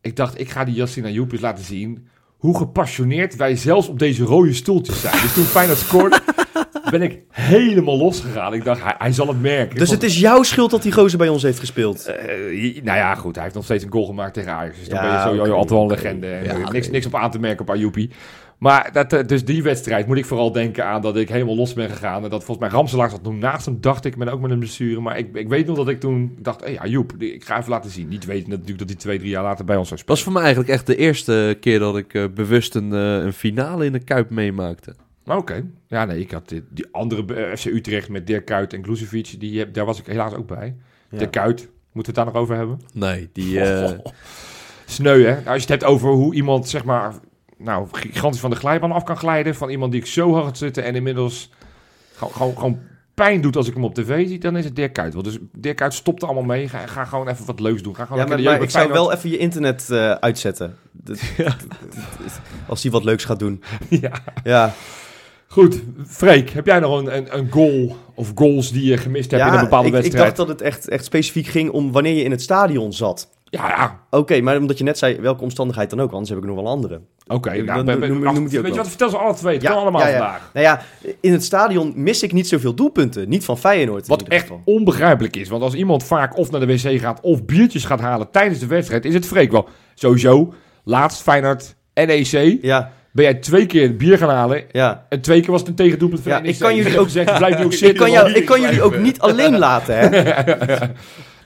Ik 0.00 0.16
dacht, 0.16 0.40
ik 0.40 0.50
ga 0.50 0.64
die 0.64 0.74
Yassine 0.74 1.06
Ayoub 1.06 1.32
eens 1.32 1.40
laten 1.40 1.64
zien 1.64 2.08
hoe 2.36 2.56
gepassioneerd 2.56 3.36
wij 3.36 3.56
zelfs 3.56 3.88
op 3.88 3.98
deze 3.98 4.24
rode 4.24 4.52
stoeltjes 4.52 5.00
zijn. 5.00 5.22
Dus 5.22 5.34
toen 5.34 5.44
Feyenoord 5.44 5.78
scoorde, 5.78 6.20
ben 6.90 7.02
ik 7.02 7.18
helemaal 7.28 7.96
losgegaan. 7.96 8.54
Ik 8.54 8.64
dacht, 8.64 8.82
hij, 8.82 8.94
hij 8.98 9.12
zal 9.12 9.28
het 9.28 9.40
merken. 9.40 9.78
Dus 9.78 9.90
het 9.90 10.02
is 10.02 10.20
jouw 10.20 10.42
schuld 10.42 10.70
dat 10.70 10.82
die 10.82 10.92
gozer 10.92 11.18
bij 11.18 11.28
ons 11.28 11.42
heeft 11.42 11.58
gespeeld. 11.58 12.04
Eh, 12.06 12.82
nou 12.82 12.98
ja, 12.98 13.14
goed. 13.14 13.34
Hij 13.34 13.42
heeft 13.44 13.54
nog 13.56 13.64
steeds 13.64 13.84
een 13.84 13.92
goal 13.92 14.06
gemaakt 14.06 14.34
tegen 14.34 14.52
Ajax. 14.52 14.78
Dus 14.78 14.88
dan 14.88 15.00
ben 15.00 15.12
je 15.12 15.18
sowieso 15.20 15.42
oké, 15.42 15.52
altijd 15.52 15.70
wel 15.70 15.82
een 15.82 15.88
legende. 15.88 16.26
Ja, 16.44 16.58
oké. 16.58 16.72
niks, 16.72 16.90
niks 16.90 17.06
op 17.06 17.14
aan 17.14 17.30
te 17.30 17.38
merken 17.38 17.60
op 17.60 17.70
Ayoupie. 17.70 18.10
Maar 18.58 18.90
dat, 18.92 19.12
eh, 19.12 19.26
dus 19.26 19.44
die 19.44 19.62
wedstrijd 19.62 20.06
moet 20.06 20.16
ik 20.16 20.24
vooral 20.24 20.52
denken 20.52 20.84
aan 20.86 21.02
dat 21.02 21.16
ik 21.16 21.28
helemaal 21.28 21.56
los 21.56 21.72
ben 21.72 21.90
gegaan. 21.90 22.24
En 22.24 22.30
dat 22.30 22.44
volgens 22.44 22.68
mij 22.68 22.76
Ramselaar 22.78 23.10
zat 23.10 23.22
toen 23.24 23.38
naast 23.38 23.66
hem, 23.66 23.78
dacht 23.80 24.04
ik, 24.04 24.16
maar 24.16 24.32
ook 24.32 24.40
met 24.40 24.50
een 24.50 24.58
blessure. 24.58 25.00
Maar 25.00 25.18
ik, 25.18 25.28
ik 25.36 25.48
weet 25.48 25.66
nog 25.66 25.76
dat 25.76 25.88
ik 25.88 26.00
toen 26.00 26.36
dacht, 26.38 26.64
hé 26.64 26.74
hey, 26.74 27.04
die- 27.18 27.34
ik 27.34 27.44
ga 27.44 27.58
even 27.58 27.70
laten 27.70 27.90
zien. 27.90 28.08
Niet 28.08 28.24
weten 28.24 28.50
natuurlijk 28.50 28.78
dat 28.78 28.88
hij 28.88 28.96
twee, 28.96 29.18
drie 29.18 29.30
jaar 29.30 29.42
later 29.42 29.64
bij 29.64 29.76
ons 29.76 29.88
zou 29.88 30.00
Dat 30.00 30.08
spelen. 30.08 30.14
was 30.16 30.22
voor 30.22 30.32
mij 30.32 30.42
eigenlijk 30.42 30.72
echt 30.72 30.86
de 30.86 30.96
eerste 30.96 31.56
keer 31.60 31.78
dat 31.78 31.96
ik 31.96 32.14
eh, 32.14 32.24
bewust 32.34 32.74
een, 32.74 32.92
eh, 32.92 33.14
een 33.24 33.32
finale 33.32 33.84
in 33.84 33.92
de 33.92 34.04
Kuip 34.04 34.30
meemaakte. 34.30 34.94
Oké. 35.36 35.64
Ja, 35.86 36.04
nee, 36.04 36.20
ik 36.20 36.30
had 36.30 36.48
die, 36.48 36.64
die 36.70 36.86
andere 36.92 37.34
eh, 37.34 37.56
FC 37.56 37.64
Utrecht 37.64 38.08
met 38.08 38.26
Dirk 38.26 38.44
Kuyt 38.44 38.72
en 38.72 38.84
Glucevic, 38.84 39.34
die, 39.40 39.58
heb- 39.58 39.74
daar 39.74 39.84
was 39.84 39.98
ik 39.98 40.06
helaas 40.06 40.34
ook 40.34 40.46
bij. 40.46 40.76
Ja. 41.10 41.18
Dirk 41.18 41.30
Kuyt, 41.30 41.58
moeten 41.58 41.68
we 41.92 42.00
het 42.02 42.14
daar 42.14 42.24
nog 42.24 42.34
over 42.34 42.56
hebben? 42.56 42.80
Nee, 42.94 43.28
die... 43.32 43.60
eh, 43.64 43.90
Sneu, 44.86 45.22
hè? 45.24 45.32
Nou, 45.34 45.46
als 45.46 45.54
je 45.54 45.60
het 45.60 45.68
hebt 45.68 45.84
over 45.84 46.10
hoe 46.10 46.34
iemand, 46.34 46.68
zeg 46.68 46.84
maar, 46.84 47.14
nou, 47.58 47.86
gigantisch 47.92 48.40
van 48.40 48.50
de 48.50 48.56
glijbaan 48.56 48.92
af 48.92 49.02
kan 49.04 49.16
glijden. 49.16 49.54
Van 49.54 49.70
iemand 49.70 49.92
die 49.92 50.00
ik 50.00 50.06
zo 50.06 50.34
hard 50.34 50.58
zitten 50.58 50.84
en 50.84 50.94
inmiddels 50.94 51.50
gewoon, 52.16 52.32
gewoon, 52.32 52.54
gewoon 52.54 52.78
pijn 53.14 53.40
doet 53.40 53.56
als 53.56 53.68
ik 53.68 53.74
hem 53.74 53.84
op 53.84 53.94
tv 53.94 54.26
zie, 54.28 54.38
dan 54.38 54.56
is 54.56 54.64
het 54.64 54.76
Dirk 54.76 54.92
Kuyt. 54.92 55.24
Dus 55.24 55.38
Dirk 55.52 55.76
Kuyt 55.76 55.94
stopt 55.94 56.22
er 56.22 56.28
allemaal 56.28 56.56
mee. 56.56 56.68
Ga, 56.68 56.86
ga 56.86 57.04
gewoon 57.04 57.28
even 57.28 57.46
wat 57.46 57.60
leuks 57.60 57.82
doen. 57.82 57.94
Ga 57.96 58.04
gewoon 58.04 58.18
Ja, 58.22 58.26
maar, 58.28 58.42
maar 58.42 58.62
ik 58.62 58.70
zou 58.70 58.92
wel 58.92 59.12
even 59.12 59.30
je 59.30 59.38
internet 59.38 59.90
eh, 59.90 60.10
uitzetten. 60.10 60.76
Dat- 60.92 61.20
Als 62.66 62.82
hij 62.82 62.92
wat 62.92 63.04
leuks 63.04 63.24
gaat 63.24 63.38
doen. 63.38 63.62
Ja. 63.88 64.12
Ja, 64.44 64.72
Goed, 65.52 65.82
Freek, 66.06 66.50
heb 66.50 66.66
jij 66.66 66.78
nog 66.80 66.98
een, 67.00 67.16
een, 67.16 67.38
een 67.38 67.50
goal 67.50 67.96
of 68.14 68.32
goals 68.34 68.72
die 68.72 68.84
je 68.84 68.96
gemist 68.96 69.30
hebt 69.30 69.46
in 69.46 69.52
een 69.52 69.60
bepaalde 69.60 69.88
ik, 69.88 69.94
ik 69.94 70.00
wedstrijd? 70.00 70.24
dacht 70.26 70.36
dat 70.36 70.48
het 70.48 70.60
echt, 70.60 70.88
echt 70.88 71.04
specifiek 71.04 71.46
ging 71.46 71.70
om 71.70 71.92
wanneer 71.92 72.12
je 72.14 72.22
in 72.22 72.30
het 72.30 72.42
stadion 72.42 72.92
zat. 72.92 73.28
Ja, 73.44 73.68
ja. 73.68 74.00
Oké, 74.10 74.40
maar 74.40 74.56
omdat 74.56 74.78
je 74.78 74.84
net 74.84 74.98
zei 74.98 75.20
welke 75.20 75.42
omstandigheid 75.42 75.90
dan 75.90 76.00
ook, 76.00 76.10
anders 76.10 76.28
heb 76.30 76.38
ik 76.38 76.44
nog 76.44 76.54
wel 76.56 76.66
andere. 76.66 77.00
Oké, 77.26 77.52
Ja, 77.52 77.62
nou, 77.82 77.84
noem- 78.08 78.48
weet 78.48 78.52
je 78.52 78.60
wat, 78.76 78.88
vertel 78.88 79.10
ze 79.10 79.16
alle 79.16 79.34
twee. 79.34 79.54
Het 79.54 79.62
Ja, 79.62 79.70
kan 79.70 79.78
allemaal 79.80 80.00
ja, 80.00 80.08
ja. 80.08 80.12
vandaag. 80.18 80.50
Nou 80.52 80.66
ja, 80.66 80.82
in 81.20 81.32
het 81.32 81.44
stadion 81.44 81.92
mis 81.96 82.22
ik 82.22 82.32
niet 82.32 82.48
zoveel 82.48 82.74
doelpunten. 82.74 83.28
Niet 83.28 83.44
van 83.44 83.58
Feyenoord 83.58 84.06
Wat 84.06 84.22
echt 84.22 84.42
geval. 84.42 84.62
onbegrijpelijk 84.64 85.36
is. 85.36 85.48
Want 85.48 85.62
als 85.62 85.74
iemand 85.74 86.04
vaak 86.04 86.36
of 86.36 86.50
naar 86.50 86.60
de 86.60 86.66
wc 86.66 87.00
gaat 87.00 87.20
of 87.20 87.44
biertjes 87.44 87.84
gaat 87.84 88.00
halen 88.00 88.30
tijdens 88.30 88.58
de 88.60 88.66
wedstrijd, 88.66 89.04
is 89.04 89.14
het 89.14 89.26
Freek 89.26 89.50
wel. 89.50 89.68
Sowieso, 89.94 90.54
laatst 90.84 91.22
Feyenoord 91.22 91.74
NEC, 91.94 92.58
Ja, 92.62 92.92
ben 93.12 93.24
jij 93.24 93.34
twee 93.34 93.66
keer 93.66 93.96
bier 93.96 94.18
gaan 94.18 94.28
halen. 94.30 94.62
ja. 94.72 95.06
En 95.08 95.20
twee 95.20 95.40
keer 95.40 95.50
was 95.50 95.60
het 95.60 95.68
een 95.68 95.74
tegendoelpunt 95.74 96.22
van 96.22 96.32
Ja, 96.32 96.42
ik 96.42 96.58
kan 96.58 96.76
jullie 96.76 96.98
ook- 96.98 97.04
gezegd, 97.04 97.36
blijf 97.38 97.58
nu 97.58 97.64
ook 97.64 97.72
Ik 97.72 97.78
zitten. 97.78 97.96
kan, 98.04 98.10
want- 98.14 98.26
jou, 98.28 98.38
ik 98.40 98.46
kan 98.46 98.60
jullie 98.60 98.82
ook 98.82 98.98
niet 98.98 99.18
alleen 99.20 99.58
laten, 99.58 99.98
hè? 99.98 100.08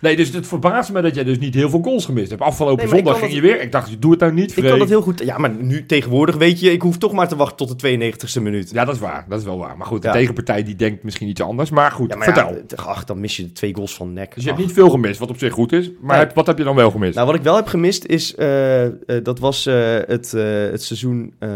Nee, 0.05 0.17
dus 0.17 0.33
het 0.33 0.47
verbaast 0.47 0.93
me 0.93 1.01
dat 1.03 1.15
jij 1.15 1.25
dus 1.25 1.39
niet 1.39 1.55
heel 1.55 1.71
veel 1.71 1.81
goals 1.83 2.05
gemist 2.05 2.31
hebt. 2.31 2.43
Afgelopen 2.43 2.85
Nee, 2.85 2.95
zondag 2.95 3.19
ging 3.19 3.33
je 3.33 3.41
weer. 3.41 3.61
Ik 3.61 3.73
dacht, 3.73 4.01
doe 4.03 4.11
het 4.11 4.21
nou 4.21 4.33
niet, 4.33 4.57
Ik 4.57 4.65
kan 4.65 4.79
dat 4.79 4.89
heel 4.89 5.03
goed... 5.03 5.23
Ja, 5.25 5.39
maar 5.39 5.51
nu 5.51 5.87
tegenwoordig 5.87 6.37
weet 6.37 6.61
je, 6.61 6.73
ik 6.73 6.83
hoef 6.83 6.99
toch 6.99 7.13
maar 7.13 7.29
te 7.29 7.37
wachten 7.37 7.67
tot 7.67 7.81
de 7.81 8.13
92e 8.39 8.43
minuut. 8.43 8.71
Ja, 8.71 8.85
dat 8.85 8.95
is 8.95 9.01
waar. 9.01 9.25
Dat 9.29 9.39
is 9.39 9.45
wel 9.45 9.59
waar. 9.59 9.77
Maar 9.77 9.87
goed, 9.87 10.03
de 10.03 10.09
Ja. 10.09 10.15
tegenpartij 10.15 10.63
die 10.63 10.77
denkt 10.77 11.03
misschien 11.03 11.29
iets 11.29 11.41
anders. 11.41 11.71
Maar 11.71 11.91
goed, 11.91 12.11
Ja, 12.11 12.17
maar 12.17 12.25
vertel. 12.33 12.55
ja, 12.55 12.61
t- 12.67 12.77
ach, 12.77 13.05
dan 13.05 13.21
mis 13.21 13.37
je 13.37 13.43
de 13.43 13.53
twee 13.53 13.75
goals 13.75 13.95
van 13.95 14.13
nek. 14.13 14.35
Dus 14.35 14.43
je 14.45 14.49
hebt 14.51 14.63
niet 14.63 14.73
veel 14.73 14.91
gemist, 14.91 15.19
wat 15.19 15.31
op 15.31 15.39
zich 15.39 15.53
goed 15.53 15.73
is. 15.73 15.91
Maar 16.01 16.19
Nee. 16.25 16.35
wat 16.35 16.47
heb 16.47 16.59
je 16.59 16.65
dan 16.65 16.77
wel 16.77 16.91
gemist? 16.91 17.15
Nou, 17.15 17.27
wat 17.27 17.37
ik 17.37 17.43
wel 17.43 17.57
heb 17.57 17.67
gemist 17.67 18.05
is, 18.05 18.35
eh, 18.35 18.85
eh, 18.85 18.93
dat 19.23 19.39
was 19.39 19.67
eh, 19.67 19.75
het, 20.07 20.31
het 20.71 20.83
seizoen 20.83 21.35
eh 21.39 21.49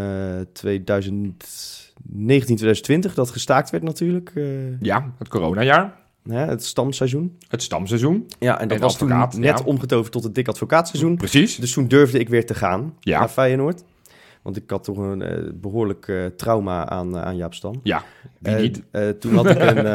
2019, 0.53 2.57
2020, 2.57 3.15
dat 3.15 3.31
gestaakt 3.31 3.71
werd 3.71 3.83
natuurlijk. 3.85 4.33
ja, 4.81 5.13
het 5.19 5.29
coronajaar. 5.29 6.07
Hè, 6.29 6.45
het 6.47 6.65
stamseizoen. 6.65 7.39
Het 7.49 7.63
stamseizoen. 7.63 8.27
Ja, 8.39 8.61
en 8.61 8.69
dat 8.69 8.77
En 8.77 8.83
was 8.83 8.93
advocaat, 8.93 9.31
toen 9.31 9.41
net 9.41 9.59
ja. 9.59 9.65
omgetoverd 9.65 10.13
tot 10.13 10.23
het 10.25 10.35
dik 10.35 10.49
advocaatseizoen. 10.49 11.17
Precies. 11.17 11.57
Dus 11.57 11.73
toen 11.73 11.89
durfde 11.89 12.19
ik 12.19 12.29
weer 12.29 12.47
te 12.47 12.55
gaan 12.55 12.95
Ja. 13.01 13.19
naar 13.19 13.29
Feyenoord. 13.29 13.83
Want 14.43 14.57
ik 14.57 14.71
had 14.71 14.85
toch 14.85 14.97
een 14.97 15.23
eh, 15.23 15.51
behoorlijk 15.55 16.09
eh, 16.09 16.27
trauma 16.27 16.89
aan, 16.89 17.17
eh, 17.17 17.23
aan 17.23 17.37
Jaap 17.37 17.55
Stam. 17.55 17.81
Ja, 17.83 18.03
niet? 18.41 18.83
toen 19.21 19.35
had 19.35 19.51
ik 19.51 19.59
een, 19.71 19.87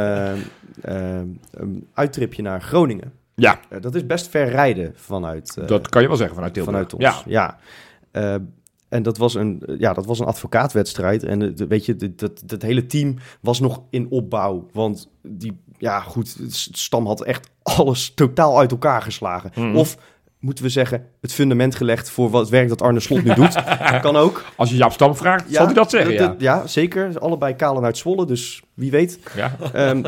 een 1.52 1.88
uittripje 1.94 2.42
naar 2.42 2.62
Groningen. 2.62 3.12
Ja, 3.36 3.60
dat 3.82 3.96
is 3.96 4.06
best 4.06 4.28
ver 4.28 4.50
rijden 4.50 4.92
vanuit, 4.96 5.68
dat 5.68 5.90
kan 5.90 6.02
je 6.02 6.08
wel 6.08 6.18
zeggen 6.18 6.36
vanuit 6.36 6.54
Tilburg. 6.54 6.76
vanuit 6.90 6.94
ons. 6.94 7.24
Ja, 7.26 7.58
Ja. 8.12 8.48
En 8.90 9.04
dat 9.04 9.18
was 9.18 9.34
een, 9.34 9.64
ja, 9.78 9.94
dat 9.94 10.06
was 10.06 10.20
een 10.20 10.26
advocaatwedstrijd. 10.26 11.24
En 11.24 11.56
de- 11.56 11.68
weet 11.68 11.86
je, 11.86 11.96
dat, 12.16 12.42
dat 12.46 12.62
hele 12.62 12.86
team 12.86 13.16
was 13.42 13.60
nog 13.60 13.82
in 13.90 14.10
opbouw. 14.10 14.68
Want 14.74 15.10
die, 15.22 15.58
ja 15.84 16.00
goed, 16.00 16.36
Stam 16.72 17.08
had 17.08 17.22
echt 17.24 17.50
alles 17.78 18.12
totaal 18.16 18.60
uit 18.60 18.72
elkaar 18.72 19.02
geslagen. 19.02 19.52
Mhm. 19.56 19.76
Of 19.76 19.98
moeten 20.40 20.64
we 20.64 20.70
zeggen, 20.70 21.06
het 21.22 21.34
fundament 21.34 21.76
gelegd 21.76 22.10
voor 22.10 22.30
wat 22.30 22.50
werk 22.50 22.70
dat 22.70 22.82
Arne 22.82 23.00
Slot 23.00 23.24
nu 23.24 23.34
doet. 23.34 23.56
kan 24.02 24.16
ook. 24.16 24.44
als 24.56 24.70
je 24.70 24.76
Jaap 24.76 24.92
Stam 24.92 25.16
vraagt, 25.16 25.46
zal 25.50 25.66
hij 25.66 25.74
dat 25.74 25.90
zeggen, 25.90 26.14
ja. 26.14 26.36
ja, 26.38 26.68
zeker. 26.68 27.20
Allebei 27.20 27.56
kalen 27.56 27.84
uit 27.84 27.98
Zwolle, 27.98 28.26
dus 28.26 28.62
wie 28.74 28.92
weet. 28.92 29.20
ja. 29.36 29.56
Ehm, 29.74 30.02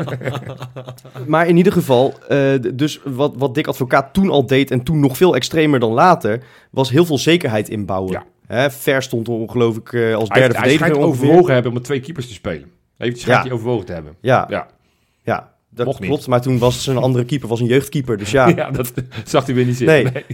maar 1.26 1.46
in 1.46 1.56
ieder 1.56 1.72
geval, 1.72 2.14
eh, 2.28 2.52
dus 2.74 3.00
wat, 3.04 3.34
wat 3.36 3.54
Dick 3.54 3.66
Advocaat 3.66 4.12
toen 4.14 4.30
al 4.30 4.46
deed 4.46 4.70
en 4.70 4.82
toen 4.82 5.00
nog 5.00 5.16
veel 5.16 5.34
extremer 5.34 5.80
dan 5.80 5.92
later, 5.92 6.42
was 6.70 6.90
heel 6.90 7.04
veel 7.04 7.18
zekerheid 7.18 7.68
inbouwen. 7.68 8.12
Ja. 8.12 8.24
Hè, 8.46 8.70
Ver 8.70 9.02
stond 9.02 9.28
geloof 9.50 9.76
ik 9.76 9.92
eh, 9.92 10.14
als 10.14 10.28
Hij, 10.28 10.40
derde 10.40 10.58
hij 10.58 10.68
verdediger 10.68 11.04
ongeveer. 11.04 11.24
overwogen 11.26 11.52
hebben 11.52 11.70
om 11.70 11.76
met 11.76 11.86
twee 11.86 12.00
keepers 12.00 12.26
te 12.26 12.32
spelen. 12.34 12.70
Heeft 12.96 13.20
schijnt 13.20 13.38
Ja. 13.42 13.44
hij 13.46 13.52
overwogen 13.56 13.86
te 13.86 13.92
hebben. 13.92 14.16
Ja, 14.20 14.46
ja. 14.48 14.66
Ja. 15.22 15.54
Dat 15.76 15.86
Mocht 15.86 16.00
niet. 16.00 16.08
klopt. 16.08 16.26
Maar 16.26 16.40
toen 16.40 16.58
was 16.58 16.82
zijn 16.84 16.96
andere 16.96 17.24
keeper 17.24 17.48
was 17.48 17.60
een 17.60 17.66
jeugdkeeper, 17.66 18.16
dus 18.16 18.30
ja. 18.30 18.48
Ja, 18.56 18.70
dat 18.70 18.92
zag 19.24 19.46
hij 19.46 19.54
weer 19.54 19.64
niet 19.64 19.76
zitten. 19.76 20.12
Nee. 20.12 20.24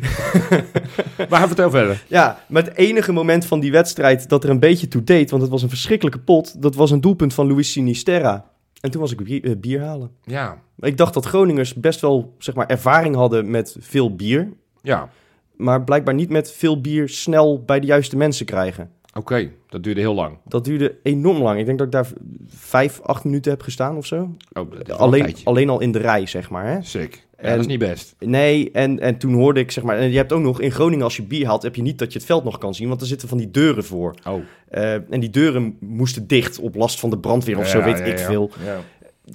maar 1.28 1.46
vertel 1.46 1.70
verder. 1.70 2.04
Ja, 2.08 2.44
maar 2.48 2.64
het 2.64 2.76
enige 2.76 3.12
moment 3.12 3.44
van 3.46 3.60
die 3.60 3.72
wedstrijd 3.72 4.28
dat 4.28 4.44
er 4.44 4.50
een 4.50 4.58
beetje 4.60 4.88
toe 4.88 5.04
deed, 5.04 5.30
want 5.30 5.42
het 5.42 5.50
was 5.50 5.62
een 5.62 5.68
verschrikkelijke 5.68 6.18
pot, 6.20 6.62
dat 6.62 6.74
was 6.74 6.90
een 6.90 7.00
doelpunt 7.00 7.34
van 7.34 7.52
Luis 7.52 7.72
Sinisterra. 7.72 8.50
En 8.80 8.90
toen 8.90 9.00
was 9.00 9.12
ik 9.12 9.24
bier, 9.24 9.44
eh, 9.44 9.56
bier 9.56 9.80
halen. 9.82 10.10
Ja, 10.24 10.58
Ik 10.78 10.96
dacht 10.96 11.14
dat 11.14 11.24
Groningers 11.26 11.74
best 11.74 12.00
wel 12.00 12.34
zeg 12.38 12.54
maar, 12.54 12.66
ervaring 12.66 13.14
hadden 13.14 13.50
met 13.50 13.76
veel 13.80 14.14
bier. 14.16 14.52
ja. 14.82 15.08
maar 15.56 15.84
blijkbaar 15.84 16.14
niet 16.14 16.30
met 16.30 16.52
veel 16.52 16.80
bier 16.80 17.08
snel 17.08 17.62
bij 17.64 17.80
de 17.80 17.86
juiste 17.86 18.16
mensen 18.16 18.46
krijgen. 18.46 18.90
Oké, 19.14 19.50
dat 19.68 19.82
duurde 19.82 20.00
heel 20.00 20.14
lang. 20.14 20.38
Dat 20.44 20.64
duurde 20.64 20.94
enorm 21.02 21.42
lang. 21.42 21.58
Ik 21.58 21.66
denk 21.66 21.78
dat 21.78 21.86
ik 21.86 21.92
daar 21.92 22.06
vijf, 22.48 23.00
acht 23.00 23.24
minuten 23.24 23.50
heb 23.50 23.62
gestaan 23.62 23.96
of 23.96 24.06
zo. 24.06 24.34
Oh, 24.52 24.70
Alleen, 24.96 25.36
alleen 25.44 25.68
al 25.68 25.80
in 25.80 25.92
de 25.92 25.98
rij, 25.98 26.26
zeg 26.26 26.50
maar. 26.50 26.66
Hè? 26.66 26.82
Sick. 26.82 27.26
Ja, 27.36 27.48
En- 27.48 27.50
dat 27.50 27.60
is 27.60 27.66
niet 27.66 27.78
best. 27.78 28.14
Nee, 28.18 28.70
en, 28.70 29.00
en 29.00 29.18
toen 29.18 29.34
hoorde 29.34 29.60
ik, 29.60 29.70
zeg 29.70 29.84
maar... 29.84 29.98
En 29.98 30.10
je 30.10 30.16
hebt 30.16 30.32
ook 30.32 30.42
nog 30.42 30.60
in 30.60 30.70
Groningen, 30.70 31.04
als 31.04 31.16
je 31.16 31.22
bier 31.22 31.46
haalt... 31.46 31.62
heb 31.62 31.74
je 31.74 31.82
niet 31.82 31.98
dat 31.98 32.12
je 32.12 32.18
het 32.18 32.26
veld 32.26 32.44
nog 32.44 32.58
kan 32.58 32.74
zien, 32.74 32.88
want 32.88 33.00
er 33.00 33.06
zitten 33.06 33.28
van 33.28 33.38
die 33.38 33.50
deuren 33.50 33.84
voor. 33.84 34.14
Oh. 34.28 34.42
Eh, 34.68 34.92
en 34.94 35.20
die 35.20 35.30
deuren 35.30 35.76
moesten 35.80 36.26
dicht 36.26 36.58
op 36.58 36.74
last 36.74 37.00
van 37.00 37.10
de 37.10 37.18
brandweer 37.18 37.58
of 37.58 37.68
zo, 37.68 37.82
weet 37.82 37.98
ja, 37.98 38.04
ik 38.04 38.18
veel. 38.18 38.50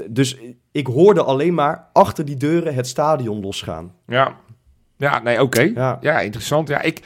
Dus 0.09 0.37
ik 0.71 0.87
hoorde 0.87 1.23
alleen 1.23 1.53
maar 1.53 1.87
achter 1.93 2.25
die 2.25 2.37
deuren 2.37 2.73
het 2.73 2.87
stadion 2.87 3.41
losgaan. 3.41 3.93
Ja, 4.07 4.35
ja 4.97 5.21
nee, 5.21 5.41
oké. 5.41 5.61
Ja. 6.01 6.19
interessant. 6.19 6.67
Ja, 6.67 6.81
ik, 6.81 7.01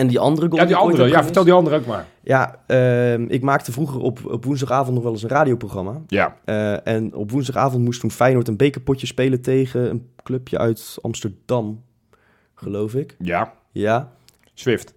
En 0.00 0.06
die 0.06 0.18
andere 0.18 0.48
goal... 0.48 0.60
ja 0.60 0.66
die 0.66 0.76
andere. 0.76 1.08
Ja, 1.08 1.22
vertel 1.22 1.44
die 1.44 1.52
andere 1.52 1.76
ook 1.76 1.86
maar. 1.86 2.06
Ja, 2.22 2.60
ehm, 2.66 3.24
ik 3.28 3.42
maakte 3.42 3.72
vroeger 3.72 4.00
op, 4.00 4.20
op 4.24 4.44
woensdagavond 4.44 4.94
nog 4.94 5.02
wel 5.02 5.12
eens 5.12 5.22
een 5.22 5.28
radioprogramma. 5.28 6.00
Ja. 6.06 6.36
Eh, 6.44 6.86
en 6.86 7.14
op 7.14 7.30
woensdagavond 7.30 7.84
moest 7.84 8.00
toen 8.00 8.10
Feyenoord 8.10 8.48
een 8.48 8.56
bekerpotje 8.56 9.06
spelen 9.06 9.40
tegen 9.40 9.90
een 9.90 10.10
clubje 10.22 10.58
uit 10.58 10.98
Amsterdam, 11.00 11.82
geloof 12.54 12.94
ik. 12.94 13.16
Ja. 13.18 13.52
Ja. 13.72 14.12
Swift. 14.54 14.94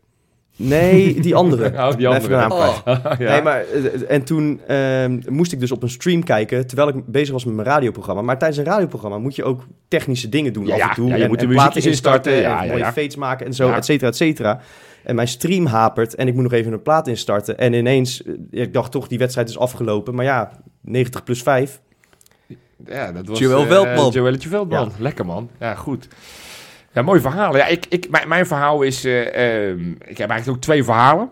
Nee, 0.56 1.20
die 1.20 1.36
andere. 1.36 1.72
Oh, 1.84 1.96
die 1.96 2.08
even 2.08 2.44
andere. 2.44 2.72
ja. 3.26 3.32
Nee, 3.32 3.42
maar, 3.42 3.60
eh, 3.60 4.12
en 4.12 4.24
toen 4.24 4.62
ehm, 4.68 5.22
moest 5.30 5.52
ik 5.52 5.60
dus 5.60 5.72
op 5.72 5.84
een 5.84 5.90
stream 5.90 6.24
kijken, 6.24 6.68
terwijl 6.68 6.88
ik 6.88 7.06
bezig 7.06 7.32
was 7.32 7.46
met 7.46 7.56
mijn 7.56 7.68
radioprogramma. 7.68 8.22
Maar 8.22 8.38
tijdens 8.38 8.60
een 8.60 8.66
radioprogramma 8.66 9.18
moet 9.18 9.36
je 9.36 9.44
ook 9.44 9.66
technische 9.88 10.30
dingen 10.30 10.54
doen 10.54 10.66
Ja, 10.66 10.76
af 10.76 10.90
en 10.90 10.96
toe. 10.96 11.08
Ja, 11.08 11.16
je 11.16 11.24
en, 11.24 11.30
moet 11.30 11.40
de 11.40 11.48
platen 11.48 11.84
instarten, 11.84 12.34
en 12.34 12.42
ja, 12.42 12.64
mooie 12.64 12.78
ja. 12.78 12.94
fades 12.94 13.16
maken 13.16 13.46
en 13.46 13.54
zo, 13.54 13.72
et 13.72 13.86
cetera, 13.86 14.10
et 14.10 14.16
cetera. 14.16 14.62
En 15.04 15.16
mijn 15.16 15.28
stream 15.28 15.66
hapert 15.66 16.16
en 16.16 16.28
ik 16.28 16.34
moet 16.34 16.44
nog 16.44 16.52
even 16.52 16.74
een 16.74 16.82
plaat 16.82 17.08
instarten. 17.08 17.58
En 17.58 17.74
ineens, 17.74 18.24
eh, 18.24 18.62
ik 18.62 18.74
dacht 18.74 18.92
toch, 18.92 19.08
die 19.08 19.18
wedstrijd 19.18 19.50
is 19.50 19.58
afgelopen. 19.58 20.16
Maar 20.16 20.26
ja, 20.26 20.52
90 20.82 21.24
plus 21.24 21.42
5. 21.42 21.82
Ja, 22.86 23.12
dat 23.12 23.28
was... 23.28 23.40
Joël 23.40 23.62
eh, 23.62 23.68
Veldman. 23.68 24.12
Joëlletje 24.12 24.50
Veldman. 24.50 24.92
Lekker, 24.98 25.26
man. 25.26 25.50
Ja, 25.60 25.76
goed. 25.76 26.08
Ja, 26.92 27.02
mooi 27.02 27.20
verhaal. 27.22 27.56
Ja, 27.56 27.66
ik, 27.66 27.86
ik, 27.90 28.10
mijn, 28.10 28.28
mijn 28.28 28.46
verhaal 28.46 28.82
is... 28.82 29.06
eh, 29.06 29.70
ehm, 29.70 29.92
ik 29.92 30.18
heb 30.18 30.30
eigenlijk 30.30 30.50
ook 30.50 30.62
twee 30.64 30.84
verhalen. 30.84 31.30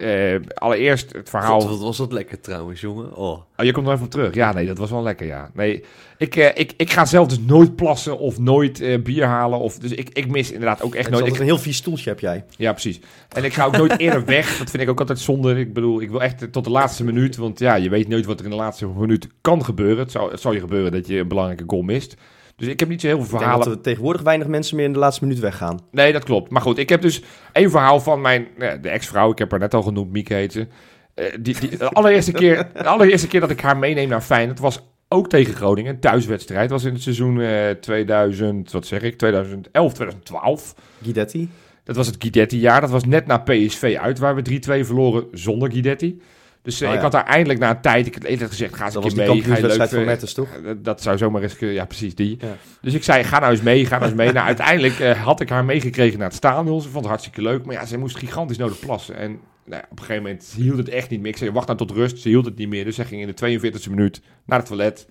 Eh, 0.00 0.40
allereerst 0.54 1.12
het 1.12 1.30
verhaal... 1.30 1.60
God, 1.60 1.70
wat 1.70 1.80
was 1.80 1.96
dat 1.96 2.12
lekker 2.12 2.40
trouwens, 2.40 2.80
jongen. 2.80 3.16
Oh. 3.16 3.30
Oh, 3.30 3.64
je 3.64 3.72
komt 3.72 3.86
er 3.86 3.92
even 3.92 4.04
op 4.04 4.10
terug. 4.10 4.34
Ja, 4.34 4.52
nee, 4.52 4.66
dat 4.66 4.78
was 4.78 4.90
wel 4.90 5.02
lekker, 5.02 5.26
ja. 5.26 5.50
Nee, 5.54 5.84
ik, 6.18 6.36
eh, 6.36 6.46
ik, 6.54 6.72
ik 6.76 6.92
ga 6.92 7.04
zelf 7.04 7.28
dus 7.28 7.38
nooit 7.38 7.76
plassen 7.76 8.18
of 8.18 8.38
nooit 8.38 8.80
eh, 8.80 9.02
bier 9.02 9.26
halen. 9.26 9.58
Of, 9.58 9.78
dus 9.78 9.90
ik, 9.90 10.08
ik 10.12 10.28
mis 10.28 10.50
inderdaad 10.50 10.82
ook 10.82 10.94
echt 10.94 11.10
nooit... 11.10 11.26
Ik, 11.26 11.38
een 11.38 11.44
heel 11.44 11.58
vies 11.58 11.76
stoeltje 11.76 12.10
heb 12.10 12.20
jij. 12.20 12.44
ja, 12.56 12.72
precies. 12.72 13.00
En 13.28 13.44
ik 13.44 13.52
ga 13.52 13.64
ook 13.64 13.76
nooit 13.76 13.98
eerder 13.98 14.24
weg. 14.24 14.58
Dat 14.58 14.70
vind 14.70 14.82
ik 14.82 14.88
ook 14.88 15.00
altijd 15.00 15.18
zonde. 15.18 15.58
Ik 15.58 15.72
bedoel, 15.72 16.00
ik 16.00 16.10
wil 16.10 16.22
echt 16.22 16.52
tot 16.52 16.64
de 16.64 16.70
laatste 16.70 17.04
minuut. 17.04 17.36
Want 17.36 17.58
ja, 17.58 17.74
je 17.74 17.88
weet 17.88 18.08
nooit 18.08 18.26
wat 18.26 18.38
er 18.38 18.44
in 18.44 18.50
de 18.50 18.56
laatste 18.56 18.86
minuut 18.86 19.28
kan 19.40 19.64
gebeuren. 19.64 19.98
Het 19.98 20.10
zou, 20.10 20.30
het 20.30 20.40
zou 20.40 20.54
je 20.54 20.60
gebeuren 20.60 20.92
dat 20.92 21.06
je 21.06 21.18
een 21.18 21.28
belangrijke 21.28 21.64
goal 21.66 21.82
mist. 21.82 22.16
Dus 22.60 22.68
ik 22.68 22.80
heb 22.80 22.88
niet 22.88 23.00
zo 23.00 23.06
heel 23.06 23.16
veel 23.16 23.24
Ik 23.24 23.30
denk 23.30 23.42
verhalen. 23.42 23.66
dat 23.68 23.76
er 23.76 23.82
tegenwoordig 23.82 24.22
weinig 24.22 24.46
mensen 24.46 24.76
meer 24.76 24.84
in 24.84 24.92
de 24.92 24.98
laatste 24.98 25.24
minuut 25.24 25.40
weggaan. 25.40 25.80
Nee, 25.90 26.12
dat 26.12 26.24
klopt. 26.24 26.50
Maar 26.50 26.62
goed, 26.62 26.78
ik 26.78 26.88
heb 26.88 27.02
dus 27.02 27.22
één 27.52 27.70
verhaal 27.70 28.00
van 28.00 28.20
mijn 28.20 28.48
ja, 28.58 28.76
de 28.76 28.88
ex-vrouw. 28.88 29.30
Ik 29.30 29.38
heb 29.38 29.50
haar 29.50 29.60
net 29.60 29.74
al 29.74 29.82
genoemd, 29.82 30.12
Mieke 30.12 30.34
heet 30.34 30.52
ze. 30.52 30.66
Eh, 31.14 31.26
die, 31.40 31.60
die, 31.60 31.76
de, 31.76 31.88
allereerste 31.88 32.32
keer, 32.32 32.68
de 32.72 32.84
allereerste 32.84 33.26
keer 33.26 33.40
dat 33.40 33.50
ik 33.50 33.60
haar 33.60 33.76
meeneem 33.76 34.08
naar 34.08 34.20
Feyenoord 34.20 34.58
was 34.58 34.80
ook 35.08 35.28
tegen 35.28 35.54
Groningen. 35.54 35.94
Een 35.94 36.00
thuiswedstrijd. 36.00 36.70
Was 36.70 36.84
in 36.84 36.92
het 36.92 37.02
seizoen 37.02 37.40
eh 37.40 37.70
2000, 37.70 38.72
wat 38.72 38.86
zeg 38.86 39.02
ik, 39.02 39.18
2011, 39.18 39.92
2012. 39.92 40.74
Guidetti. 41.02 41.48
Dat 41.84 41.96
was 41.96 42.06
het 42.06 42.16
Guidetti-jaar. 42.18 42.80
Dat 42.80 42.90
was 42.90 43.04
net 43.04 43.26
na 43.26 43.38
PSV 43.38 43.98
uit, 44.00 44.18
waar 44.18 44.34
we 44.34 44.60
3-2 44.82 44.86
verloren 44.86 45.24
zonder 45.32 45.72
Guidetti. 45.72 46.20
Dus 46.62 46.80
eh, 46.80 46.88
Oh, 46.88 46.94
ik 46.94 47.00
had 47.00 47.12
daar 47.12 47.24
eindelijk 47.24 47.58
na 47.58 47.70
een 47.70 47.80
tijd, 47.80 48.06
ik 48.06 48.14
had 48.14 48.24
eerder 48.24 48.48
gezegd, 48.48 48.74
ga 48.74 48.84
eens 48.84 48.94
Dat 48.94 49.04
een 49.04 49.08
keer 49.10 49.18
mee. 49.18 49.26
Ga 49.42 49.56
je 49.56 49.62
leuk 49.66 49.88
van 49.88 50.16
toch? 50.34 50.54
Eh, 50.54 50.70
Dat 50.78 51.02
zou 51.02 51.18
zomaar 51.18 51.42
eens 51.42 51.56
kunnen, 51.56 51.74
ja 51.76 51.84
precies 51.84 52.14
die. 52.14 52.36
Ja. 52.40 52.56
Dus 52.80 52.94
ik 52.94 53.04
zei, 53.04 53.24
ga 53.24 53.38
nou 53.38 53.52
eens 53.52 53.62
mee, 53.62 53.86
ga 53.86 53.94
nou 53.98 54.10
eens 54.10 54.18
mee. 54.20 54.32
nou, 54.32 54.46
uiteindelijk 54.46 54.98
eh, 54.98 55.24
had 55.24 55.40
ik 55.40 55.48
haar 55.48 55.64
meegekregen 55.64 56.18
naar 56.18 56.28
het 56.28 56.36
stadion. 56.36 56.80
Ze 56.80 56.88
vond 56.88 56.98
het 56.98 57.06
hartstikke 57.06 57.42
leuk, 57.42 57.64
maar 57.64 57.74
ja, 57.74 57.84
ze 57.86 57.98
moest 57.98 58.16
gigantisch 58.16 58.56
nodig 58.58 58.78
plassen. 58.78 59.16
En 59.16 59.38
nou, 59.64 59.82
op 59.82 59.98
een 59.98 60.04
gegeven 60.04 60.22
moment 60.22 60.44
ze 60.44 60.60
hield 60.60 60.76
het 60.78 60.88
echt 60.88 61.10
niet 61.10 61.20
meer. 61.20 61.30
Ik 61.30 61.36
zei, 61.36 61.50
wacht 61.50 61.66
nou 61.66 61.78
tot 61.78 61.90
rust. 61.90 62.18
Ze 62.18 62.28
hield 62.28 62.44
het 62.44 62.56
niet 62.56 62.68
meer, 62.68 62.84
dus 62.84 62.94
zij 62.94 63.04
ging 63.04 63.20
in 63.22 63.32
de 63.34 63.60
42e 63.60 63.90
minuut 63.90 64.20
naar 64.46 64.58
het 64.58 64.66
toilet. 64.66 65.06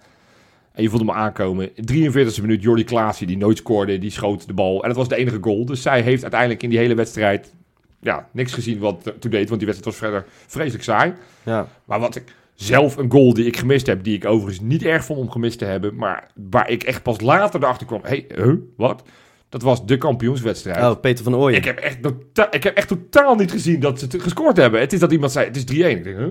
En 0.74 0.84
je 0.84 0.90
voelde 0.90 1.06
hem 1.06 1.16
aankomen. 1.16 1.70
43e 1.70 2.42
minuut, 2.42 2.62
Jordi 2.62 2.84
Klaasie, 2.84 3.28
die 3.28 3.38
nooit 3.38 3.58
scoorde, 3.58 3.98
die 4.00 4.10
schoot 4.12 4.48
de 4.48 4.54
bal. 4.54 4.82
En 4.82 4.88
dat 4.88 4.98
was 4.98 5.08
de 5.08 5.16
enige 5.16 5.38
goal. 5.42 5.66
Dus 5.66 5.82
zij 5.82 6.02
heeft 6.02 6.22
uiteindelijk 6.22 6.64
in 6.64 6.70
die 6.70 6.80
hele 6.80 6.96
wedstrijd 6.96 7.54
ja, 8.02 8.30
niks 8.32 8.54
gezien 8.54 8.80
wat 8.80 9.14
toe 9.20 9.32
deed. 9.32 9.48
Want 9.50 9.60
die 9.62 9.70
wedstrijd 9.70 9.86
was 9.86 10.10
verder 10.10 10.26
vreselijk 10.48 10.84
saai. 10.84 11.14
Ja. 11.44 11.68
Maar 11.86 12.00
wat 12.00 12.16
ik 12.16 12.24
zelf 12.56 12.98
een 12.98 13.12
goal 13.12 13.34
die 13.34 13.46
ik 13.46 13.58
gemist 13.58 13.88
heb, 13.88 14.04
die 14.04 14.16
ik 14.16 14.26
overigens 14.26 14.60
niet 14.66 14.84
erg 14.84 15.06
vond 15.06 15.20
om 15.20 15.32
gemist 15.32 15.58
te 15.58 15.66
hebben, 15.66 15.96
maar 15.96 16.28
waar 16.50 16.70
ik 16.70 16.84
echt 16.84 17.04
pas 17.04 17.22
later 17.22 17.64
erachter 17.64 17.88
kwam, 17.88 18.02
hé, 18.04 18.26
hey, 18.28 18.44
huh, 18.44 18.56
wat? 18.78 19.04
Dat 19.50 19.62
was 19.62 19.86
de 19.86 19.98
kampioenswedstrijd. 19.98 20.78
Oh, 20.78 21.00
Peter 21.00 21.24
van 21.24 21.36
Ooyen. 21.36 21.58
Ik 21.58 21.66
heb, 21.66 21.78
echt 21.78 22.02
tota- 22.02 22.52
ik 22.52 22.64
heb 22.64 22.76
echt 22.76 22.88
totaal 22.88 23.36
niet 23.36 23.52
gezien 23.52 23.80
dat 23.80 24.00
ze 24.00 24.06
het 24.06 24.22
gescoord 24.22 24.58
hebben. 24.58 24.80
Het 24.80 24.94
is 24.94 25.00
dat 25.00 25.12
iemand 25.12 25.32
zei, 25.32 25.46
het 25.46 25.56
is 25.56 25.64
3-1. 25.64 25.66
Ik 25.66 26.04
denk, 26.04 26.18
huh? 26.18 26.28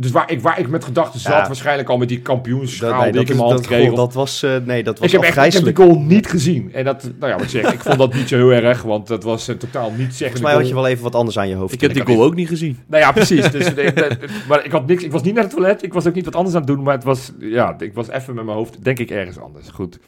Dus 0.00 0.10
waar 0.10 0.30
ik, 0.30 0.40
waar 0.40 0.58
ik 0.58 0.68
met 0.68 0.84
gedachten 0.84 1.20
zat, 1.20 1.32
Ja. 1.32 1.46
waarschijnlijk 1.46 1.88
al 1.88 1.96
met 1.96 2.08
die 2.08 2.20
kampioenschaal 2.20 3.02
nee, 3.02 3.12
die 3.12 3.20
ik 3.20 3.28
in 3.28 3.36
mijn 3.36 3.48
hand 3.48 3.58
dat, 3.58 3.68
kreeg. 3.68 3.84
goal, 3.84 3.96
dat 3.96 4.14
was, 4.14 4.42
eh, 4.42 4.56
nee, 4.64 4.82
dat 4.82 4.98
was 4.98 5.06
ik 5.06 5.12
heb 5.12 5.22
echt 5.22 5.46
ik 5.46 5.52
heb 5.52 5.76
die 5.76 5.86
goal 5.86 6.00
niet 6.00 6.26
gezien. 6.26 6.72
En 6.72 6.84
dat, 6.84 7.02
nou 7.02 7.32
ja, 7.32 7.32
wat 7.32 7.42
ik 7.42 7.48
zeg, 7.48 7.72
ik 7.72 7.80
vond 7.80 7.98
dat 7.98 8.14
niet 8.14 8.28
zo 8.28 8.36
heel 8.36 8.52
erg, 8.52 8.82
want 8.82 9.06
dat 9.06 9.22
was 9.22 9.48
eh, 9.48 9.56
totaal 9.56 9.90
niet 9.90 10.14
zeggende 10.14 10.16
Volgens 10.18 10.40
mij 10.40 10.52
had 10.52 10.68
je 10.68 10.74
wel 10.74 10.86
even 10.86 11.02
wat 11.02 11.14
anders 11.14 11.38
aan 11.38 11.48
je 11.48 11.54
hoofd. 11.54 11.72
Ik 11.72 11.80
heb 11.80 11.94
die 11.94 12.06
goal 12.06 12.22
ook 12.22 12.34
niet 12.34 12.48
gezien. 12.48 12.78
Nou 12.86 13.02
ja, 13.02 13.12
precies. 13.12 13.50
Dus, 13.60 13.72
maar 14.48 14.64
ik 14.64 14.72
had 14.72 14.86
niks. 14.86 15.02
Ik 15.02 15.12
was 15.12 15.22
niet 15.22 15.34
naar 15.34 15.42
het 15.42 15.52
toilet. 15.52 15.82
Ik 15.82 15.92
was 15.92 16.06
ook 16.06 16.14
niet 16.14 16.24
wat 16.24 16.36
anders 16.36 16.54
aan 16.54 16.60
het 16.60 16.70
doen. 16.70 16.82
Maar 16.82 16.94
het 16.94 17.04
was, 17.04 17.32
ja, 17.38 17.74
ik 17.78 17.94
was 17.94 18.08
even 18.08 18.34
met 18.34 18.44
mijn 18.44 18.56
hoofd, 18.56 18.84
denk 18.84 18.98
ik, 18.98 19.10
ergens 19.10 19.38
anders. 19.38 19.68
Goed. 19.68 19.98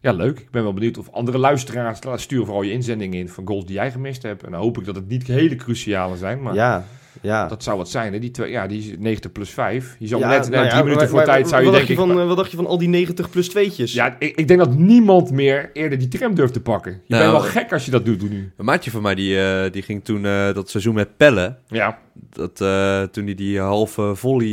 Ja, 0.00 0.12
leuk. 0.12 0.38
Ik 0.38 0.50
ben 0.50 0.62
wel 0.62 0.72
benieuwd 0.72 0.98
of 0.98 1.10
andere 1.10 1.38
luisteraars 1.38 2.22
sturen 2.22 2.44
vooral 2.44 2.62
je 2.62 2.72
inzendingen 2.72 3.18
in 3.18 3.28
van 3.28 3.46
goals 3.46 3.64
die 3.64 3.74
jij 3.74 3.90
gemist 3.90 4.22
hebt. 4.22 4.42
En 4.44 4.50
dan 4.50 4.60
hoop 4.60 4.78
ik 4.78 4.84
dat 4.84 4.94
het 4.94 5.08
niet 5.08 5.26
hele 5.26 5.56
cruciale 5.56 6.16
zijn. 6.16 6.42
Maar 6.42 6.54
Ja, 6.54 6.84
ja. 7.22 7.46
dat 7.48 7.62
zou 7.62 7.76
wat 7.76 7.88
zijn. 7.88 8.12
Hè? 8.12 8.18
Die, 8.18 8.30
twee, 8.30 8.50
ja, 8.50 8.66
die 8.66 8.78
is 8.78 8.94
90 8.98 9.32
plus 9.32 9.50
5. 9.50 9.96
Je 9.98 10.06
zou 10.06 10.20
Ja, 10.20 10.28
net, 10.28 10.40
net 10.40 10.50
nou 10.50 10.64
ja, 10.66 10.72
minuten 10.76 10.96
maar- 10.96 11.06
voor 11.08 11.16
maar- 11.16 11.26
tijd 11.26 11.48
zou 11.48 11.60
je 11.62 11.66
wat 11.68 11.76
denken. 11.76 11.94
dacht 11.96 12.06
je 12.08 12.14
van, 12.14 12.22
eh, 12.22 12.28
Wat 12.28 12.36
dacht 12.36 12.50
je 12.50 12.56
van 12.56 12.66
al 12.66 12.78
die 12.78 12.88
90 12.88 13.30
plus 13.30 13.48
tweetjes? 13.48 13.92
ja, 13.92 14.16
ik, 14.18 14.36
ik 14.36 14.48
denk 14.48 14.60
dat 14.60 14.74
niemand 14.74 15.30
meer 15.30 15.70
eerder 15.72 15.98
die 15.98 16.08
tram 16.08 16.34
durft 16.34 16.52
te 16.52 16.60
pakken. 16.60 16.92
Je 16.92 16.98
Nou, 17.14 17.22
bent 17.30 17.42
wel 17.42 17.50
gek 17.62 17.72
als 17.72 17.84
je 17.84 17.90
dat 17.90 18.04
doet 18.04 18.30
nu. 18.30 18.52
Een 18.56 18.64
maatje 18.64 18.90
van 18.90 19.02
mij 19.02 19.14
die, 19.14 19.40
eh, 19.40 19.70
die 19.72 19.82
ging 19.82 20.04
toen 20.04 20.24
eh, 20.26 20.52
dat 20.54 20.70
seizoen 20.70 20.94
met 20.94 21.16
pellen. 21.16 21.58
Ja, 21.68 21.98
Dat, 22.30 22.60
eh, 22.60 23.02
toen 23.02 23.24
hij 23.24 23.34
die 23.34 23.60
halve 23.60 24.14
volley 24.14 24.46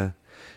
eh, 0.00 0.04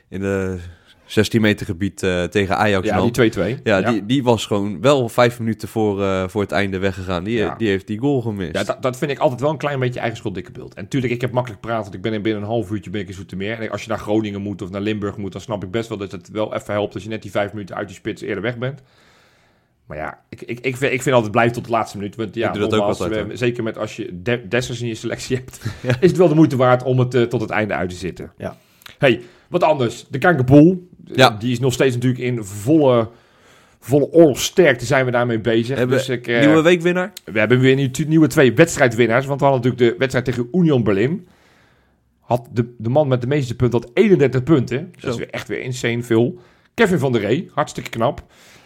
in 0.10 0.20
de 0.20 0.58
16 1.06 1.42
meter 1.42 1.66
gebied 1.66 2.04
eh, 2.04 2.24
tegen 2.24 2.58
Ajax 2.58 2.88
ja 2.88 3.10
die 3.10 3.32
2-2. 3.58 3.62
Ja, 3.64 3.82
Die, 3.82 4.06
die 4.06 4.24
was 4.24 4.46
gewoon 4.46 4.82
wel 4.82 5.10
vijf 5.10 5.40
minuten 5.40 5.68
voor, 5.68 6.04
eh, 6.04 6.28
voor 6.28 6.42
het 6.42 6.52
einde 6.52 6.78
weggegaan. 6.78 7.24
Die, 7.24 7.38
Ja. 7.38 7.56
die 7.58 7.68
heeft 7.68 7.88
die 7.88 8.00
goal 8.00 8.22
gemist. 8.22 8.56
Ja, 8.56 8.64
dat, 8.64 8.82
dat 8.82 8.98
vind 8.98 9.12
ik 9.12 9.18
altijd 9.20 9.42
wel 9.42 9.50
een 9.50 9.58
klein 9.58 9.80
beetje 9.80 10.00
eigen 10.00 10.18
schuld 10.18 10.34
dikke 10.36 10.52
beeld. 10.52 10.74
En 10.74 10.84
natuurlijk, 10.84 11.14
ik 11.14 11.22
heb 11.22 11.32
makkelijk 11.32 11.62
praten, 11.62 11.84
want 11.84 11.96
ik 11.96 12.02
ben 12.02 12.14
in 12.14 12.22
binnen 12.22 12.42
een 12.42 12.48
half 12.48 12.72
uurtje 12.72 12.90
ben 12.90 13.02
ik 13.02 13.08
in 13.08 13.14
Zoetermeer. 13.14 13.60
En 13.60 13.70
als 13.70 13.82
je 13.84 13.90
naar 13.90 14.00
Groningen 14.00 14.42
moet 14.42 14.62
of 14.62 14.70
naar 14.70 14.82
Limburg 14.82 15.18
moet, 15.18 15.32
dan 15.32 15.42
snap 15.42 15.64
ik 15.64 15.72
best 15.72 15.90
wel 15.90 15.98
dat 15.98 16.12
het 16.12 16.30
wel 16.30 16.54
even 16.56 16.74
helpt 16.74 16.94
als 16.94 17.04
je 17.04 17.10
net 17.10 17.22
die 17.22 17.32
vijf 17.32 17.54
minuten 17.54 17.76
uit 17.76 17.90
je 17.90 17.96
spits 17.96 18.22
eerder 18.22 18.44
weg 18.44 18.58
bent. 18.58 18.82
Maar 19.86 19.98
ja, 19.98 20.20
ik, 20.30 20.42
ik, 20.42 20.60
ik, 20.60 20.78
vind, 20.78 20.94
ik 20.94 21.02
vind 21.02 21.16
altijd 21.16 21.32
blijf 21.32 21.52
tot 21.52 21.66
de 21.66 21.72
laatste 21.72 21.98
minuut. 21.98 22.16
Want 22.16 22.36
ja, 22.36 22.48
Ik 22.48 22.54
doe 22.54 22.62
dat 22.62 22.72
ook 22.72 22.78
nogmaals, 22.78 23.00
altijd, 23.02 23.22
we- 23.22 23.28
hoor. 23.28 23.38
zeker 23.38 23.64
met 23.64 23.78
als 23.78 23.96
je 23.96 24.20
de, 24.22 24.48
Dessers 24.48 24.82
in 24.82 24.88
je 24.88 24.96
selectie 24.96 25.36
hebt, 25.36 25.60
is 26.04 26.10
het 26.10 26.18
wel 26.18 26.28
de 26.28 26.36
moeite 26.36 26.56
waard 26.56 26.84
om 26.84 27.00
het 27.00 27.14
eh, 27.14 27.22
tot 27.22 27.42
het 27.42 27.50
einde 27.50 27.74
uit 27.74 27.90
te 27.90 27.96
zitten. 27.96 28.32
Ja. 28.38 28.58
Hey, 28.98 29.22
wat 29.50 29.64
anders. 29.64 30.06
De 30.10 30.18
Kankerpool, 30.18 30.88
Ja. 31.14 31.30
die 31.30 31.52
is 31.52 31.60
nog 31.60 31.74
steeds 31.74 31.94
natuurlijk 31.96 32.24
in 32.24 32.44
volle, 32.44 33.10
volle 33.80 34.12
oorlogsterkte 34.12 34.86
zijn 34.86 35.06
we 35.06 35.12
daarmee 35.12 35.40
bezig. 35.40 35.78
Hebben 35.78 35.98
dus 35.98 36.10
ik, 36.10 36.28
eh, 36.28 36.40
Nieuwe 36.46 36.62
weekwinnaar? 36.62 37.14
we 37.24 37.40
hebben 37.40 37.60
weer 37.60 37.76
nu- 37.76 37.92
nieuwe 38.08 38.28
twee 38.28 38.54
wedstrijdwinnaars. 38.54 39.26
Want 39.26 39.40
we 39.40 39.46
hadden 39.46 39.64
natuurlijk 39.64 39.92
de 39.94 40.00
wedstrijd 40.00 40.26
tegen 40.26 40.48
Union 40.52 40.84
Berlin. 40.84 41.28
Had 42.20 42.48
de, 42.52 42.74
de 42.78 42.90
man 42.90 43.08
met 43.08 43.22
de 43.22 43.28
meeste 43.28 43.56
punten 43.56 43.80
had 43.82 43.90
31 43.94 44.44
punten. 44.44 44.94
Dat 45.00 45.12
is 45.12 45.18
weer 45.20 45.30
echt 45.30 45.48
weer 45.48 45.60
insane 45.62 46.04
veel. 46.04 46.40
Kevin 46.74 47.00
van 47.00 47.12
der 47.12 47.22
Ree, 47.22 47.50
hartstikke 47.54 47.90
knap. 47.90 48.24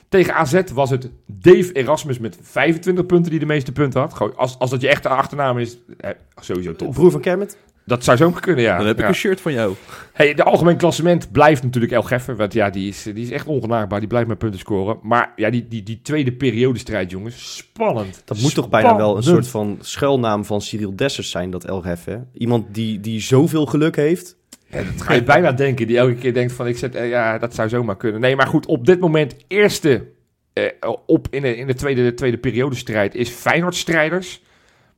Tegen 0.10 0.34
AZ 0.36 0.62
was 0.74 0.90
het 0.90 1.10
Dave 1.26 1.72
Erasmus 1.74 2.20
met 2.20 2.38
25 2.42 3.06
punten 3.06 3.32
die 3.32 3.40
de 3.40 3.46
meeste 3.46 3.72
punten 3.72 4.00
had. 4.00 4.14
Gewoon, 4.14 4.36
als, 4.36 4.60
als 4.60 4.70
dat 4.70 4.82
je 4.82 4.88
echte 4.88 5.10
achternaam 5.10 5.58
is, 5.58 5.78
eh, 5.98 6.10
sowieso 6.42 6.76
tof. 6.76 6.94
Broer 6.96 7.12
van 7.12 7.22
Kermit? 7.22 7.58
Dat 7.90 8.04
zou 8.04 8.18
zo 8.18 8.32
kunnen, 8.32 8.64
ja. 8.64 8.78
Dan 8.78 8.86
heb 8.88 8.96
ik 8.96 9.02
Ja. 9.02 9.08
een 9.08 9.14
shirt 9.16 9.42
van 9.42 9.54
jou. 9.54 9.74
Hey, 10.14 10.34
de 10.34 10.44
algemeen 10.44 10.78
klassement 10.78 11.32
blijft 11.32 11.64
natuurlijk 11.64 11.94
El 11.94 12.02
Geffer. 12.04 12.36
Want 12.36 12.54
ja, 12.54 12.70
die 12.70 12.88
is, 12.90 13.04
die 13.04 13.24
is 13.24 13.32
echt 13.32 13.48
ongenaakbaar. 13.48 14.00
Die 14.00 14.08
blijft 14.08 14.28
met 14.28 14.38
punten 14.38 14.60
scoren. 14.60 15.00
Maar 15.02 15.32
ja, 15.36 15.50
die, 15.50 15.68
die, 15.68 15.84
die 15.84 16.00
tweede 16.02 16.32
periodestrijd, 16.32 17.12
jongens. 17.12 17.56
Spannend. 17.58 18.22
Dat 18.26 18.38
moet 18.38 18.54
toch 18.54 18.70
bijna 18.70 18.96
wel 18.96 19.18
een 19.18 19.24
soort 19.24 19.48
van 19.48 19.78
schuilnaam 19.82 20.46
van 20.46 20.62
Cyril 20.62 20.96
Dessers 20.96 21.30
zijn, 21.30 21.50
dat 21.52 21.66
Elgef, 21.66 22.06
hè? 22.06 22.18
Iemand 22.34 22.66
die, 22.72 23.00
die 23.00 23.22
zoveel 23.22 23.66
geluk 23.66 23.96
heeft. 23.96 24.38
Ja, 24.68 24.78
dat 24.84 25.02
ga 25.02 25.14
je 25.14 25.24
bijna 25.24 25.52
denken. 25.52 25.88
Die 25.88 25.98
elke 25.98 26.16
keer 26.16 26.34
denkt 26.34 26.54
van, 26.54 26.68
ik 26.68 26.78
zet, 26.78 26.96
eh, 26.96 27.10
ja, 27.10 27.38
dat 27.38 27.56
zou 27.56 27.70
zomaar 27.70 27.98
kunnen. 27.98 28.22
Nee, 28.22 28.36
maar 28.36 28.48
goed, 28.48 28.66
op 28.66 28.86
dit 28.86 29.00
moment 29.00 29.36
eerste 29.48 30.06
eh, 30.54 30.66
op 31.06 31.28
in 31.30 31.42
de, 31.42 31.56
in 31.58 31.68
de 31.68 31.74
tweede, 31.74 32.04
de 32.04 32.14
tweede 32.14 32.38
periodestrijd 32.38 33.16
is 33.16 33.30
Feyenoord-strijders. 33.30 34.42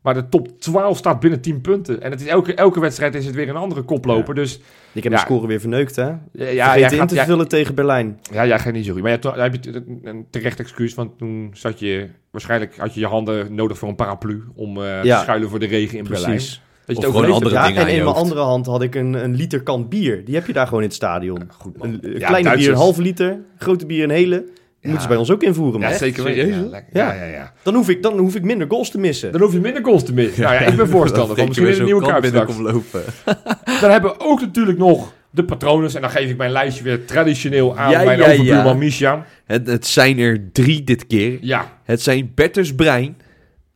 Maar 0.01 0.13
de 0.13 0.29
top 0.29 0.59
12 0.59 0.97
staat 0.97 1.19
binnen 1.19 1.41
10 1.41 1.61
punten. 1.61 2.01
En 2.01 2.11
het 2.11 2.21
is 2.21 2.27
elke, 2.27 2.53
elke 2.53 2.79
wedstrijd 2.79 3.15
is 3.15 3.25
het 3.25 3.35
weer 3.35 3.49
een 3.49 3.55
andere 3.55 3.81
koploper. 3.81 4.35
Dus 4.35 4.59
Ik 4.93 5.03
heb 5.03 5.11
Ja. 5.11 5.17
de 5.19 5.25
score 5.25 5.47
weer 5.47 5.59
verneukt, 5.59 5.95
hè? 5.95 6.03
ja, 6.03 6.17
Ja, 6.31 6.77
jij 6.77 6.89
in 6.91 6.97
gaat, 6.97 7.09
te 7.09 7.15
ja, 7.15 7.25
vullen 7.25 7.47
tegen 7.47 7.75
Berlijn. 7.75 8.19
ja, 8.31 8.45
jij 8.45 8.59
gaat 8.59 8.73
niet 8.73 8.85
zo 8.85 8.93
goed. 8.93 9.01
Maar 9.01 9.11
ja, 9.11 9.17
toen 9.17 9.33
heb 9.39 9.63
je 9.63 9.75
een- 9.75 9.99
een 10.03 10.25
terecht 10.29 10.59
excuus. 10.59 10.93
Want 10.93 11.17
toen 11.17 11.49
zat 11.53 11.79
je, 11.79 12.09
waarschijnlijk 12.31 12.77
had 12.77 12.93
je 12.93 12.99
je 12.99 13.05
handen 13.05 13.55
nodig 13.55 13.77
voor 13.77 13.89
een 13.89 13.95
paraplu. 13.95 14.43
Om 14.55 14.77
eh, 14.81 15.03
Ja. 15.03 15.17
te 15.17 15.23
schuilen 15.23 15.49
voor 15.49 15.59
de 15.59 15.65
regen 15.65 15.97
in 15.97 16.03
Berlijn. 16.03 16.21
Dat 16.23 16.31
Precies. 16.35 16.61
je 16.85 16.95
Of 16.97 17.03
het 17.03 17.05
gewoon 17.15 17.31
andere 17.31 17.55
hebt. 17.55 17.61
Ja, 17.61 17.67
dingen 17.67 17.81
en 17.85 17.91
je 17.91 17.97
in 17.97 18.03
mijn 18.03 18.15
andere 18.15 18.41
hand 18.41 18.65
had 18.65 18.81
ik 18.81 18.95
een, 18.95 19.13
een 19.13 19.35
liter 19.35 19.63
kan 19.63 19.87
bier. 19.87 20.25
Die 20.25 20.35
heb 20.35 20.47
je 20.47 20.53
daar 20.53 20.65
gewoon 20.67 20.81
in 20.81 20.87
het 20.87 20.95
stadion. 20.95 21.41
Goed, 21.57 21.77
man. 21.77 21.87
Een, 21.87 21.99
een 22.01 22.19
Ja, 22.19 22.27
kleine 22.27 22.55
bier, 22.55 22.69
een 22.69 22.75
halve 22.75 23.01
liter. 23.01 23.39
Grote 23.57 23.85
bier, 23.85 24.03
een 24.03 24.09
hele. 24.09 24.45
Moeten 24.81 25.01
ze 25.01 25.07
bij 25.07 25.17
ons 25.17 25.31
ook 25.31 25.43
invoeren, 25.43 25.79
man. 25.79 25.89
Ja, 25.89 25.97
zeker 25.97 26.23
weten. 26.23 26.69
Ja, 26.93 27.13
ja, 27.13 27.23
Ja. 27.25 27.53
Dan, 27.63 27.75
hoef 27.75 27.89
ik, 27.89 28.03
dan 28.03 28.17
hoef 28.17 28.35
ik 28.35 28.43
minder 28.43 28.67
goals 28.69 28.91
te 28.91 28.99
missen. 28.99 29.31
Dan 29.31 29.41
hoef 29.41 29.53
je 29.53 29.59
minder 29.59 29.83
goals 29.83 30.03
te 30.05 30.13
missen. 30.13 30.41
Nou 30.43 30.53
ja, 30.53 30.59
ik 30.59 30.75
ben 30.75 30.89
voorstander 30.99 31.35
van 31.35 31.45
misschien 31.45 31.67
weer 31.67 31.79
een 31.79 31.85
nieuwe 31.85 32.05
kuip 32.05 32.25
straks. 32.25 32.57
lopen. 32.57 33.03
Dan 33.81 33.91
hebben 33.91 34.11
we 34.11 34.19
ook 34.19 34.41
natuurlijk 34.41 34.77
nog 34.77 35.13
de 35.29 35.43
patronen. 35.45 35.95
En 35.95 36.01
dan 36.01 36.09
geef 36.09 36.29
ik 36.29 36.37
mijn 36.37 36.51
lijstje 36.51 36.83
weer 36.83 37.05
traditioneel 37.05 37.77
aan 37.77 37.91
Ja, 37.91 38.03
mijn 38.03 38.19
ja, 38.19 38.25
overbuurman. 38.31 38.77
Misha. 38.77 39.25
Het, 39.45 39.67
het 39.67 39.85
zijn 39.87 40.19
er 40.19 40.51
drie 40.51 40.83
dit 40.83 41.07
keer. 41.07 41.37
Ja, 41.41 41.77
Het 41.83 42.01
zijn 42.01 42.31
Bertus 42.35 42.75
Brein, 42.75 43.17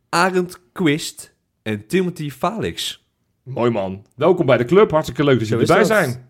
Arend 0.08 0.60
Quist 0.72 1.34
en 1.62 1.86
Timothy 1.86 2.30
Falix. 2.30 3.04
mooi 3.42 3.70
man. 3.70 4.04
Welkom 4.16 4.46
bij 4.46 4.56
de 4.56 4.64
club. 4.64 4.90
Hartstikke 4.90 5.24
leuk 5.24 5.38
dat 5.38 5.48
jullie 5.48 5.62
erbij 5.66 5.78
dat. 5.78 5.86
zijn. 5.86 6.25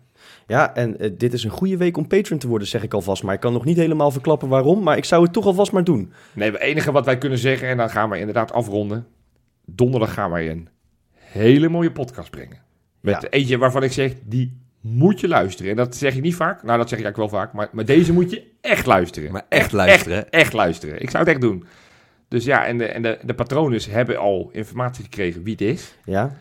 Ja, 0.47 0.75
en 0.75 0.99
eh, 0.99 1.11
dit 1.17 1.33
is 1.33 1.43
een 1.43 1.49
goede 1.49 1.77
week 1.77 1.97
om 1.97 2.07
patron 2.07 2.37
te 2.37 2.47
worden, 2.47 2.67
zeg 2.67 2.83
ik 2.83 2.93
alvast. 2.93 3.23
Maar 3.23 3.33
ik 3.33 3.39
kan 3.39 3.53
nog 3.53 3.65
niet 3.65 3.77
helemaal 3.77 4.11
verklappen 4.11 4.47
waarom. 4.49 4.83
Maar 4.83 4.97
ik 4.97 5.05
zou 5.05 5.23
het 5.23 5.33
toch 5.33 5.45
alvast 5.45 5.71
maar 5.71 5.83
doen. 5.83 6.11
Nee, 6.33 6.51
het 6.51 6.59
enige 6.59 6.91
wat 6.91 7.05
wij 7.05 7.17
kunnen 7.17 7.37
zeggen, 7.37 7.67
en 7.67 7.77
dan 7.77 7.89
gaan 7.89 8.09
we 8.09 8.19
inderdaad 8.19 8.51
afronden. 8.51 9.07
Donderdag 9.65 10.13
gaan 10.13 10.31
wij 10.31 10.49
een 10.51 10.69
hele 11.15 11.69
mooie 11.69 11.91
podcast 11.91 12.29
brengen. 12.29 12.57
Met 13.01 13.21
Ja. 13.21 13.29
eentje 13.29 13.57
waarvan 13.57 13.83
ik 13.83 13.91
zeg, 13.91 14.13
die 14.25 14.57
moet 14.81 15.19
je 15.19 15.27
luisteren. 15.27 15.71
En 15.71 15.77
dat 15.77 15.95
zeg 15.95 16.15
ik 16.15 16.21
niet 16.21 16.35
vaak. 16.35 16.63
Nou, 16.63 16.77
dat 16.77 16.89
zeg 16.89 16.99
ik 16.99 17.05
eigenlijk 17.05 17.31
wel 17.31 17.41
vaak. 17.41 17.53
Maar, 17.53 17.69
maar 17.71 17.85
deze 17.85 18.13
moet 18.13 18.31
je 18.31 18.43
echt 18.61 18.85
luisteren. 18.85 19.31
Maar 19.31 19.45
echt 19.49 19.71
luisteren? 19.71 20.17
Echt, 20.17 20.29
echt 20.29 20.53
luisteren. 20.53 21.01
Ik 21.01 21.09
zou 21.09 21.23
het 21.23 21.31
echt 21.31 21.41
doen. 21.41 21.65
Dus 22.27 22.45
ja, 22.45 22.65
en 22.65 22.77
de, 22.77 22.85
en 22.85 23.01
de, 23.01 23.17
de 23.23 23.33
patronen 23.33 23.81
hebben 23.89 24.17
al 24.19 24.49
informatie 24.51 25.03
gekregen 25.03 25.43
wie 25.43 25.51
het 25.51 25.61
is. 25.61 25.95
Ja, 26.05 26.37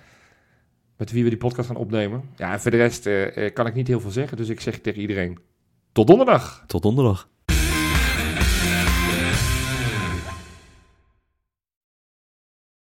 Met 0.96 1.12
wie 1.12 1.22
we 1.22 1.28
die 1.28 1.38
podcast 1.38 1.66
gaan 1.66 1.76
opnemen. 1.76 2.22
Ja, 2.36 2.52
en 2.52 2.60
voor 2.60 2.70
de 2.70 2.76
rest 2.76 3.06
eh, 3.06 3.46
eh, 3.46 3.54
kan 3.54 3.66
ik 3.66 3.74
niet 3.74 3.86
heel 3.86 4.00
veel 4.00 4.10
zeggen. 4.10 4.36
Dus 4.36 4.48
ik 4.48 4.60
zeg 4.60 4.78
tegen 4.78 5.00
iedereen, 5.00 5.38
tot 5.92 6.06
donderdag. 6.06 6.64
Tot 6.66 6.82
donderdag. 6.82 7.28